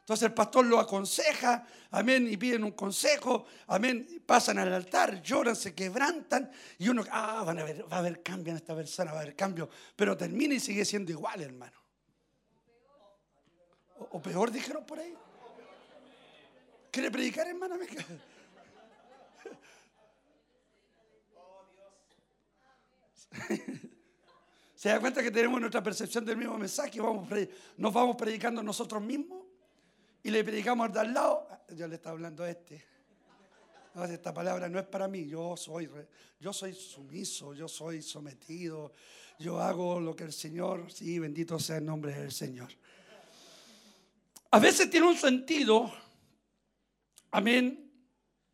Entonces 0.00 0.26
el 0.26 0.32
pastor 0.32 0.64
lo 0.64 0.80
aconseja, 0.80 1.66
amén, 1.90 2.26
y 2.32 2.38
piden 2.38 2.64
un 2.64 2.70
consejo, 2.72 3.44
amén, 3.66 4.22
pasan 4.24 4.58
al 4.58 4.72
altar, 4.72 5.20
lloran, 5.20 5.54
se 5.54 5.74
quebrantan, 5.74 6.50
y 6.78 6.88
uno, 6.88 7.04
ah, 7.10 7.42
van 7.44 7.58
a 7.58 7.64
ver, 7.64 7.84
va 7.92 7.96
a 7.96 7.98
haber 7.98 8.22
cambio 8.22 8.52
en 8.52 8.56
esta 8.56 8.74
persona, 8.74 9.12
va 9.12 9.18
a 9.18 9.20
haber 9.20 9.36
cambio, 9.36 9.68
pero 9.94 10.16
termina 10.16 10.54
y 10.54 10.60
sigue 10.60 10.86
siendo 10.86 11.12
igual, 11.12 11.42
hermano. 11.42 11.78
O, 13.98 14.08
o 14.12 14.22
peor, 14.22 14.50
dijeron 14.50 14.86
por 14.86 14.98
ahí. 14.98 15.14
¿Quiere 16.90 17.10
predicar, 17.10 17.46
hermano? 17.46 17.76
¿Se 24.78 24.90
da 24.90 25.00
cuenta 25.00 25.24
que 25.24 25.32
tenemos 25.32 25.58
nuestra 25.58 25.82
percepción 25.82 26.24
del 26.24 26.36
mismo 26.36 26.56
mensaje? 26.56 27.00
Vamos, 27.00 27.28
nos 27.78 27.92
vamos 27.92 28.14
predicando 28.14 28.62
nosotros 28.62 29.02
mismos 29.02 29.44
y 30.22 30.30
le 30.30 30.44
predicamos 30.44 30.86
al 30.86 30.92
de 30.92 31.00
al 31.00 31.14
lado. 31.14 31.48
Yo 31.74 31.88
le 31.88 31.96
estaba 31.96 32.12
hablando 32.12 32.44
a 32.44 32.50
este. 32.50 32.84
Esta 34.08 34.32
palabra 34.32 34.68
no 34.68 34.78
es 34.78 34.86
para 34.86 35.08
mí. 35.08 35.26
Yo 35.26 35.56
soy, 35.56 35.90
yo 36.38 36.52
soy 36.52 36.74
sumiso, 36.74 37.54
yo 37.54 37.66
soy 37.66 38.02
sometido. 38.02 38.92
Yo 39.40 39.60
hago 39.60 39.98
lo 39.98 40.14
que 40.14 40.22
el 40.22 40.32
Señor, 40.32 40.92
sí, 40.92 41.18
bendito 41.18 41.58
sea 41.58 41.78
el 41.78 41.84
nombre 41.84 42.12
del 42.12 42.30
Señor. 42.30 42.68
A 44.52 44.60
veces 44.60 44.88
tiene 44.88 45.08
un 45.08 45.16
sentido, 45.16 45.92
amén, 47.32 47.92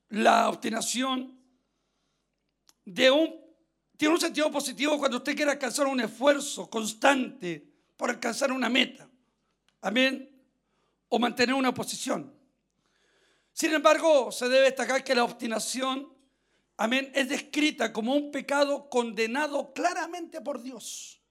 la 0.09 0.49
obstinación 0.49 1.39
de 2.87 3.11
un 3.11 3.44
tiene 4.05 4.17
un 4.17 4.21
sentido 4.21 4.51
positivo 4.51 4.99
cuando 4.99 5.17
usted 5.17 5.35
quiere 5.35 5.53
alcanzar 5.53 5.87
un 5.87 5.99
esfuerzo 5.99 6.69
constante 6.69 7.67
por 7.97 8.11
alcanzar 8.11 8.53
una 8.53 8.69
meta. 8.69 9.09
Amén. 9.81 10.31
O 11.09 11.19
mantener 11.19 11.55
una 11.55 11.73
posición. 11.73 12.31
Sin 13.55 13.73
embargo, 13.73 14.31
se 14.31 14.47
debe 14.51 14.65
destacar 14.65 15.03
que 15.03 15.15
la 15.15 15.25
obstinación, 15.25 16.13
amén, 16.77 17.11
es 17.15 17.31
descrita 17.31 17.95
como 17.95 18.15
un 18.15 18.31
pecado 18.31 18.91
condenado 18.91 19.73
claramente 19.73 20.43
por 20.43 20.61
Dios. 20.61 21.23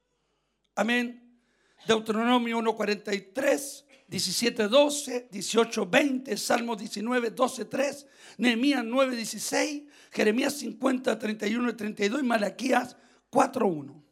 Amén. 0.74 1.40
Deuteronomio 1.86 2.58
1.43, 2.58 3.86
17.12, 4.10 5.30
18.20, 5.30 6.38
Salmo 6.38 6.76
19, 6.76 7.36
12.3, 7.36 8.08
Nehemías 8.40 8.84
9.16, 8.84 9.86
Jeremías 10.14 10.54
50, 10.60 11.18
31 11.18 11.70
y 11.70 11.74
32 11.74 12.22
y 12.22 12.24
Malaquías 12.24 12.96
4.1. 13.32 14.04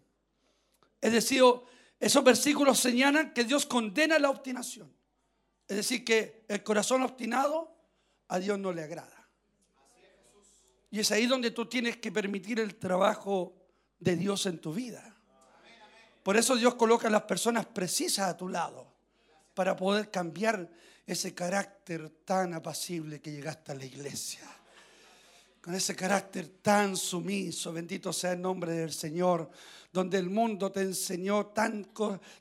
Es 0.99 1.13
decir, 1.13 1.43
esos 1.99 2.23
versículos 2.23 2.79
señalan 2.79 3.33
que 3.33 3.43
Dios 3.43 3.67
condena 3.67 4.17
la 4.17 4.31
obstinación. 4.31 4.91
Es 5.67 5.77
decir, 5.77 6.03
que 6.03 6.43
el 6.47 6.63
corazón 6.63 7.03
obstinado 7.03 7.75
a 8.27 8.39
Dios 8.39 8.57
no 8.57 8.73
le 8.73 8.83
agrada. 8.83 9.29
Y 10.89 10.99
es 10.99 11.11
ahí 11.11 11.27
donde 11.27 11.51
tú 11.51 11.67
tienes 11.67 11.97
que 11.97 12.11
permitir 12.11 12.59
el 12.59 12.75
trabajo 12.75 13.55
de 13.99 14.15
Dios 14.15 14.45
en 14.47 14.59
tu 14.59 14.73
vida. 14.73 15.15
Por 16.23 16.35
eso 16.35 16.55
Dios 16.55 16.75
coloca 16.75 17.07
a 17.07 17.11
las 17.11 17.23
personas 17.23 17.67
precisas 17.67 18.27
a 18.27 18.37
tu 18.37 18.49
lado 18.49 18.91
para 19.53 19.75
poder 19.75 20.09
cambiar 20.09 20.69
ese 21.05 21.33
carácter 21.35 22.09
tan 22.25 22.53
apacible 22.53 23.21
que 23.21 23.31
llegaste 23.31 23.71
a 23.71 23.75
la 23.75 23.85
iglesia. 23.85 24.41
Con 25.61 25.75
ese 25.75 25.95
carácter 25.95 26.47
tan 26.61 26.97
sumiso, 26.97 27.71
bendito 27.71 28.11
sea 28.11 28.31
el 28.31 28.41
nombre 28.41 28.73
del 28.73 28.91
Señor, 28.91 29.47
donde 29.91 30.17
el 30.17 30.29
mundo 30.29 30.71
te 30.71 30.81
enseñó 30.81 31.47
tan 31.47 31.87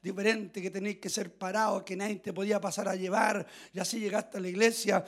diferente 0.02 0.62
que 0.62 0.70
tenías 0.70 0.96
que 0.96 1.08
ser 1.08 1.32
parado, 1.32 1.84
que 1.84 1.96
nadie 1.96 2.16
te 2.16 2.32
podía 2.32 2.60
pasar 2.60 2.88
a 2.88 2.94
llevar, 2.94 3.46
y 3.72 3.80
así 3.80 3.98
llegaste 3.98 4.38
a 4.38 4.40
la 4.40 4.48
iglesia. 4.48 5.04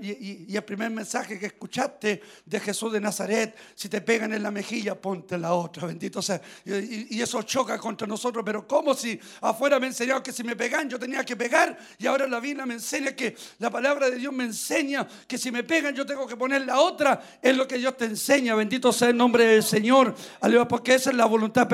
Y, 0.00 0.54
el 0.54 0.64
primer 0.64 0.90
mensaje 0.90 1.38
que 1.38 1.46
escuchaste 1.46 2.20
de 2.44 2.60
Jesús 2.60 2.92
de 2.92 3.00
Nazaret, 3.00 3.56
si 3.74 3.88
te 3.88 4.00
pegan 4.00 4.34
en 4.34 4.42
la 4.42 4.50
mejilla, 4.50 5.00
ponte 5.00 5.38
la 5.38 5.54
otra, 5.54 5.86
bendito 5.86 6.20
sea. 6.20 6.40
Y, 6.64 7.16
y- 7.16 7.22
eso 7.22 7.42
choca 7.42 7.78
contra 7.78 8.06
nosotros, 8.06 8.44
pero 8.44 8.66
como 8.66 8.94
si 8.94 9.18
afuera 9.40 9.78
me 9.80 9.86
enseñaron 9.88 10.22
que 10.22 10.32
si 10.32 10.44
me 10.44 10.56
pegan 10.56 10.88
yo 10.88 10.98
tenía 10.98 11.24
que 11.24 11.36
pegar, 11.36 11.78
y 11.98 12.06
ahora 12.06 12.26
la 12.26 12.40
Biblia 12.40 12.66
me 12.66 12.74
enseña 12.74 13.12
que 13.12 13.36
la 13.58 13.70
palabra 13.70 14.10
de 14.10 14.16
Dios 14.16 14.32
me 14.32 14.44
enseña 14.44 15.06
que 15.26 15.38
si 15.38 15.50
me 15.50 15.64
pegan 15.64 15.94
yo 15.94 16.04
tengo 16.04 16.26
que 16.26 16.36
poner 16.36 16.62
la 16.66 16.80
otra, 16.80 17.38
es 17.40 17.56
lo 17.56 17.66
que 17.66 17.78
Dios 17.78 17.96
te 17.96 18.04
enseña, 18.04 18.54
bendito 18.54 18.92
sea 18.92 19.08
el 19.08 19.16
nombre 19.16 19.44
del 19.44 19.62
Señor, 19.62 20.14
aleluya, 20.40 20.68
porque 20.68 20.94
esa 20.94 21.10
es 21.10 21.16
la 21.16 21.26
voluntad 21.26 21.66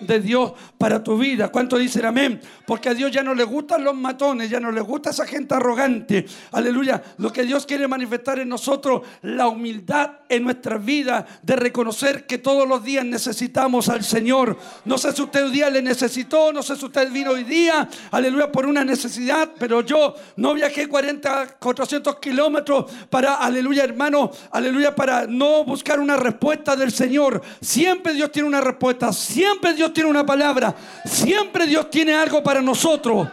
de 0.00 0.20
Dios 0.20 0.52
para 0.78 1.02
tu 1.02 1.16
vida. 1.18 1.48
¿Cuánto 1.48 1.78
dicen 1.78 2.04
amén? 2.04 2.40
Porque 2.66 2.88
a 2.88 2.94
Dios 2.94 3.10
ya 3.10 3.22
no 3.22 3.34
le 3.34 3.44
gustan 3.44 3.84
los 3.84 3.94
matones, 3.94 4.50
ya 4.50 4.60
no 4.60 4.70
le 4.70 4.80
gusta 4.80 5.10
esa 5.10 5.26
gente 5.26 5.54
arrogante, 5.54 6.26
aleluya. 6.52 7.02
Lo 7.18 7.32
que 7.32 7.44
Dios 7.44 7.66
quiere 7.66 7.86
manifestar 7.88 8.38
en 8.38 8.48
nosotros, 8.48 9.02
la 9.22 9.48
humildad 9.48 10.10
en 10.28 10.44
nuestra 10.44 10.78
vida, 10.78 11.26
de 11.42 11.56
reconocer 11.56 12.26
que 12.26 12.38
todos 12.38 12.68
los 12.68 12.82
días 12.82 13.04
necesitamos 13.04 13.88
al 13.88 14.02
Señor. 14.02 14.58
No 14.84 14.98
sé 14.98 15.12
si 15.12 15.22
usted 15.22 15.44
hoy 15.44 15.50
día 15.50 15.70
le 15.70 15.82
necesitó, 15.82 16.52
no 16.52 16.62
sé 16.62 16.76
si 16.76 16.84
usted 16.84 17.10
vino 17.10 17.32
hoy 17.32 17.44
día, 17.44 17.88
aleluya, 18.10 18.50
por 18.50 18.66
una 18.66 18.84
necesidad, 18.84 19.50
pero 19.58 19.82
yo 19.82 20.14
no 20.36 20.54
viajé 20.54 20.88
40, 20.88 21.58
400 21.58 22.16
kilómetros 22.18 22.90
para, 23.10 23.34
aleluya, 23.36 23.84
hermano, 23.84 24.30
aleluya, 24.50 24.94
para 24.94 25.26
no 25.26 25.64
buscar 25.64 26.00
una 26.00 26.16
respuesta 26.16 26.76
del 26.76 26.92
Señor. 26.92 27.42
Siempre 27.60 28.14
Dios 28.14 28.32
tiene 28.32 28.48
una 28.48 28.60
respuesta, 28.60 29.12
siempre 29.22 29.74
Dios 29.74 29.92
tiene 29.92 30.10
una 30.10 30.26
palabra, 30.26 30.74
siempre 31.04 31.66
Dios 31.66 31.90
tiene 31.90 32.14
algo 32.14 32.42
para 32.42 32.60
nosotros. 32.60 33.28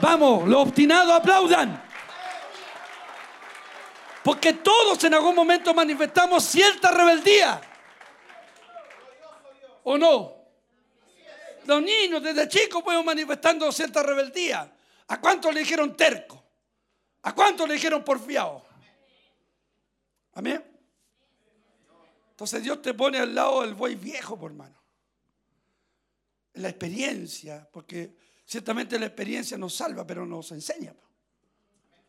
Vamos, 0.00 0.48
los 0.48 0.62
obstinados 0.62 1.12
aplaudan. 1.12 1.82
Porque 4.22 4.54
todos 4.54 5.02
en 5.04 5.14
algún 5.14 5.34
momento 5.34 5.72
manifestamos 5.72 6.44
cierta 6.44 6.90
rebeldía. 6.90 7.60
¿O 9.84 9.96
no? 9.96 10.34
Los 11.64 11.82
niños 11.82 12.22
desde 12.22 12.48
chicos 12.48 12.82
pueden 12.82 13.04
manifestando 13.04 13.70
cierta 13.72 14.02
rebeldía. 14.02 14.70
¿A 15.08 15.20
cuántos 15.20 15.54
le 15.54 15.60
dijeron 15.60 15.96
terco? 15.96 16.42
¿A 17.22 17.34
cuántos 17.34 17.68
le 17.68 17.74
dijeron 17.74 18.04
porfiado? 18.04 18.64
Amén. 20.34 20.64
Entonces 22.30 22.62
Dios 22.62 22.80
te 22.80 22.94
pone 22.94 23.18
al 23.18 23.34
lado 23.34 23.62
del 23.62 23.74
buey 23.74 23.96
viejo, 23.96 24.38
por 24.38 24.50
hermano. 24.50 24.79
La 26.60 26.68
experiencia, 26.68 27.68
porque 27.70 28.16
ciertamente 28.44 28.98
la 28.98 29.06
experiencia 29.06 29.56
nos 29.56 29.74
salva, 29.74 30.06
pero 30.06 30.26
nos 30.26 30.52
enseña. 30.52 30.94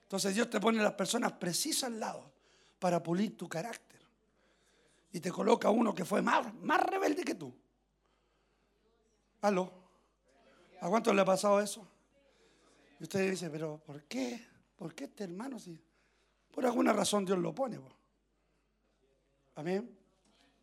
Entonces 0.04 0.36
Dios 0.36 0.50
te 0.50 0.60
pone 0.60 0.84
las 0.84 0.94
personas 0.94 1.32
precisas 1.34 1.86
al 1.86 2.00
lado 2.00 2.34
para 2.80 3.02
pulir 3.02 3.38
tu 3.38 3.48
carácter. 3.48 4.02
Y 5.14 5.20
te 5.20 5.32
coloca 5.32 5.70
uno 5.70 5.94
que 5.94 6.06
fue 6.06 6.22
más, 6.22 6.54
más 6.56 6.82
rebelde 6.82 7.24
que 7.24 7.36
tú. 7.36 7.54
¿Aló? 9.42 9.72
¿A 10.82 10.90
cuánto 10.90 11.14
le 11.14 11.22
ha 11.22 11.26
pasado 11.26 11.62
eso? 11.62 11.88
Y 13.00 13.04
usted 13.04 13.30
dice, 13.30 13.50
pero 13.50 13.78
¿por 13.78 14.04
qué? 14.04 14.48
¿Por 14.76 14.94
qué 14.94 15.06
este 15.06 15.24
hermano? 15.24 15.60
Si 15.60 15.80
por 16.52 16.66
alguna 16.66 16.92
razón 16.92 17.26
Dios 17.26 17.40
lo 17.40 17.54
pone. 17.56 17.80
po. 17.80 17.96
Amén. 19.56 19.98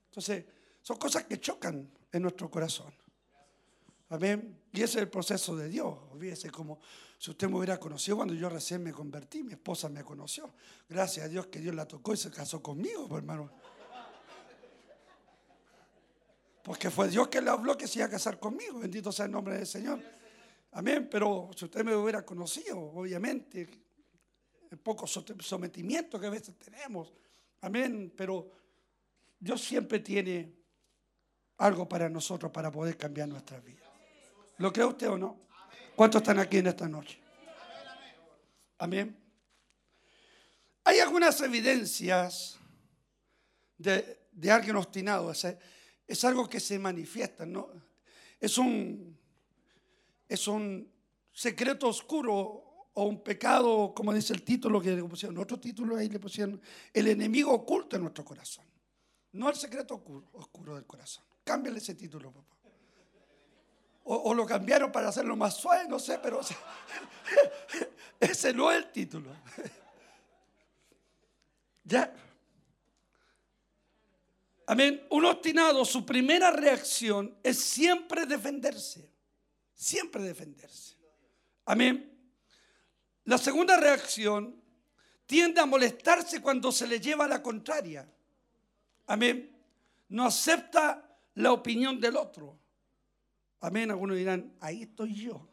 Entonces, 0.07 0.45
son 0.83 0.99
cosas 0.99 1.25
que 1.25 1.41
chocan 1.41 1.91
en 2.13 2.23
nuestro 2.23 2.51
corazón. 2.51 2.93
Amén. 4.11 4.59
Y 4.73 4.79
ese 4.79 4.99
es 4.99 5.03
el 5.03 5.09
proceso 5.09 5.57
de 5.57 5.69
Dios. 5.69 5.95
Olvídese 6.13 6.51
como 6.51 6.81
si 7.19 7.31
usted 7.31 7.49
me 7.49 7.57
hubiera 7.57 7.79
conocido 7.79 8.17
cuando 8.17 8.35
yo 8.35 8.49
recién 8.49 8.83
me 8.83 8.93
convertí, 8.93 9.43
mi 9.43 9.53
esposa 9.53 9.89
me 9.89 10.05
conoció. 10.05 10.55
Gracias 10.89 11.27
a 11.27 11.29
Dios 11.29 11.47
que 11.49 11.59
Dios 11.59 11.75
la 11.75 11.87
tocó 11.87 12.15
y 12.15 12.17
se 12.17 12.31
casó 12.31 12.63
conmigo, 12.63 13.09
pues, 13.09 13.19
hermano. 13.19 13.51
Porque 16.63 16.91
fue 16.91 17.09
Dios 17.09 17.29
que 17.29 17.41
le 17.41 17.51
habló 17.51 17.77
que 17.77 17.89
se 17.89 17.99
iba 17.99 18.07
a 18.07 18.11
casar 18.11 18.39
conmigo. 18.39 18.79
Bendito 18.79 19.11
sea 19.11 19.27
el 19.27 19.33
nombre 19.33 19.57
del 19.57 19.67
Señor. 19.67 20.01
Amén. 20.73 21.09
Pero 21.11 21.51
si 21.57 21.65
usted 21.65 21.85
me 21.85 21.95
hubiera 21.95 22.25
conocido, 22.25 22.79
obviamente, 22.79 23.69
el 24.71 24.79
poco 24.79 25.07
sometimiento 25.07 26.21
que 26.21 26.27
a 26.27 26.31
veces 26.31 26.57
tenemos. 26.57 27.13
Amén. 27.63 28.13
Pero 28.17 28.53
Dios 29.41 29.63
siempre 29.63 30.01
tiene 30.01 30.55
algo 31.57 31.89
para 31.89 32.09
nosotros 32.09 32.53
para 32.53 32.71
poder 32.71 32.97
cambiar 32.97 33.29
nuestras 33.29 33.65
vidas. 33.65 33.88
¿Lo 34.59 34.73
cree 34.73 34.87
usted 34.87 35.09
o 35.09 35.17
no? 35.19 35.49
¿Cuántos 35.95 36.21
están 36.21 36.39
aquí 36.39 36.59
en 36.59 36.67
esta 36.67 36.89
noche? 36.89 37.21
Amén. 38.79 39.17
Hay 40.85 40.99
algunas 41.01 41.41
evidencias 41.41 42.59
de, 43.77 44.29
de 44.33 44.51
alguien 44.51 44.77
obstinado. 44.77 45.31
Es, 45.31 45.47
es 46.07 46.25
algo 46.25 46.49
que 46.49 46.61
se 46.61 46.79
manifiesta, 46.79 47.45
¿no? 47.47 47.69
Es 48.41 48.59
un, 48.59 49.19
es 50.29 50.49
un 50.49 50.91
secreto 51.33 51.89
oscuro 51.89 52.89
o 52.95 53.05
un 53.05 53.23
pecado, 53.23 53.93
como 53.95 54.13
dice 54.13 54.33
el 54.33 54.43
título 54.43 54.81
que 54.81 54.95
le 54.95 55.05
pusieron. 55.05 55.39
Otro 55.39 55.61
título 55.61 55.97
ahí 55.97 56.09
le 56.09 56.19
pusieron, 56.19 56.61
el 56.93 57.09
enemigo 57.09 57.53
oculto 57.53 57.97
en 57.97 58.03
nuestro 58.03 58.25
corazón. 58.25 58.65
No 59.33 59.51
el 59.51 59.57
secreto 59.57 59.97
oscuro, 59.97 60.31
oscuro 60.33 60.75
del 60.75 60.87
corazón. 60.87 61.25
Cámbiale 61.45 61.79
ese 61.79 61.95
título, 61.95 62.33
papá. 62.33 62.58
O, 64.11 64.33
lo 64.33 64.47
cambiaron 64.47 64.91
para 64.91 65.09
hacerlo 65.09 65.37
más 65.37 65.59
suave, 65.59 65.87
no 65.87 65.99
sé, 65.99 66.19
pero 66.19 66.41
Ese 68.21 68.55
no 68.55 68.73
es 68.73 68.79
el 68.79 68.91
título. 68.91 69.31
¿Ya? 71.85 72.15
Amén. 74.67 75.07
Un 75.11 75.27
obstinado, 75.27 75.85
su 75.85 76.07
primera 76.07 76.51
reacción 76.51 77.37
es 77.43 77.61
siempre 77.61 78.25
defenderse. 78.25 79.13
Siempre 79.75 80.23
defenderse. 80.23 80.97
Amén. 81.67 82.11
La 83.25 83.37
segunda 83.37 83.77
reacción 83.77 84.59
tiende 85.27 85.61
a 85.61 85.67
molestarse 85.67 86.41
cuando 86.41 86.73
se 86.73 86.87
le 86.87 86.99
lleva 86.99 87.29
la 87.29 87.43
contraria. 87.43 88.11
Amén. 89.07 89.55
No 90.09 90.25
acepta 90.25 91.15
la 91.35 91.53
opinión 91.53 92.01
del 92.01 92.17
otro. 92.17 92.59
Amén. 93.61 93.91
Algunos 93.91 94.17
dirán, 94.17 94.53
ahí 94.61 94.83
estoy 94.83 95.15
yo. 95.15 95.47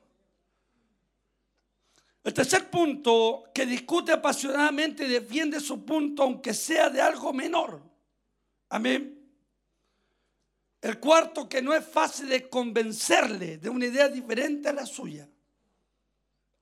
El 2.24 2.34
tercer 2.34 2.70
punto, 2.72 3.44
que 3.54 3.66
discute 3.66 4.12
apasionadamente 4.12 5.06
y 5.06 5.10
defiende 5.10 5.60
su 5.60 5.86
punto, 5.86 6.24
aunque 6.24 6.54
sea 6.54 6.90
de 6.90 7.00
algo 7.00 7.32
menor. 7.32 7.82
Amén. 8.70 9.16
El 10.82 11.00
cuarto, 11.00 11.48
que 11.48 11.62
no 11.62 11.74
es 11.74 11.86
fácil 11.86 12.30
de 12.30 12.50
convencerle 12.50 13.58
de 13.58 13.70
una 13.70 13.86
idea 13.86 14.08
diferente 14.08 14.70
a 14.70 14.74
la 14.74 14.86
suya. 14.86 15.30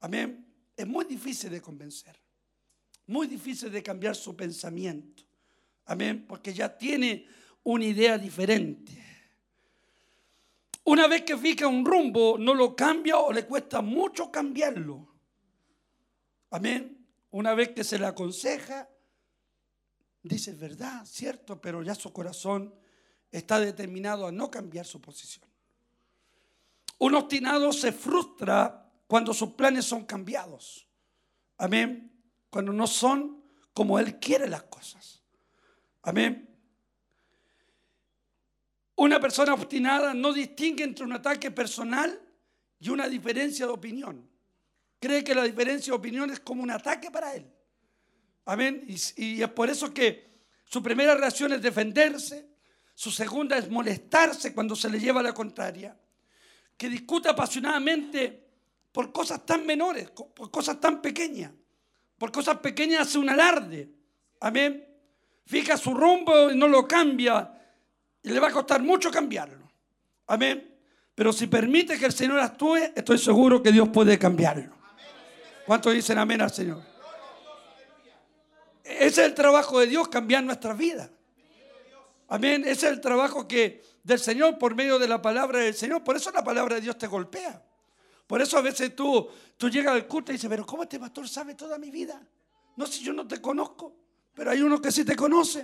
Amén. 0.01 0.45
Es 0.75 0.87
muy 0.87 1.05
difícil 1.05 1.49
de 1.49 1.61
convencer. 1.61 2.17
Muy 3.07 3.27
difícil 3.27 3.71
de 3.71 3.83
cambiar 3.83 4.15
su 4.15 4.35
pensamiento. 4.35 5.23
Amén. 5.85 6.25
Porque 6.27 6.53
ya 6.53 6.77
tiene 6.77 7.25
una 7.63 7.85
idea 7.85 8.17
diferente. 8.17 9.02
Una 10.85 11.07
vez 11.07 11.23
que 11.23 11.37
fija 11.37 11.67
un 11.67 11.85
rumbo, 11.85 12.37
no 12.37 12.53
lo 12.53 12.75
cambia 12.75 13.17
o 13.17 13.31
le 13.31 13.45
cuesta 13.45 13.81
mucho 13.81 14.31
cambiarlo. 14.31 15.07
Amén. 16.51 17.07
Una 17.31 17.53
vez 17.55 17.69
que 17.69 17.83
se 17.83 17.97
le 17.97 18.05
aconseja, 18.05 18.89
dice, 20.21 20.53
verdad, 20.53 21.05
cierto, 21.05 21.59
pero 21.59 21.81
ya 21.81 21.95
su 21.95 22.11
corazón 22.11 22.75
está 23.31 23.59
determinado 23.59 24.27
a 24.27 24.31
no 24.31 24.51
cambiar 24.51 24.85
su 24.85 25.01
posición. 25.01 25.49
Un 26.99 27.15
obstinado 27.15 27.73
se 27.73 27.91
frustra 27.91 28.91
cuando 29.07 29.33
sus 29.33 29.53
planes 29.53 29.85
son 29.85 30.05
cambiados. 30.05 30.87
Amén. 31.57 32.11
Cuando 32.49 32.71
no 32.71 32.87
son 32.87 33.43
como 33.73 33.97
él 33.99 34.19
quiere 34.19 34.47
las 34.47 34.63
cosas. 34.63 35.23
Amén. 36.03 36.52
Una 38.95 39.19
persona 39.19 39.53
obstinada 39.53 40.13
no 40.13 40.33
distingue 40.33 40.83
entre 40.83 41.05
un 41.05 41.13
ataque 41.13 41.51
personal 41.51 42.19
y 42.79 42.89
una 42.89 43.07
diferencia 43.07 43.65
de 43.65 43.71
opinión. 43.71 44.29
Cree 44.99 45.23
que 45.23 45.35
la 45.35 45.43
diferencia 45.43 45.91
de 45.91 45.97
opinión 45.97 46.29
es 46.29 46.39
como 46.39 46.63
un 46.63 46.71
ataque 46.71 47.09
para 47.09 47.33
él. 47.33 47.45
Amén. 48.45 48.85
Y, 48.87 49.41
es 49.41 49.49
por 49.49 49.69
eso 49.69 49.93
que 49.93 50.43
su 50.65 50.81
primera 50.83 51.15
reacción 51.15 51.53
es 51.53 51.61
defenderse, 51.61 52.47
su 52.93 53.09
segunda 53.11 53.57
es 53.57 53.69
molestarse 53.69 54.53
cuando 54.53 54.75
se 54.75 54.89
le 54.89 54.99
lleva 54.99 55.23
la 55.23 55.33
contraria, 55.33 55.97
que 56.77 56.89
discuta 56.89 57.31
apasionadamente 57.31 58.47
por 58.91 59.11
cosas 59.11 59.45
tan 59.45 59.65
menores, 59.65 60.11
por 60.11 60.51
cosas 60.51 60.79
tan 60.79 61.01
pequeñas. 61.01 61.51
Por 62.17 62.31
cosas 62.31 62.59
pequeñas 62.59 63.01
hace 63.01 63.17
un 63.17 63.29
alarde. 63.29 63.89
Amén. 64.39 64.87
Fija 65.45 65.77
su 65.77 65.93
rumbo 65.93 66.51
y 66.51 66.55
no 66.55 66.67
lo 66.67 66.87
cambia. 66.87 67.51
Y 68.23 68.29
le 68.29 68.39
va 68.39 68.47
a 68.47 68.51
costar 68.51 68.81
mucho 68.81 69.11
cambiarlo. 69.11 69.69
Amén. 70.27 70.73
Pero 71.13 71.31
si 71.31 71.47
permite 71.47 71.99
que 71.99 72.05
el 72.05 72.13
Señor 72.13 72.39
actúe, 72.39 72.77
estoy 72.95 73.17
seguro 73.17 73.61
que 73.61 73.71
Dios 73.71 73.89
puede 73.89 74.17
cambiarlo. 74.17 74.73
¿Cuántos 75.65 75.93
dicen 75.93 76.17
amén 76.17 76.41
al 76.41 76.51
Señor? 76.51 76.81
Ese 78.83 79.21
es 79.21 79.27
el 79.27 79.33
trabajo 79.33 79.79
de 79.79 79.87
Dios, 79.87 80.07
cambiar 80.07 80.43
nuestras 80.43 80.77
vidas. 80.77 81.09
Amén. 82.27 82.63
Ese 82.63 82.87
es 82.87 82.93
el 82.93 83.01
trabajo 83.01 83.47
que 83.47 83.83
del 84.03 84.19
Señor 84.19 84.57
por 84.57 84.75
medio 84.75 84.97
de 84.97 85.07
la 85.07 85.21
palabra 85.21 85.59
del 85.59 85.73
Señor. 85.73 86.03
Por 86.03 86.15
eso 86.15 86.31
la 86.31 86.43
palabra 86.43 86.75
de 86.75 86.81
Dios 86.81 86.97
te 86.97 87.07
golpea. 87.07 87.61
Por 88.25 88.41
eso 88.41 88.57
a 88.57 88.61
veces 88.61 88.95
tú, 88.95 89.27
tú 89.57 89.69
llegas 89.69 89.93
al 89.93 90.07
culto 90.07 90.31
y 90.31 90.35
dices, 90.35 90.49
pero 90.49 90.65
¿cómo 90.65 90.83
este 90.83 90.99
pastor 90.99 91.27
sabe 91.27 91.55
toda 91.55 91.77
mi 91.77 91.91
vida? 91.91 92.21
No 92.75 92.87
sé, 92.87 93.03
yo 93.03 93.13
no 93.13 93.27
te 93.27 93.39
conozco, 93.39 93.95
pero 94.33 94.49
hay 94.49 94.61
uno 94.61 94.81
que 94.81 94.91
sí 94.91 95.05
te 95.05 95.15
conoce. 95.15 95.63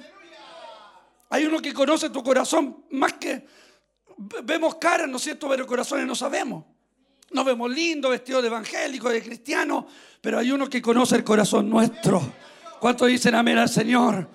Hay 1.29 1.45
uno 1.45 1.61
que 1.61 1.73
conoce 1.73 2.09
tu 2.09 2.23
corazón 2.23 2.85
más 2.91 3.13
que 3.13 3.45
vemos 4.43 4.75
caras, 4.75 5.07
¿no 5.07 5.17
es 5.17 5.23
cierto? 5.23 5.47
Pero 5.47 5.65
corazones 5.65 6.05
no 6.05 6.15
sabemos. 6.15 6.65
Nos 7.31 7.45
vemos 7.45 7.69
lindos, 7.69 8.11
vestidos 8.11 8.41
de 8.41 8.47
evangélicos, 8.47 9.11
de 9.13 9.21
cristianos, 9.21 9.85
pero 10.19 10.39
hay 10.39 10.51
uno 10.51 10.67
que 10.67 10.81
conoce 10.81 11.15
el 11.15 11.23
corazón 11.23 11.69
nuestro. 11.69 12.21
¿Cuántos 12.79 13.07
dicen 13.07 13.35
amén 13.35 13.57
al 13.57 13.69
Señor? 13.69 14.27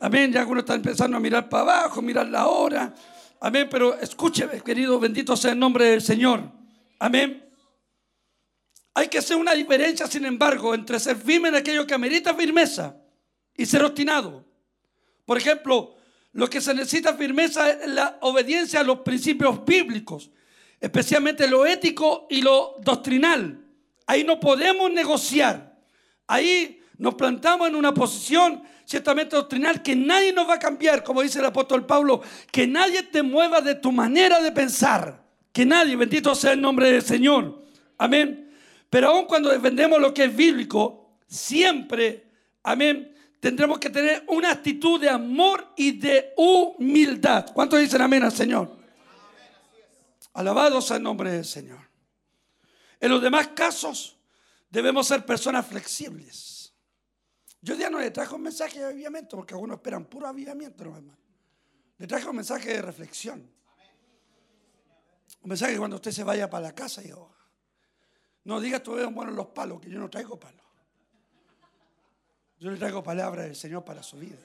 Amén, 0.00 0.32
ya 0.32 0.40
algunos 0.40 0.62
están 0.62 0.76
empezando 0.76 1.16
a 1.16 1.20
mirar 1.20 1.48
para 1.48 1.62
abajo, 1.62 2.02
mirar 2.02 2.28
la 2.28 2.48
hora. 2.48 2.92
Amén, 3.40 3.68
pero 3.70 3.98
escúcheme, 3.98 4.60
querido, 4.60 5.00
bendito 5.00 5.36
sea 5.36 5.52
el 5.52 5.58
nombre 5.58 5.86
del 5.86 6.02
Señor. 6.02 6.42
Amén. 6.98 7.48
Hay 8.94 9.08
que 9.08 9.18
hacer 9.18 9.36
una 9.36 9.54
diferencia, 9.54 10.06
sin 10.06 10.26
embargo, 10.26 10.74
entre 10.74 11.00
ser 11.00 11.16
firme 11.16 11.48
en 11.48 11.54
aquello 11.54 11.86
que 11.86 11.94
amerita 11.94 12.34
firmeza 12.34 12.96
y 13.56 13.64
ser 13.64 13.82
obstinado. 13.82 14.44
Por 15.24 15.38
ejemplo, 15.38 15.94
lo 16.32 16.48
que 16.48 16.60
se 16.60 16.74
necesita 16.74 17.14
firmeza 17.14 17.70
es 17.70 17.88
la 17.88 18.18
obediencia 18.22 18.80
a 18.80 18.84
los 18.84 19.00
principios 19.00 19.64
bíblicos, 19.64 20.30
especialmente 20.80 21.46
lo 21.46 21.66
ético 21.66 22.26
y 22.30 22.40
lo 22.40 22.76
doctrinal. 22.80 23.64
Ahí 24.06 24.24
no 24.24 24.40
podemos 24.40 24.90
negociar. 24.90 25.78
Ahí 26.26 26.80
nos 26.96 27.14
plantamos 27.14 27.68
en 27.68 27.76
una 27.76 27.92
posición 27.92 28.62
ciertamente 28.84 29.36
doctrinal 29.36 29.82
que 29.82 29.94
nadie 29.94 30.32
nos 30.32 30.48
va 30.48 30.54
a 30.54 30.58
cambiar, 30.58 31.04
como 31.04 31.22
dice 31.22 31.38
el 31.38 31.46
apóstol 31.46 31.86
Pablo, 31.86 32.22
que 32.50 32.66
nadie 32.66 33.02
te 33.02 33.22
mueva 33.22 33.60
de 33.60 33.74
tu 33.74 33.92
manera 33.92 34.40
de 34.40 34.52
pensar. 34.52 35.22
Que 35.52 35.66
nadie, 35.66 35.96
bendito 35.96 36.34
sea 36.34 36.52
el 36.52 36.60
nombre 36.60 36.90
del 36.90 37.02
Señor. 37.02 37.62
Amén. 37.98 38.50
Pero 38.88 39.08
aun 39.08 39.26
cuando 39.26 39.50
defendemos 39.50 40.00
lo 40.00 40.14
que 40.14 40.24
es 40.24 40.34
bíblico, 40.34 41.18
siempre, 41.26 42.26
amén, 42.62 43.11
tendremos 43.42 43.80
que 43.80 43.90
tener 43.90 44.24
una 44.28 44.52
actitud 44.52 45.00
de 45.00 45.10
amor 45.10 45.72
y 45.76 45.98
de 45.98 46.32
humildad. 46.36 47.52
¿Cuántos 47.52 47.80
dicen 47.80 48.00
amén 48.00 48.22
al 48.22 48.30
Señor? 48.30 48.70
Alabado 50.34 50.80
sea 50.80 50.98
el 50.98 51.02
nombre 51.02 51.32
del 51.32 51.44
Señor. 51.44 51.80
En 53.00 53.10
los 53.10 53.20
demás 53.20 53.48
casos, 53.48 54.16
debemos 54.70 55.08
ser 55.08 55.26
personas 55.26 55.66
flexibles. 55.66 56.72
Yo 57.60 57.74
ya 57.74 57.90
no 57.90 57.98
le 57.98 58.12
traje 58.12 58.32
un 58.32 58.42
mensaje 58.42 58.78
de 58.78 58.84
avivamiento, 58.84 59.36
porque 59.36 59.54
algunos 59.54 59.78
esperan 59.78 60.04
puro 60.04 60.28
avivamiento, 60.28 60.84
no, 60.84 60.96
hermano. 60.96 61.18
Le 61.98 62.06
traje 62.06 62.28
un 62.28 62.36
mensaje 62.36 62.74
de 62.74 62.82
reflexión. 62.82 63.40
Un 65.42 65.48
mensaje 65.48 65.72
que 65.72 65.78
cuando 65.80 65.96
usted 65.96 66.12
se 66.12 66.22
vaya 66.22 66.48
para 66.48 66.68
la 66.68 66.74
casa, 66.76 67.02
yo, 67.02 67.34
no 68.44 68.60
diga 68.60 68.80
todavía 68.80 69.08
buenos 69.08 69.34
los 69.34 69.48
palos, 69.48 69.80
que 69.80 69.90
yo 69.90 69.98
no 69.98 70.08
traigo 70.08 70.38
palos. 70.38 70.61
Yo 72.62 72.70
le 72.70 72.76
traigo 72.76 73.02
palabra 73.02 73.42
del 73.42 73.56
Señor 73.56 73.84
para 73.84 74.04
su 74.04 74.16
vida. 74.16 74.36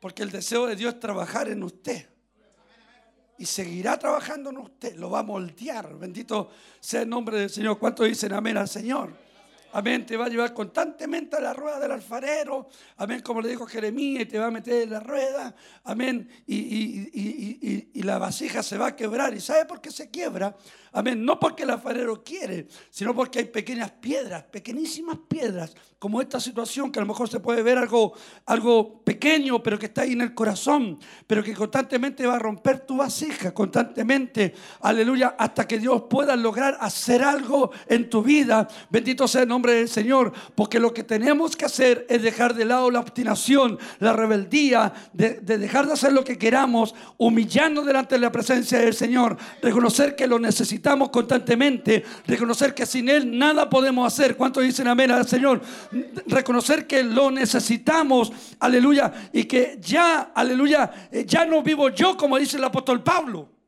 Porque 0.00 0.22
el 0.22 0.30
deseo 0.30 0.66
de 0.66 0.74
Dios 0.74 0.94
es 0.94 1.00
trabajar 1.00 1.50
en 1.50 1.62
usted. 1.62 2.08
Y 3.36 3.44
seguirá 3.44 3.98
trabajando 3.98 4.48
en 4.48 4.56
usted. 4.56 4.96
Lo 4.96 5.10
va 5.10 5.18
a 5.18 5.22
moldear. 5.22 5.98
Bendito 5.98 6.50
sea 6.80 7.02
el 7.02 7.10
nombre 7.10 7.38
del 7.38 7.50
Señor. 7.50 7.78
¿Cuántos 7.78 8.06
dicen 8.06 8.32
amén 8.32 8.56
al 8.56 8.68
Señor? 8.68 9.14
Amén, 9.72 10.04
te 10.04 10.16
va 10.16 10.26
a 10.26 10.28
llevar 10.28 10.52
constantemente 10.52 11.36
a 11.36 11.40
la 11.40 11.52
rueda 11.52 11.78
del 11.78 11.92
alfarero. 11.92 12.68
Amén, 12.96 13.20
como 13.20 13.40
le 13.40 13.48
dijo 13.50 13.66
Jeremías, 13.66 14.22
y 14.22 14.26
te 14.26 14.38
va 14.38 14.46
a 14.46 14.50
meter 14.50 14.82
en 14.82 14.90
la 14.90 15.00
rueda. 15.00 15.54
Amén, 15.84 16.28
y, 16.46 16.56
y- 16.56 17.10
y- 17.12 17.90
y- 17.94 18.02
la 18.02 18.18
vasija 18.18 18.62
se 18.62 18.76
va 18.78 18.88
a 18.88 18.96
quebrar. 18.96 19.32
¿Y 19.34 19.40
sabe 19.40 19.66
por 19.66 19.80
qué 19.80 19.90
se 19.90 20.10
quiebra? 20.10 20.56
Amén, 20.92 21.24
no 21.24 21.38
porque 21.38 21.62
el 21.62 21.70
alfarero 21.70 22.24
quiere, 22.24 22.66
sino 22.90 23.14
porque 23.14 23.38
hay 23.38 23.44
pequeñas 23.44 23.92
piedras, 23.92 24.42
pequeñísimas 24.44 25.18
piedras, 25.28 25.72
como 26.00 26.20
esta 26.20 26.40
situación 26.40 26.90
que 26.90 26.98
a 26.98 27.02
lo 27.02 27.06
mejor 27.06 27.28
se 27.28 27.38
puede 27.38 27.62
ver 27.62 27.78
algo, 27.78 28.14
algo 28.46 29.00
pequeño, 29.04 29.62
pero 29.62 29.78
que 29.78 29.86
está 29.86 30.02
ahí 30.02 30.12
en 30.14 30.22
el 30.22 30.34
corazón, 30.34 30.98
pero 31.28 31.44
que 31.44 31.54
constantemente 31.54 32.26
va 32.26 32.34
a 32.36 32.38
romper 32.40 32.80
tu 32.80 32.96
vasija, 32.96 33.52
constantemente, 33.54 34.52
aleluya, 34.80 35.36
hasta 35.38 35.68
que 35.68 35.78
Dios 35.78 36.04
pueda 36.10 36.34
lograr 36.34 36.76
hacer 36.80 37.22
algo 37.22 37.70
en 37.86 38.10
tu 38.10 38.22
vida. 38.22 38.66
Bendito 38.88 39.28
sea 39.28 39.42
el 39.42 39.48
nombre 39.48 39.59
del 39.62 39.88
Señor, 39.88 40.32
porque 40.54 40.80
lo 40.80 40.94
que 40.94 41.04
tenemos 41.04 41.56
que 41.56 41.64
hacer 41.64 42.06
es 42.08 42.22
dejar 42.22 42.54
de 42.54 42.64
lado 42.64 42.90
la 42.90 43.00
obstinación, 43.00 43.78
la 43.98 44.12
rebeldía, 44.12 44.92
de, 45.12 45.40
de 45.40 45.58
dejar 45.58 45.86
de 45.86 45.92
hacer 45.92 46.12
lo 46.12 46.24
que 46.24 46.38
queramos, 46.38 46.94
humillarnos 47.18 47.86
delante 47.86 48.14
de 48.14 48.20
la 48.20 48.32
presencia 48.32 48.78
del 48.78 48.94
Señor, 48.94 49.36
reconocer 49.62 50.16
que 50.16 50.26
lo 50.26 50.38
necesitamos 50.38 51.10
constantemente, 51.10 52.04
reconocer 52.26 52.74
que 52.74 52.86
sin 52.86 53.08
Él 53.08 53.38
nada 53.38 53.68
podemos 53.68 54.06
hacer. 54.06 54.36
¿Cuántos 54.36 54.62
dicen 54.62 54.88
amén 54.88 55.10
al 55.10 55.26
Señor? 55.26 55.60
Reconocer 56.26 56.86
que 56.86 57.02
lo 57.02 57.30
necesitamos, 57.30 58.32
aleluya, 58.58 59.12
y 59.32 59.44
que 59.44 59.78
ya, 59.80 60.32
aleluya, 60.34 61.08
eh, 61.10 61.24
ya 61.26 61.44
no 61.44 61.62
vivo 61.62 61.90
yo, 61.90 62.16
como 62.16 62.38
dice 62.38 62.56
el 62.56 62.64
apóstol 62.64 63.02
Pablo. 63.02 63.59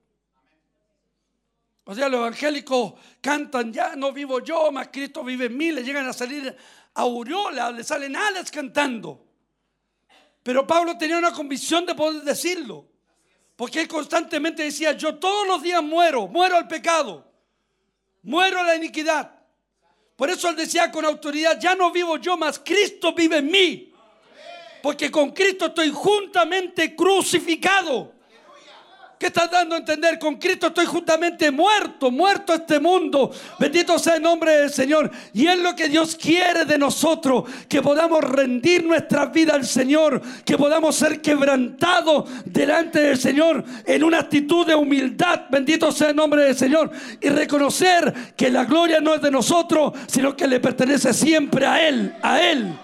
O 1.85 1.95
sea, 1.95 2.09
los 2.09 2.21
evangélicos 2.21 2.95
cantan, 3.21 3.73
ya 3.73 3.97
no 3.97 4.13
vivo 4.13 4.41
yo, 4.41 4.71
más 4.71 4.89
Cristo 4.89 5.25
vive 5.25 5.47
en 5.47 5.57
mí, 5.57 5.73
le 5.73 5.83
llegan 5.83 6.07
a 6.07 6.13
salir 6.13 6.57
aureolas, 6.95 7.75
le 7.75 7.83
salen 7.83 8.15
alas 8.15 8.51
cantando. 8.51 9.27
Pero 10.43 10.67
Pablo 10.67 10.97
tenía 10.97 11.19
una 11.19 11.33
convicción 11.33 11.85
de 11.87 11.95
poder 11.95 12.23
decirlo. 12.23 12.87
Porque 13.57 13.81
él 13.81 13.89
constantemente 13.89 14.63
decía, 14.63 14.93
yo 14.93 15.17
todos 15.17 15.47
los 15.47 15.63
días 15.63 15.83
muero, 15.83 16.27
muero 16.27 16.57
al 16.57 16.67
pecado, 16.67 17.31
muero 18.23 18.61
a 18.61 18.65
la 18.65 18.77
iniquidad. 18.77 19.41
Por 20.17 20.31
eso 20.31 20.49
él 20.49 20.57
decía 20.57 20.91
con 20.91 21.05
autoridad, 21.05 21.61
ya 21.61 21.75
no 21.75 21.91
vivo 21.91 22.17
yo, 22.17 22.37
más 22.37 22.59
Cristo 22.59 23.13
vive 23.13 23.39
en 23.39 23.51
mí. 23.51 23.93
Porque 24.83 25.11
con 25.11 25.31
Cristo 25.31 25.67
estoy 25.67 25.91
juntamente 25.91 26.97
crucificado. 26.97 28.12
¿Qué 29.23 29.29
estás 29.29 29.53
dando 29.53 29.77
a 29.77 29.79
entender? 29.79 30.19
Con 30.19 30.35
Cristo 30.35 30.67
estoy 30.67 30.85
juntamente 30.85 31.53
muerto, 31.53 32.11
muerto 32.11 32.55
este 32.55 32.81
mundo. 32.81 33.31
Bendito 33.57 33.97
sea 33.97 34.17
el 34.17 34.23
nombre 34.23 34.51
del 34.51 34.71
Señor. 34.73 35.13
Y 35.33 35.47
es 35.47 35.61
lo 35.61 35.77
que 35.77 35.89
Dios 35.89 36.17
quiere 36.21 36.65
de 36.65 36.77
nosotros, 36.77 37.45
que 37.69 37.81
podamos 37.81 38.25
rendir 38.25 38.85
nuestra 38.85 39.27
vida 39.27 39.55
al 39.55 39.65
Señor, 39.65 40.21
que 40.45 40.59
podamos 40.59 40.97
ser 40.97 41.21
quebrantados 41.21 42.29
delante 42.45 42.99
del 42.99 43.17
Señor 43.17 43.63
en 43.87 44.03
una 44.03 44.19
actitud 44.19 44.67
de 44.67 44.75
humildad. 44.75 45.43
Bendito 45.49 45.93
sea 45.93 46.09
el 46.09 46.17
nombre 46.17 46.43
del 46.43 46.57
Señor. 46.57 46.91
Y 47.21 47.29
reconocer 47.29 48.35
que 48.37 48.51
la 48.51 48.65
gloria 48.65 49.01
no 49.01 49.15
es 49.15 49.23
de 49.23 49.31
nosotros, 49.31 49.93
sino 50.09 50.37
que 50.37 50.49
le 50.49 50.59
pertenece 50.59 51.15
siempre 51.15 51.65
a 51.65 51.87
Él, 51.87 52.13
a 52.23 52.43
Él. 52.43 52.77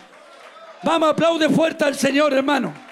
Vamos, 0.84 1.10
aplaude 1.10 1.48
fuerte 1.48 1.82
al 1.82 1.96
Señor, 1.96 2.32
hermano. 2.32 2.87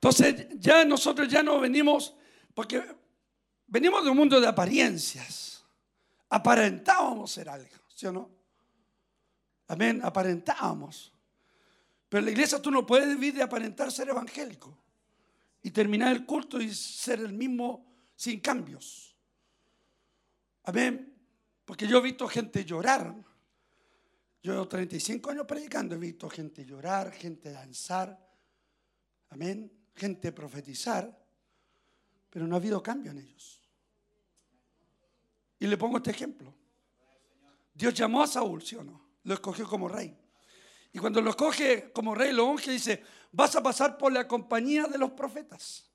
Entonces 0.00 0.46
ya 0.60 0.84
nosotros 0.84 1.26
ya 1.28 1.42
no 1.42 1.58
venimos, 1.58 2.14
porque 2.54 2.84
venimos 3.66 4.04
de 4.04 4.10
un 4.10 4.16
mundo 4.16 4.40
de 4.40 4.46
apariencias. 4.46 5.64
Aparentábamos 6.28 7.32
ser 7.32 7.48
algo, 7.48 7.68
¿sí 7.92 8.06
o 8.06 8.12
no? 8.12 8.30
Amén, 9.66 10.00
aparentábamos. 10.04 11.12
Pero 12.08 12.20
en 12.20 12.26
la 12.26 12.30
iglesia 12.30 12.62
tú 12.62 12.70
no 12.70 12.86
puedes 12.86 13.08
vivir 13.08 13.34
de 13.34 13.42
aparentar 13.42 13.90
ser 13.90 14.08
evangélico 14.08 14.78
y 15.62 15.72
terminar 15.72 16.12
el 16.12 16.24
culto 16.24 16.60
y 16.60 16.72
ser 16.72 17.18
el 17.18 17.32
mismo 17.32 17.84
sin 18.14 18.38
cambios. 18.38 19.16
Amén. 20.62 21.12
Porque 21.64 21.88
yo 21.88 21.98
he 21.98 22.02
visto 22.02 22.28
gente 22.28 22.64
llorar. 22.64 23.12
Yo 24.44 24.52
llevo 24.52 24.68
35 24.68 25.30
años 25.30 25.44
predicando, 25.44 25.96
he 25.96 25.98
visto 25.98 26.30
gente 26.30 26.64
llorar, 26.64 27.10
gente 27.10 27.50
danzar. 27.50 28.16
Amén 29.30 29.77
gente 29.98 30.32
profetizar, 30.32 31.18
pero 32.30 32.46
no 32.46 32.54
ha 32.54 32.58
habido 32.58 32.82
cambio 32.82 33.10
en 33.10 33.18
ellos. 33.18 33.60
Y 35.58 35.66
le 35.66 35.76
pongo 35.76 35.98
este 35.98 36.12
ejemplo. 36.12 36.54
Dios 37.74 37.92
llamó 37.94 38.22
a 38.22 38.26
Saúl, 38.26 38.62
¿sí 38.62 38.76
o 38.76 38.84
no? 38.84 39.00
Lo 39.24 39.34
escogió 39.34 39.68
como 39.68 39.88
rey. 39.88 40.16
Y 40.92 40.98
cuando 40.98 41.20
lo 41.20 41.30
escoge 41.30 41.92
como 41.92 42.14
rey, 42.14 42.32
lo 42.32 42.46
unge, 42.46 42.70
dice, 42.70 43.02
vas 43.32 43.54
a 43.56 43.62
pasar 43.62 43.98
por 43.98 44.12
la 44.12 44.26
compañía 44.26 44.84
de 44.86 44.98
los 44.98 45.10
profetas. 45.10 45.87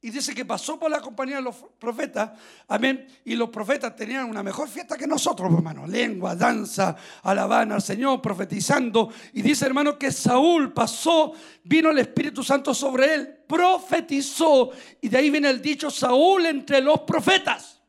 Y 0.00 0.10
dice 0.10 0.32
que 0.32 0.44
pasó 0.44 0.78
por 0.78 0.88
la 0.88 1.00
compañía 1.00 1.36
de 1.36 1.42
los 1.42 1.56
profetas, 1.76 2.30
amén. 2.68 3.08
Y 3.24 3.34
los 3.34 3.50
profetas 3.50 3.96
tenían 3.96 4.30
una 4.30 4.44
mejor 4.44 4.68
fiesta 4.68 4.96
que 4.96 5.08
nosotros, 5.08 5.52
hermano. 5.52 5.88
Lengua, 5.88 6.36
danza, 6.36 6.94
alabanza 7.24 7.74
al 7.74 7.82
Señor, 7.82 8.22
profetizando. 8.22 9.12
Y 9.32 9.42
dice, 9.42 9.66
hermano, 9.66 9.98
que 9.98 10.12
Saúl 10.12 10.72
pasó, 10.72 11.32
vino 11.64 11.90
el 11.90 11.98
Espíritu 11.98 12.44
Santo 12.44 12.72
sobre 12.74 13.12
él, 13.12 13.26
profetizó. 13.48 14.70
Y 15.00 15.08
de 15.08 15.18
ahí 15.18 15.30
viene 15.30 15.50
el 15.50 15.60
dicho, 15.60 15.90
Saúl 15.90 16.46
entre 16.46 16.80
los 16.80 17.00
profetas. 17.00 17.80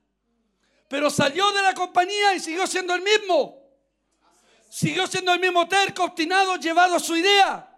Pero 0.87 1.11
salió 1.11 1.51
de 1.51 1.61
la 1.61 1.75
compañía 1.75 2.33
y 2.33 2.39
siguió 2.39 2.65
siendo 2.65 2.95
el 2.95 3.03
mismo. 3.03 3.55
Siguió 4.67 5.05
siendo 5.05 5.31
el 5.31 5.39
mismo 5.39 5.67
terco, 5.67 6.05
obstinado, 6.05 6.55
llevado 6.55 6.95
a 6.95 6.99
su 6.99 7.15
idea. 7.15 7.68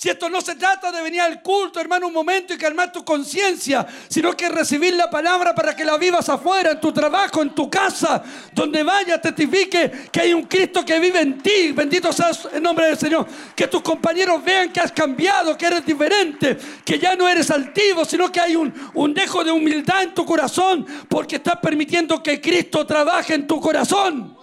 Si 0.00 0.08
esto 0.08 0.30
no 0.30 0.40
se 0.40 0.54
trata 0.54 0.90
de 0.90 1.02
venir 1.02 1.20
al 1.20 1.42
culto, 1.42 1.78
hermano, 1.78 2.06
un 2.06 2.14
momento 2.14 2.54
y 2.54 2.56
calmar 2.56 2.90
tu 2.90 3.04
conciencia, 3.04 3.86
sino 4.08 4.34
que 4.34 4.48
recibir 4.48 4.94
la 4.94 5.10
palabra 5.10 5.54
para 5.54 5.76
que 5.76 5.84
la 5.84 5.98
vivas 5.98 6.26
afuera, 6.30 6.70
en 6.70 6.80
tu 6.80 6.90
trabajo, 6.90 7.42
en 7.42 7.54
tu 7.54 7.68
casa, 7.68 8.22
donde 8.50 8.82
vaya, 8.82 9.20
testifique 9.20 10.08
que 10.10 10.20
hay 10.22 10.32
un 10.32 10.44
Cristo 10.44 10.86
que 10.86 10.98
vive 10.98 11.20
en 11.20 11.42
ti. 11.42 11.72
Bendito 11.72 12.14
sea 12.14 12.30
el 12.50 12.62
nombre 12.62 12.86
del 12.86 12.96
Señor. 12.96 13.26
Que 13.54 13.68
tus 13.68 13.82
compañeros 13.82 14.42
vean 14.42 14.72
que 14.72 14.80
has 14.80 14.92
cambiado, 14.92 15.54
que 15.58 15.66
eres 15.66 15.84
diferente, 15.84 16.56
que 16.82 16.98
ya 16.98 17.14
no 17.14 17.28
eres 17.28 17.50
altivo, 17.50 18.06
sino 18.06 18.32
que 18.32 18.40
hay 18.40 18.56
un, 18.56 18.72
un 18.94 19.12
dejo 19.12 19.44
de 19.44 19.50
humildad 19.50 20.04
en 20.04 20.14
tu 20.14 20.24
corazón, 20.24 20.86
porque 21.10 21.36
estás 21.36 21.56
permitiendo 21.60 22.22
que 22.22 22.40
Cristo 22.40 22.86
trabaje 22.86 23.34
en 23.34 23.46
tu 23.46 23.60
corazón. 23.60 24.39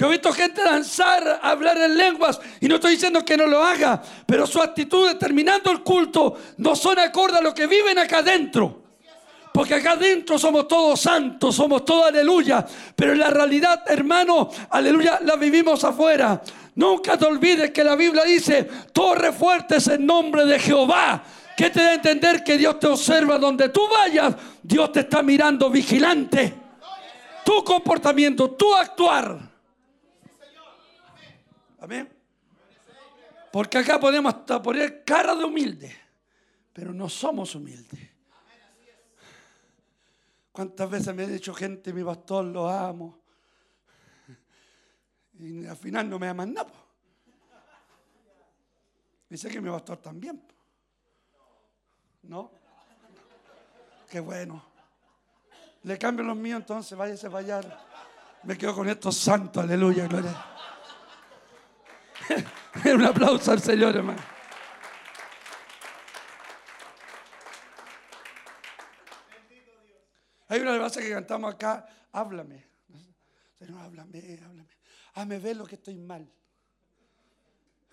Yo 0.00 0.06
he 0.06 0.12
visto 0.12 0.32
gente 0.32 0.62
danzar, 0.62 1.40
hablar 1.42 1.76
en 1.76 1.94
lenguas 1.94 2.40
y 2.58 2.66
no 2.68 2.76
estoy 2.76 2.92
diciendo 2.92 3.22
que 3.22 3.36
no 3.36 3.46
lo 3.46 3.62
haga, 3.62 4.00
pero 4.24 4.46
su 4.46 4.58
actitud 4.58 5.14
terminando 5.16 5.70
el 5.70 5.82
culto 5.82 6.38
no 6.56 6.74
son 6.74 6.98
acorde 6.98 7.36
a 7.36 7.42
lo 7.42 7.52
que 7.52 7.66
viven 7.66 7.98
acá 7.98 8.20
adentro. 8.20 8.82
Porque 9.52 9.74
acá 9.74 9.92
adentro 9.92 10.38
somos 10.38 10.66
todos 10.66 11.02
santos, 11.02 11.54
somos 11.54 11.84
todos 11.84 12.06
aleluya, 12.06 12.64
pero 12.96 13.12
en 13.12 13.18
la 13.18 13.28
realidad, 13.28 13.82
hermano, 13.88 14.48
aleluya, 14.70 15.20
la 15.22 15.36
vivimos 15.36 15.84
afuera. 15.84 16.40
Nunca 16.76 17.18
te 17.18 17.26
olvides 17.26 17.70
que 17.70 17.84
la 17.84 17.94
Biblia 17.94 18.24
dice, 18.24 18.66
torre 18.94 19.34
fuertes 19.34 19.86
en 19.88 20.06
nombre 20.06 20.46
de 20.46 20.58
Jehová. 20.58 21.22
¿Qué 21.54 21.68
te 21.68 21.82
da 21.82 21.90
a 21.90 21.94
entender 21.96 22.42
que 22.42 22.56
Dios 22.56 22.80
te 22.80 22.86
observa 22.86 23.36
donde 23.36 23.68
tú 23.68 23.82
vayas? 23.86 24.34
Dios 24.62 24.92
te 24.92 25.00
está 25.00 25.22
mirando 25.22 25.68
vigilante. 25.68 26.54
Tu 27.44 27.62
comportamiento, 27.62 28.52
tu 28.52 28.74
actuar. 28.74 29.49
Amén. 31.80 32.08
Porque 33.50 33.78
acá 33.78 33.98
podemos 33.98 34.32
hasta 34.32 34.62
poner 34.62 35.02
cara 35.04 35.34
de 35.34 35.44
humilde, 35.44 35.96
pero 36.72 36.92
no 36.92 37.08
somos 37.08 37.54
humildes. 37.54 38.00
¿Cuántas 40.52 40.90
veces 40.90 41.14
me 41.14 41.24
ha 41.24 41.26
dicho 41.26 41.54
gente, 41.54 41.92
mi 41.92 42.04
pastor, 42.04 42.44
lo 42.44 42.68
amo? 42.68 43.18
Y 45.38 45.66
al 45.66 45.76
final 45.76 46.08
no 46.08 46.18
me 46.18 46.28
aman 46.28 46.52
nada. 46.52 46.72
Dice 49.28 49.48
que 49.48 49.60
mi 49.60 49.70
pastor 49.70 49.96
también. 49.98 50.42
¿No? 52.22 52.52
Qué 54.08 54.20
bueno. 54.20 54.62
Le 55.84 55.96
cambio 55.96 56.24
los 56.24 56.36
míos, 56.36 56.60
entonces 56.60 56.96
váyase 56.96 57.28
a 57.28 57.30
fallar. 57.30 57.86
Me 58.42 58.58
quedo 58.58 58.74
con 58.74 58.88
estos 58.88 59.16
santos, 59.16 59.62
aleluya, 59.62 60.06
gloria. 60.06 60.49
Un 62.84 63.04
aplauso 63.04 63.52
al 63.52 63.60
Señor, 63.60 63.96
hermano. 63.96 64.22
Hay 70.48 70.60
una 70.60 70.70
alabanza 70.70 71.00
que 71.00 71.10
cantamos 71.10 71.54
acá, 71.54 71.86
háblame. 72.12 72.66
Señor, 73.58 73.80
háblame, 73.82 74.38
háblame. 74.44 74.68
Hazme 75.14 75.38
ver 75.38 75.56
lo 75.56 75.66
que 75.66 75.76
estoy 75.76 75.96
mal. 75.96 76.28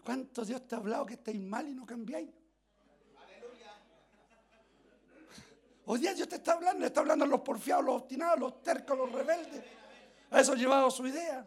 ¿Cuánto 0.03 0.43
Dios 0.45 0.67
te 0.67 0.75
ha 0.75 0.77
hablado 0.77 1.05
que 1.05 1.15
estáis 1.15 1.39
mal 1.39 1.67
y 1.67 1.73
no 1.73 1.85
cambiáis? 1.85 2.29
Hoy 5.85 5.99
día 5.99 6.13
Dios 6.13 6.27
te 6.27 6.35
está 6.35 6.53
hablando, 6.53 6.81
le 6.81 6.87
está 6.87 6.99
hablando 6.99 7.25
a 7.25 7.27
los 7.27 7.41
porfiados, 7.41 7.85
los 7.85 7.95
obstinados, 8.01 8.39
los 8.39 8.63
tercos, 8.63 8.97
los 8.97 9.11
rebeldes. 9.11 9.63
A 10.31 10.41
eso 10.41 10.53
llevado 10.55 10.89
su 10.91 11.05
idea. 11.07 11.45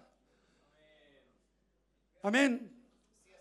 Amén. 2.22 2.79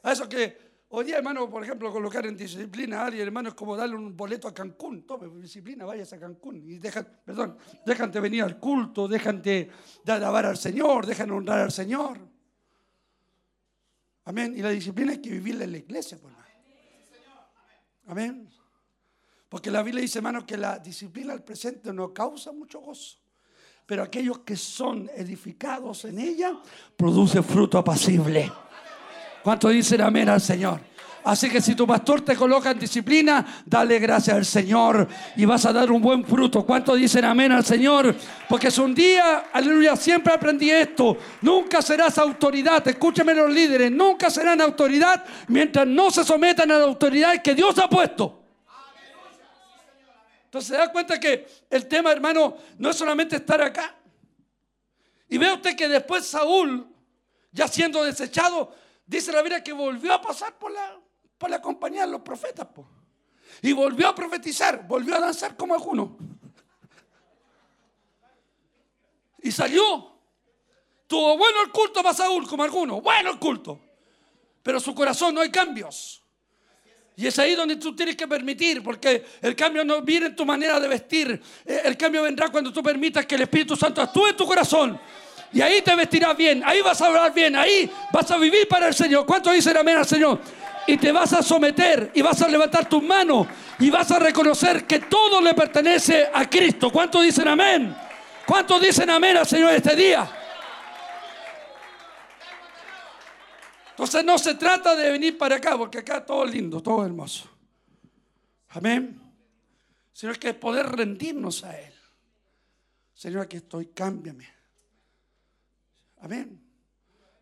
A 0.03 0.11
eso 0.11 0.27
que 0.27 0.57
hoy 0.89 1.05
día, 1.05 1.17
hermano, 1.17 1.49
por 1.49 1.63
ejemplo, 1.63 1.91
colocar 1.91 2.25
en 2.25 2.35
disciplina 2.37 3.01
a 3.01 3.05
alguien, 3.07 3.27
hermano, 3.27 3.49
es 3.49 3.55
como 3.55 3.75
darle 3.75 3.95
un 3.95 4.15
boleto 4.15 4.47
a 4.47 4.53
Cancún. 4.53 5.05
Tome 5.05 5.29
disciplina, 5.41 5.85
vayas 5.85 6.11
a 6.13 6.19
Cancún. 6.19 6.57
Y 6.57 6.79
dejan, 6.79 7.07
perdón, 7.25 7.57
dejan 7.85 8.11
de 8.11 8.19
venir 8.19 8.43
al 8.43 8.59
culto, 8.59 9.07
dejan 9.07 9.41
de, 9.41 9.69
alabar 10.07 10.45
al 10.45 10.57
Señor, 10.57 11.05
dejan 11.05 11.27
de 11.27 11.33
honrar 11.33 11.59
al 11.59 11.71
Señor. 11.71 12.19
Amén. 14.25 14.53
Y 14.55 14.61
la 14.61 14.69
disciplina 14.69 15.11
hay 15.11 15.21
que 15.21 15.31
vivirla 15.31 15.63
en 15.63 15.71
la 15.71 15.77
iglesia, 15.77 16.17
pues. 16.21 16.33
Amén. 18.07 18.49
Porque 19.47 19.71
la 19.71 19.81
Biblia 19.81 20.01
dice, 20.01 20.19
hermano, 20.19 20.45
que 20.45 20.57
la 20.57 20.79
disciplina 20.79 21.33
al 21.33 21.43
presente 21.43 21.91
no 21.91 22.13
causa 22.13 22.51
mucho 22.51 22.79
gozo. 22.79 23.17
Pero 23.85 24.03
aquellos 24.03 24.39
que 24.39 24.55
son 24.55 25.09
edificados 25.15 26.05
en 26.05 26.19
ella, 26.19 26.59
produce 26.95 27.41
fruto 27.41 27.79
apacible. 27.79 28.51
¿Cuánto 29.43 29.69
dicen 29.69 30.01
amén 30.01 30.29
al 30.29 30.41
Señor? 30.41 30.89
Así 31.23 31.49
que 31.49 31.61
si 31.61 31.75
tu 31.75 31.85
pastor 31.85 32.21
te 32.21 32.35
coloca 32.35 32.71
en 32.71 32.79
disciplina, 32.79 33.63
dale 33.65 33.99
gracias 33.99 34.35
al 34.35 34.45
Señor 34.45 35.07
y 35.35 35.45
vas 35.45 35.65
a 35.65 35.73
dar 35.73 35.91
un 35.91 36.01
buen 36.01 36.25
fruto. 36.25 36.65
¿Cuántos 36.65 36.97
dicen 36.97 37.25
amén 37.25 37.51
al 37.51 37.65
Señor? 37.65 38.15
Porque 38.47 38.69
es 38.69 38.77
un 38.77 38.95
día, 38.95 39.49
aleluya, 39.51 39.95
siempre 39.95 40.33
aprendí 40.33 40.71
esto. 40.71 41.17
Nunca 41.41 41.81
serás 41.81 42.17
autoridad. 42.17 42.87
Escúchame 42.87 43.33
los 43.33 43.51
líderes, 43.51 43.91
nunca 43.91 44.29
serán 44.29 44.61
autoridad 44.61 45.23
mientras 45.49 45.85
no 45.85 46.09
se 46.09 46.23
sometan 46.23 46.71
a 46.71 46.79
la 46.79 46.85
autoridad 46.85 47.41
que 47.41 47.53
Dios 47.53 47.77
ha 47.79 47.89
puesto. 47.89 48.41
Entonces 50.45 50.69
se 50.69 50.77
da 50.77 50.91
cuenta 50.91 51.19
que 51.19 51.45
el 51.69 51.85
tema, 51.87 52.11
hermano, 52.11 52.55
no 52.77 52.89
es 52.89 52.95
solamente 52.95 53.35
estar 53.35 53.61
acá. 53.61 53.93
Y 55.27 55.37
ve 55.37 55.53
usted 55.53 55.75
que 55.75 55.87
después 55.87 56.25
Saúl, 56.25 56.87
ya 57.51 57.67
siendo 57.67 58.03
desechado, 58.03 58.73
dice 59.09 59.31
la 59.31 59.41
Biblia 59.41 59.63
que 59.63 59.73
volvió 59.73 60.13
a 60.13 60.21
pasar 60.21 60.57
por 60.57 60.71
la, 60.71 60.97
por 61.37 61.49
la 61.49 61.61
compañía 61.61 62.05
de 62.05 62.11
los 62.11 62.21
profetas. 62.21 62.67
po. 62.67 62.87
Y 63.61 63.73
volvió 63.73 64.07
a 64.07 64.15
profetizar, 64.15 64.87
volvió 64.87 65.15
a 65.15 65.19
danzar 65.19 65.57
como 65.57 65.73
alguno. 65.73 66.15
Y 69.41 69.51
salió. 69.51 70.11
Tuvo 71.07 71.37
bueno 71.37 71.63
el 71.63 71.71
culto 71.71 72.03
para 72.03 72.13
Saúl, 72.13 72.47
como 72.47 72.63
alguno. 72.63 73.01
Bueno 73.01 73.31
el 73.31 73.39
culto. 73.39 73.79
Pero 74.61 74.79
su 74.79 74.93
corazón 74.93 75.33
no 75.33 75.41
hay 75.41 75.49
cambios. 75.49 76.21
Y 77.15 77.25
es 77.27 77.37
ahí 77.39 77.55
donde 77.55 77.75
tú 77.77 77.95
tienes 77.95 78.15
que 78.15 78.27
permitir, 78.27 78.81
porque 78.83 79.25
el 79.41 79.55
cambio 79.55 79.83
no 79.83 80.01
viene 80.01 80.27
en 80.27 80.35
tu 80.35 80.45
manera 80.45 80.79
de 80.79 80.87
vestir. 80.87 81.41
Eh, 81.65 81.81
El 81.83 81.97
cambio 81.97 82.23
vendrá 82.23 82.49
cuando 82.49 82.71
tú 82.71 82.81
permitas 82.83 83.25
que 83.25 83.35
el 83.35 83.41
Espíritu 83.41 83.75
Santo 83.75 84.01
actúe 84.01 84.27
en 84.27 84.37
tu 84.37 84.45
corazón. 84.45 85.01
Y 85.51 85.61
ahí 85.61 85.81
te 85.81 85.95
vestirás 85.95 86.37
bien, 86.37 86.61
ahí 86.63 86.81
vas 86.81 87.01
a 87.01 87.07
hablar 87.07 87.33
bien, 87.33 87.55
ahí 87.55 87.91
vas 88.13 88.29
a 88.29 88.37
vivir 88.37 88.67
para 88.67 88.87
el 88.87 88.93
Señor. 88.93 89.25
¿Cuántos 89.25 89.53
dicen 89.53 89.75
amén 89.77 89.97
al 89.97 90.05
Señor? 90.05 90.39
Y 90.85 90.97
te 90.97 91.11
vas 91.11 91.33
a 91.33 91.41
someter 91.41 92.11
y 92.13 92.21
vas 92.21 92.41
a 92.41 92.47
levantar 92.47 92.87
tus 92.87 93.01
manos 93.01 93.47
y 93.79 93.89
vas 93.89 94.09
a 94.11 94.19
reconocer 94.19 94.85
que 94.85 94.99
todo 94.99 95.41
le 95.41 95.53
pertenece 95.53 96.29
a 96.33 96.49
Cristo. 96.49 96.91
¿Cuántos 96.91 97.23
dicen 97.23 97.47
amén? 97.47 97.95
¿Cuántos 98.45 98.81
dicen 98.81 99.09
amén 99.09 99.37
al 99.37 99.47
Señor 99.47 99.73
este 99.73 99.95
día? 99.95 100.29
Entonces 103.91 104.23
no 104.23 104.37
se 104.37 104.55
trata 104.55 104.95
de 104.95 105.11
venir 105.11 105.37
para 105.37 105.57
acá, 105.57 105.77
porque 105.77 105.97
acá 105.97 106.25
todo 106.25 106.45
lindo, 106.45 106.81
todo 106.81 107.05
hermoso. 107.05 107.49
Amén. 108.69 109.19
Sino 110.13 110.33
que 110.33 110.53
poder 110.53 110.85
rendirnos 110.87 111.63
a 111.63 111.77
Él. 111.77 111.93
Señor, 113.13 113.41
aquí 113.41 113.57
estoy, 113.57 113.87
cámbiame. 113.87 114.58
Amén. 116.19 116.61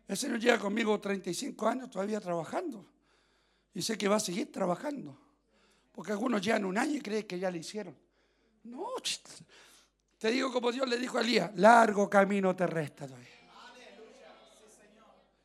El 0.06 0.16
Señor 0.16 0.38
lleva 0.38 0.58
conmigo 0.58 0.98
35 0.98 1.68
años 1.68 1.90
todavía 1.90 2.20
trabajando. 2.20 2.86
Y 3.74 3.82
sé 3.82 3.98
que 3.98 4.08
va 4.08 4.16
a 4.16 4.20
seguir 4.20 4.50
trabajando. 4.50 5.18
Porque 5.92 6.12
algunos 6.12 6.40
llevan 6.40 6.64
un 6.64 6.78
año 6.78 6.96
y 6.96 7.00
creen 7.00 7.26
que 7.26 7.38
ya 7.38 7.50
le 7.50 7.58
hicieron. 7.58 7.96
No, 8.64 8.94
te 10.18 10.30
digo 10.30 10.52
como 10.52 10.72
Dios 10.72 10.88
le 10.88 10.98
dijo 10.98 11.18
a 11.18 11.20
Elías, 11.20 11.52
largo 11.56 12.08
camino 12.08 12.54
te 12.54 12.66
resta 12.66 13.06
todavía. 13.06 13.28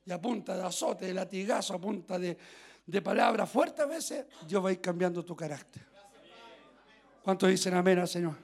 Y 0.05 0.11
a 0.11 0.19
punta 0.19 0.57
de 0.57 0.64
azote, 0.64 1.05
de 1.05 1.14
latigazo, 1.14 1.76
a 1.76 1.80
punta 1.80 2.19
de, 2.19 2.38
de 2.85 3.01
palabras 3.01 3.49
fuertes 3.49 3.80
a 3.80 3.85
veces, 3.85 4.26
Dios 4.45 4.64
va 4.64 4.69
a 4.69 4.73
ir 4.73 4.81
cambiando 4.81 5.23
tu 5.23 5.35
carácter. 5.35 5.84
¿Cuántos 7.23 7.49
dicen 7.49 7.73
amén 7.73 7.99
al 7.99 8.07
Señor? 8.07 8.35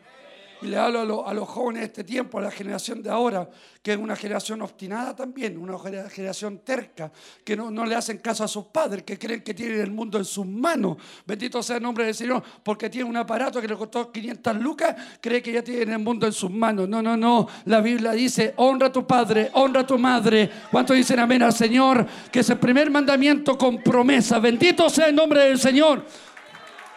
Y 0.61 0.67
le 0.67 0.75
hablo 0.77 0.99
a, 0.99 1.05
lo- 1.05 1.25
a 1.25 1.33
los 1.33 1.47
jóvenes 1.47 1.79
de 1.81 1.85
este 1.85 2.03
tiempo, 2.03 2.37
a 2.37 2.41
la 2.41 2.51
generación 2.51 3.01
de 3.01 3.09
ahora, 3.09 3.49
que 3.81 3.93
es 3.93 3.97
una 3.97 4.13
generación 4.17 4.61
obstinada 4.61 5.15
también, 5.15 5.57
una 5.57 5.79
genera- 5.79 6.09
generación 6.09 6.59
terca, 6.65 7.09
que 7.45 7.55
no, 7.55 7.71
no 7.71 7.85
le 7.85 7.95
hacen 7.95 8.17
caso 8.17 8.43
a 8.43 8.47
sus 8.49 8.65
padres, 8.65 9.03
que 9.03 9.17
creen 9.17 9.41
que 9.41 9.53
tienen 9.53 9.79
el 9.79 9.89
mundo 9.89 10.17
en 10.17 10.25
sus 10.25 10.45
manos. 10.45 10.97
Bendito 11.25 11.63
sea 11.63 11.77
el 11.77 11.83
nombre 11.83 12.03
del 12.03 12.13
Señor, 12.13 12.43
porque 12.61 12.89
tiene 12.89 13.09
un 13.09 13.15
aparato 13.15 13.61
que 13.61 13.69
le 13.69 13.77
costó 13.77 14.11
500 14.11 14.57
lucas, 14.57 14.95
cree 15.21 15.41
que 15.41 15.53
ya 15.53 15.63
tiene 15.63 15.93
el 15.93 15.99
mundo 15.99 16.25
en 16.27 16.33
sus 16.33 16.51
manos. 16.51 16.89
No, 16.89 17.01
no, 17.01 17.15
no. 17.15 17.47
La 17.63 17.79
Biblia 17.79 18.11
dice, 18.11 18.53
honra 18.57 18.87
a 18.87 18.91
tu 18.91 19.07
padre, 19.07 19.51
honra 19.53 19.79
a 19.81 19.87
tu 19.87 19.97
madre. 19.97 20.49
¿Cuántos 20.69 20.97
dicen 20.97 21.19
amén 21.19 21.41
al 21.41 21.53
Señor? 21.53 22.05
Que 22.29 22.41
es 22.41 22.49
el 22.49 22.57
primer 22.59 22.91
mandamiento 22.91 23.57
con 23.57 23.81
promesa. 23.81 24.39
Bendito 24.39 24.89
sea 24.89 25.07
el 25.07 25.15
nombre 25.15 25.41
del 25.45 25.57
Señor. 25.57 26.05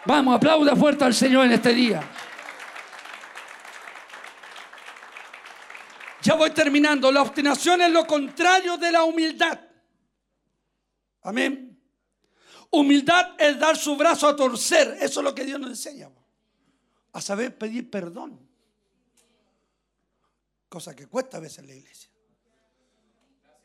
Vamos, 0.05 0.35
aplauda 0.35 0.75
fuerte 0.75 1.05
al 1.05 1.13
Señor 1.13 1.45
en 1.45 1.53
este 1.53 1.73
día. 1.73 2.01
Ya 6.23 6.35
voy 6.35 6.51
terminando. 6.51 7.11
La 7.11 7.21
obstinación 7.21 7.81
es 7.81 7.91
lo 7.91 8.07
contrario 8.07 8.77
de 8.77 8.91
la 8.91 9.03
humildad. 9.03 9.59
Amén. 11.21 11.69
Humildad 12.71 13.35
es 13.37 13.59
dar 13.59 13.77
su 13.77 13.95
brazo 13.97 14.27
a 14.27 14.35
torcer. 14.35 14.97
Eso 15.01 15.19
es 15.19 15.23
lo 15.23 15.35
que 15.35 15.43
Dios 15.43 15.59
nos 15.59 15.71
enseña. 15.71 16.09
A 17.11 17.21
saber 17.21 17.57
pedir 17.57 17.89
perdón. 17.89 18.39
Cosa 20.69 20.95
que 20.95 21.07
cuesta 21.07 21.37
a 21.37 21.39
veces 21.41 21.59
en 21.59 21.67
la 21.67 21.75
iglesia. 21.75 22.09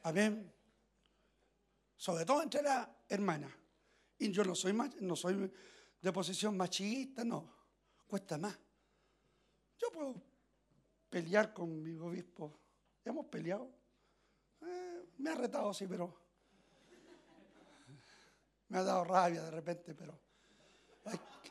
Amén. 0.02 0.52
Sobre 1.96 2.24
todo 2.24 2.42
entre 2.42 2.62
las 2.62 2.88
hermanas. 3.08 3.52
Y 4.18 4.32
yo 4.32 4.44
no 4.44 4.54
soy, 4.54 4.72
no 4.72 5.14
soy 5.14 5.50
de 6.00 6.12
posición 6.12 6.56
machista, 6.56 7.24
no. 7.24 7.56
Cuesta 8.06 8.36
más. 8.36 8.58
Yo 9.78 9.90
puedo 9.92 10.27
pelear 11.08 11.52
con 11.52 11.82
mi 11.82 11.96
obispo. 11.96 12.58
Hemos 13.04 13.26
peleado. 13.26 13.70
Eh, 14.62 15.04
me 15.18 15.30
ha 15.30 15.34
retado, 15.34 15.72
sí, 15.72 15.86
pero 15.86 16.14
me 18.68 18.78
ha 18.78 18.82
dado 18.82 19.04
rabia 19.04 19.42
de 19.42 19.50
repente, 19.50 19.94
pero 19.94 20.18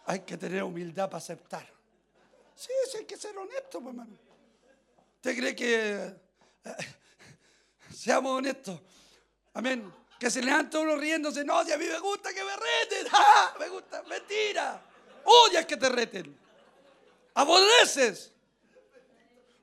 hay, 0.06 0.20
que 0.20 0.38
tener 0.38 0.64
humildad 0.64 1.10
para 1.10 1.18
aceptar. 1.18 1.68
Sí, 2.56 2.72
sí, 2.92 2.98
hay 2.98 3.06
que 3.06 3.18
ser 3.18 3.38
honesto, 3.38 3.82
pues, 3.82 3.88
hermano. 3.88 4.18
¿Usted 5.16 5.36
cree 5.36 5.56
que 5.56 5.96
eh, 6.64 6.74
seamos 7.94 8.38
honestos? 8.38 8.80
Amén. 9.54 9.92
Que 10.20 10.32
se 10.32 10.42
levanta 10.42 10.80
uno 10.80 10.96
riéndose. 10.96 11.44
No, 11.44 11.64
si 11.64 11.72
a 11.72 11.78
mí 11.78 11.86
me 11.86 12.00
gusta 12.00 12.34
que 12.34 12.44
me 12.44 12.56
reten. 12.56 13.08
¡Ah! 13.14 13.56
Me 13.60 13.70
gusta. 13.70 14.04
Mentira. 14.04 14.82
Odias 15.24 15.66
que 15.66 15.78
te 15.78 15.90
reten. 15.90 16.38
Aborreces. 17.34 18.34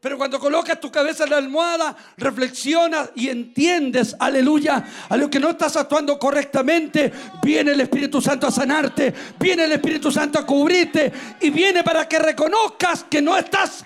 Pero 0.05 0.19
cuando 0.19 0.39
colocas 0.39 0.79
tu 0.79 0.93
cabeza 0.93 1.25
en 1.25 1.31
la 1.31 1.39
almohada, 1.39 1.97
reflexionas 2.19 3.09
y 3.15 3.31
entiendes, 3.31 4.15
aleluya, 4.19 4.85
a 5.09 5.17
lo 5.17 5.31
que 5.31 5.41
no 5.41 5.49
estás 5.49 5.79
actuando 5.79 6.19
correctamente, 6.19 7.11
viene 7.43 7.73
el 7.73 7.81
Espíritu 7.81 8.21
Santo 8.21 8.47
a 8.47 8.51
sanarte, 8.51 9.15
viene 9.39 9.65
el 9.65 9.73
Espíritu 9.73 10.13
Santo 10.13 10.39
a 10.39 10.45
cubrirte 10.45 11.11
y 11.41 11.49
viene 11.49 11.83
para 11.83 12.07
que 12.07 12.19
reconozcas 12.19 13.05
que 13.05 13.23
no 13.23 13.35
estás, 13.35 13.83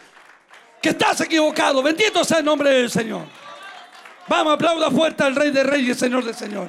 que 0.82 0.88
estás 0.88 1.20
equivocado. 1.20 1.84
Bendito 1.84 2.24
sea 2.24 2.38
el 2.38 2.44
nombre 2.44 2.70
del 2.70 2.90
Señor. 2.90 3.22
Vamos, 4.26 4.54
aplauda 4.54 4.90
fuerte 4.90 5.22
al 5.22 5.36
Rey 5.36 5.52
de 5.52 5.62
Reyes 5.62 6.00
Señor 6.00 6.24
de 6.24 6.34
Señor. 6.34 6.68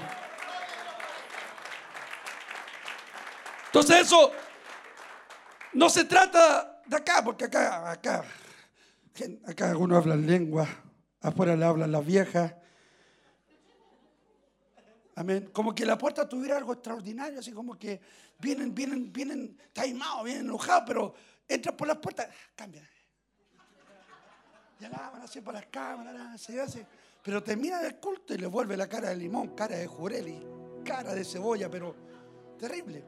Entonces 3.65 4.01
eso 4.01 4.31
no 5.73 5.89
se 5.89 6.03
trata 6.03 6.81
de 6.85 6.97
acá, 6.97 7.23
porque 7.23 7.45
acá, 7.45 7.89
acá, 7.89 8.23
gen- 9.19 9.41
acá 9.45 9.69
algunos 9.69 9.97
hablan 9.97 10.25
lengua, 10.25 10.65
afuera 11.19 11.55
le 11.55 11.65
hablan 11.65 11.91
las 11.91 12.05
viejas. 12.05 12.55
Amén. 15.15 15.49
Como 15.51 15.75
que 15.75 15.85
la 15.85 15.97
puerta 15.97 16.27
tuviera 16.29 16.55
algo 16.55 16.71
extraordinario, 16.71 17.39
así 17.39 17.51
como 17.51 17.77
que 17.77 17.99
vienen, 18.39 18.73
vienen, 18.73 19.11
vienen 19.11 19.57
taimados, 19.73 20.23
vienen 20.23 20.45
enojados, 20.45 20.83
pero 20.87 21.13
entran 21.45 21.75
por 21.75 21.89
las 21.89 21.97
puertas, 21.97 22.29
cambian. 22.55 22.87
Y 24.79 24.85
alaban 24.85 25.21
así 25.21 25.41
por 25.41 25.53
las 25.53 25.65
cámaras, 25.65 26.39
se 26.39 26.61
hace. 26.61 26.85
Pero 27.21 27.43
terminan 27.43 27.83
el 27.83 27.97
culto 27.97 28.33
y 28.33 28.37
le 28.37 28.47
vuelve 28.47 28.77
la 28.77 28.87
cara 28.87 29.09
de 29.09 29.17
limón, 29.17 29.49
cara 29.49 29.75
de 29.75 29.85
jurel 29.85 30.29
y 30.29 30.83
cara 30.85 31.13
de 31.13 31.25
cebolla, 31.25 31.69
pero 31.69 31.93
terrible. 32.57 33.03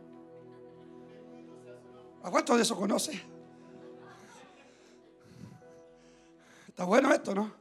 ¿A 2.23 2.29
cuántos 2.29 2.57
de 2.57 2.63
eso 2.63 2.75
conoce? 2.75 3.30
Está 6.71 6.85
bueno 6.85 7.13
esto, 7.13 7.35
¿no? 7.35 7.51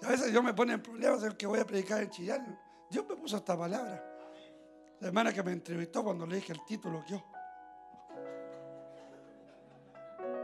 Y 0.00 0.06
a 0.06 0.08
veces 0.08 0.32
yo 0.32 0.40
me 0.40 0.54
pone 0.54 0.74
en 0.74 0.82
problemas 0.82 1.20
el 1.24 1.36
que 1.36 1.48
voy 1.48 1.58
a 1.58 1.66
predicar 1.66 2.00
en 2.00 2.10
Chillán. 2.10 2.58
Dios 2.88 3.04
me 3.08 3.16
puso 3.16 3.38
esta 3.38 3.58
palabra. 3.58 4.04
La 5.00 5.08
hermana 5.08 5.32
que 5.32 5.42
me 5.42 5.50
entrevistó 5.50 6.04
cuando 6.04 6.26
le 6.26 6.36
dije 6.36 6.52
el 6.52 6.64
título, 6.64 7.04
yo. 7.08 7.24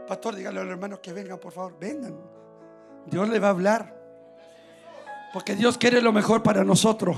Pastor, 0.05 0.35
dígale 0.35 0.59
a 0.59 0.63
los 0.63 0.71
hermanos 0.73 0.99
que 0.99 1.13
vengan, 1.13 1.39
por 1.39 1.53
favor, 1.53 1.79
vengan. 1.79 2.19
Dios 3.05 3.29
le 3.29 3.39
va 3.39 3.47
a 3.47 3.51
hablar. 3.51 3.95
Porque 5.33 5.55
Dios 5.55 5.77
quiere 5.77 6.01
lo 6.01 6.11
mejor 6.11 6.43
para 6.43 6.65
nosotros. 6.65 7.17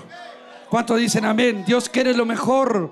¿Cuántos 0.70 1.00
dicen 1.00 1.26
amén? 1.26 1.66
Dios 1.66 1.90
quiere 1.90 2.14
lo 2.14 2.26
mejor. 2.26 2.92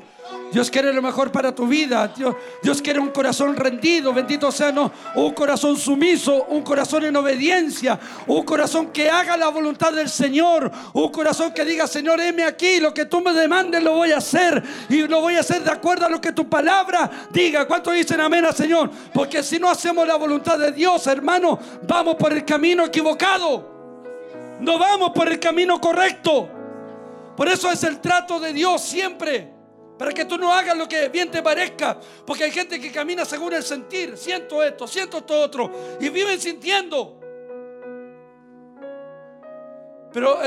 Dios 0.52 0.70
quiere 0.70 0.94
lo 0.94 1.02
mejor 1.02 1.32
para 1.32 1.54
tu 1.54 1.68
vida. 1.68 2.14
Dios, 2.62 2.82
quiere 2.82 3.00
un 3.00 3.10
corazón 3.10 3.56
rendido, 3.56 4.14
bendito 4.14 4.52
sea, 4.52 4.72
no, 4.72 4.92
un 5.16 5.34
corazón 5.34 5.78
sumiso, 5.78 6.46
un 6.46 6.62
corazón 6.62 7.04
en 7.06 7.16
obediencia, 7.16 8.00
un 8.28 8.44
corazón 8.44 8.92
que 8.92 9.10
haga 9.10 9.36
la 9.36 9.50
voluntad 9.50 9.92
del 9.94 10.10
Señor, 10.10 10.72
un 10.94 11.12
corazón 11.12 11.54
que 11.54 11.66
diga, 11.66 11.88
Señor, 11.88 12.22
heme 12.22 12.44
aquí, 12.44 12.80
lo 12.80 12.94
que 12.94 13.06
tú 13.06 13.22
me 13.22 13.34
demandes 13.34 13.84
lo 13.84 13.94
voy 13.94 14.12
a 14.12 14.18
hacer 14.18 14.64
y 14.90 15.08
lo 15.08 15.22
voy 15.22 15.36
a 15.36 15.42
hacer 15.42 15.64
de 15.64 15.72
acuerdo 15.72 16.06
a 16.06 16.10
lo 16.10 16.22
que 16.22 16.32
tu 16.32 16.48
palabra 16.48 17.10
diga. 17.32 17.68
¿Cuántos 17.68 17.94
dicen 17.94 18.22
amén 18.22 18.46
Señor? 18.54 18.92
Porque 19.14 19.44
si 19.44 19.60
no 19.60 19.70
hacemos 19.70 20.08
la 20.08 20.16
voluntad 20.16 20.58
de 20.58 20.72
Dios, 20.72 21.08
hermano, 21.08 21.60
vamos 21.88 22.16
por 22.16 22.32
el 22.32 22.46
camino 22.46 22.86
equivocado. 22.86 23.76
No 24.60 24.80
vamos 24.80 25.12
por 25.14 25.28
el 25.28 25.40
camino 25.40 25.82
correcto. 25.82 26.50
Por 27.36 27.50
eso 27.50 27.70
es 27.72 27.84
el 27.84 28.00
trato 28.00 28.40
de 28.40 28.54
Dios 28.54 28.82
siempre. 28.82 29.55
Para 29.98 30.12
que 30.12 30.26
tú 30.26 30.38
no 30.38 30.52
hagas 30.52 30.78
lo 30.78 30.88
que 30.88 31.10
bien 31.10 31.32
te 31.32 31.42
parezca. 31.42 31.98
Porque 32.26 32.44
hay 32.44 32.52
gente 32.52 32.80
que 32.80 32.92
camina 32.92 33.24
según 33.24 33.54
el 33.54 33.64
sentir. 33.64 34.18
Siento 34.18 34.62
esto, 34.62 34.88
siento 34.88 35.20
esto 35.20 35.40
otro. 35.40 35.98
Y 36.00 36.10
viven 36.10 36.40
sintiendo. 36.40 37.20
Pero 40.12 40.40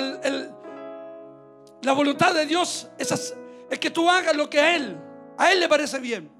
la 1.82 1.92
voluntad 1.92 2.34
de 2.34 2.46
Dios 2.46 2.88
es 2.98 3.78
que 3.78 3.90
tú 3.90 4.08
hagas 4.08 4.34
lo 4.34 4.48
que 4.48 4.60
a 4.60 4.76
Él, 4.76 4.96
a 5.36 5.52
Él 5.52 5.60
le 5.60 5.68
parece 5.68 5.98
bien. 5.98 6.30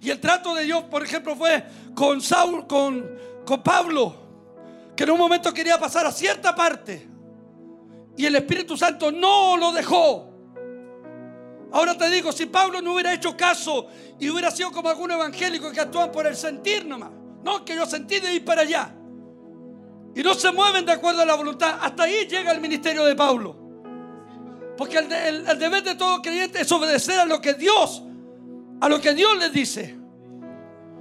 Y 0.00 0.10
el 0.10 0.20
trato 0.20 0.54
de 0.54 0.64
Dios, 0.64 0.84
por 0.84 1.02
ejemplo, 1.02 1.34
fue 1.36 1.64
con 1.94 2.20
Saúl, 2.20 2.66
con, 2.66 3.18
con 3.44 3.62
Pablo, 3.62 4.14
que 4.94 5.04
en 5.04 5.10
un 5.10 5.18
momento 5.18 5.52
quería 5.52 5.78
pasar 5.78 6.06
a 6.06 6.12
cierta 6.12 6.54
parte. 6.54 7.06
Y 8.16 8.26
el 8.26 8.36
Espíritu 8.36 8.76
Santo 8.76 9.10
no 9.12 9.56
lo 9.56 9.72
dejó. 9.72 10.27
Ahora 11.72 11.96
te 11.98 12.08
digo, 12.10 12.32
si 12.32 12.46
Pablo 12.46 12.80
no 12.80 12.94
hubiera 12.94 13.12
hecho 13.12 13.36
caso 13.36 13.88
y 14.18 14.30
hubiera 14.30 14.50
sido 14.50 14.70
como 14.72 14.88
algún 14.88 15.10
evangélico 15.10 15.70
que 15.70 15.80
actúan 15.80 16.10
por 16.10 16.26
el 16.26 16.34
sentir 16.36 16.86
nomás, 16.86 17.10
no 17.42 17.64
que 17.64 17.74
yo 17.76 17.84
sentí 17.86 18.20
de 18.20 18.34
ir 18.34 18.44
para 18.44 18.62
allá, 18.62 18.94
y 20.14 20.22
no 20.22 20.34
se 20.34 20.50
mueven 20.50 20.86
de 20.86 20.92
acuerdo 20.92 21.22
a 21.22 21.26
la 21.26 21.34
voluntad, 21.34 21.78
hasta 21.80 22.04
ahí 22.04 22.26
llega 22.26 22.52
el 22.52 22.60
ministerio 22.60 23.04
de 23.04 23.14
Pablo. 23.14 23.56
Porque 24.76 24.98
el, 24.98 25.12
el- 25.12 25.46
el 25.46 25.58
deber 25.58 25.82
de 25.82 25.94
todo 25.96 26.22
creyente 26.22 26.60
es 26.62 26.72
obedecer 26.72 27.18
a 27.20 27.26
lo 27.26 27.40
que 27.40 27.54
Dios, 27.54 28.02
a 28.80 28.88
lo 28.88 29.00
que 29.00 29.12
Dios 29.12 29.36
les 29.38 29.52
dice. 29.52 29.97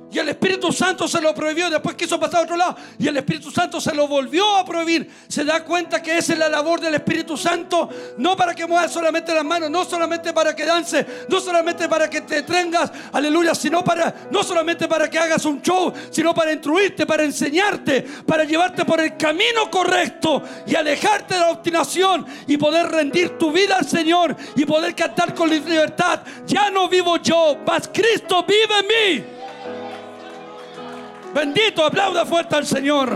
Y 0.10 0.20
el 0.20 0.30
Espíritu 0.30 0.72
Santo 0.72 1.06
se 1.06 1.20
lo 1.20 1.36
prohibió, 1.36 1.70
después 1.70 1.96
quiso 1.96 2.18
pasar 2.18 2.40
a 2.40 2.44
otro 2.44 2.56
lado. 2.56 2.78
Y 2.98 3.08
el 3.10 3.18
Espíritu 3.18 3.52
Santo 3.52 3.82
se 3.82 3.94
lo 3.94 4.08
volvió 4.08 4.56
a 4.56 4.64
prohibir. 4.64 5.12
Se 5.28 5.44
da 5.44 5.66
cuenta 5.66 6.02
que 6.02 6.18
esa 6.18 6.32
es 6.34 6.40
la 6.40 6.48
labor 6.48 6.80
del 6.80 6.96
Espíritu 6.96 7.36
Santo, 7.36 7.90
no 8.18 8.38
para 8.38 8.56
que 8.56 8.66
muevas 8.66 8.92
solamente 8.92 9.34
las 9.34 9.44
manos, 9.44 9.70
no 9.70 9.84
solamente 9.84 10.32
para 10.32 10.56
que 10.56 10.66
dance, 10.66 11.06
no 11.28 11.42
solamente 11.42 11.90
para 11.90 12.10
que 12.10 12.22
te 12.22 12.44
tengas, 12.44 12.90
aleluya, 13.12 13.54
sino 13.54 13.84
para, 13.84 14.14
no 14.32 14.44
solamente 14.44 14.88
para 14.88 15.10
que 15.10 15.20
hagas 15.20 15.44
un 15.44 15.62
show, 15.62 15.92
sino 16.10 16.34
para 16.34 16.54
instruirte, 16.54 17.06
para 17.06 17.24
enseñarte, 17.24 18.04
para 18.26 18.46
llevarte 18.46 18.86
por 18.86 19.02
el 19.02 19.18
camino 19.18 19.70
correcto 19.70 20.42
y 20.66 20.76
alejarte 20.76 21.34
de 21.34 21.40
la 21.42 21.52
obstinación 21.52 22.26
y 22.48 22.56
poder 22.56 22.88
rendir 22.88 23.38
tu 23.38 23.52
vida 23.52 23.76
al 23.76 23.86
Señor 23.86 24.36
y 24.56 24.66
poder 24.66 24.96
cantar 24.96 25.36
con 25.36 25.50
libertad. 25.50 26.22
Ya 26.46 26.70
no 26.70 26.88
vivo 26.88 27.18
yo, 27.18 27.58
mas 27.66 27.90
Cristo 27.94 28.46
vive 28.48 28.80
en 28.80 28.88
mí. 28.88 29.37
Bendito, 31.38 31.86
aplauda 31.86 32.26
fuerte 32.26 32.56
al 32.56 32.66
Señor. 32.66 33.16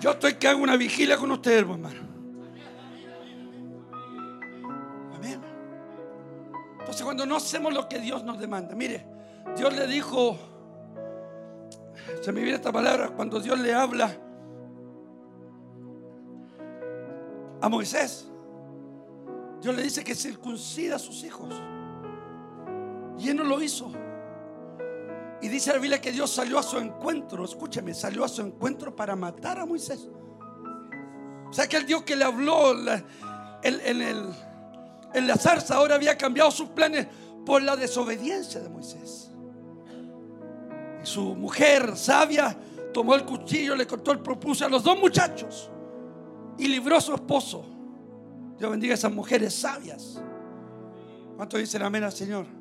Yo 0.00 0.12
estoy 0.12 0.36
que 0.36 0.48
hago 0.48 0.62
una 0.62 0.78
vigilia 0.78 1.18
con 1.18 1.30
ustedes, 1.32 1.58
hermano. 1.58 2.00
Amén. 5.16 5.38
Entonces 6.78 7.02
cuando 7.02 7.26
no 7.26 7.36
hacemos 7.36 7.74
lo 7.74 7.86
que 7.86 7.98
Dios 7.98 8.24
nos 8.24 8.38
demanda, 8.38 8.74
mire, 8.74 9.04
Dios 9.54 9.76
le 9.76 9.86
dijo, 9.86 10.38
se 12.22 12.32
me 12.32 12.40
viene 12.40 12.56
esta 12.56 12.72
palabra, 12.72 13.10
cuando 13.10 13.38
Dios 13.38 13.58
le 13.58 13.74
habla 13.74 14.16
a 17.60 17.68
Moisés, 17.68 18.26
Dios 19.60 19.76
le 19.76 19.82
dice 19.82 20.02
que 20.02 20.14
circuncida 20.14 20.96
a 20.96 20.98
sus 20.98 21.22
hijos. 21.22 21.52
Y 23.18 23.28
él 23.28 23.36
no 23.36 23.44
lo 23.44 23.60
hizo. 23.62 23.90
Y 25.40 25.48
dice 25.48 25.72
la 25.72 25.78
Biblia 25.78 26.00
que 26.00 26.10
Dios 26.12 26.30
salió 26.30 26.58
a 26.58 26.62
su 26.62 26.78
encuentro. 26.78 27.44
Escúcheme, 27.44 27.94
salió 27.94 28.24
a 28.24 28.28
su 28.28 28.42
encuentro 28.42 28.94
para 28.94 29.14
matar 29.16 29.58
a 29.58 29.66
Moisés. 29.66 30.08
O 31.48 31.52
sea 31.52 31.66
que 31.68 31.76
el 31.76 31.86
Dios 31.86 32.02
que 32.02 32.16
le 32.16 32.24
habló 32.24 32.72
en 32.72 33.04
el- 33.62 34.34
en 35.14 35.26
la 35.26 35.36
zarza 35.36 35.76
ahora 35.76 35.94
había 35.94 36.16
cambiado 36.18 36.50
sus 36.50 36.68
planes 36.70 37.06
por 37.46 37.62
la 37.62 37.76
desobediencia 37.76 38.60
de 38.60 38.68
Moisés. 38.68 39.30
Y 41.02 41.06
su 41.06 41.34
mujer 41.34 41.96
sabia 41.96 42.56
tomó 42.92 43.14
el 43.14 43.24
cuchillo, 43.24 43.74
le 43.76 43.86
cortó 43.86 44.12
el 44.12 44.20
propulso 44.20 44.66
a 44.66 44.68
los 44.68 44.82
dos 44.82 44.98
muchachos 44.98 45.70
y 46.58 46.66
libró 46.68 46.96
a 46.96 47.00
su 47.00 47.14
esposo. 47.14 47.64
Dios 48.58 48.70
bendiga 48.70 48.92
a 48.92 48.96
esas 48.96 49.12
mujeres 49.12 49.54
sabias. 49.54 50.20
¿Cuántos 51.36 51.60
dicen 51.60 51.82
amén 51.82 52.02
al 52.04 52.12
Señor? 52.12 52.57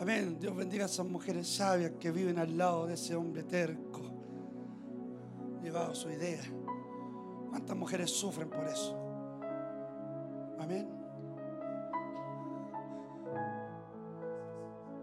Amén. 0.00 0.38
Dios 0.38 0.54
bendiga 0.54 0.84
a 0.84 0.86
esas 0.86 1.06
mujeres 1.06 1.48
sabias 1.48 1.92
que 1.98 2.12
viven 2.12 2.38
al 2.38 2.56
lado 2.56 2.86
de 2.86 2.94
ese 2.94 3.16
hombre 3.16 3.42
terco, 3.42 4.02
llevado 5.60 5.90
a 5.90 5.94
su 5.94 6.08
idea. 6.08 6.42
¿Cuántas 7.50 7.76
mujeres 7.76 8.10
sufren 8.10 8.48
por 8.48 8.64
eso? 8.64 8.96
Amén. 10.60 10.88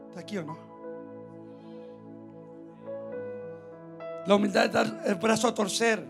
¿Está 0.08 0.22
aquí 0.22 0.38
o 0.38 0.46
no? 0.46 0.58
La 4.26 4.36
humildad 4.36 4.66
es 4.66 4.72
dar 4.72 5.02
el 5.06 5.16
brazo 5.16 5.50
a 5.50 5.54
torcer. 5.54 6.06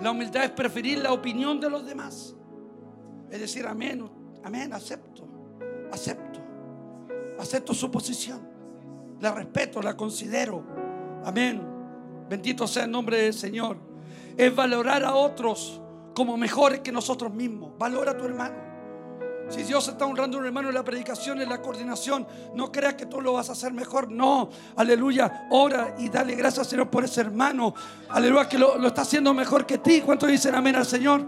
La 0.00 0.10
humildad 0.10 0.44
es 0.44 0.50
preferir 0.52 0.98
la 0.98 1.12
opinión 1.12 1.60
de 1.60 1.68
los 1.68 1.84
demás. 1.84 2.34
Es 3.30 3.40
decir, 3.40 3.66
amén, 3.66 4.08
amén, 4.42 4.72
acepto, 4.72 5.28
acepto, 5.92 6.40
acepto 7.38 7.74
su 7.74 7.90
posición. 7.90 8.46
La 9.20 9.32
respeto, 9.32 9.82
la 9.82 9.96
considero. 9.96 10.64
Amén. 11.24 11.62
Bendito 12.28 12.66
sea 12.66 12.84
el 12.84 12.90
nombre 12.90 13.22
del 13.22 13.34
Señor. 13.34 13.78
Es 14.36 14.54
valorar 14.54 15.04
a 15.04 15.14
otros 15.14 15.80
como 16.14 16.36
mejores 16.36 16.80
que 16.80 16.92
nosotros 16.92 17.32
mismos. 17.32 17.72
Valora 17.78 18.12
a 18.12 18.16
tu 18.16 18.24
hermano. 18.24 18.68
Si 19.48 19.62
Dios 19.62 19.88
está 19.88 20.04
honrando 20.04 20.36
a 20.36 20.40
un 20.40 20.46
hermano 20.46 20.68
en 20.68 20.74
la 20.74 20.84
predicación, 20.84 21.40
en 21.40 21.48
la 21.48 21.62
coordinación, 21.62 22.26
no 22.54 22.70
creas 22.70 22.94
que 22.94 23.06
tú 23.06 23.20
lo 23.20 23.32
vas 23.32 23.48
a 23.48 23.52
hacer 23.52 23.72
mejor. 23.72 24.10
No, 24.10 24.50
aleluya. 24.76 25.46
Ora 25.50 25.94
y 25.98 26.10
dale 26.10 26.34
gracias 26.34 26.66
Señor 26.66 26.90
por 26.90 27.04
ese 27.04 27.22
hermano. 27.22 27.74
Aleluya, 28.10 28.46
que 28.46 28.58
lo, 28.58 28.76
lo 28.76 28.88
está 28.88 29.02
haciendo 29.02 29.32
mejor 29.32 29.64
que 29.64 29.78
ti. 29.78 30.02
¿Cuántos 30.02 30.28
dicen 30.28 30.54
amén 30.54 30.76
al 30.76 30.84
Señor? 30.84 31.24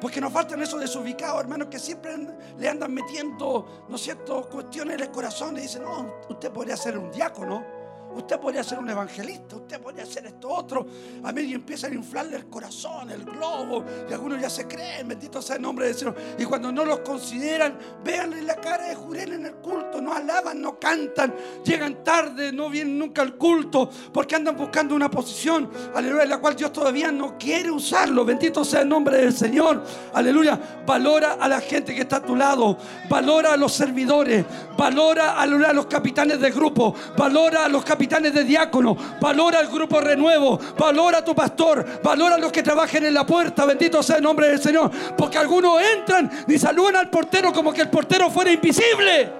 Porque 0.00 0.20
nos 0.20 0.32
faltan 0.32 0.60
esos 0.62 0.80
desubicados, 0.80 1.40
hermanos, 1.40 1.68
que 1.68 1.78
siempre 1.78 2.16
le 2.58 2.68
andan 2.68 2.92
metiendo, 2.92 3.86
¿no 3.88 3.96
es 3.96 4.02
cierto?, 4.02 4.48
cuestiones 4.48 4.96
en 4.96 5.00
el 5.02 5.10
corazón 5.10 5.56
y 5.56 5.62
dicen, 5.62 5.82
no, 5.82 6.14
usted 6.28 6.50
podría 6.50 6.76
ser 6.76 6.98
un 6.98 7.10
diácono. 7.10 7.75
Usted 8.16 8.40
podría 8.40 8.64
ser 8.64 8.78
un 8.78 8.88
evangelista, 8.88 9.56
usted 9.56 9.78
podría 9.78 10.06
ser 10.06 10.24
esto 10.24 10.48
otro. 10.48 10.86
Amén. 11.22 11.50
Y 11.50 11.52
empiezan 11.52 11.92
a 11.92 11.96
inflarle 11.96 12.36
el 12.36 12.46
corazón, 12.46 13.10
el 13.10 13.24
globo. 13.24 13.84
Y 14.08 14.12
algunos 14.12 14.40
ya 14.40 14.48
se 14.48 14.66
creen, 14.66 15.08
bendito 15.08 15.42
sea 15.42 15.56
el 15.56 15.62
nombre 15.62 15.86
del 15.86 15.94
Señor. 15.94 16.16
Y 16.38 16.44
cuando 16.44 16.72
no 16.72 16.84
los 16.84 17.00
consideran, 17.00 17.78
véanle 18.02 18.40
la 18.40 18.56
cara 18.56 18.88
de 18.88 18.94
Jurel 18.94 19.34
en 19.34 19.46
el 19.46 19.54
culto. 19.56 20.00
No 20.00 20.14
alaban, 20.14 20.62
no 20.62 20.80
cantan. 20.80 21.34
Llegan 21.62 22.02
tarde, 22.02 22.52
no 22.52 22.70
vienen 22.70 22.98
nunca 22.98 23.20
al 23.20 23.36
culto. 23.36 23.90
Porque 24.12 24.34
andan 24.34 24.56
buscando 24.56 24.94
una 24.94 25.10
posición, 25.10 25.70
aleluya, 25.94 26.22
en 26.22 26.30
la 26.30 26.38
cual 26.38 26.56
Dios 26.56 26.72
todavía 26.72 27.12
no 27.12 27.36
quiere 27.36 27.70
usarlo. 27.70 28.24
Bendito 28.24 28.64
sea 28.64 28.80
el 28.80 28.88
nombre 28.88 29.18
del 29.18 29.34
Señor. 29.34 29.84
Aleluya. 30.14 30.58
Valora 30.86 31.34
a 31.34 31.48
la 31.48 31.60
gente 31.60 31.94
que 31.94 32.00
está 32.00 32.16
a 32.16 32.22
tu 32.22 32.34
lado. 32.34 32.78
Valora 33.10 33.52
a 33.52 33.56
los 33.58 33.74
servidores. 33.74 34.46
Valora 34.78 35.38
a 35.38 35.46
los 35.46 35.86
capitanes 35.86 36.40
de 36.40 36.50
grupo. 36.50 36.94
Valora 37.16 37.66
a 37.66 37.68
los 37.68 37.84
capitanes 37.84 38.05
de 38.08 38.44
diácono. 38.44 38.96
Valora 39.20 39.58
al 39.58 39.68
grupo 39.68 40.00
renuevo. 40.00 40.58
Valora 40.78 41.18
a 41.18 41.24
tu 41.24 41.34
pastor. 41.34 42.00
Valora 42.02 42.36
a 42.36 42.38
los 42.38 42.52
que 42.52 42.62
trabajen 42.62 43.04
en 43.04 43.14
la 43.14 43.26
puerta. 43.26 43.64
Bendito 43.64 44.02
sea 44.02 44.16
el 44.16 44.22
nombre 44.22 44.48
del 44.48 44.60
Señor. 44.60 44.90
Porque 45.16 45.38
algunos 45.38 45.80
entran 45.82 46.30
y 46.46 46.58
saludan 46.58 46.96
al 46.96 47.10
portero 47.10 47.52
como 47.52 47.72
que 47.72 47.82
el 47.82 47.90
portero 47.90 48.30
fuera 48.30 48.50
invisible. 48.50 49.30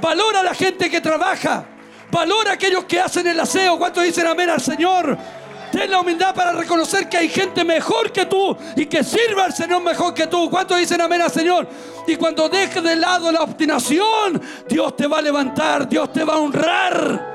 Valora 0.00 0.40
a 0.40 0.42
la 0.44 0.54
gente 0.54 0.90
que 0.90 1.00
trabaja. 1.00 1.64
Valora 2.10 2.50
a 2.50 2.54
aquellos 2.54 2.84
que 2.84 3.00
hacen 3.00 3.26
el 3.26 3.40
aseo. 3.40 3.78
¿Cuántos 3.78 4.04
dicen 4.04 4.26
amén 4.26 4.50
al 4.50 4.60
Señor? 4.60 5.16
Ten 5.72 5.90
la 5.90 6.00
humildad 6.00 6.34
para 6.34 6.52
reconocer 6.52 7.08
que 7.08 7.16
hay 7.16 7.30
gente 7.30 7.64
mejor 7.64 8.12
que 8.12 8.26
tú 8.26 8.54
y 8.76 8.84
que 8.84 9.02
sirva 9.02 9.46
al 9.46 9.54
Señor 9.54 9.82
mejor 9.82 10.12
que 10.12 10.26
tú. 10.26 10.50
¿Cuántos 10.50 10.78
dicen 10.78 11.00
amén 11.00 11.22
al 11.22 11.30
Señor? 11.30 11.66
Y 12.06 12.16
cuando 12.16 12.46
dejes 12.50 12.82
de 12.82 12.94
lado 12.94 13.32
la 13.32 13.40
obstinación, 13.40 14.42
Dios 14.68 14.94
te 14.94 15.06
va 15.06 15.18
a 15.18 15.22
levantar, 15.22 15.88
Dios 15.88 16.12
te 16.12 16.24
va 16.24 16.34
a 16.34 16.38
honrar. 16.38 17.32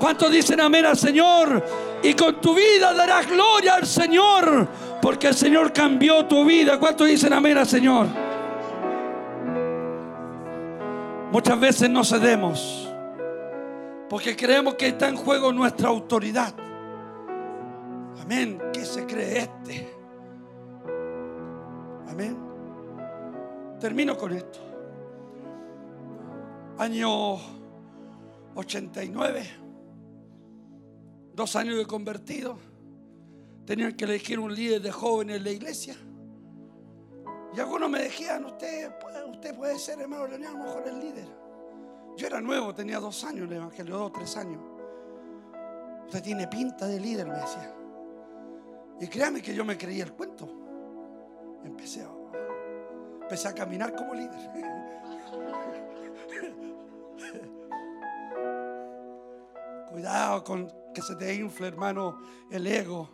¿Cuántos 0.00 0.32
dicen 0.32 0.60
amén 0.60 0.86
al 0.86 0.98
Señor? 0.98 1.64
Y 2.02 2.14
con 2.14 2.40
tu 2.40 2.52
vida 2.54 2.92
darás 2.92 3.28
gloria 3.28 3.76
al 3.76 3.86
Señor, 3.86 4.66
porque 5.00 5.28
el 5.28 5.34
Señor 5.34 5.72
cambió 5.72 6.26
tu 6.26 6.44
vida. 6.44 6.80
¿Cuántos 6.80 7.06
dicen 7.06 7.32
amén 7.32 7.58
al 7.58 7.66
Señor? 7.66 8.08
Muchas 11.30 11.60
veces 11.60 11.88
no 11.88 12.02
cedemos, 12.02 12.88
porque 14.10 14.34
creemos 14.34 14.74
que 14.74 14.88
está 14.88 15.08
en 15.08 15.16
juego 15.16 15.52
nuestra 15.52 15.90
autoridad. 15.90 16.54
Amén. 18.30 18.60
¿Qué 18.74 18.84
se 18.84 19.06
cree 19.06 19.38
este? 19.38 19.88
Amén. 22.08 22.36
Termino 23.80 24.18
con 24.18 24.32
esto. 24.32 24.58
Año 26.76 27.36
89, 28.54 29.42
dos 31.32 31.56
años 31.56 31.78
de 31.78 31.86
convertido. 31.86 32.58
Tenían 33.64 33.96
que 33.96 34.04
elegir 34.04 34.38
un 34.38 34.54
líder 34.54 34.82
de 34.82 34.92
jóvenes 34.92 35.38
en 35.38 35.44
la 35.44 35.50
iglesia. 35.50 35.96
Y 37.56 37.60
algunos 37.60 37.88
me 37.88 38.02
decían, 38.02 38.44
usted, 38.44 38.92
usted 39.30 39.54
puede 39.56 39.78
ser, 39.78 40.02
hermano 40.02 40.26
Leonel, 40.26 40.48
a 40.48 40.52
lo 40.52 40.64
mejor 40.64 40.86
el 40.86 41.00
líder. 41.00 41.28
Yo 42.18 42.26
era 42.26 42.42
nuevo, 42.42 42.74
tenía 42.74 43.00
dos 43.00 43.24
años 43.24 43.46
en 43.46 43.52
el 43.52 43.56
Evangelio, 43.56 43.96
dos 43.96 44.12
tres 44.12 44.36
años. 44.36 44.60
Usted 46.04 46.22
tiene 46.22 46.46
pinta 46.46 46.86
de 46.86 47.00
líder, 47.00 47.26
me 47.26 47.36
decía. 47.36 47.77
Y 49.00 49.06
créame 49.06 49.40
que 49.40 49.54
yo 49.54 49.64
me 49.64 49.78
creía 49.78 50.04
el 50.04 50.12
cuento. 50.12 50.46
Empecé 51.64 52.02
a, 52.02 52.10
empecé 53.22 53.48
a 53.48 53.54
caminar 53.54 53.94
como 53.94 54.12
líder. 54.14 54.38
Cuidado 59.90 60.44
con 60.44 60.70
que 60.92 61.00
se 61.02 61.16
te 61.16 61.34
infle, 61.34 61.68
hermano, 61.68 62.18
el 62.50 62.66
ego. 62.66 63.08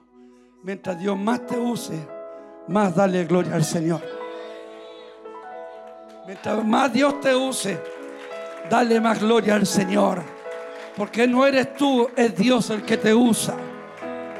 Mientras 0.63 0.99
Dios 0.99 1.19
más 1.19 1.47
te 1.47 1.59
use, 1.59 2.09
más 2.69 2.95
dale 2.95 3.25
gloria 3.25 3.55
al 3.55 3.65
Señor. 3.65 4.01
Mientras 6.27 6.65
más 6.65 6.91
Dios 6.91 7.21
te 7.21 7.35
use, 7.35 7.79
dale 8.71 8.99
más 9.01 9.21
gloria 9.21 9.57
al 9.57 9.67
Señor. 9.67 10.23
Porque 10.97 11.27
no 11.27 11.47
eres 11.47 11.75
tú, 11.75 12.09
es 12.17 12.35
Dios 12.35 12.71
el 12.71 12.83
que 12.83 12.97
te 12.97 13.13
usa. 13.13 13.55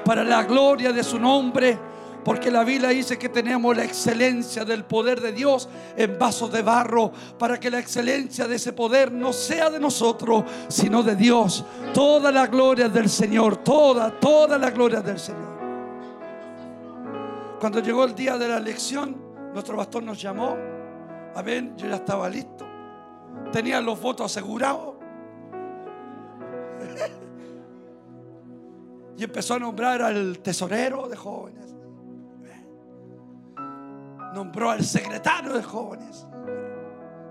Para 0.05 0.25
la 0.25 0.45
gloria 0.45 0.93
de 0.93 1.03
su 1.03 1.19
nombre. 1.19 1.79
Porque 2.25 2.51
la 2.51 2.65
Biblia 2.65 2.89
dice 2.89 3.19
que 3.19 3.29
tenemos 3.29 3.77
la 3.77 3.85
excelencia 3.85 4.65
del 4.65 4.85
poder 4.85 5.21
de 5.21 5.33
Dios 5.33 5.69
en 5.95 6.19
vasos 6.19 6.51
de 6.51 6.63
barro. 6.63 7.13
Para 7.39 7.61
que 7.61 7.71
la 7.71 7.79
excelencia 7.79 8.49
de 8.49 8.57
ese 8.57 8.73
poder 8.73 9.13
no 9.13 9.33
sea 9.33 9.69
de 9.69 9.79
nosotros, 9.79 10.45
sino 10.69 11.03
de 11.03 11.17
Dios. 11.17 11.65
Toda 11.93 12.33
la 12.33 12.47
gloria 12.47 12.89
del 12.89 13.11
Señor. 13.11 13.59
Toda, 13.59 14.11
toda 14.11 14.57
la 14.59 14.71
gloria 14.71 15.01
del 15.03 15.19
Señor. 15.19 15.55
Cuando 17.61 17.81
llegó 17.81 18.05
el 18.05 18.15
día 18.15 18.39
de 18.39 18.49
la 18.49 18.57
elección, 18.57 19.17
nuestro 19.53 19.77
pastor 19.77 20.03
nos 20.03 20.21
llamó. 20.21 20.57
Amén, 21.35 21.75
yo 21.77 21.89
ya 21.89 21.97
estaba 21.97 22.29
listo. 22.29 22.67
Tenía 23.53 23.81
los 23.81 24.01
votos 24.01 24.31
asegurados. 24.31 24.95
Y 29.17 29.25
empezó 29.25 29.55
a 29.55 29.59
nombrar 29.59 30.03
al 30.03 30.39
tesorero 30.41 31.09
de 31.09 31.17
jóvenes. 31.17 31.75
Nombró 34.35 34.71
al 34.71 34.83
secretario 34.83 35.53
de 35.53 35.63
jóvenes. 35.63 36.27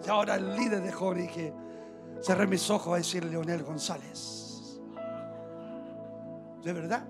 Y 0.06 0.10
ahora 0.10 0.36
el 0.36 0.56
líder 0.56 0.82
de 0.82 0.92
jóvenes. 0.92 1.28
Dije, 1.28 1.54
cerré 2.22 2.48
mis 2.48 2.70
ojos 2.70 2.94
a 2.94 2.98
decir 2.98 3.26
Leonel 3.26 3.64
González. 3.64 4.80
¿De 6.64 6.72
verdad? 6.72 7.06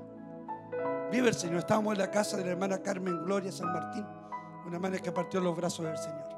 Vive 1.12 1.30
el 1.30 1.36
Señor. 1.36 1.58
Estábamos 1.60 1.94
en 1.94 2.00
la 2.00 2.10
casa 2.10 2.38
de 2.38 2.46
la 2.46 2.52
hermana 2.52 2.82
Carmen 2.82 3.24
Gloria 3.24 3.52
San 3.52 3.72
Martín. 3.72 4.06
Una 4.66 4.76
hermana 4.76 4.98
que 4.98 5.12
partió 5.12 5.40
los 5.40 5.56
brazos 5.56 5.86
del 5.86 5.98
Señor. 5.98 6.34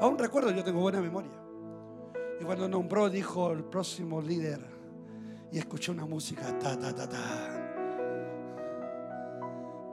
Aún 0.00 0.16
recuerdo, 0.16 0.50
yo 0.52 0.62
tengo 0.62 0.80
buena 0.80 1.00
memoria. 1.00 1.32
Y 2.40 2.44
cuando 2.44 2.68
nombró, 2.68 3.10
dijo 3.10 3.50
el 3.50 3.64
próximo 3.64 4.20
líder. 4.22 4.60
Y 5.50 5.58
escuché 5.58 5.90
una 5.90 6.06
música. 6.06 6.56
Ta, 6.58 6.78
ta, 6.78 6.94
ta, 6.94 7.08
ta. 7.08 7.63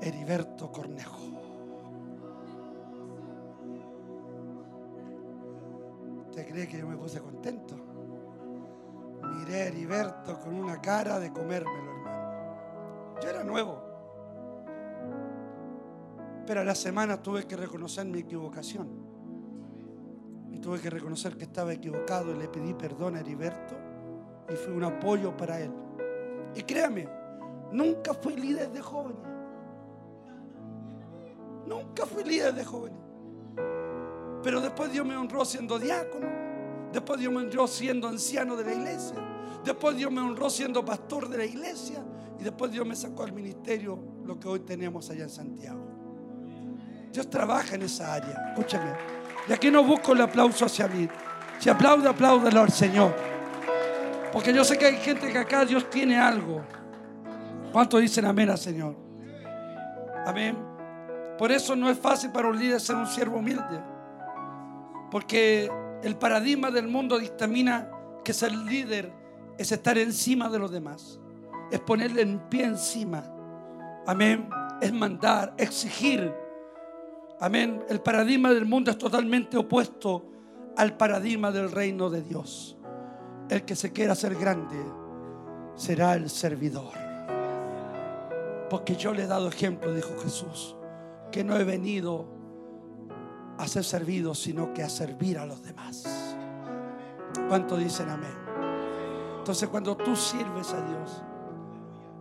Heriberto 0.02 0.72
Cornejo. 0.72 1.20
¿Usted 6.30 6.48
cree 6.48 6.68
que 6.68 6.80
yo 6.80 6.88
me 6.88 6.98
puse 6.98 7.20
contento? 7.20 7.76
Miré 9.36 9.62
a 9.62 9.66
Heriberto 9.68 10.40
con 10.40 10.56
una 10.56 10.82
cara 10.82 11.20
de 11.20 11.32
comérmelo, 11.32 11.92
hermano. 11.92 13.20
Yo 13.22 13.30
era 13.30 13.44
nuevo. 13.44 13.82
Pero 16.48 16.62
a 16.62 16.64
la 16.64 16.76
semana 16.76 17.22
tuve 17.22 17.46
que 17.46 17.56
reconocer 17.56 18.06
mi 18.06 18.20
equivocación. 18.20 18.90
Y 20.50 20.60
tuve 20.60 20.80
que 20.80 20.90
reconocer 20.90 21.38
que 21.38 21.44
estaba 21.44 21.74
equivocado 21.74 22.32
y 22.32 22.40
le 22.40 22.48
pedí 22.48 22.74
perdón 22.74 23.18
a 23.18 23.20
Heriberto 23.20 23.76
y 24.50 24.56
fui 24.56 24.74
un 24.74 24.84
apoyo 24.84 25.36
para 25.38 25.60
él. 25.60 25.72
Y 26.56 26.64
créame, 26.64 27.08
nunca 27.72 28.14
fui 28.14 28.36
líder 28.36 28.72
de 28.72 28.82
jóvenes. 28.82 29.31
Nunca 31.72 32.06
fui 32.06 32.26
líder 32.26 32.54
de 32.54 32.66
jóvenes. 32.66 33.00
Pero 34.44 34.60
después 34.60 34.92
Dios 34.92 35.06
me 35.06 35.16
honró 35.16 35.46
siendo 35.46 35.80
diácono. 35.80 36.28
Después 36.92 37.18
Dios 37.18 37.32
me 37.32 37.40
honró 37.40 37.66
siendo 37.66 38.10
anciano 38.10 38.58
de 38.58 38.66
la 38.66 38.74
iglesia. 38.74 39.16
Después 39.64 39.96
Dios 39.96 40.12
me 40.12 40.20
honró 40.20 40.50
siendo 40.50 40.84
pastor 40.84 41.30
de 41.30 41.38
la 41.38 41.46
iglesia. 41.46 42.04
Y 42.38 42.44
después 42.44 42.74
Dios 42.74 42.86
me 42.86 42.94
sacó 42.94 43.24
al 43.24 43.32
ministerio 43.32 43.98
lo 44.26 44.38
que 44.38 44.50
hoy 44.50 44.60
tenemos 44.60 45.10
allá 45.12 45.24
en 45.24 45.30
Santiago. 45.30 45.88
Dios 47.14 47.30
trabaja 47.30 47.76
en 47.76 47.84
esa 47.84 48.16
área. 48.16 48.50
Escúchame. 48.50 48.92
Y 49.48 49.54
aquí 49.54 49.72
no 49.72 49.82
busco 49.86 50.12
el 50.12 50.22
aplauso 50.22 50.66
hacia 50.66 50.90
mí. 50.90 51.08
Si 51.58 51.70
aplaude, 51.70 52.10
apláudelo 52.10 52.64
al 52.64 52.72
Señor. 52.72 53.16
Porque 54.34 54.54
yo 54.54 54.66
sé 54.66 54.78
que 54.78 54.88
hay 54.88 54.98
gente 54.98 55.32
que 55.32 55.38
acá 55.38 55.64
Dios 55.64 55.90
tiene 55.90 56.20
algo. 56.20 56.66
¿Cuántos 57.72 58.02
dicen 58.02 58.26
amén 58.26 58.50
al 58.50 58.58
Señor? 58.58 58.94
Amén. 60.26 60.71
Por 61.42 61.52
eso 61.52 61.76
no 61.76 61.90
es 61.90 61.98
fácil 61.98 62.30
para 62.30 62.50
un 62.50 62.60
líder 62.60 62.80
ser 62.80 62.96
un 62.98 63.08
siervo 63.08 63.40
humilde. 63.40 63.82
Porque 65.10 65.72
el 66.04 66.16
paradigma 66.16 66.70
del 66.70 66.88
mundo 66.88 67.18
dictamina 67.18 67.90
que 68.24 68.32
ser 68.32 68.52
líder 68.52 69.12
es 69.58 69.72
estar 69.72 69.98
encima 69.98 70.50
de 70.50 70.60
los 70.60 70.70
demás. 70.70 71.20
Es 71.72 71.80
ponerle 71.80 72.22
en 72.22 72.48
pie 72.48 72.66
encima. 72.66 73.24
Amén. 74.06 74.48
Es 74.84 74.94
mandar, 74.94 75.56
exigir. 75.58 76.32
Amén. 77.40 77.84
El 77.90 78.02
paradigma 78.02 78.54
del 78.54 78.66
mundo 78.66 78.92
es 78.92 79.00
totalmente 79.00 79.58
opuesto 79.58 80.24
al 80.78 80.96
paradigma 80.96 81.50
del 81.50 81.72
reino 81.72 82.12
de 82.12 82.22
Dios. 82.22 82.78
El 83.50 83.66
que 83.66 83.76
se 83.76 83.92
quiera 83.92 84.14
ser 84.14 84.36
grande 84.36 84.78
será 85.74 86.14
el 86.14 86.30
servidor. 86.30 86.94
Porque 88.70 88.96
yo 88.96 89.12
le 89.12 89.24
he 89.24 89.28
dado 89.28 89.48
ejemplo, 89.48 89.92
dijo 89.92 90.12
Jesús, 90.22 90.76
que 91.32 91.44
no 91.44 91.58
he 91.58 91.64
venido 91.64 92.26
a 93.58 93.68
ser 93.68 93.84
servido, 93.84 94.36
sino 94.36 94.74
que 94.74 94.84
a 94.84 94.90
servir 94.90 95.38
a 95.38 95.46
los 95.46 95.64
demás. 95.64 96.36
¿Cuánto 97.48 97.78
dicen 97.78 98.10
amén? 98.10 98.36
Entonces 99.38 99.70
cuando 99.70 99.96
tú 99.96 100.16
sirves 100.16 100.74
a 100.74 100.82
Dios, 100.82 101.24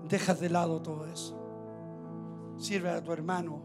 dejas 0.09 0.41
de 0.41 0.51
lado 0.51 0.81
todo 0.81 1.07
eso. 1.07 1.37
Sirve 2.59 2.91
a 2.91 3.03
tu 3.03 3.13
hermano. 3.13 3.63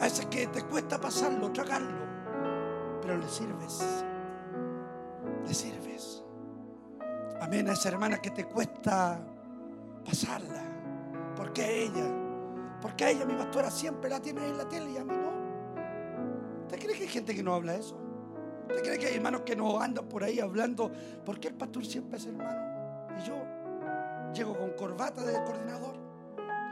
A 0.00 0.06
ese 0.06 0.26
que 0.28 0.46
te 0.46 0.62
cuesta 0.62 1.00
pasarlo, 1.00 1.50
tragarlo, 1.52 1.98
pero 3.02 3.16
le 3.18 3.28
sirves. 3.28 4.04
Le 5.46 5.54
sirves. 5.54 6.22
Amén 7.40 7.68
a 7.68 7.72
esa 7.72 7.88
hermana 7.88 8.18
que 8.18 8.30
te 8.30 8.44
cuesta 8.44 9.20
pasarla. 10.04 10.62
Porque 11.36 11.84
ella, 11.84 12.23
porque 12.84 13.02
a 13.02 13.10
ella 13.10 13.24
mi 13.24 13.32
pastora 13.32 13.70
siempre 13.70 14.10
la 14.10 14.20
tiene 14.20 14.46
en 14.46 14.58
la 14.58 14.68
tele 14.68 14.92
y 14.92 14.98
a 14.98 15.04
mí 15.04 15.14
no. 15.16 16.64
¿Usted 16.64 16.78
cree 16.78 16.94
que 16.94 17.04
hay 17.04 17.08
gente 17.08 17.34
que 17.34 17.42
no 17.42 17.54
habla 17.54 17.76
eso? 17.76 17.96
¿Usted 18.68 18.82
cree 18.82 18.98
que 18.98 19.06
hay 19.06 19.14
hermanos 19.14 19.40
que 19.40 19.56
no 19.56 19.80
andan 19.80 20.06
por 20.06 20.22
ahí 20.22 20.38
hablando? 20.38 20.92
Porque 21.24 21.48
el 21.48 21.54
pastor 21.54 21.86
siempre 21.86 22.18
es 22.18 22.26
hermano. 22.26 23.08
Y 23.18 23.26
yo 23.26 23.36
llego 24.34 24.54
con 24.58 24.72
corbata 24.72 25.24
de 25.24 25.32
coordinador, 25.44 25.96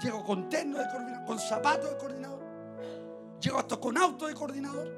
llego 0.02 0.22
con 0.22 0.50
terno 0.50 0.80
de 0.80 0.84
coordinador, 0.90 1.24
con 1.24 1.38
zapatos 1.38 1.90
de 1.92 1.96
coordinador, 1.96 2.40
llego 3.40 3.58
hasta 3.58 3.78
con 3.78 3.96
auto 3.96 4.26
de 4.26 4.34
coordinador. 4.34 4.92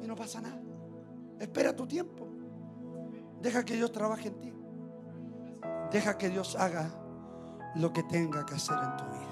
Y 0.00 0.06
no 0.06 0.14
pasa 0.14 0.40
nada. 0.40 0.62
Espera 1.40 1.74
tu 1.74 1.88
tiempo. 1.88 2.28
Deja 3.42 3.64
que 3.64 3.74
Dios 3.74 3.90
trabaje 3.90 4.28
en 4.28 4.40
ti. 4.40 4.52
Deja 5.90 6.16
que 6.16 6.28
Dios 6.28 6.54
haga 6.54 6.88
lo 7.74 7.92
que 7.92 8.04
tenga 8.04 8.46
que 8.46 8.54
hacer 8.54 8.78
en 8.78 8.96
tu 8.96 9.04
vida. 9.06 9.29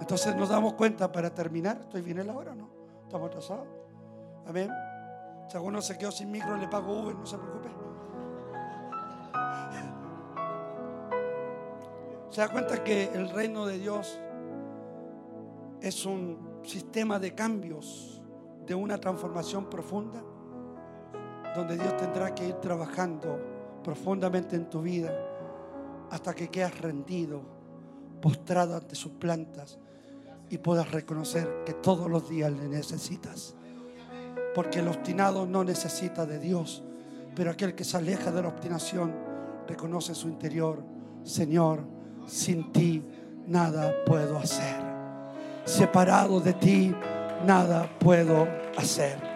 Entonces 0.00 0.34
nos 0.34 0.48
damos 0.48 0.74
cuenta 0.74 1.12
para 1.12 1.32
terminar. 1.32 1.78
¿Estoy 1.80 2.02
bien 2.02 2.18
en 2.18 2.26
la 2.26 2.36
hora 2.36 2.54
no? 2.54 2.68
¿Estamos 3.04 3.28
atrasados? 3.28 3.68
Amén. 4.46 4.70
Si 5.48 5.56
alguno 5.56 5.82
se 5.82 5.98
quedó 5.98 6.10
sin 6.10 6.30
micro, 6.30 6.56
le 6.56 6.68
pago 6.68 7.00
Uber, 7.02 7.14
no 7.14 7.26
se 7.26 7.36
preocupe. 7.36 7.68
Se 12.30 12.40
da 12.40 12.48
cuenta 12.48 12.82
que 12.84 13.10
el 13.12 13.28
reino 13.30 13.66
de 13.66 13.78
Dios 13.78 14.18
es 15.80 16.06
un 16.06 16.60
sistema 16.62 17.18
de 17.18 17.34
cambios, 17.34 18.22
de 18.64 18.74
una 18.74 18.98
transformación 18.98 19.68
profunda, 19.68 20.22
donde 21.56 21.76
Dios 21.76 21.96
tendrá 21.96 22.32
que 22.34 22.46
ir 22.46 22.54
trabajando 22.54 23.38
profundamente 23.82 24.54
en 24.54 24.70
tu 24.70 24.80
vida 24.80 25.12
hasta 26.10 26.32
que 26.32 26.48
quedas 26.48 26.80
rendido, 26.80 27.42
postrado 28.20 28.76
ante 28.76 28.94
sus 28.94 29.12
plantas 29.12 29.80
y 30.50 30.58
puedas 30.58 30.90
reconocer 30.90 31.62
que 31.64 31.72
todos 31.72 32.10
los 32.10 32.28
días 32.28 32.52
le 32.52 32.68
necesitas. 32.68 33.54
Porque 34.54 34.80
el 34.80 34.88
obstinado 34.88 35.46
no 35.46 35.62
necesita 35.62 36.26
de 36.26 36.40
Dios, 36.40 36.82
pero 37.36 37.52
aquel 37.52 37.74
que 37.74 37.84
se 37.84 37.96
aleja 37.96 38.32
de 38.32 38.42
la 38.42 38.48
obstinación 38.48 39.14
reconoce 39.68 40.14
su 40.14 40.28
interior, 40.28 40.82
Señor, 41.22 41.84
sin 42.26 42.72
ti 42.72 43.04
nada 43.46 43.94
puedo 44.04 44.38
hacer. 44.38 44.76
Separado 45.64 46.40
de 46.40 46.52
ti 46.54 46.94
nada 47.46 47.88
puedo 48.00 48.48
hacer. 48.76 49.30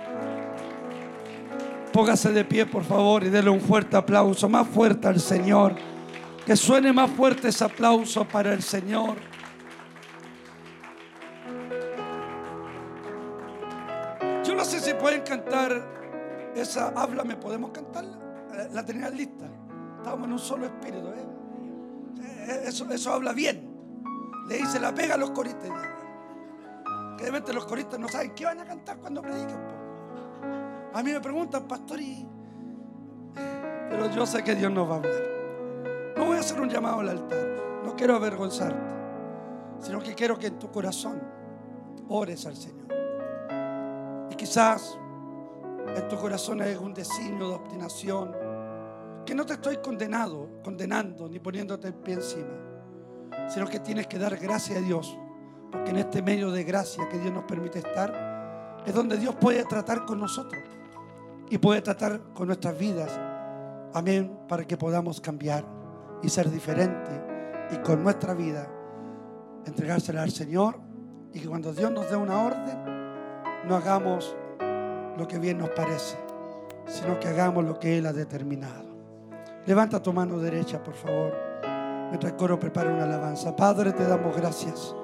Póngase 1.93 2.33
de 2.33 2.44
pie, 2.44 2.67
por 2.67 2.83
favor, 2.83 3.23
y 3.23 3.31
dele 3.31 3.51
un 3.51 3.60
fuerte 3.60 3.97
aplauso, 3.97 4.49
más 4.49 4.67
fuerte 4.67 5.07
al 5.07 5.20
Señor. 5.20 5.76
Que 6.44 6.57
suene 6.57 6.93
más 6.93 7.09
fuerte 7.09 7.49
ese 7.49 7.65
aplauso 7.65 8.25
para 8.25 8.52
el 8.52 8.62
Señor. 8.62 9.33
Pueden 15.05 15.20
cantar 15.20 16.50
esa 16.55 16.89
Háblame, 16.97 17.36
¿podemos 17.36 17.73
cantarla? 17.73 18.16
Eh, 18.55 18.68
La 18.73 18.83
tenían 18.86 19.15
lista. 19.15 19.44
Estábamos 19.99 20.26
en 20.28 20.33
un 20.33 20.39
solo 20.39 20.65
espíritu. 20.65 21.08
¿eh? 21.08 21.26
Eh, 22.23 22.62
Eso, 22.68 22.91
eso 22.91 23.12
habla 23.12 23.34
bien. 23.34 23.70
Le 24.49 24.57
dice 24.57 24.81
la 24.81 24.94
pega 24.94 25.16
a 25.16 25.18
los 25.18 25.31
coristas. 25.33 25.68
Que 27.18 27.24
de 27.24 27.31
repente 27.31 27.52
los 27.52 27.66
coristas 27.66 28.00
no 28.00 28.08
saben 28.08 28.34
qué 28.34 28.47
van 28.47 28.60
a 28.60 28.65
cantar 28.65 28.97
cuando 28.97 29.20
predican. 29.20 29.66
po. 29.68 30.99
A 30.99 31.02
mí 31.02 31.12
me 31.12 31.20
preguntan, 31.20 31.65
pastor, 31.65 31.99
pero 33.34 34.10
yo 34.10 34.24
sé 34.24 34.42
que 34.42 34.55
Dios 34.55 34.73
nos 34.73 34.89
va 34.89 34.94
a 34.94 34.97
hablar. 34.97 35.23
No 36.16 36.24
voy 36.24 36.39
a 36.39 36.41
hacer 36.41 36.58
un 36.58 36.70
llamado 36.70 37.00
al 37.00 37.10
altar. 37.10 37.47
No 37.84 37.94
quiero 37.94 38.16
avergonzarte, 38.16 38.81
sino 39.81 40.00
que 40.00 40.15
quiero 40.15 40.39
que 40.39 40.47
en 40.47 40.58
tu 40.58 40.70
corazón 40.70 41.20
ores 42.08 42.47
al 42.47 42.57
Señor. 42.57 42.83
Y 44.31 44.35
quizás 44.35 44.99
en 45.97 46.09
tu 46.09 46.17
corazón 46.17 46.61
hay 46.61 46.75
un 46.75 46.94
designio 46.94 47.49
de 47.49 47.55
obstinación, 47.55 48.33
que 49.25 49.35
no 49.35 49.47
te 49.47 49.55
estoy 49.55 49.78
condenado, 49.78 50.49
condenando 50.62 51.28
ni 51.28 51.39
poniéndote 51.39 51.89
el 51.89 51.94
pie 51.94 52.15
encima, 52.15 53.49
sino 53.49 53.67
que 53.67 53.81
tienes 53.81 54.07
que 54.07 54.19
dar 54.19 54.36
gracias 54.36 54.78
a 54.78 54.81
Dios, 54.81 55.19
porque 55.70 55.91
en 55.91 55.97
este 55.97 56.23
medio 56.23 56.51
de 56.51 56.65
gracia 56.65 57.09
que 57.09 57.19
Dios 57.19 57.33
nos 57.33 57.44
permite 57.44 57.78
estar, 57.78 58.83
es 58.85 58.94
donde 58.94 59.17
Dios 59.17 59.35
puede 59.36 59.65
tratar 59.65 60.05
con 60.05 60.20
nosotros 60.20 60.62
y 61.49 61.59
puede 61.59 61.81
tratar 61.81 62.20
con 62.35 62.49
nuestras 62.49 62.78
vidas. 62.78 63.19
Amén, 63.94 64.39
para 64.49 64.65
que 64.65 64.77
podamos 64.77 65.20
cambiar 65.20 65.65
y 66.23 66.28
ser 66.28 66.51
diferentes 66.51 67.20
y 67.70 67.77
con 67.78 68.03
nuestra 68.03 68.35
vida 68.35 68.69
entregársela 69.65 70.23
al 70.23 70.31
Señor 70.31 70.78
y 71.33 71.41
que 71.41 71.49
cuando 71.49 71.73
Dios 71.73 71.91
nos 71.91 72.11
dé 72.11 72.17
una 72.17 72.43
orden, 72.43 72.93
no 73.67 73.76
hagamos 73.76 74.36
lo 75.17 75.26
que 75.26 75.39
bien 75.39 75.59
nos 75.59 75.70
parece, 75.70 76.17
sino 76.86 77.18
que 77.18 77.28
hagamos 77.28 77.65
lo 77.65 77.78
que 77.78 77.99
Él 77.99 78.07
ha 78.07 78.12
determinado. 78.12 78.84
Levanta 79.67 80.02
tu 80.02 80.12
mano 80.12 80.39
derecha, 80.39 80.83
por 80.83 80.94
favor, 80.94 81.33
mientras 82.10 82.33
el 82.33 82.36
coro 82.36 82.59
prepara 82.59 82.93
una 82.93 83.05
alabanza. 83.05 83.57
Padre, 83.57 83.93
te 83.93 84.05
damos 84.05 84.36
gracias. 84.36 84.94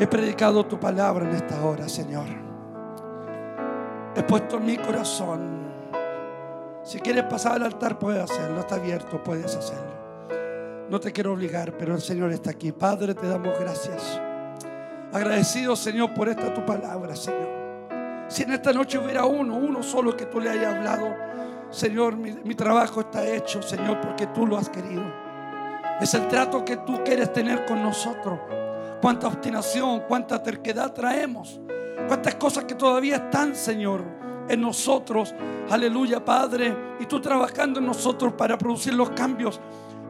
He 0.00 0.06
predicado 0.06 0.66
tu 0.66 0.78
palabra 0.78 1.28
en 1.28 1.34
esta 1.34 1.64
hora, 1.64 1.88
Señor. 1.88 2.26
He 4.14 4.22
puesto 4.22 4.58
mi 4.58 4.76
corazón. 4.76 5.68
Si 6.82 6.98
quieres 7.00 7.24
pasar 7.24 7.52
al 7.52 7.64
altar, 7.64 7.98
puedes 7.98 8.22
hacerlo. 8.22 8.60
Está 8.60 8.76
abierto, 8.76 9.22
puedes 9.22 9.54
hacerlo. 9.54 9.98
No 10.88 10.98
te 10.98 11.12
quiero 11.12 11.32
obligar, 11.32 11.76
pero 11.76 11.94
el 11.94 12.00
Señor 12.00 12.32
está 12.32 12.50
aquí. 12.50 12.72
Padre, 12.72 13.14
te 13.14 13.28
damos 13.28 13.58
gracias. 13.60 14.20
Agradecido, 15.12 15.74
Señor, 15.74 16.12
por 16.12 16.28
esta 16.28 16.52
tu 16.52 16.64
palabra, 16.66 17.16
Señor. 17.16 17.48
Si 18.28 18.42
en 18.42 18.52
esta 18.52 18.72
noche 18.72 18.98
hubiera 18.98 19.24
uno, 19.24 19.56
uno 19.56 19.82
solo 19.82 20.14
que 20.14 20.26
tú 20.26 20.38
le 20.38 20.50
hayas 20.50 20.74
hablado, 20.74 21.14
Señor, 21.70 22.16
mi, 22.16 22.54
trabajo 22.54 23.00
está 23.00 23.26
hecho, 23.26 23.62
Señor, 23.62 24.00
porque 24.00 24.26
tú 24.28 24.46
lo 24.46 24.58
has 24.58 24.68
querido. 24.68 25.02
Es 26.00 26.14
el 26.14 26.28
trato 26.28 26.64
que 26.64 26.76
tú 26.78 27.02
quieres 27.04 27.32
tener 27.32 27.64
con 27.66 27.82
nosotros. 27.82 28.38
Cuánta 29.00 29.28
obstinación, 29.28 30.02
cuánta 30.08 30.42
terquedad 30.42 30.92
traemos. 30.92 31.60
Cuántas 32.06 32.34
cosas 32.36 32.64
que 32.64 32.74
todavía 32.74 33.16
están, 33.16 33.54
Señor, 33.54 34.02
en 34.48 34.60
nosotros. 34.60 35.34
Aleluya, 35.70 36.24
Padre. 36.24 36.74
Y 37.00 37.06
tú 37.06 37.20
trabajando 37.20 37.80
en 37.80 37.86
nosotros 37.86 38.32
para 38.34 38.56
producir 38.56 38.94
los 38.94 39.10
cambios. 39.10 39.60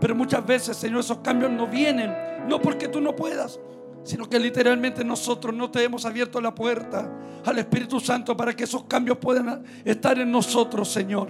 Pero 0.00 0.14
muchas 0.14 0.44
veces, 0.46 0.76
Señor, 0.76 1.00
esos 1.00 1.18
cambios 1.18 1.50
no 1.50 1.66
vienen. 1.66 2.14
No 2.46 2.60
porque 2.60 2.88
tú 2.88 3.00
no 3.00 3.16
puedas, 3.16 3.58
sino 4.08 4.26
que 4.26 4.38
literalmente 4.38 5.04
nosotros 5.04 5.54
no 5.54 5.70
te 5.70 5.84
hemos 5.84 6.06
abierto 6.06 6.40
la 6.40 6.54
puerta 6.54 7.12
al 7.44 7.58
Espíritu 7.58 8.00
Santo 8.00 8.34
para 8.34 8.56
que 8.56 8.64
esos 8.64 8.84
cambios 8.84 9.18
puedan 9.18 9.62
estar 9.84 10.18
en 10.18 10.32
nosotros, 10.32 10.88
Señor. 10.90 11.28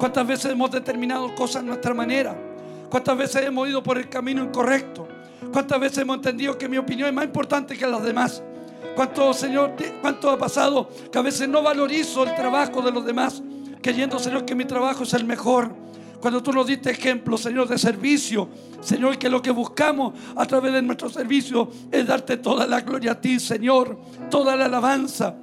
¿Cuántas 0.00 0.26
veces 0.26 0.50
hemos 0.50 0.68
determinado 0.72 1.32
cosas 1.36 1.62
a 1.62 1.66
nuestra 1.66 1.94
manera? 1.94 2.36
¿Cuántas 2.90 3.16
veces 3.16 3.46
hemos 3.46 3.68
ido 3.68 3.84
por 3.84 3.98
el 3.98 4.08
camino 4.08 4.42
incorrecto? 4.42 5.06
¿Cuántas 5.52 5.78
veces 5.78 5.98
hemos 5.98 6.16
entendido 6.16 6.58
que 6.58 6.68
mi 6.68 6.76
opinión 6.76 7.08
es 7.08 7.14
más 7.14 7.24
importante 7.24 7.78
que 7.78 7.86
las 7.86 8.02
demás? 8.02 8.42
¿Cuánto, 8.96 9.32
Señor, 9.32 9.74
cuánto 10.00 10.28
ha 10.28 10.36
pasado 10.36 10.88
que 11.12 11.18
a 11.20 11.22
veces 11.22 11.48
no 11.48 11.62
valorizo 11.62 12.24
el 12.24 12.34
trabajo 12.34 12.82
de 12.82 12.90
los 12.90 13.06
demás, 13.06 13.40
creyendo, 13.80 14.18
Señor, 14.18 14.44
que 14.44 14.56
mi 14.56 14.64
trabajo 14.64 15.04
es 15.04 15.14
el 15.14 15.24
mejor? 15.24 15.72
Cuando 16.20 16.42
tú 16.42 16.52
nos 16.52 16.66
diste 16.66 16.90
ejemplo, 16.90 17.38
Señor, 17.38 17.68
de 17.68 17.78
servicio, 17.78 18.48
Señor, 18.80 19.18
que 19.18 19.28
lo 19.28 19.40
que 19.40 19.50
buscamos 19.50 20.14
a 20.36 20.44
través 20.46 20.72
de 20.72 20.82
nuestro 20.82 21.08
servicio 21.08 21.70
es 21.90 22.06
darte 22.06 22.38
toda 22.38 22.66
la 22.66 22.80
gloria 22.80 23.12
a 23.12 23.20
ti, 23.20 23.38
Señor, 23.38 23.98
toda 24.30 24.56
la 24.56 24.64
alabanza 24.66 25.36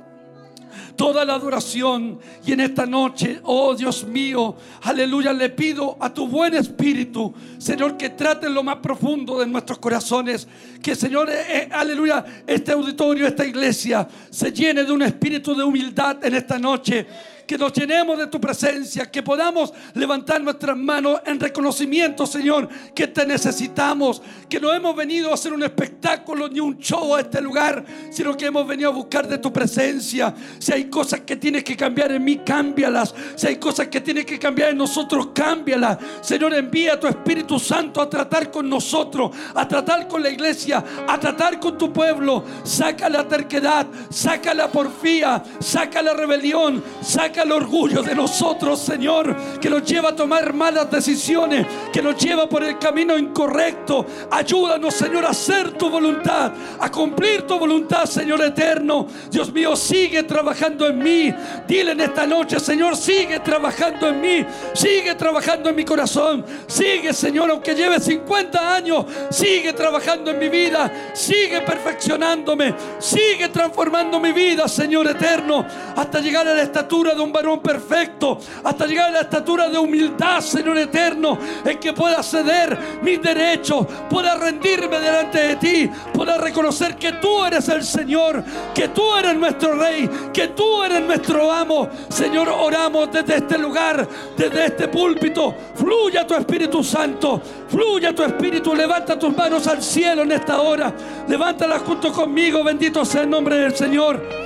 toda 0.95 1.25
la 1.25 1.35
adoración. 1.35 2.19
Y 2.45 2.53
en 2.53 2.61
esta 2.61 2.85
noche, 2.85 3.39
oh 3.43 3.75
Dios 3.75 4.05
mío, 4.05 4.55
aleluya, 4.83 5.33
le 5.33 5.49
pido 5.49 5.97
a 5.99 6.13
tu 6.13 6.27
buen 6.27 6.53
espíritu, 6.55 7.33
Señor, 7.57 7.97
que 7.97 8.11
trate 8.11 8.49
lo 8.49 8.63
más 8.63 8.77
profundo 8.77 9.39
de 9.39 9.47
nuestros 9.47 9.79
corazones. 9.79 10.47
Que, 10.81 10.95
Señor, 10.95 11.29
eh, 11.29 11.43
eh, 11.49 11.69
aleluya, 11.71 12.25
este 12.47 12.71
auditorio, 12.71 13.27
esta 13.27 13.45
iglesia, 13.45 14.07
se 14.29 14.51
llene 14.51 14.83
de 14.83 14.91
un 14.91 15.01
espíritu 15.01 15.55
de 15.55 15.63
humildad 15.63 16.23
en 16.23 16.35
esta 16.35 16.57
noche 16.57 17.05
que 17.45 17.57
nos 17.57 17.73
llenemos 17.73 18.17
de 18.17 18.27
tu 18.27 18.39
presencia, 18.39 19.09
que 19.09 19.21
podamos 19.21 19.73
levantar 19.93 20.41
nuestras 20.41 20.75
manos 20.77 21.21
en 21.25 21.39
reconocimiento, 21.39 22.25
Señor, 22.25 22.67
que 22.93 23.07
te 23.07 23.25
necesitamos, 23.25 24.21
que 24.49 24.59
no 24.59 24.73
hemos 24.73 24.95
venido 24.95 25.31
a 25.31 25.35
hacer 25.35 25.53
un 25.53 25.63
espectáculo 25.63 26.47
ni 26.47 26.59
un 26.59 26.77
show 26.77 27.15
a 27.15 27.21
este 27.21 27.41
lugar, 27.41 27.85
sino 28.11 28.35
que 28.35 28.45
hemos 28.45 28.67
venido 28.67 28.89
a 28.89 28.93
buscar 28.93 29.27
de 29.27 29.37
tu 29.37 29.51
presencia. 29.51 30.33
Si 30.59 30.71
hay 30.71 30.85
cosas 30.85 31.21
que 31.21 31.35
tienes 31.35 31.63
que 31.63 31.75
cambiar 31.75 32.11
en 32.11 32.23
mí, 32.23 32.37
cámbialas. 32.37 33.13
Si 33.35 33.47
hay 33.47 33.57
cosas 33.57 33.87
que 33.87 34.01
tienes 34.01 34.25
que 34.25 34.39
cambiar 34.39 34.71
en 34.71 34.77
nosotros, 34.77 35.29
cámbialas. 35.33 35.97
Señor, 36.21 36.53
envía 36.53 36.93
a 36.93 36.99
tu 36.99 37.07
Espíritu 37.07 37.59
Santo 37.59 38.01
a 38.01 38.09
tratar 38.09 38.51
con 38.51 38.69
nosotros, 38.69 39.31
a 39.53 39.67
tratar 39.67 40.07
con 40.07 40.23
la 40.23 40.29
iglesia, 40.29 40.83
a 41.07 41.19
tratar 41.19 41.59
con 41.59 41.77
tu 41.77 41.91
pueblo. 41.91 42.43
Saca 42.63 43.09
la 43.09 43.27
terquedad, 43.27 43.87
saca 44.09 44.53
la 44.53 44.69
porfía, 44.69 45.43
saca 45.59 46.01
la 46.01 46.13
rebelión, 46.13 46.83
saca 47.01 47.34
el 47.43 47.51
orgullo 47.51 48.01
de 48.01 48.15
nosotros, 48.15 48.79
Señor, 48.79 49.35
que 49.59 49.69
nos 49.69 49.83
lleva 49.83 50.09
a 50.09 50.15
tomar 50.15 50.53
malas 50.53 50.89
decisiones, 50.89 51.65
que 51.91 52.01
nos 52.01 52.17
lleva 52.17 52.47
por 52.47 52.63
el 52.63 52.77
camino 52.77 53.17
incorrecto. 53.17 54.05
Ayúdanos, 54.31 54.93
Señor, 54.93 55.25
a 55.25 55.29
hacer 55.29 55.71
tu 55.71 55.89
voluntad, 55.89 56.51
a 56.79 56.91
cumplir 56.91 57.43
tu 57.43 57.57
voluntad, 57.57 58.05
Señor 58.05 58.41
eterno. 58.41 59.07
Dios 59.29 59.51
mío, 59.51 59.75
sigue 59.75 60.23
trabajando 60.23 60.87
en 60.87 60.97
mí. 60.99 61.33
Dile 61.67 61.91
en 61.91 62.01
esta 62.01 62.25
noche, 62.25 62.59
Señor, 62.59 62.95
sigue 62.95 63.39
trabajando 63.39 64.07
en 64.07 64.21
mí, 64.21 64.45
sigue 64.73 65.15
trabajando 65.15 65.69
en 65.69 65.75
mi 65.75 65.85
corazón. 65.85 66.45
Sigue, 66.67 67.13
Señor, 67.13 67.49
aunque 67.51 67.75
lleve 67.75 67.99
50 67.99 68.75
años, 68.75 69.05
sigue 69.29 69.73
trabajando 69.73 70.31
en 70.31 70.39
mi 70.39 70.49
vida, 70.49 71.11
sigue 71.13 71.61
perfeccionándome, 71.61 72.73
sigue 72.99 73.49
transformando 73.49 74.19
mi 74.19 74.31
vida, 74.31 74.67
Señor 74.67 75.07
eterno, 75.07 75.65
hasta 75.95 76.19
llegar 76.19 76.47
a 76.47 76.53
la 76.53 76.61
estatura 76.61 77.13
de 77.13 77.21
un 77.25 77.33
varón 77.33 77.59
perfecto, 77.59 78.39
hasta 78.63 78.85
llegar 78.85 79.09
a 79.09 79.11
la 79.11 79.21
estatura 79.21 79.69
de 79.69 79.77
humildad, 79.77 80.39
Señor 80.41 80.77
eterno, 80.77 81.37
en 81.65 81.77
que 81.79 81.93
pueda 81.93 82.23
ceder 82.23 82.77
mis 83.01 83.21
derechos, 83.21 83.85
pueda 84.09 84.35
rendirme 84.35 84.99
delante 84.99 85.39
de 85.39 85.55
ti, 85.57 85.89
pueda 86.13 86.37
reconocer 86.37 86.95
que 86.95 87.13
tú 87.13 87.43
eres 87.43 87.67
el 87.69 87.83
Señor, 87.83 88.43
que 88.73 88.89
tú 88.89 89.15
eres 89.15 89.35
nuestro 89.35 89.75
Rey, 89.75 90.09
que 90.33 90.49
tú 90.49 90.83
eres 90.83 91.01
nuestro 91.01 91.51
amo. 91.51 91.89
Señor, 92.09 92.49
oramos 92.49 93.11
desde 93.11 93.37
este 93.37 93.57
lugar, 93.57 94.07
desde 94.37 94.65
este 94.65 94.87
púlpito. 94.87 95.53
Fluya 95.75 96.25
tu 96.25 96.35
Espíritu 96.35 96.83
Santo, 96.83 97.41
fluya 97.67 98.13
tu 98.13 98.23
Espíritu. 98.23 98.73
Levanta 98.75 99.17
tus 99.17 99.35
manos 99.35 99.67
al 99.67 99.81
cielo 99.81 100.23
en 100.23 100.31
esta 100.31 100.61
hora. 100.61 100.93
Levántalas 101.27 101.81
junto 101.81 102.11
conmigo. 102.11 102.63
Bendito 102.63 103.03
sea 103.05 103.21
el 103.21 103.29
nombre 103.29 103.57
del 103.57 103.75
Señor. 103.75 104.44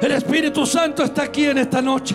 El 0.00 0.12
Espíritu 0.12 0.66
Santo 0.66 1.02
está 1.02 1.22
aquí 1.22 1.46
en 1.46 1.58
esta 1.58 1.80
noche. 1.80 2.14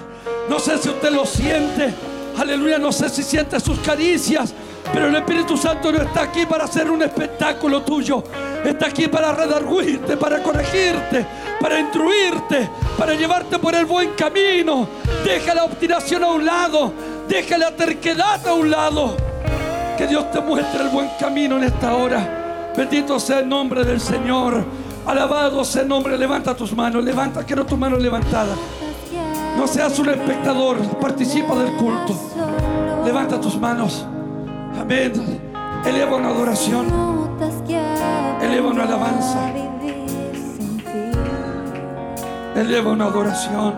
No 0.49 0.59
sé 0.59 0.77
si 0.77 0.89
usted 0.89 1.11
lo 1.11 1.25
siente. 1.25 1.93
Aleluya, 2.37 2.77
no 2.77 2.91
sé 2.91 3.09
si 3.09 3.23
siente 3.23 3.59
sus 3.59 3.79
caricias. 3.79 4.53
Pero 4.93 5.07
el 5.07 5.15
Espíritu 5.15 5.57
Santo 5.57 5.91
no 5.91 6.01
está 6.01 6.23
aquí 6.23 6.45
para 6.45 6.63
hacer 6.63 6.89
un 6.89 7.01
espectáculo 7.01 7.81
tuyo. 7.81 8.23
Está 8.63 8.87
aquí 8.87 9.07
para 9.07 9.31
redarguirte, 9.31 10.17
para 10.17 10.41
corregirte, 10.41 11.25
para 11.59 11.79
instruirte, 11.79 12.69
para 12.97 13.13
llevarte 13.13 13.59
por 13.59 13.75
el 13.75 13.85
buen 13.85 14.11
camino. 14.11 14.87
Deja 15.23 15.53
la 15.53 15.65
obstinación 15.65 16.23
a 16.23 16.27
un 16.27 16.45
lado. 16.45 16.93
Deja 17.27 17.57
la 17.57 17.71
terquedad 17.71 18.45
a 18.47 18.53
un 18.53 18.71
lado. 18.71 19.15
Que 19.97 20.07
Dios 20.07 20.31
te 20.31 20.39
muestre 20.41 20.83
el 20.83 20.89
buen 20.89 21.09
camino 21.19 21.57
en 21.57 21.65
esta 21.65 21.93
hora. 21.93 22.71
Bendito 22.75 23.19
sea 23.19 23.39
el 23.39 23.49
nombre 23.49 23.83
del 23.83 23.99
Señor. 23.99 24.63
Alabado 25.05 25.63
sea 25.63 25.83
el 25.83 25.87
nombre. 25.87 26.17
Levanta 26.17 26.55
tus 26.55 26.75
manos. 26.75 27.03
Levanta, 27.03 27.43
quiero 27.43 27.65
tus 27.65 27.77
manos 27.77 28.01
levantadas. 28.01 28.57
No 29.57 29.67
seas 29.67 29.97
un 29.99 30.09
espectador. 30.09 30.77
Participa 30.99 31.55
del 31.55 31.75
culto. 31.75 32.13
Levanta 33.03 33.39
tus 33.39 33.59
manos. 33.59 34.05
Amén. 34.79 35.13
Eleva 35.85 36.15
una 36.15 36.29
adoración. 36.29 36.85
Eleva 38.41 38.67
una 38.67 38.83
alabanza. 38.83 39.51
Eleva 42.55 42.91
una 42.91 43.05
adoración. 43.05 43.73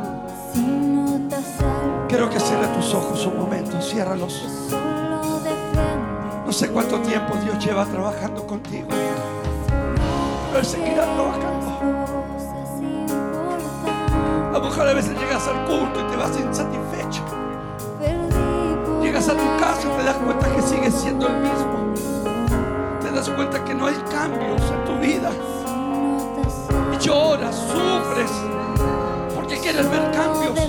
Quiero 2.08 2.30
que 2.30 2.40
cierres 2.40 2.74
tus 2.74 2.94
ojos 2.94 3.26
un 3.26 3.38
momento. 3.38 3.82
Ciérralos. 3.82 4.46
No 6.46 6.52
sé 6.52 6.70
cuánto 6.70 7.00
tiempo 7.00 7.34
Dios 7.44 7.64
lleva 7.64 7.86
trabajando 7.86 8.46
contigo. 8.46 8.90
Él 10.54 10.94
trabajando. 10.94 11.72
A 14.50 14.52
lo 14.52 14.60
mejor 14.60 14.88
a 14.88 14.94
veces 14.94 15.18
llegas 15.18 15.48
al 15.48 15.66
culto 15.66 16.02
y 16.02 16.12
te 16.12 16.18
vas 16.18 16.38
insatisfecho. 16.38 17.24
Llegas 19.02 19.30
a 19.30 19.32
tu 19.32 19.60
casa 19.60 19.88
y 19.88 19.98
te 19.98 20.04
das 20.04 20.18
cuenta 20.18 20.54
que 20.54 20.62
sigues 20.62 20.94
siendo 20.94 21.28
el 21.28 21.38
mismo. 21.38 21.94
Te 23.02 23.12
das 23.12 23.30
cuenta 23.30 23.64
que 23.64 23.74
no 23.74 23.88
hay 23.88 23.96
cambios 24.12 24.62
en 24.72 24.86
tu 24.86 25.00
vida. 25.00 25.32
Y 26.94 26.98
lloras, 26.98 27.56
sufres, 27.56 28.32
porque 29.34 29.58
quieres 29.58 29.90
ver 29.90 30.12
cambios. 30.12 30.60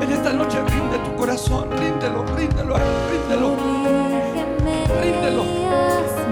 En 0.00 0.12
esta 0.12 0.32
noche 0.32 0.58
rinde 0.68 0.98
tu 1.04 1.16
corazón, 1.16 1.68
ríndelo, 1.72 2.24
ríndelo, 2.36 2.76
ríndelo. 3.10 3.56
Ríndelo. 5.02 6.31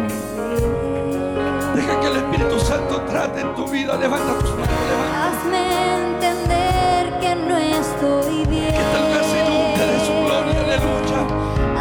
Santo 2.70 3.00
trate 3.00 3.40
en 3.40 3.52
tu 3.56 3.66
vida. 3.66 3.96
Levanta 3.96 4.38
tus 4.38 4.50
manos, 4.50 4.68
levanta. 4.90 5.26
Hazme 5.26 5.62
entender 6.04 7.18
que 7.18 7.34
no 7.34 7.56
estoy 7.58 8.44
bien. 8.46 8.72
Que 8.72 8.98
lugar 9.02 9.24
se 9.24 9.36
inunde 9.42 9.84
de 9.92 9.98
su 10.06 10.12
gloria, 10.24 10.54
aleluya. 10.66 11.20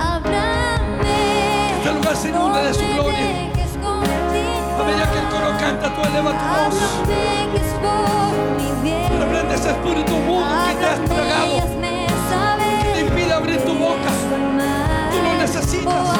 Háblame. 0.01 1.19
Que 1.83 1.91
lugar 1.91 2.15
se 2.15 2.29
inunde 2.29 2.59
de 2.63 2.73
su 2.73 2.87
gloria. 2.95 3.27
A 4.79 4.83
medida 4.83 5.05
que 5.11 5.19
el 5.19 5.27
coro 5.29 5.49
canta, 5.59 5.93
tú 5.93 6.01
eleva 6.09 6.31
tu 6.39 6.45
voz. 6.57 6.75
Reprende 9.19 9.53
ese 9.53 9.69
espíritu 9.69 10.15
mudo 10.25 10.47
que 10.65 10.73
te 10.73 10.85
has 10.87 11.01
tragado. 11.05 11.55
Que 12.81 12.89
te 12.95 13.01
impide 13.01 13.33
abrir 13.33 13.61
tu 13.61 13.73
boca. 13.75 14.09
Tú 15.11 15.17
lo 15.21 15.33
necesitas. 15.37 16.17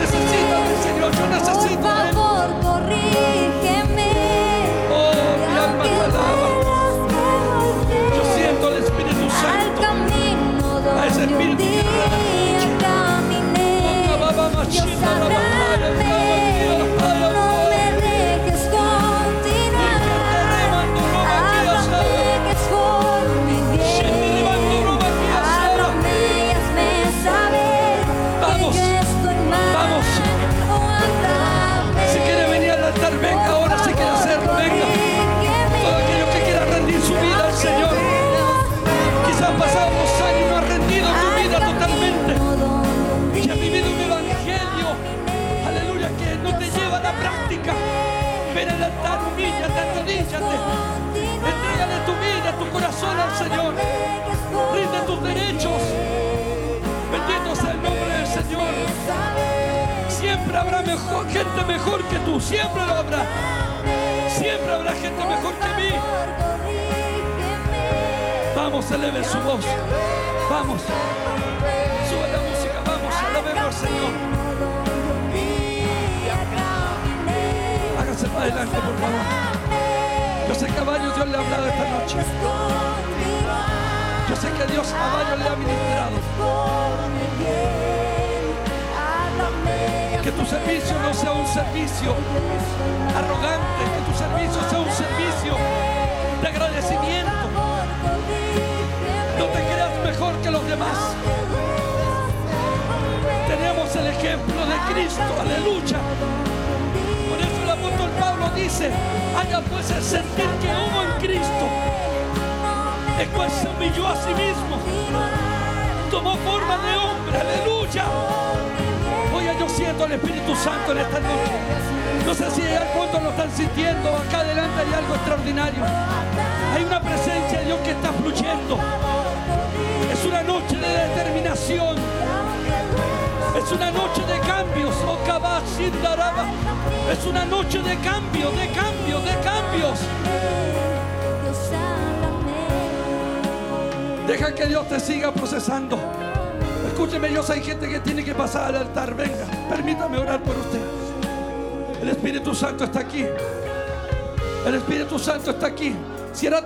Necesitas 0.00 0.60
del 0.68 0.78
Señor. 0.86 1.10
Yo 1.12 1.26
necesito 1.26 1.94
de 1.94 2.08
Él. 2.08 2.23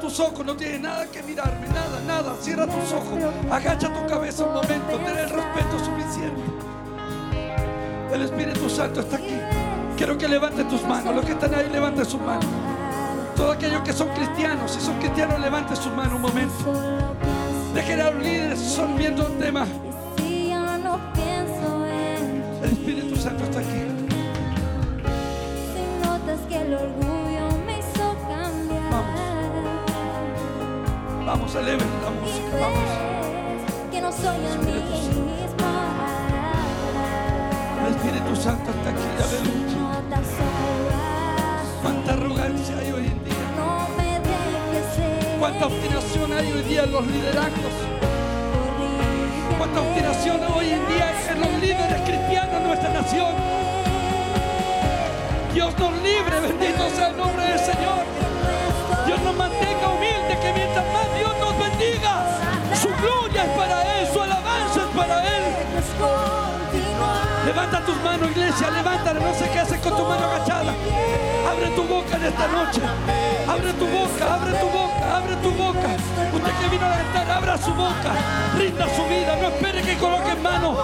Tus 0.08 0.20
ojos, 0.20 0.46
no 0.46 0.56
tienes 0.56 0.80
nada 0.80 1.06
que 1.06 1.22
mirarme, 1.22 1.68
nada, 1.68 2.00
nada. 2.06 2.34
Cierra 2.40 2.66
tus 2.66 2.92
ojos, 2.94 3.18
agacha 3.50 3.92
tu 3.92 4.06
cabeza 4.06 4.44
un 4.44 4.54
momento, 4.54 4.96
ten 5.04 5.18
el 5.18 5.28
respeto 5.28 5.78
suficiente. 5.84 6.42
El 8.14 8.22
Espíritu 8.22 8.70
Santo 8.70 9.00
está 9.00 9.16
aquí. 9.16 9.38
Quiero 9.98 10.16
que 10.16 10.26
levanten 10.26 10.66
tus 10.66 10.82
manos. 10.84 11.14
Los 11.14 11.26
que 11.26 11.32
están 11.32 11.54
ahí, 11.54 11.68
levanten 11.70 12.06
sus 12.06 12.20
manos. 12.22 12.46
Todos 13.36 13.56
aquellos 13.56 13.82
que 13.82 13.92
son 13.92 14.08
cristianos, 14.08 14.70
si 14.70 14.80
son 14.80 14.98
cristianos, 14.98 15.38
levanten 15.40 15.76
sus 15.76 15.92
manos 15.92 16.14
un 16.14 16.22
momento. 16.22 16.54
Dejen 17.74 18.00
a 18.00 18.10
los 18.10 18.22
líderes 18.22 18.60
solviendo 18.60 19.26
un 19.26 19.38
tema. 19.38 19.66
Los 46.98 47.06
liderazgos. 47.06 47.74
Cuánta 49.56 49.80
obstinación 49.82 50.40
hoy 50.52 50.70
en 50.70 50.88
día 50.88 51.12
en 51.30 51.40
los 51.40 51.52
líderes 51.60 52.00
cristianos 52.02 52.60
de 52.60 52.66
nuestra 52.66 52.88
nación. 52.90 53.34
Dios 55.54 55.78
nos 55.78 55.92
libre, 56.02 56.40
bendito 56.40 56.90
sea 56.90 57.08
el 57.10 57.16
nombre 57.16 57.44
del 57.44 57.58
Señor. 57.60 58.02
Dios 59.06 59.20
nos 59.22 59.36
mantenga 59.36 59.88
humilde, 59.94 60.38
que 60.42 60.52
mientras 60.52 60.84
más 60.92 61.06
Dios 61.14 61.32
nos 61.38 61.54
bendiga, 61.58 62.12
su 62.74 62.88
gloria 62.88 63.44
es 63.44 63.50
para 63.50 64.00
Él, 64.00 64.08
su 64.12 64.20
alabanza 64.20 64.80
es 64.82 64.96
para 64.96 65.36
Él. 65.36 65.44
Levanta 67.46 67.84
tus 67.84 67.96
manos, 68.02 68.30
iglesia, 68.32 68.70
levántala, 68.70 69.20
no 69.20 69.34
sé 69.34 69.48
qué 69.52 69.60
haces 69.60 69.78
con 69.78 69.96
tu 69.96 70.02
mano 70.02 70.26
agachada. 70.26 70.74
Abre 71.48 71.68
tu 71.76 71.82
boca 71.84 72.16
en 72.16 72.24
esta 72.24 72.48
noche. 72.48 72.80
Abre 73.46 73.72
tu 73.74 73.86
boca, 73.86 74.34
abre 74.34 74.52
tu 74.58 74.66
boca, 74.66 75.16
abre 75.16 75.36
tu 75.36 75.50
boca. 75.52 76.17
Usted 76.32 76.52
que 76.60 76.68
vino 76.68 76.86
al 76.86 76.92
altar, 76.92 77.30
abra 77.30 77.58
su 77.58 77.72
boca. 77.72 78.12
Rinda 78.56 78.86
su 78.94 79.04
vida, 79.04 79.36
no 79.40 79.48
espere 79.48 79.82
que 79.82 79.96
coloque 79.96 80.30
en 80.32 80.42
mano. 80.42 80.76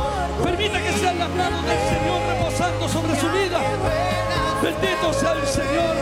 Permita 0.42 0.78
que 0.82 0.92
sean 0.92 1.18
las 1.18 1.30
manos 1.30 1.64
del 1.64 1.78
Señor 1.78 2.20
reposando 2.28 2.88
sobre 2.88 3.20
su 3.20 3.28
vida. 3.28 3.60
Bendito 4.62 5.12
sea 5.12 5.32
el 5.32 5.46
Señor. 5.46 5.96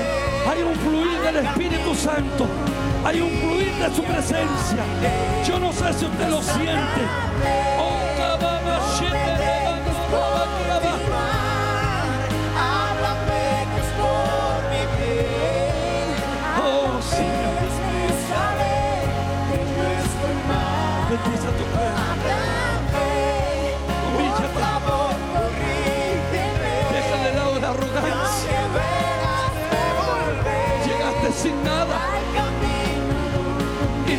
Hay 0.49 0.63
un 0.63 0.75
fluir 0.77 1.21
del 1.21 1.37
Espíritu 1.47 1.95
Santo. 1.95 2.47
Hay 3.05 3.21
un 3.21 3.31
fluir 3.31 3.75
de 3.75 3.95
su 3.95 4.03
presencia. 4.03 4.85
Yo 5.47 5.59
no 5.59 5.73
sé 5.73 5.93
si 5.93 6.05
usted 6.05 6.29
lo 6.29 6.43
siente. 6.43 7.72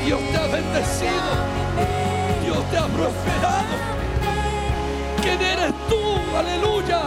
Dios 0.05 0.19
te 0.31 0.37
ha 0.37 0.47
bendecido. 0.47 1.31
Dios 2.43 2.69
te 2.69 2.77
ha 2.77 2.87
prosperado. 2.87 3.73
¿Quién 5.21 5.41
eres 5.41 5.73
tú? 5.87 6.01
Aleluya. 6.37 7.01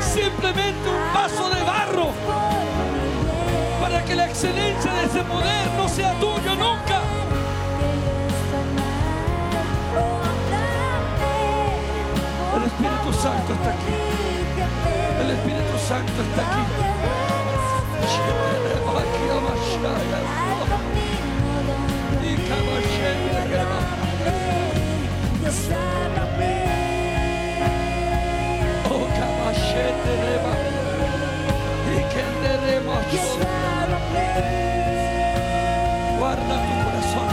Simplemente 0.00 0.88
un 0.88 1.14
vaso 1.14 1.50
de 1.50 1.62
barro 1.62 2.10
para 3.80 4.04
que 4.04 4.14
la 4.14 4.26
excelencia 4.26 4.92
de 4.92 5.04
ese 5.06 5.22
poder 5.24 5.66
no 5.76 5.88
sea 5.88 6.12
tuyo 6.20 6.54
nunca. 6.54 7.00
El 12.56 12.62
Espíritu 12.64 13.12
Santo 13.20 13.52
está 13.54 13.70
aquí. 13.70 13.94
El 15.20 15.30
Espíritu 15.30 15.78
Santo 15.88 16.22
está 16.22 16.42
aquí. 16.42 16.62
Guarda 36.18 36.56
tu 36.62 36.74
corazón. 36.84 37.28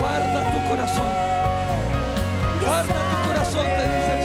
Guarda 0.00 0.40
tu 0.50 0.58
corazón. 0.68 1.10
Guarda 2.60 2.94
tu 2.94 3.28
corazón, 3.28 3.66
te 3.66 3.82
dice 3.82 4.21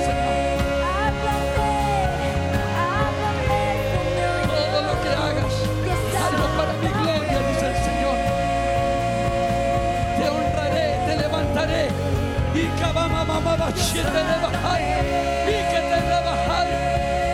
bachete 13.98 14.24
de 14.24 14.38
bajar. 14.42 14.82
Y 14.82 15.58
que 15.72 15.82
te 15.82 16.01
rebajar. 16.01 16.67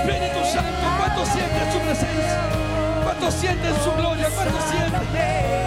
Espíritu 0.06 0.46
Santo, 0.46 0.86
¿cuánto 0.98 1.26
sientes 1.26 1.74
su 1.74 1.80
presencia? 1.80 2.42
¿Cuánto 3.04 3.32
sientes 3.32 3.76
su 3.84 3.92
gloria? 3.92 4.30
¿Cuánto 4.30 4.62
sientes? 4.62 5.63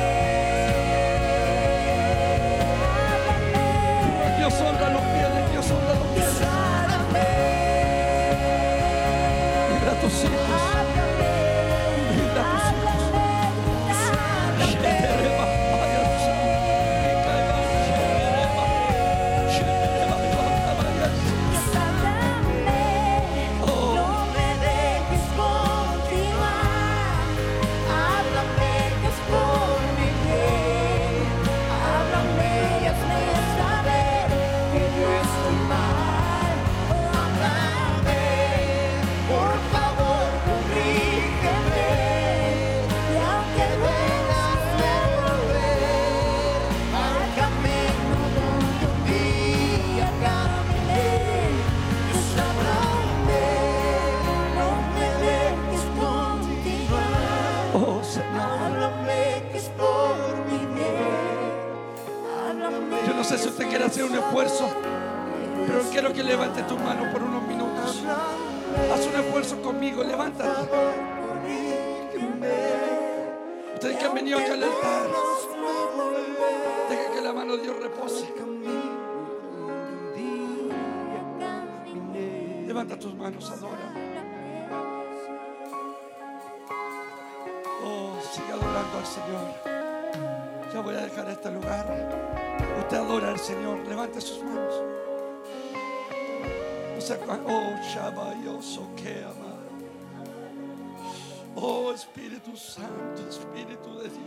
Espíritu 102.36 102.56
Santo, 102.58 103.28
Espíritu 103.30 103.98
de 103.98 104.08
Dios. 104.10 104.20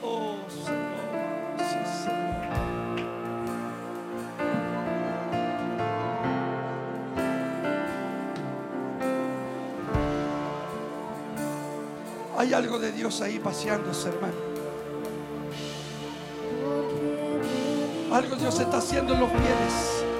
Oh 0.00 0.36
Señor, 0.48 1.58
Señor. 2.04 2.46
Hay 12.38 12.54
algo 12.54 12.78
de 12.78 12.92
Dios 12.92 13.20
ahí 13.20 13.40
paseándose, 13.40 14.08
hermano. 14.10 14.34
Algo 18.12 18.36
Dios 18.36 18.60
está 18.60 18.78
haciendo 18.78 19.14
en 19.14 19.20
los 19.20 19.30
bienes. 19.32 20.15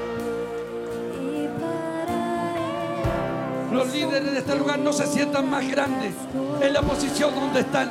Líderes 4.06 4.32
de 4.32 4.38
este 4.38 4.56
lugar 4.56 4.78
no 4.78 4.92
se 4.92 5.06
sientan 5.06 5.50
más 5.50 5.66
grandes 5.68 6.14
en 6.60 6.72
la 6.72 6.82
posición 6.82 7.34
donde 7.34 7.60
están. 7.60 7.90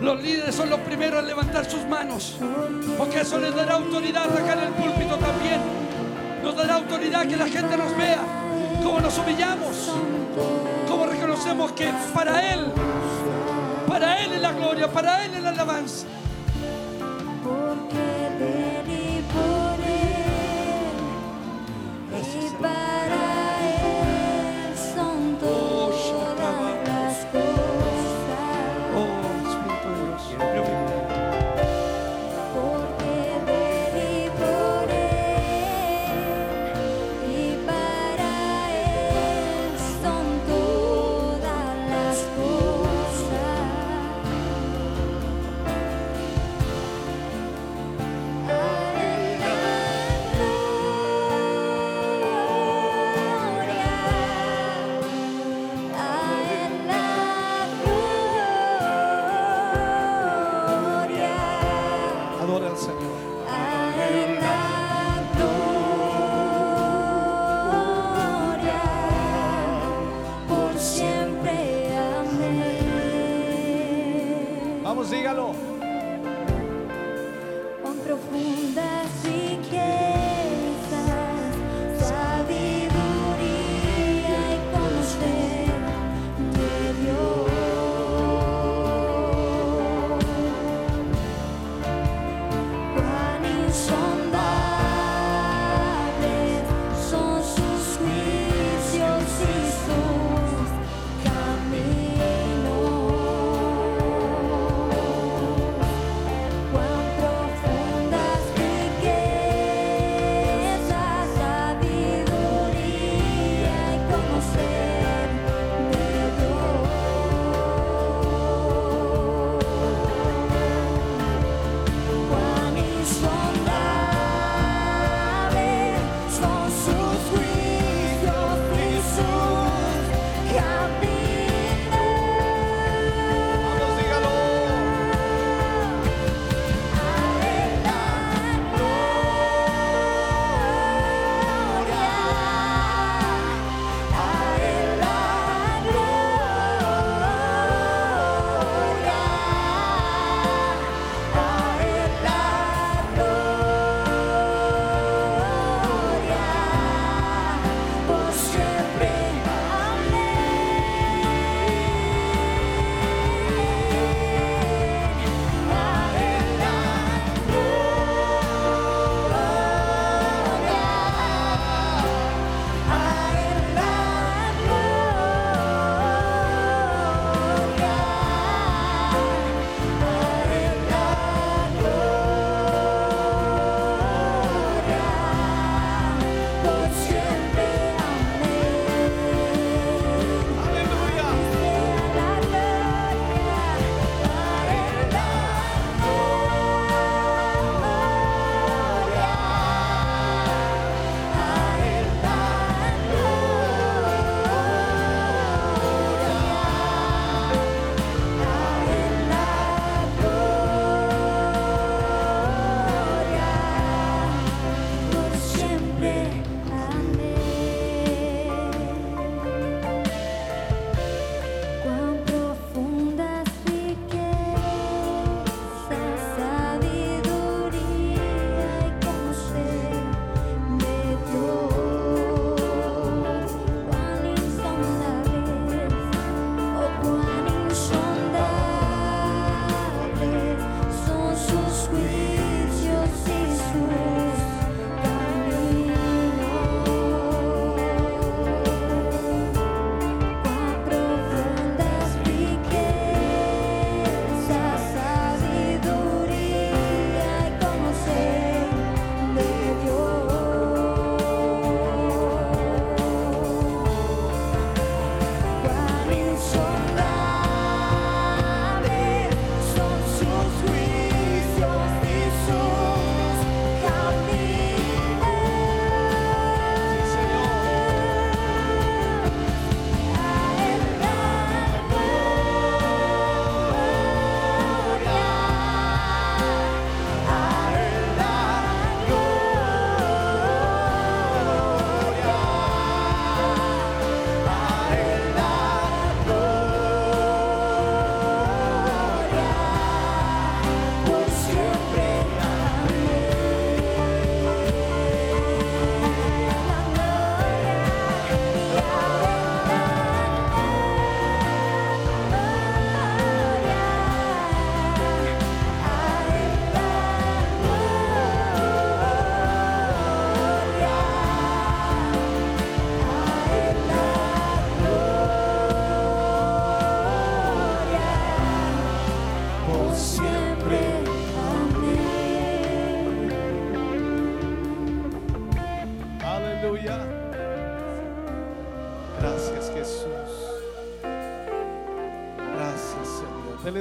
Los 0.00 0.22
líderes 0.22 0.54
son 0.54 0.70
los 0.70 0.80
primeros 0.80 1.20
en 1.20 1.28
levantar 1.28 1.64
sus 1.64 1.84
manos, 1.86 2.36
porque 2.98 3.20
eso 3.20 3.38
les 3.38 3.54
dará 3.54 3.74
autoridad 3.74 4.24
acá 4.24 4.52
en 4.54 4.60
el 4.60 4.72
púlpito 4.72 5.16
también. 5.16 5.60
Nos 6.42 6.56
dará 6.56 6.74
autoridad 6.76 7.26
que 7.26 7.36
la 7.36 7.46
gente 7.46 7.76
nos 7.76 7.96
vea, 7.96 8.20
cómo 8.82 9.00
nos 9.00 9.16
humillamos, 9.18 9.92
cómo 10.88 11.06
reconocemos 11.06 11.72
que 11.72 11.90
para 12.12 12.52
Él, 12.52 12.66
para 13.88 14.22
Él 14.22 14.32
es 14.34 14.42
la 14.42 14.52
gloria, 14.52 14.90
para 14.92 15.24
Él 15.24 15.34
es 15.34 15.42
la 15.42 15.50
alabanza. 15.50 16.06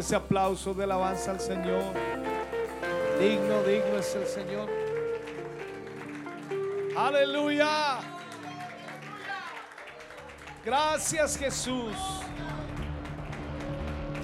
ese 0.03 0.17
aplauso 0.17 0.73
de 0.73 0.83
alabanza 0.83 1.32
al 1.32 1.40
Señor. 1.40 1.82
Digno, 3.17 3.64
digno 3.64 3.98
es 3.99 4.14
el 4.15 4.27
Señor. 4.27 4.69
Aleluya. 6.98 7.99
Gracias 10.65 11.38
Jesús. 11.38 11.95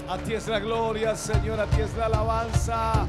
A 0.10 0.18
ti 0.18 0.34
es 0.34 0.50
la 0.50 0.60
gloria, 0.60 1.16
Señor, 1.16 1.62
a 1.62 1.66
ti 1.68 1.80
es 1.80 1.96
la 1.96 2.08
alabanza. 2.08 3.08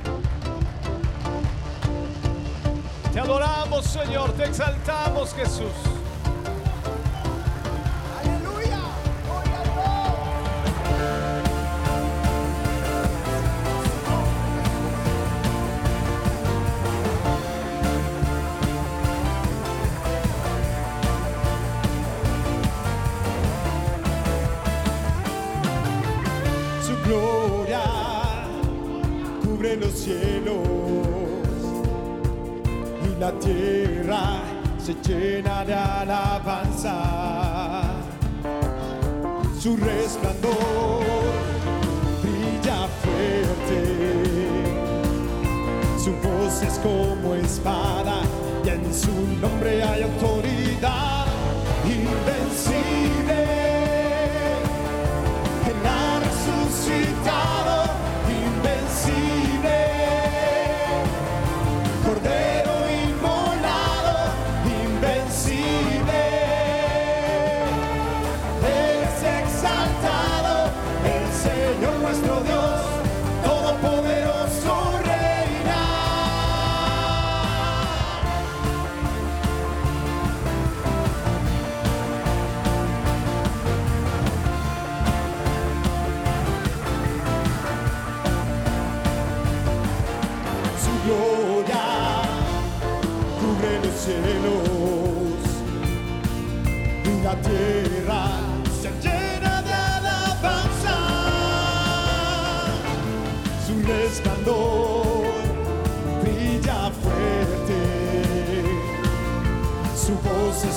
Te 3.12 3.18
adoramos, 3.18 3.84
Señor, 3.84 4.30
te 4.34 4.44
exaltamos, 4.44 5.34
Jesús. 5.34 5.99
se 34.90 35.12
llena 35.12 35.64
de 35.64 35.74
alabanza. 35.74 36.94
Su 39.60 39.76
resplandor 39.76 41.04
brilla 42.22 42.88
fuerte. 43.02 43.80
Su 46.02 46.12
voz 46.26 46.62
es 46.62 46.78
como 46.78 47.34
espada 47.34 48.22
y 48.64 48.68
en 48.68 48.94
su 48.94 49.12
nombre 49.40 49.82
hay 49.82 50.02
autoridad. 50.02 50.49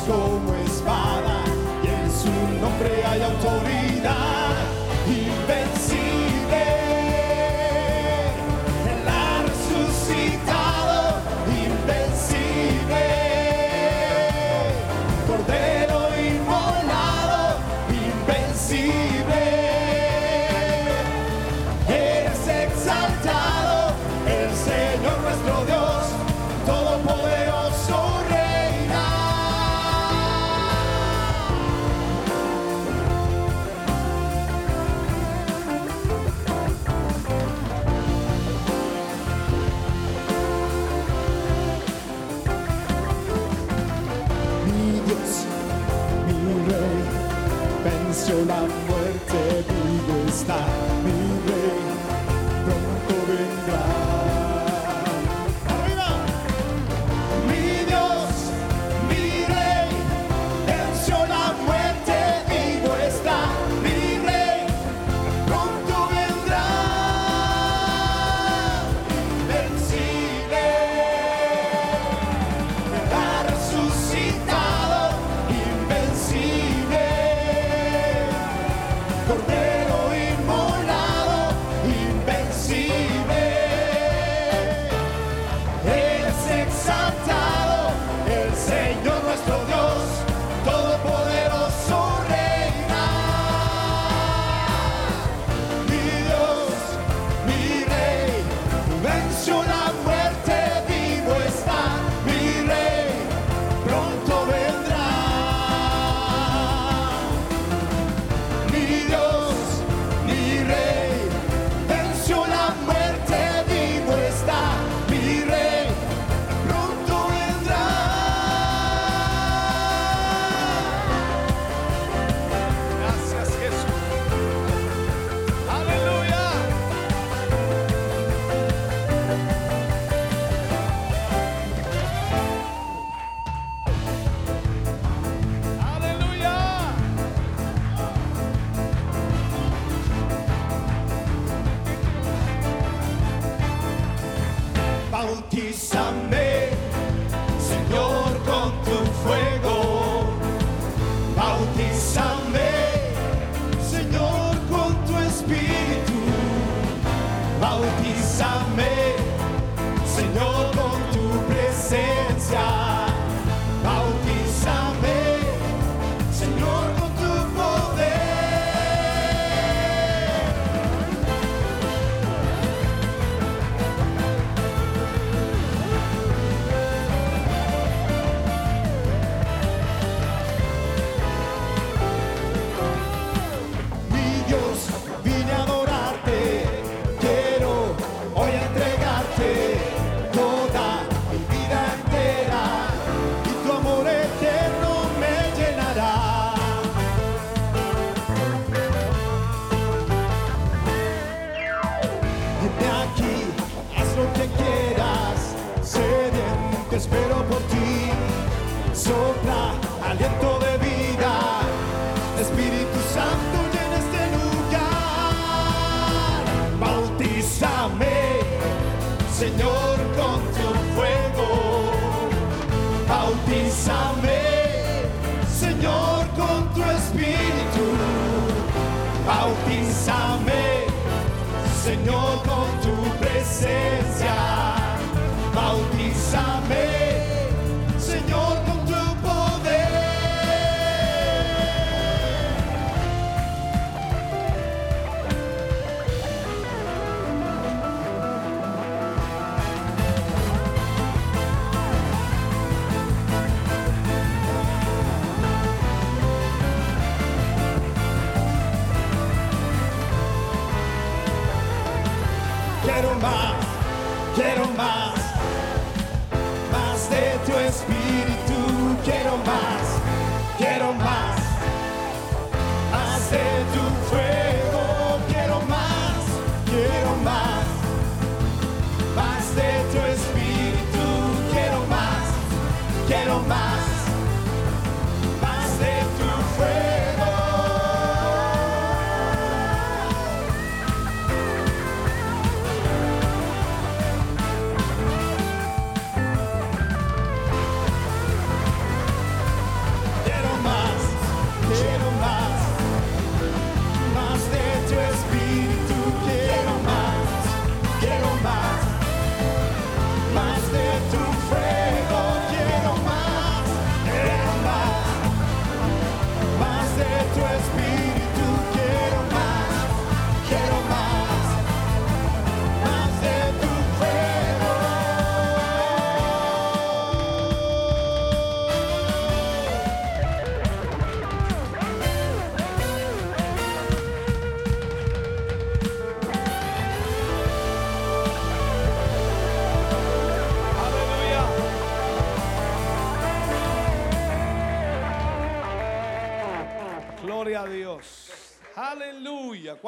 como 0.08 0.54
espada 0.56 1.44
y 1.84 1.88
en 1.88 2.12
su 2.12 2.30
nombre 2.62 3.06
hay 3.06 3.22
autoridad. 3.22 3.73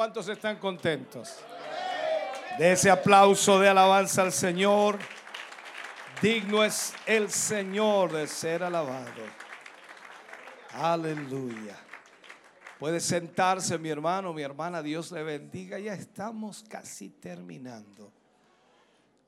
¿Cuántos 0.06 0.28
están 0.28 0.58
contentos? 0.60 1.34
De 2.60 2.70
ese 2.70 2.88
aplauso 2.88 3.58
de 3.58 3.68
alabanza 3.68 4.22
al 4.22 4.30
Señor. 4.30 5.00
Digno 6.22 6.62
es 6.62 6.94
el 7.06 7.28
Señor 7.28 8.12
de 8.12 8.28
ser 8.28 8.62
alabado. 8.62 9.24
Aleluya. 10.74 11.76
Puede 12.78 13.00
sentarse 13.00 13.76
mi 13.78 13.88
hermano, 13.88 14.32
mi 14.32 14.42
hermana, 14.42 14.80
Dios 14.80 15.10
le 15.10 15.24
bendiga. 15.24 15.76
Ya 15.80 15.94
estamos 15.94 16.64
casi 16.68 17.08
terminando. 17.08 18.12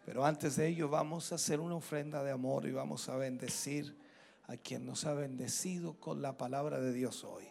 Pero 0.05 0.25
antes 0.25 0.55
de 0.55 0.69
ello 0.69 0.89
vamos 0.89 1.33
a 1.33 1.35
hacer 1.35 1.59
una 1.59 1.75
ofrenda 1.75 2.23
de 2.23 2.31
amor 2.31 2.67
y 2.67 2.71
vamos 2.71 3.09
a 3.09 3.17
bendecir 3.17 3.99
a 4.47 4.57
quien 4.57 4.87
nos 4.87 5.07
ha 5.07 5.15
bendecido 5.15 5.95
con 5.95 6.23
la 6.23 6.39
palabra 6.39 6.79
de 6.79 6.93
Dios 6.93 7.25
hoy. 7.25 7.49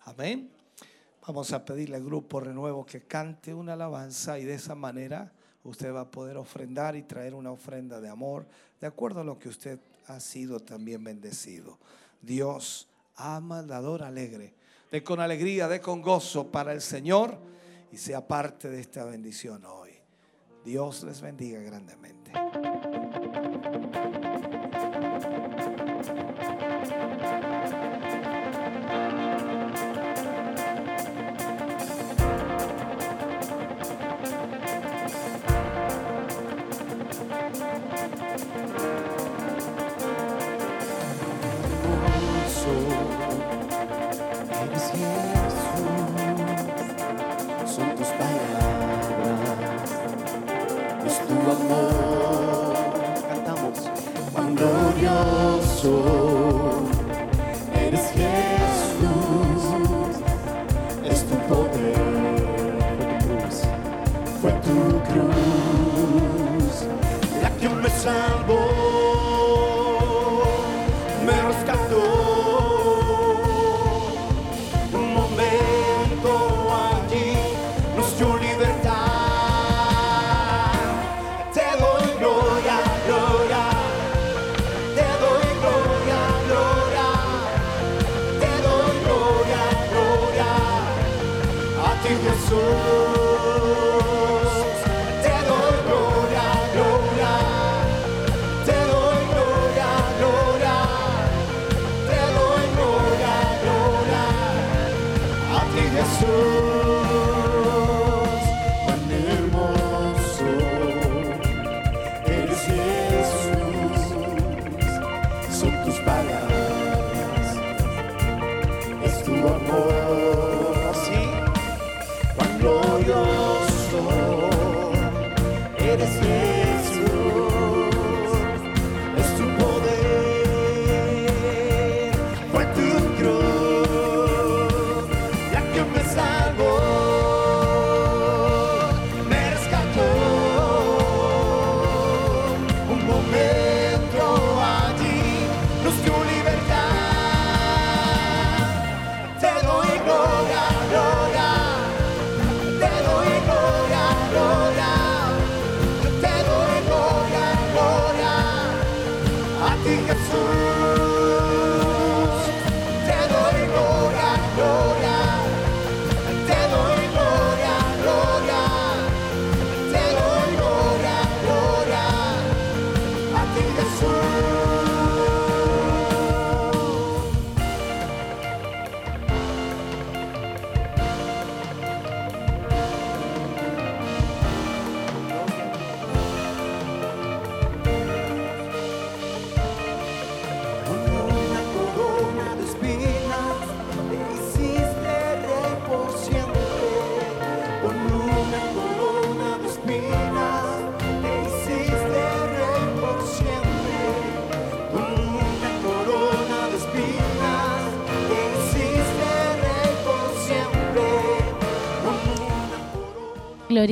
Amén. 0.00 0.53
Vamos 1.26 1.54
a 1.54 1.64
pedirle 1.64 1.96
al 1.96 2.04
grupo 2.04 2.38
Renuevo 2.38 2.84
que 2.84 3.02
cante 3.02 3.54
una 3.54 3.72
alabanza 3.72 4.38
y 4.38 4.44
de 4.44 4.54
esa 4.54 4.74
manera 4.74 5.32
usted 5.62 5.94
va 5.94 6.02
a 6.02 6.10
poder 6.10 6.36
ofrendar 6.36 6.96
y 6.96 7.02
traer 7.02 7.34
una 7.34 7.50
ofrenda 7.50 7.98
de 7.98 8.10
amor 8.10 8.46
de 8.78 8.86
acuerdo 8.86 9.20
a 9.20 9.24
lo 9.24 9.38
que 9.38 9.48
usted 9.48 9.78
ha 10.06 10.20
sido 10.20 10.60
también 10.60 11.02
bendecido. 11.02 11.78
Dios 12.20 12.88
ama 13.16 13.60
al 13.60 13.68
dador 13.68 14.02
alegre. 14.02 14.52
De 14.90 15.02
con 15.02 15.18
alegría, 15.18 15.66
de 15.66 15.80
con 15.80 16.02
gozo 16.02 16.48
para 16.48 16.72
el 16.72 16.82
Señor 16.82 17.38
y 17.90 17.96
sea 17.96 18.26
parte 18.26 18.68
de 18.68 18.80
esta 18.80 19.04
bendición 19.04 19.64
hoy. 19.64 19.92
Dios 20.62 21.04
les 21.04 21.22
bendiga 21.22 21.60
grandemente. 21.60 22.32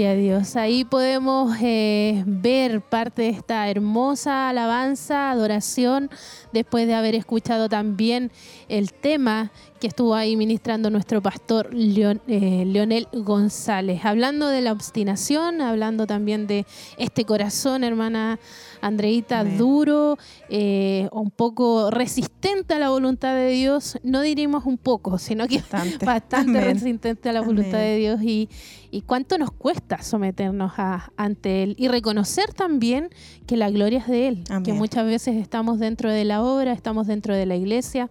Gloria 0.02 0.18
a 0.18 0.36
Dios. 0.36 0.56
Ahí 0.56 0.84
podemos 0.84 1.56
eh, 1.62 2.24
ver 2.26 2.80
parte 2.80 3.22
de 3.22 3.28
esta 3.28 3.70
hermosa 3.70 4.48
alabanza, 4.48 5.30
adoración, 5.30 6.10
después 6.52 6.86
de 6.86 6.94
haber 6.94 7.14
escuchado 7.14 7.68
también 7.68 8.30
el 8.68 8.92
tema 8.92 9.50
que 9.80 9.88
estuvo 9.88 10.14
ahí 10.14 10.36
ministrando 10.36 10.90
nuestro 10.90 11.20
pastor 11.20 11.74
Leon- 11.74 12.20
eh, 12.28 12.64
Leonel 12.66 13.08
González. 13.12 14.04
Hablando 14.04 14.46
de 14.48 14.60
la 14.60 14.70
obstinación, 14.72 15.60
hablando 15.60 16.06
también 16.06 16.46
de 16.46 16.66
este 16.98 17.24
corazón, 17.24 17.82
hermana 17.82 18.38
Andreita, 18.80 19.40
Amén. 19.40 19.58
duro, 19.58 20.18
eh, 20.48 21.08
un 21.12 21.30
poco 21.30 21.90
resistente 21.90 22.74
a 22.74 22.78
la 22.78 22.90
voluntad 22.90 23.34
de 23.34 23.48
Dios. 23.48 23.98
No 24.04 24.20
diríamos 24.20 24.66
un 24.66 24.78
poco, 24.78 25.18
sino 25.18 25.48
que 25.48 25.60
Bastante. 26.04 26.60
resistente 26.60 27.28
a 27.28 27.32
la 27.32 27.40
voluntad 27.40 27.74
Amén. 27.80 27.86
de 27.86 27.96
Dios 27.96 28.22
y, 28.22 28.48
y 28.92 29.02
cuánto 29.02 29.38
nos 29.38 29.50
cuesta 29.50 30.02
someternos 30.02 30.72
a- 30.78 31.10
ante 31.16 31.62
Él 31.64 31.74
y 31.78 31.88
reconocer 31.88 32.52
también 32.54 33.08
que 33.46 33.56
la 33.56 33.70
gloria 33.70 33.98
es 33.98 34.06
de 34.08 34.28
Él, 34.28 34.44
que 34.64 34.72
muchas 34.72 35.04
veces 35.06 35.36
estamos 35.36 35.78
dentro 35.80 36.10
de 36.12 36.24
la 36.24 36.41
obra, 36.42 36.72
estamos 36.72 37.06
dentro 37.06 37.34
de 37.34 37.46
la 37.46 37.56
iglesia, 37.56 38.10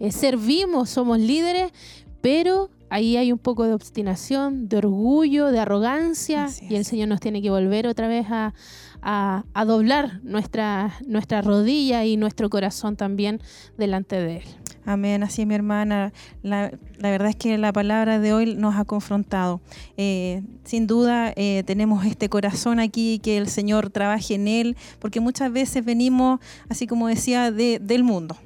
eh, 0.00 0.10
servimos, 0.12 0.90
somos 0.90 1.18
líderes, 1.18 1.72
pero 2.20 2.70
ahí 2.90 3.16
hay 3.16 3.30
un 3.32 3.38
poco 3.38 3.64
de 3.64 3.74
obstinación, 3.74 4.68
de 4.68 4.78
orgullo, 4.78 5.46
de 5.52 5.58
arrogancia 5.60 6.48
y 6.68 6.74
el. 6.74 6.84
Señor 6.84 7.08
nos 7.08 7.20
tiene 7.20 7.42
que 7.42 7.50
volver 7.50 7.86
otra 7.86 8.08
vez 8.08 8.26
a, 8.30 8.54
a- 9.02 9.44
a 9.54 9.64
doblar 9.64 10.20
nuestra, 10.24 10.94
nuestra 11.06 11.42
rodilla 11.42 12.04
y 12.04 12.16
nuestro 12.16 12.48
corazón 12.50 12.96
también 12.96 13.40
delante 13.76 14.16
de 14.16 14.36
Él. 14.38 14.44
Amén, 14.88 15.22
así 15.22 15.44
mi 15.44 15.54
hermana. 15.54 16.14
La, 16.42 16.72
la 16.96 17.10
verdad 17.10 17.28
es 17.28 17.36
que 17.36 17.58
la 17.58 17.74
palabra 17.74 18.18
de 18.18 18.32
hoy 18.32 18.54
nos 18.56 18.74
ha 18.76 18.86
confrontado. 18.86 19.60
Eh, 19.98 20.40
sin 20.64 20.86
duda 20.86 21.30
eh, 21.36 21.62
tenemos 21.66 22.06
este 22.06 22.30
corazón 22.30 22.80
aquí, 22.80 23.18
que 23.22 23.36
el 23.36 23.48
Señor 23.48 23.90
trabaje 23.90 24.34
en 24.36 24.48
él, 24.48 24.76
porque 24.98 25.20
muchas 25.20 25.52
veces 25.52 25.84
venimos, 25.84 26.40
así 26.70 26.86
como 26.86 27.06
decía, 27.06 27.50
de- 27.52 27.78
del 27.80 28.02
mundo. 28.02 28.38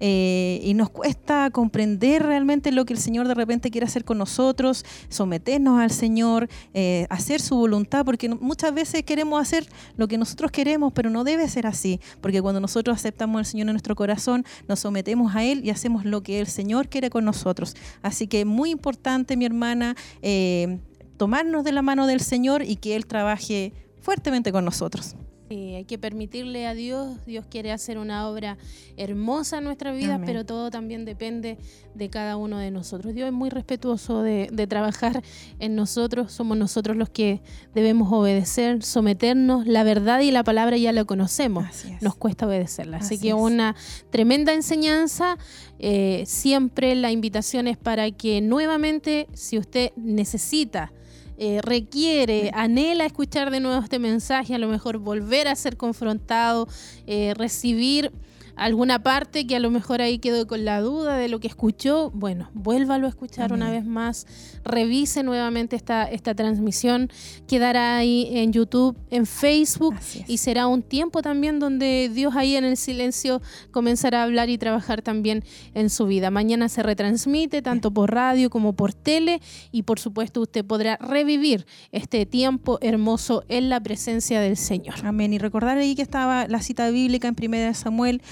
Eh, 0.00 0.60
y 0.62 0.74
nos 0.74 0.90
cuesta 0.90 1.50
comprender 1.50 2.22
realmente 2.22 2.72
lo 2.72 2.84
que 2.84 2.92
el 2.92 3.00
Señor 3.00 3.26
de 3.28 3.34
repente 3.34 3.70
quiere 3.70 3.86
hacer 3.86 4.04
con 4.04 4.18
nosotros, 4.18 4.84
someternos 5.08 5.80
al 5.80 5.90
Señor, 5.90 6.48
eh, 6.74 7.06
hacer 7.10 7.40
su 7.40 7.56
voluntad, 7.56 8.04
porque 8.04 8.28
muchas 8.28 8.72
veces 8.74 9.02
queremos 9.02 9.40
hacer 9.40 9.66
lo 9.96 10.08
que 10.08 10.18
nosotros 10.18 10.50
queremos, 10.50 10.92
pero 10.92 11.10
no 11.10 11.24
debe 11.24 11.48
ser 11.48 11.66
así, 11.66 12.00
porque 12.20 12.40
cuando 12.40 12.60
nosotros 12.60 12.96
aceptamos 12.96 13.38
al 13.38 13.46
Señor 13.46 13.68
en 13.68 13.74
nuestro 13.74 13.96
corazón, 13.96 14.44
nos 14.68 14.80
sometemos 14.80 15.34
a 15.34 15.44
Él 15.44 15.64
y 15.64 15.70
hacemos 15.70 16.04
lo 16.04 16.22
que 16.22 16.40
el 16.40 16.46
Señor 16.46 16.88
quiere 16.88 17.10
con 17.10 17.24
nosotros. 17.24 17.74
Así 18.02 18.26
que 18.26 18.44
muy 18.44 18.70
importante, 18.70 19.36
mi 19.36 19.44
hermana, 19.44 19.96
eh, 20.22 20.78
tomarnos 21.16 21.64
de 21.64 21.72
la 21.72 21.82
mano 21.82 22.06
del 22.06 22.20
Señor 22.20 22.62
y 22.62 22.76
que 22.76 22.96
Él 22.96 23.06
trabaje 23.06 23.72
fuertemente 24.00 24.52
con 24.52 24.64
nosotros. 24.64 25.16
Sí, 25.48 25.74
hay 25.74 25.84
que 25.84 25.96
permitirle 25.98 26.66
a 26.66 26.74
Dios. 26.74 27.24
Dios 27.24 27.46
quiere 27.48 27.72
hacer 27.72 27.96
una 27.96 28.28
obra 28.28 28.58
hermosa 28.98 29.58
en 29.58 29.64
nuestra 29.64 29.92
vida, 29.92 30.16
Amén. 30.16 30.26
pero 30.26 30.44
todo 30.44 30.70
también 30.70 31.06
depende 31.06 31.56
de 31.94 32.10
cada 32.10 32.36
uno 32.36 32.58
de 32.58 32.70
nosotros. 32.70 33.14
Dios 33.14 33.28
es 33.28 33.32
muy 33.32 33.48
respetuoso 33.48 34.22
de, 34.22 34.50
de 34.52 34.66
trabajar 34.66 35.22
en 35.58 35.74
nosotros. 35.74 36.32
Somos 36.32 36.58
nosotros 36.58 36.98
los 36.98 37.08
que 37.08 37.40
debemos 37.74 38.12
obedecer, 38.12 38.82
someternos. 38.82 39.66
La 39.66 39.84
verdad 39.84 40.20
y 40.20 40.32
la 40.32 40.44
palabra 40.44 40.76
ya 40.76 40.92
la 40.92 41.04
conocemos. 41.04 41.64
Nos 42.02 42.14
cuesta 42.14 42.46
obedecerla. 42.46 42.98
Así, 42.98 43.14
Así 43.14 43.22
que 43.22 43.28
es. 43.30 43.34
una 43.34 43.74
tremenda 44.10 44.52
enseñanza. 44.52 45.38
Eh, 45.78 46.24
siempre 46.26 46.94
la 46.94 47.10
invitación 47.10 47.68
es 47.68 47.78
para 47.78 48.10
que 48.10 48.42
nuevamente, 48.42 49.28
si 49.32 49.56
usted 49.58 49.92
necesita 49.96 50.92
eh, 51.38 51.60
requiere, 51.62 52.50
anhela 52.52 53.06
escuchar 53.06 53.50
de 53.50 53.60
nuevo 53.60 53.80
este 53.80 53.98
mensaje, 54.00 54.54
a 54.54 54.58
lo 54.58 54.68
mejor 54.68 54.98
volver 54.98 55.46
a 55.46 55.54
ser 55.54 55.76
confrontado, 55.76 56.66
eh, 57.06 57.32
recibir 57.36 58.10
alguna 58.58 59.02
parte 59.02 59.46
que 59.46 59.56
a 59.56 59.60
lo 59.60 59.70
mejor 59.70 60.02
ahí 60.02 60.18
quedó 60.18 60.46
con 60.46 60.64
la 60.64 60.80
duda 60.80 61.16
de 61.16 61.28
lo 61.28 61.40
que 61.40 61.48
escuchó, 61.48 62.10
bueno, 62.10 62.50
vuélvalo 62.54 63.06
a 63.06 63.10
escuchar 63.10 63.52
una 63.52 63.70
vez 63.70 63.84
más, 63.84 64.26
revise 64.64 65.22
nuevamente 65.22 65.76
esta, 65.76 66.04
esta 66.04 66.34
transmisión, 66.34 67.10
quedará 67.46 67.96
ahí 67.96 68.28
en 68.32 68.52
YouTube, 68.52 68.96
en 69.10 69.26
Facebook 69.26 69.94
y 70.26 70.38
será 70.38 70.66
un 70.66 70.82
tiempo 70.82 71.22
también 71.22 71.58
donde 71.58 72.10
Dios 72.12 72.34
ahí 72.36 72.56
en 72.56 72.64
el 72.64 72.76
silencio 72.76 73.40
comenzará 73.70 74.20
a 74.20 74.24
hablar 74.24 74.48
y 74.50 74.58
trabajar 74.58 75.02
también 75.02 75.44
en 75.74 75.90
su 75.90 76.06
vida. 76.06 76.30
Mañana 76.30 76.68
se 76.68 76.82
retransmite 76.82 77.62
tanto 77.62 77.90
por 77.92 78.12
radio 78.12 78.50
como 78.50 78.74
por 78.74 78.92
tele 78.92 79.40
y 79.72 79.82
por 79.82 79.98
supuesto 79.98 80.40
usted 80.40 80.64
podrá 80.64 80.96
revivir 80.96 81.66
este 81.92 82.26
tiempo 82.26 82.78
hermoso 82.80 83.44
en 83.48 83.68
la 83.68 83.80
presencia 83.80 84.40
del 84.40 84.56
Señor. 84.56 84.96
Amén. 85.04 85.32
Y 85.32 85.38
recordar 85.38 85.78
ahí 85.78 85.94
que 85.94 86.02
estaba 86.02 86.46
la 86.48 86.60
cita 86.60 86.90
bíblica 86.90 87.28
en 87.28 87.36
1 87.40 87.74
Samuel 87.74 88.22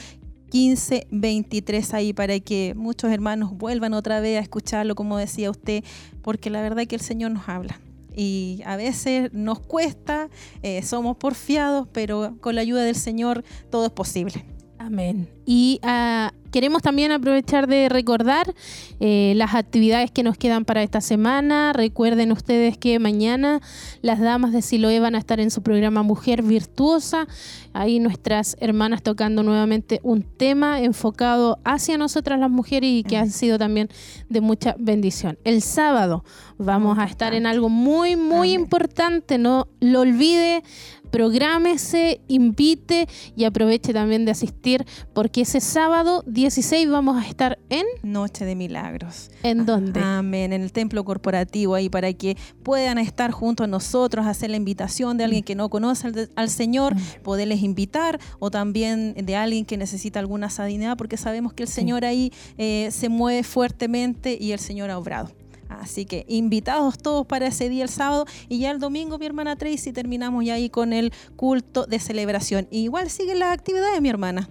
15, 0.51 1.07
23 1.11 1.95
ahí 1.95 2.13
para 2.13 2.39
que 2.41 2.75
muchos 2.77 3.11
hermanos 3.11 3.57
vuelvan 3.57 3.95
otra 3.95 4.21
vez 4.21 4.39
a 4.39 4.43
escucharlo, 4.43 4.95
como 4.95 5.19
decía 5.19 5.51
usted, 5.51 5.85
porque 6.23 6.51
la 6.51 6.63
verdad 6.63 6.81
es 6.81 6.89
que 6.89 6.97
el 6.97 7.01
Señor 7.01 7.33
nos 7.33 7.49
habla. 7.49 7.81
Y 8.15 8.63
a 8.65 8.77
veces 8.77 9.33
nos 9.33 9.61
cuesta, 9.61 10.31
eh, 10.63 10.83
somos 10.83 11.19
porfiados, 11.19 11.87
pero 11.93 12.37
con 12.41 12.55
la 12.55 12.63
ayuda 12.63 12.83
del 12.83 12.97
Señor 12.97 13.45
todo 13.71 13.87
es 13.87 13.93
posible. 13.93 14.47
Amén. 14.79 15.36
Y 15.47 15.79
ah, 15.83 16.33
queremos 16.51 16.83
también 16.83 17.13
aprovechar 17.13 17.67
de 17.67 17.89
recordar 17.89 18.55
eh, 18.99 19.35
las 19.37 19.55
actividades 19.55 20.11
que 20.11 20.23
nos 20.23 20.37
quedan 20.37 20.65
para 20.65 20.83
esta 20.83 21.01
semana. 21.01 21.73
Recuerden 21.73 22.33
ustedes 22.33 22.79
que 22.79 22.99
mañana 22.99 23.61
las 24.03 24.21
damas 24.21 24.53
de 24.53 24.63
Siloé 24.63 25.01
van 25.01 25.15
a 25.15 25.19
estar 25.19 25.39
en 25.39 25.51
su 25.51 25.63
programa 25.63 26.03
Mujer 26.03 26.43
Virtuosa. 26.43 27.29
Ahí 27.73 28.01
nuestras 28.01 28.57
hermanas 28.61 29.03
tocando 29.03 29.43
nuevamente 29.43 30.01
un 30.03 30.23
tema 30.23 30.81
enfocado 30.81 31.59
hacia 31.65 31.99
nosotras 31.99 32.41
las 32.41 32.51
mujeres 32.51 32.91
y 32.91 33.03
que 33.03 33.19
han 33.19 33.31
sido 33.31 33.59
también 33.59 33.89
de 34.29 34.41
mucha 34.41 34.75
bendición. 34.79 35.39
El 35.45 35.63
sábado 35.63 36.25
vamos 36.59 36.99
a 36.99 37.05
estar 37.05 37.35
en 37.35 37.47
algo 37.47 37.69
muy, 37.69 38.17
muy 38.17 38.55
Amén. 38.55 38.63
importante. 38.63 39.39
No 39.39 39.69
lo 39.81 40.01
olvide. 40.01 40.63
prográmese, 41.11 42.21
invite 42.29 43.09
y 43.37 43.45
aproveche 43.45 43.93
también 43.93 44.25
de 44.25 44.33
asistir 44.33 44.85
porque 45.15 45.36
ese 45.43 45.61
sábado 45.61 46.23
16 46.27 46.89
vamos 46.91 47.23
a 47.23 47.27
estar 47.27 47.59
en 47.69 47.85
Noche 48.03 48.45
de 48.45 48.55
Milagros. 48.55 49.31
¿En 49.43 49.67
dónde? 49.67 50.01
Amén, 50.01 50.53
en 50.53 50.63
el 50.63 50.73
templo 50.73 51.05
corporativo 51.05 51.75
ahí 51.75 51.89
para 51.89 52.13
que 52.13 52.37
puedan 52.63 52.99
estar 52.99 53.31
junto 53.31 53.65
a 53.65 53.67
nosotros, 53.67 54.27
hacer 54.27 54.51
la 54.51 54.57
invitación 54.57 55.17
de 55.17 55.25
alguien 55.25 55.43
que 55.43 55.55
no 55.55 55.69
conoce 55.69 56.07
al, 56.07 56.31
al 56.37 56.49
Señor, 56.49 56.95
poderles 57.23 57.63
invitar 57.63 58.19
o 58.39 58.51
también 58.51 59.15
de 59.15 59.37
alguien 59.37 59.65
que 59.65 59.77
necesita 59.77 60.21
alguna 60.21 60.51
sanidad 60.51 60.97
porque 60.97 61.17
sabemos 61.17 61.53
que 61.53 61.65
el 61.65 61.69
Señor 61.69 62.05
ahí 62.05 62.33
eh, 62.59 62.89
se 62.91 63.09
mueve 63.09 63.43
fuertemente 63.43 64.37
y 64.41 64.53
el 64.53 64.59
Señor 64.59 64.91
ha 64.91 64.99
obrado. 64.99 65.31
Así 65.69 66.05
que 66.05 66.25
invitados 66.29 66.99
todos 66.99 67.27
para 67.27 67.49
ese 67.49 67.69
día 67.69 67.83
el 67.83 67.89
sábado 67.89 68.27
y 68.49 68.59
ya 68.59 68.71
el 68.71 68.79
domingo 68.79 69.19
mi 69.19 69.27
hermana 69.27 69.57
Tracy 69.57 69.93
terminamos 69.93 70.45
ya 70.45 70.55
ahí 70.55 70.71
con 70.71 70.93
el 70.93 71.13
culto 71.37 71.87
de 71.87 71.99
celebración. 71.99 72.69
Y 72.71 72.81
igual 72.81 73.11
siguen 73.11 73.41
las 73.41 73.53
actividades 73.53 74.01
mi 74.01 74.09
hermana. 74.09 74.49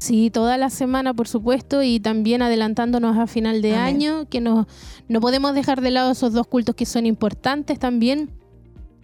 Sí, 0.00 0.30
toda 0.30 0.56
la 0.56 0.70
semana, 0.70 1.12
por 1.12 1.28
supuesto, 1.28 1.82
y 1.82 2.00
también 2.00 2.40
adelantándonos 2.40 3.18
a 3.18 3.26
final 3.26 3.60
de 3.60 3.76
Amén. 3.76 3.96
año, 3.96 4.28
que 4.30 4.40
no, 4.40 4.66
no 5.08 5.20
podemos 5.20 5.54
dejar 5.54 5.82
de 5.82 5.90
lado 5.90 6.12
esos 6.12 6.32
dos 6.32 6.46
cultos 6.46 6.74
que 6.74 6.86
son 6.86 7.04
importantes 7.04 7.78
también 7.78 8.30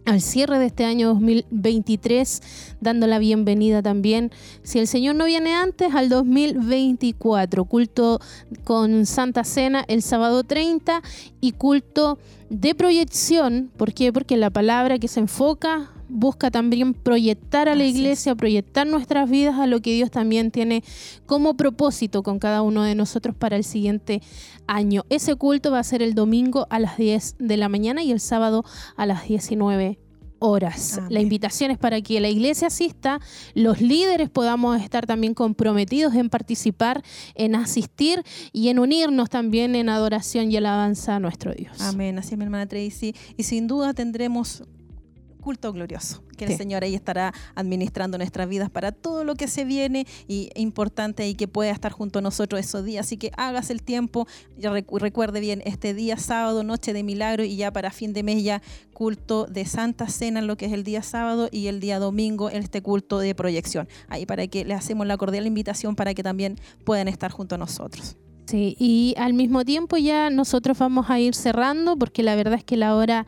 al 0.06 0.22
cierre 0.22 0.58
de 0.58 0.66
este 0.66 0.86
año 0.86 1.08
2023, 1.08 2.76
dando 2.80 3.06
la 3.06 3.18
bienvenida 3.18 3.82
también, 3.82 4.30
si 4.62 4.78
el 4.78 4.86
Señor 4.86 5.16
no 5.16 5.26
viene 5.26 5.52
antes, 5.52 5.94
al 5.94 6.08
2024, 6.08 7.66
culto 7.66 8.18
con 8.64 9.04
Santa 9.04 9.44
Cena 9.44 9.84
el 9.88 10.00
sábado 10.00 10.44
30 10.44 11.02
y 11.42 11.52
culto 11.52 12.18
de 12.48 12.74
proyección, 12.74 13.70
¿por 13.76 13.92
qué? 13.92 14.14
Porque 14.14 14.38
la 14.38 14.48
palabra 14.48 14.98
que 14.98 15.08
se 15.08 15.20
enfoca 15.20 15.90
busca 16.08 16.50
también 16.50 16.94
proyectar 16.94 17.68
a 17.68 17.74
la 17.74 17.84
Así 17.84 17.90
es. 17.90 17.96
iglesia, 17.96 18.34
proyectar 18.34 18.86
nuestras 18.86 19.28
vidas 19.28 19.58
a 19.58 19.66
lo 19.66 19.80
que 19.80 19.94
Dios 19.94 20.10
también 20.10 20.50
tiene 20.50 20.82
como 21.26 21.54
propósito 21.54 22.22
con 22.22 22.38
cada 22.38 22.62
uno 22.62 22.82
de 22.82 22.94
nosotros 22.94 23.34
para 23.34 23.56
el 23.56 23.64
siguiente 23.64 24.22
año. 24.66 25.04
Ese 25.08 25.36
culto 25.36 25.70
va 25.70 25.78
a 25.78 25.84
ser 25.84 26.02
el 26.02 26.14
domingo 26.14 26.66
a 26.70 26.78
las 26.78 26.96
10 26.96 27.36
de 27.38 27.56
la 27.56 27.68
mañana 27.68 28.02
y 28.02 28.12
el 28.12 28.20
sábado 28.20 28.64
a 28.96 29.06
las 29.06 29.26
19 29.26 29.98
horas. 30.38 30.98
Amén. 30.98 31.14
La 31.14 31.20
invitación 31.20 31.70
es 31.70 31.78
para 31.78 32.00
que 32.00 32.20
la 32.20 32.28
iglesia 32.28 32.68
asista, 32.68 33.20
los 33.54 33.80
líderes 33.80 34.28
podamos 34.30 34.80
estar 34.80 35.06
también 35.06 35.34
comprometidos 35.34 36.14
en 36.14 36.28
participar, 36.28 37.02
en 37.34 37.54
asistir 37.54 38.22
y 38.52 38.68
en 38.68 38.78
unirnos 38.78 39.30
también 39.30 39.74
en 39.74 39.88
adoración 39.88 40.50
y 40.50 40.56
alabanza 40.56 41.16
a 41.16 41.20
nuestro 41.20 41.54
Dios. 41.54 41.80
Amén, 41.80 42.18
así 42.18 42.34
es 42.34 42.38
mi 42.38 42.44
hermana 42.44 42.66
Tracy. 42.66 43.14
Y 43.36 43.44
sin 43.44 43.66
duda 43.66 43.94
tendremos 43.94 44.62
culto 45.46 45.72
glorioso, 45.72 46.24
que 46.36 46.44
Sí. 46.44 46.52
el 46.54 46.58
Señor 46.58 46.82
ahí 46.82 46.96
estará 46.96 47.32
administrando 47.54 48.18
nuestras 48.18 48.48
vidas 48.48 48.68
para 48.68 48.90
todo 48.90 49.22
lo 49.22 49.36
que 49.36 49.46
se 49.46 49.64
viene 49.64 50.04
y 50.26 50.50
es 50.56 50.60
importante 50.60 51.28
y 51.28 51.34
que 51.36 51.46
pueda 51.46 51.70
estar 51.70 51.92
junto 51.92 52.18
a 52.18 52.22
nosotros 52.22 52.58
esos 52.58 52.84
días. 52.84 53.06
Así 53.06 53.16
que 53.16 53.30
hágase 53.36 53.72
el 53.72 53.84
tiempo, 53.84 54.26
recuerde 54.58 55.38
bien, 55.38 55.62
este 55.64 55.94
día 55.94 56.16
sábado, 56.16 56.64
noche 56.64 56.92
de 56.92 57.04
milagro 57.04 57.44
y 57.44 57.54
ya 57.54 57.72
para 57.72 57.92
fin 57.92 58.12
de 58.12 58.24
mes 58.24 58.42
ya 58.42 58.60
culto 58.92 59.46
de 59.46 59.66
Santa 59.66 60.08
Cena, 60.08 60.42
lo 60.42 60.56
que 60.56 60.66
es 60.66 60.72
el 60.72 60.82
día 60.82 61.02
sábado 61.02 61.48
y 61.52 61.68
el 61.68 61.78
día 61.78 62.00
domingo 62.00 62.50
este 62.50 62.82
culto 62.82 63.20
de 63.20 63.36
proyección. 63.36 63.86
Ahí 64.08 64.26
para 64.26 64.48
que 64.48 64.64
le 64.64 64.74
hacemos 64.74 65.06
la 65.06 65.16
cordial 65.16 65.46
invitación 65.46 65.94
para 65.94 66.12
que 66.12 66.24
también 66.24 66.56
puedan 66.84 67.06
estar 67.06 67.30
junto 67.30 67.54
a 67.54 67.58
nosotros. 67.58 68.16
Sí, 68.46 68.76
y 68.78 69.14
al 69.18 69.34
mismo 69.34 69.64
tiempo 69.64 69.96
ya 69.96 70.30
nosotros 70.30 70.78
vamos 70.78 71.10
a 71.10 71.18
ir 71.18 71.34
cerrando 71.34 71.96
porque 71.96 72.22
la 72.22 72.36
verdad 72.36 72.54
es 72.54 72.64
que 72.64 72.76
la 72.76 72.94
hora 72.94 73.26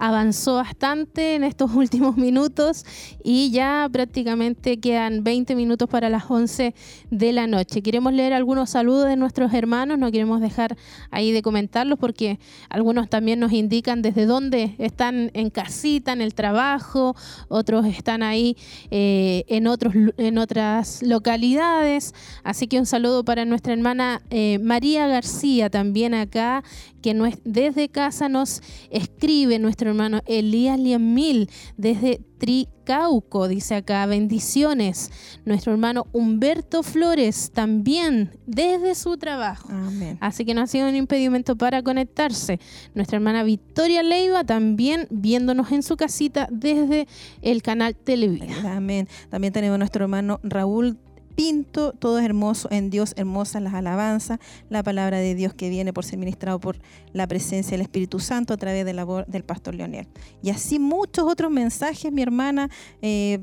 avanzó 0.00 0.54
bastante 0.54 1.36
en 1.36 1.44
estos 1.44 1.70
últimos 1.76 2.16
minutos 2.16 2.84
y 3.22 3.50
ya 3.52 3.88
prácticamente 3.92 4.80
quedan 4.80 5.22
20 5.22 5.54
minutos 5.54 5.88
para 5.88 6.08
las 6.08 6.28
11 6.28 6.74
de 7.10 7.32
la 7.32 7.46
noche. 7.46 7.82
Queremos 7.82 8.12
leer 8.12 8.32
algunos 8.32 8.70
saludos 8.70 9.06
de 9.06 9.16
nuestros 9.16 9.52
hermanos, 9.52 9.98
no 9.98 10.10
queremos 10.10 10.40
dejar 10.40 10.76
ahí 11.10 11.30
de 11.30 11.42
comentarlos 11.42 11.98
porque 11.98 12.40
algunos 12.70 13.08
también 13.08 13.38
nos 13.38 13.52
indican 13.52 14.02
desde 14.02 14.26
dónde 14.26 14.74
están 14.78 15.30
en 15.34 15.50
casita, 15.50 16.12
en 16.12 16.22
el 16.22 16.34
trabajo, 16.34 17.14
otros 17.48 17.86
están 17.86 18.22
ahí 18.22 18.56
eh, 18.90 19.44
en, 19.48 19.66
otros, 19.66 19.94
en 20.16 20.38
otras 20.38 21.02
localidades. 21.02 22.14
Así 22.42 22.66
que 22.66 22.78
un 22.78 22.86
saludo 22.86 23.22
para 23.24 23.44
nuestra 23.44 23.74
hermana 23.74 24.22
eh, 24.30 24.58
María 24.62 25.06
García 25.06 25.68
también 25.68 26.14
acá, 26.14 26.64
que 27.02 27.14
desde 27.44 27.88
casa 27.88 28.28
nos 28.28 28.62
escribe 28.90 29.58
nuestro 29.58 29.89
hermano 29.90 30.20
Elías 30.26 30.78
Liemil 30.78 31.50
desde 31.76 32.20
Tricauco, 32.38 33.48
dice 33.48 33.74
acá, 33.74 34.06
bendiciones. 34.06 35.10
Nuestro 35.44 35.72
hermano 35.72 36.06
Humberto 36.12 36.82
Flores 36.82 37.50
también 37.52 38.38
desde 38.46 38.94
su 38.94 39.18
trabajo. 39.18 39.68
Amén. 39.70 40.16
Así 40.20 40.46
que 40.46 40.54
no 40.54 40.62
ha 40.62 40.66
sido 40.66 40.88
un 40.88 40.96
impedimento 40.96 41.56
para 41.56 41.82
conectarse. 41.82 42.58
Nuestra 42.94 43.16
hermana 43.16 43.42
Victoria 43.42 44.02
Leiva 44.02 44.44
también 44.44 45.06
viéndonos 45.10 45.70
en 45.70 45.82
su 45.82 45.98
casita 45.98 46.48
desde 46.50 47.06
el 47.42 47.62
canal 47.62 47.94
Televida. 47.94 48.76
Amén. 48.76 49.06
También 49.28 49.52
tenemos 49.52 49.78
nuestro 49.78 50.04
hermano 50.04 50.40
Raúl 50.42 50.98
Pinto, 51.40 51.92
todo 51.92 52.18
es 52.18 52.26
hermoso 52.26 52.68
en 52.70 52.90
Dios, 52.90 53.14
hermosas 53.16 53.62
las 53.62 53.72
alabanzas, 53.72 54.38
la 54.68 54.82
palabra 54.82 55.20
de 55.20 55.34
Dios 55.34 55.54
que 55.54 55.70
viene 55.70 55.90
por 55.90 56.04
ser 56.04 56.18
ministrado 56.18 56.60
por 56.60 56.76
la 57.14 57.26
presencia 57.26 57.70
del 57.70 57.80
Espíritu 57.80 58.18
Santo 58.20 58.52
a 58.52 58.58
través 58.58 58.84
de 58.84 58.92
la 58.92 59.04
voz 59.04 59.24
del 59.26 59.42
pastor 59.42 59.74
Leonel. 59.74 60.06
Y 60.42 60.50
así 60.50 60.78
muchos 60.78 61.24
otros 61.24 61.50
mensajes, 61.50 62.12
mi 62.12 62.20
hermana, 62.20 62.68
eh, 63.00 63.38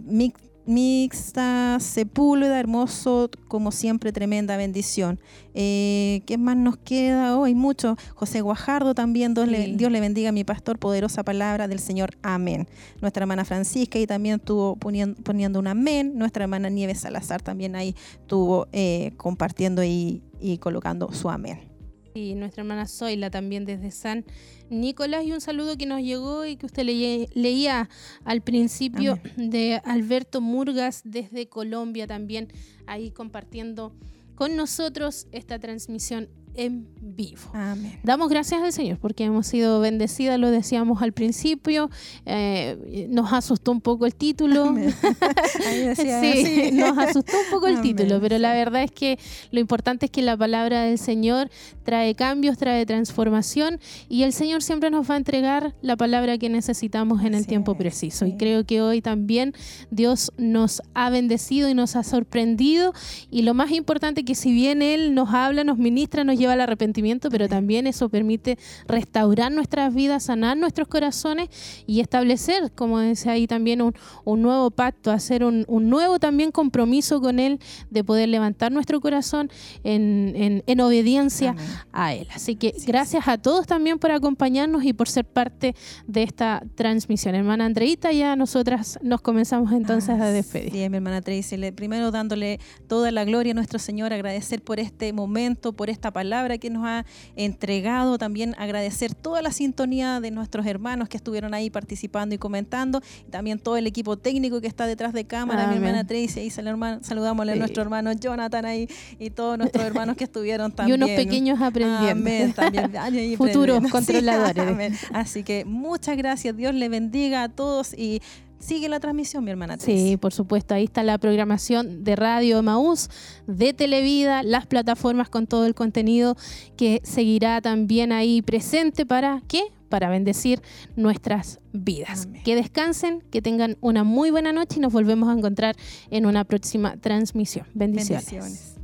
mixta, 0.68 1.80
Sepúlveda, 1.80 2.60
hermoso, 2.60 3.30
como 3.48 3.72
siempre, 3.72 4.12
tremenda 4.12 4.58
bendición. 4.58 5.20
Eh, 5.54 6.22
¿Qué 6.26 6.38
más 6.38 6.58
nos 6.58 6.78
queda 6.78 7.38
hoy? 7.38 7.56
Mucho. 7.56 7.96
José 8.14 8.42
Guajardo 8.42 8.94
también, 8.94 9.34
Dios, 9.34 9.48
le. 9.48 9.76
Dios 9.76 9.92
le 9.92 10.00
bendiga 10.00 10.30
a 10.30 10.32
mi 10.32 10.44
pastor, 10.44 10.78
poderosa 10.78 11.24
palabra 11.24 11.68
del 11.68 11.80
Señor. 11.80 12.18
Amén. 12.22 12.68
Nuestra 13.02 13.24
hermana 13.24 13.46
Francisca 13.46 13.98
y 13.98 14.06
también 14.06 14.36
estuvo 14.36 14.76
poniendo, 14.76 15.22
poniendo 15.24 15.60
un 15.60 15.68
amén. 15.68 16.14
Nuestra 16.16 16.44
hermana 16.44 16.70
Nieves 16.70 17.00
Salazar 17.00 17.42
también 17.42 17.76
ahí 17.76 17.96
estuvo 18.20 18.68
eh, 18.72 19.14
compartiendo 19.18 19.84
y, 19.84 20.22
y 20.40 20.58
colocando 20.58 21.12
su 21.14 21.30
amén. 21.30 21.77
Y 22.18 22.36
nuestra 22.36 22.62
hermana 22.62 22.88
Zoila 22.88 23.30
también 23.30 23.66
desde 23.66 23.92
San 23.92 24.26
Nicolás. 24.70 25.24
Y 25.26 25.32
un 25.32 25.42
saludo 25.42 25.78
que 25.78 25.86
nos 25.86 26.02
llegó 26.02 26.46
y 26.46 26.58
que 26.58 26.66
usted 26.66 26.84
leía 26.84 27.90
al 28.26 28.42
principio 28.42 29.20
de 29.36 29.82
Alberto 29.86 30.42
Murgas 30.42 31.02
desde 31.06 31.48
Colombia 31.48 32.08
también, 32.08 32.48
ahí 32.86 33.12
compartiendo 33.12 33.94
con 34.36 34.56
nosotros 34.56 35.28
esta 35.32 35.58
transmisión 35.60 36.30
en 36.58 36.88
vivo. 37.00 37.42
Amén. 37.54 38.00
Damos 38.04 38.30
gracias 38.30 38.62
al 38.62 38.74
Señor 38.74 38.98
porque 38.98 39.24
hemos 39.24 39.48
sido 39.48 39.80
bendecidas, 39.80 40.40
lo 40.40 40.52
decíamos 40.52 41.02
al 41.02 41.14
principio. 41.14 41.90
eh, 42.26 43.08
nos 43.10 43.32
asustó 43.32 43.72
un 43.72 43.82
poco 43.82 44.06
el 44.06 44.16
título. 44.16 44.74
Decía, 44.74 46.22
sí, 46.22 46.72
nos 46.74 46.98
asustó 46.98 47.34
un 47.38 47.52
poco 47.52 47.68
el 47.68 47.78
Amén, 47.78 47.96
título, 47.96 48.20
pero 48.20 48.38
la 48.40 48.54
verdad 48.54 48.84
es 48.84 48.92
que 48.92 49.20
lo 49.52 49.60
importante 49.60 50.08
es 50.08 50.12
que 50.12 50.22
la 50.22 50.36
palabra 50.36 50.82
del 50.82 50.98
Señor 50.98 51.50
trae 51.84 52.16
cambios, 52.16 52.58
trae 52.58 52.86
transformación 52.86 53.80
y 54.10 54.24
el 54.24 54.34
Señor 54.34 54.64
siempre 54.64 54.90
nos 54.90 55.10
va 55.10 55.14
a 55.14 55.18
entregar 55.18 55.76
la 55.82 55.96
palabra 55.96 56.38
que 56.38 56.50
necesitamos 56.50 57.24
en 57.24 57.34
el 57.36 57.48
tiempo 57.48 57.76
preciso. 57.76 58.26
Y 58.26 58.36
creo 58.36 58.66
que 58.66 58.82
hoy 58.82 59.02
también 59.02 59.54
Dios 59.92 60.32
nos 60.38 60.82
ha 60.94 61.10
bendecido 61.10 61.70
y 61.70 61.74
nos 61.74 61.96
ha 61.96 62.04
sorprendido 62.04 62.94
y 63.30 63.44
lo 63.44 63.54
más 63.54 63.72
importante 63.72 64.26
que 64.26 64.36
si 64.36 64.52
bien 64.52 64.82
Él 64.82 65.14
nos 65.14 65.34
habla, 65.34 65.64
nos 65.64 65.78
ministra, 65.78 66.24
nos 66.24 66.38
lleva 66.38 66.47
al 66.50 66.62
arrepentimiento, 66.62 67.30
pero 67.30 67.48
también 67.48 67.88
eso 67.88 68.10
permite 68.10 68.58
restaurar 68.88 69.52
nuestras 69.52 69.94
vidas, 69.94 70.24
sanar 70.24 70.58
nuestros 70.58 70.88
corazones 70.88 71.50
y 71.86 72.00
establecer, 72.00 72.72
como 72.74 73.00
decía 73.00 73.34
ahí 73.34 73.48
también, 73.48 73.82
un, 73.82 73.94
un 74.26 74.42
nuevo 74.42 74.72
pacto, 74.72 75.12
hacer 75.12 75.44
un, 75.44 75.66
un 75.68 75.90
nuevo 75.90 76.20
también 76.20 76.52
compromiso 76.52 77.22
con 77.22 77.40
Él 77.40 77.60
de 77.90 78.04
poder 78.04 78.30
levantar 78.30 78.72
nuestro 78.72 79.02
corazón 79.02 79.50
en, 79.84 80.34
en- 80.36 80.64
en 80.66 80.82
obediencia 80.82 81.52
Amén. 81.52 81.66
a 81.92 82.14
Él. 82.14 82.28
Así 82.34 82.56
que 82.56 82.74
gracias 82.86 83.28
a 83.28 83.38
todos 83.38 83.68
también 83.68 84.00
por 84.00 84.12
acompañarnos 84.12 84.84
y 84.84 84.94
por 84.94 85.08
ser 85.10 85.26
parte 85.26 85.76
de 86.08 86.24
esta 86.24 86.64
transmisión. 86.76 87.36
Hermana 87.36 87.66
Andreita, 87.66 88.12
ya 88.12 88.36
nosotras 88.36 89.00
nos 89.02 89.22
comenzamos 89.22 89.72
entonces 89.72 90.20
a 90.20 90.32
despedir. 90.32 90.72
Sí, 90.72 90.90
mi 90.90 90.98
hermana 90.98 91.22
Tracy, 91.22 91.58
primero 91.72 92.12
dándole 92.12 92.60
toda 92.88 93.12
la 93.12 93.24
gloria 93.26 93.52
a 93.52 93.56
nuestro 93.56 93.80
Señor, 93.80 94.14
agradecer 94.14 94.62
por 94.62 94.80
este 94.80 95.12
momento, 95.14 95.74
por 95.74 95.90
esta 95.90 96.12
palabra 96.12 96.37
que 96.60 96.70
nos 96.70 96.86
ha 96.86 97.06
entregado, 97.36 98.18
también 98.18 98.56
agradecer 98.58 99.14
toda 99.14 99.42
la 99.42 99.52
sintonía 99.52 100.20
de 100.20 100.32
nuestros 100.32 100.66
hermanos 100.66 101.10
que 101.10 101.18
estuvieron 101.18 101.54
ahí 101.54 101.70
participando 101.70 102.36
y 102.36 102.38
comentando, 102.38 103.02
y 103.28 103.32
también 103.32 103.60
todo 103.60 103.78
el 103.78 103.88
equipo 103.88 104.18
técnico 104.18 104.62
que 104.62 104.68
está 104.68 104.86
detrás 104.88 105.14
de 105.14 105.26
cámara, 105.26 105.68
mi 105.68 105.76
Amén. 105.78 105.84
hermana 105.84 106.08
Tracy, 106.08 106.40
ahí 106.42 106.50
saludamos 106.50 107.48
a 107.48 107.54
Sí. 107.54 107.60
nuestro 107.60 107.84
hermano 107.84 108.12
Jonathan 108.14 108.66
ahí 108.66 108.88
y 109.20 109.30
todos 109.30 109.58
nuestros 109.58 109.84
hermanos 109.86 110.16
que 110.18 110.24
estuvieron 110.26 110.72
Y 110.72 110.76
también. 110.76 111.04
unos 111.04 111.16
pequeños 111.16 111.62
aprendiendo. 111.62 112.10
Amén, 112.12 112.54
también. 112.54 112.92
Ay, 112.98 113.36
Futuros 113.38 113.78
aprendiendo. 113.78 113.88
Sí, 113.88 113.92
controladores. 113.92 114.68
amén. 114.68 114.98
Así 115.14 115.44
que 115.44 115.66
muchas 115.66 116.18
gracias, 116.18 116.56
Dios 116.56 116.74
le 116.74 116.90
bendiga 116.90 117.44
a 117.44 117.50
todos 117.50 117.94
y 117.94 118.22
sigue 118.60 118.90
la 118.90 119.00
transmisión, 119.00 119.44
mi 119.44 119.52
hermana. 119.52 119.78
Sí, 119.80 120.18
por 120.18 120.34
supuesto. 120.34 120.74
Ahí 120.74 120.86
está 120.86 121.04
la 121.04 121.18
programación 121.18 122.04
de 122.04 122.16
Radio 122.16 122.62
Maús, 122.64 123.10
de 123.48 123.74
Televida, 123.74 124.44
las 124.44 124.66
plataformas 124.66 125.30
con 125.30 125.48
todo 125.48 125.66
el 125.66 125.76
contenido 125.76 126.36
que 126.76 127.02
seguirá 127.04 127.62
también 127.62 128.12
ahí 128.12 128.42
presente 128.42 129.06
para 129.06 129.42
qué? 129.48 129.62
Para 129.90 130.10
bendecir 130.10 130.62
nuestras 130.96 131.60
vidas. 131.72 132.28
Que 132.44 132.56
descansen, 132.56 133.24
que 133.32 133.42
tengan 133.42 133.78
una 133.80 134.04
muy 134.04 134.32
buena 134.32 134.52
noche 134.52 134.78
y 134.78 134.80
nos 134.82 134.92
volvemos 134.92 135.30
a 135.30 135.34
encontrar 135.34 135.76
en 136.10 136.26
una 136.26 136.44
próxima 136.44 136.98
transmisión. 136.98 137.66
Bendiciones. 137.74 138.26
Bendiciones. 138.26 138.77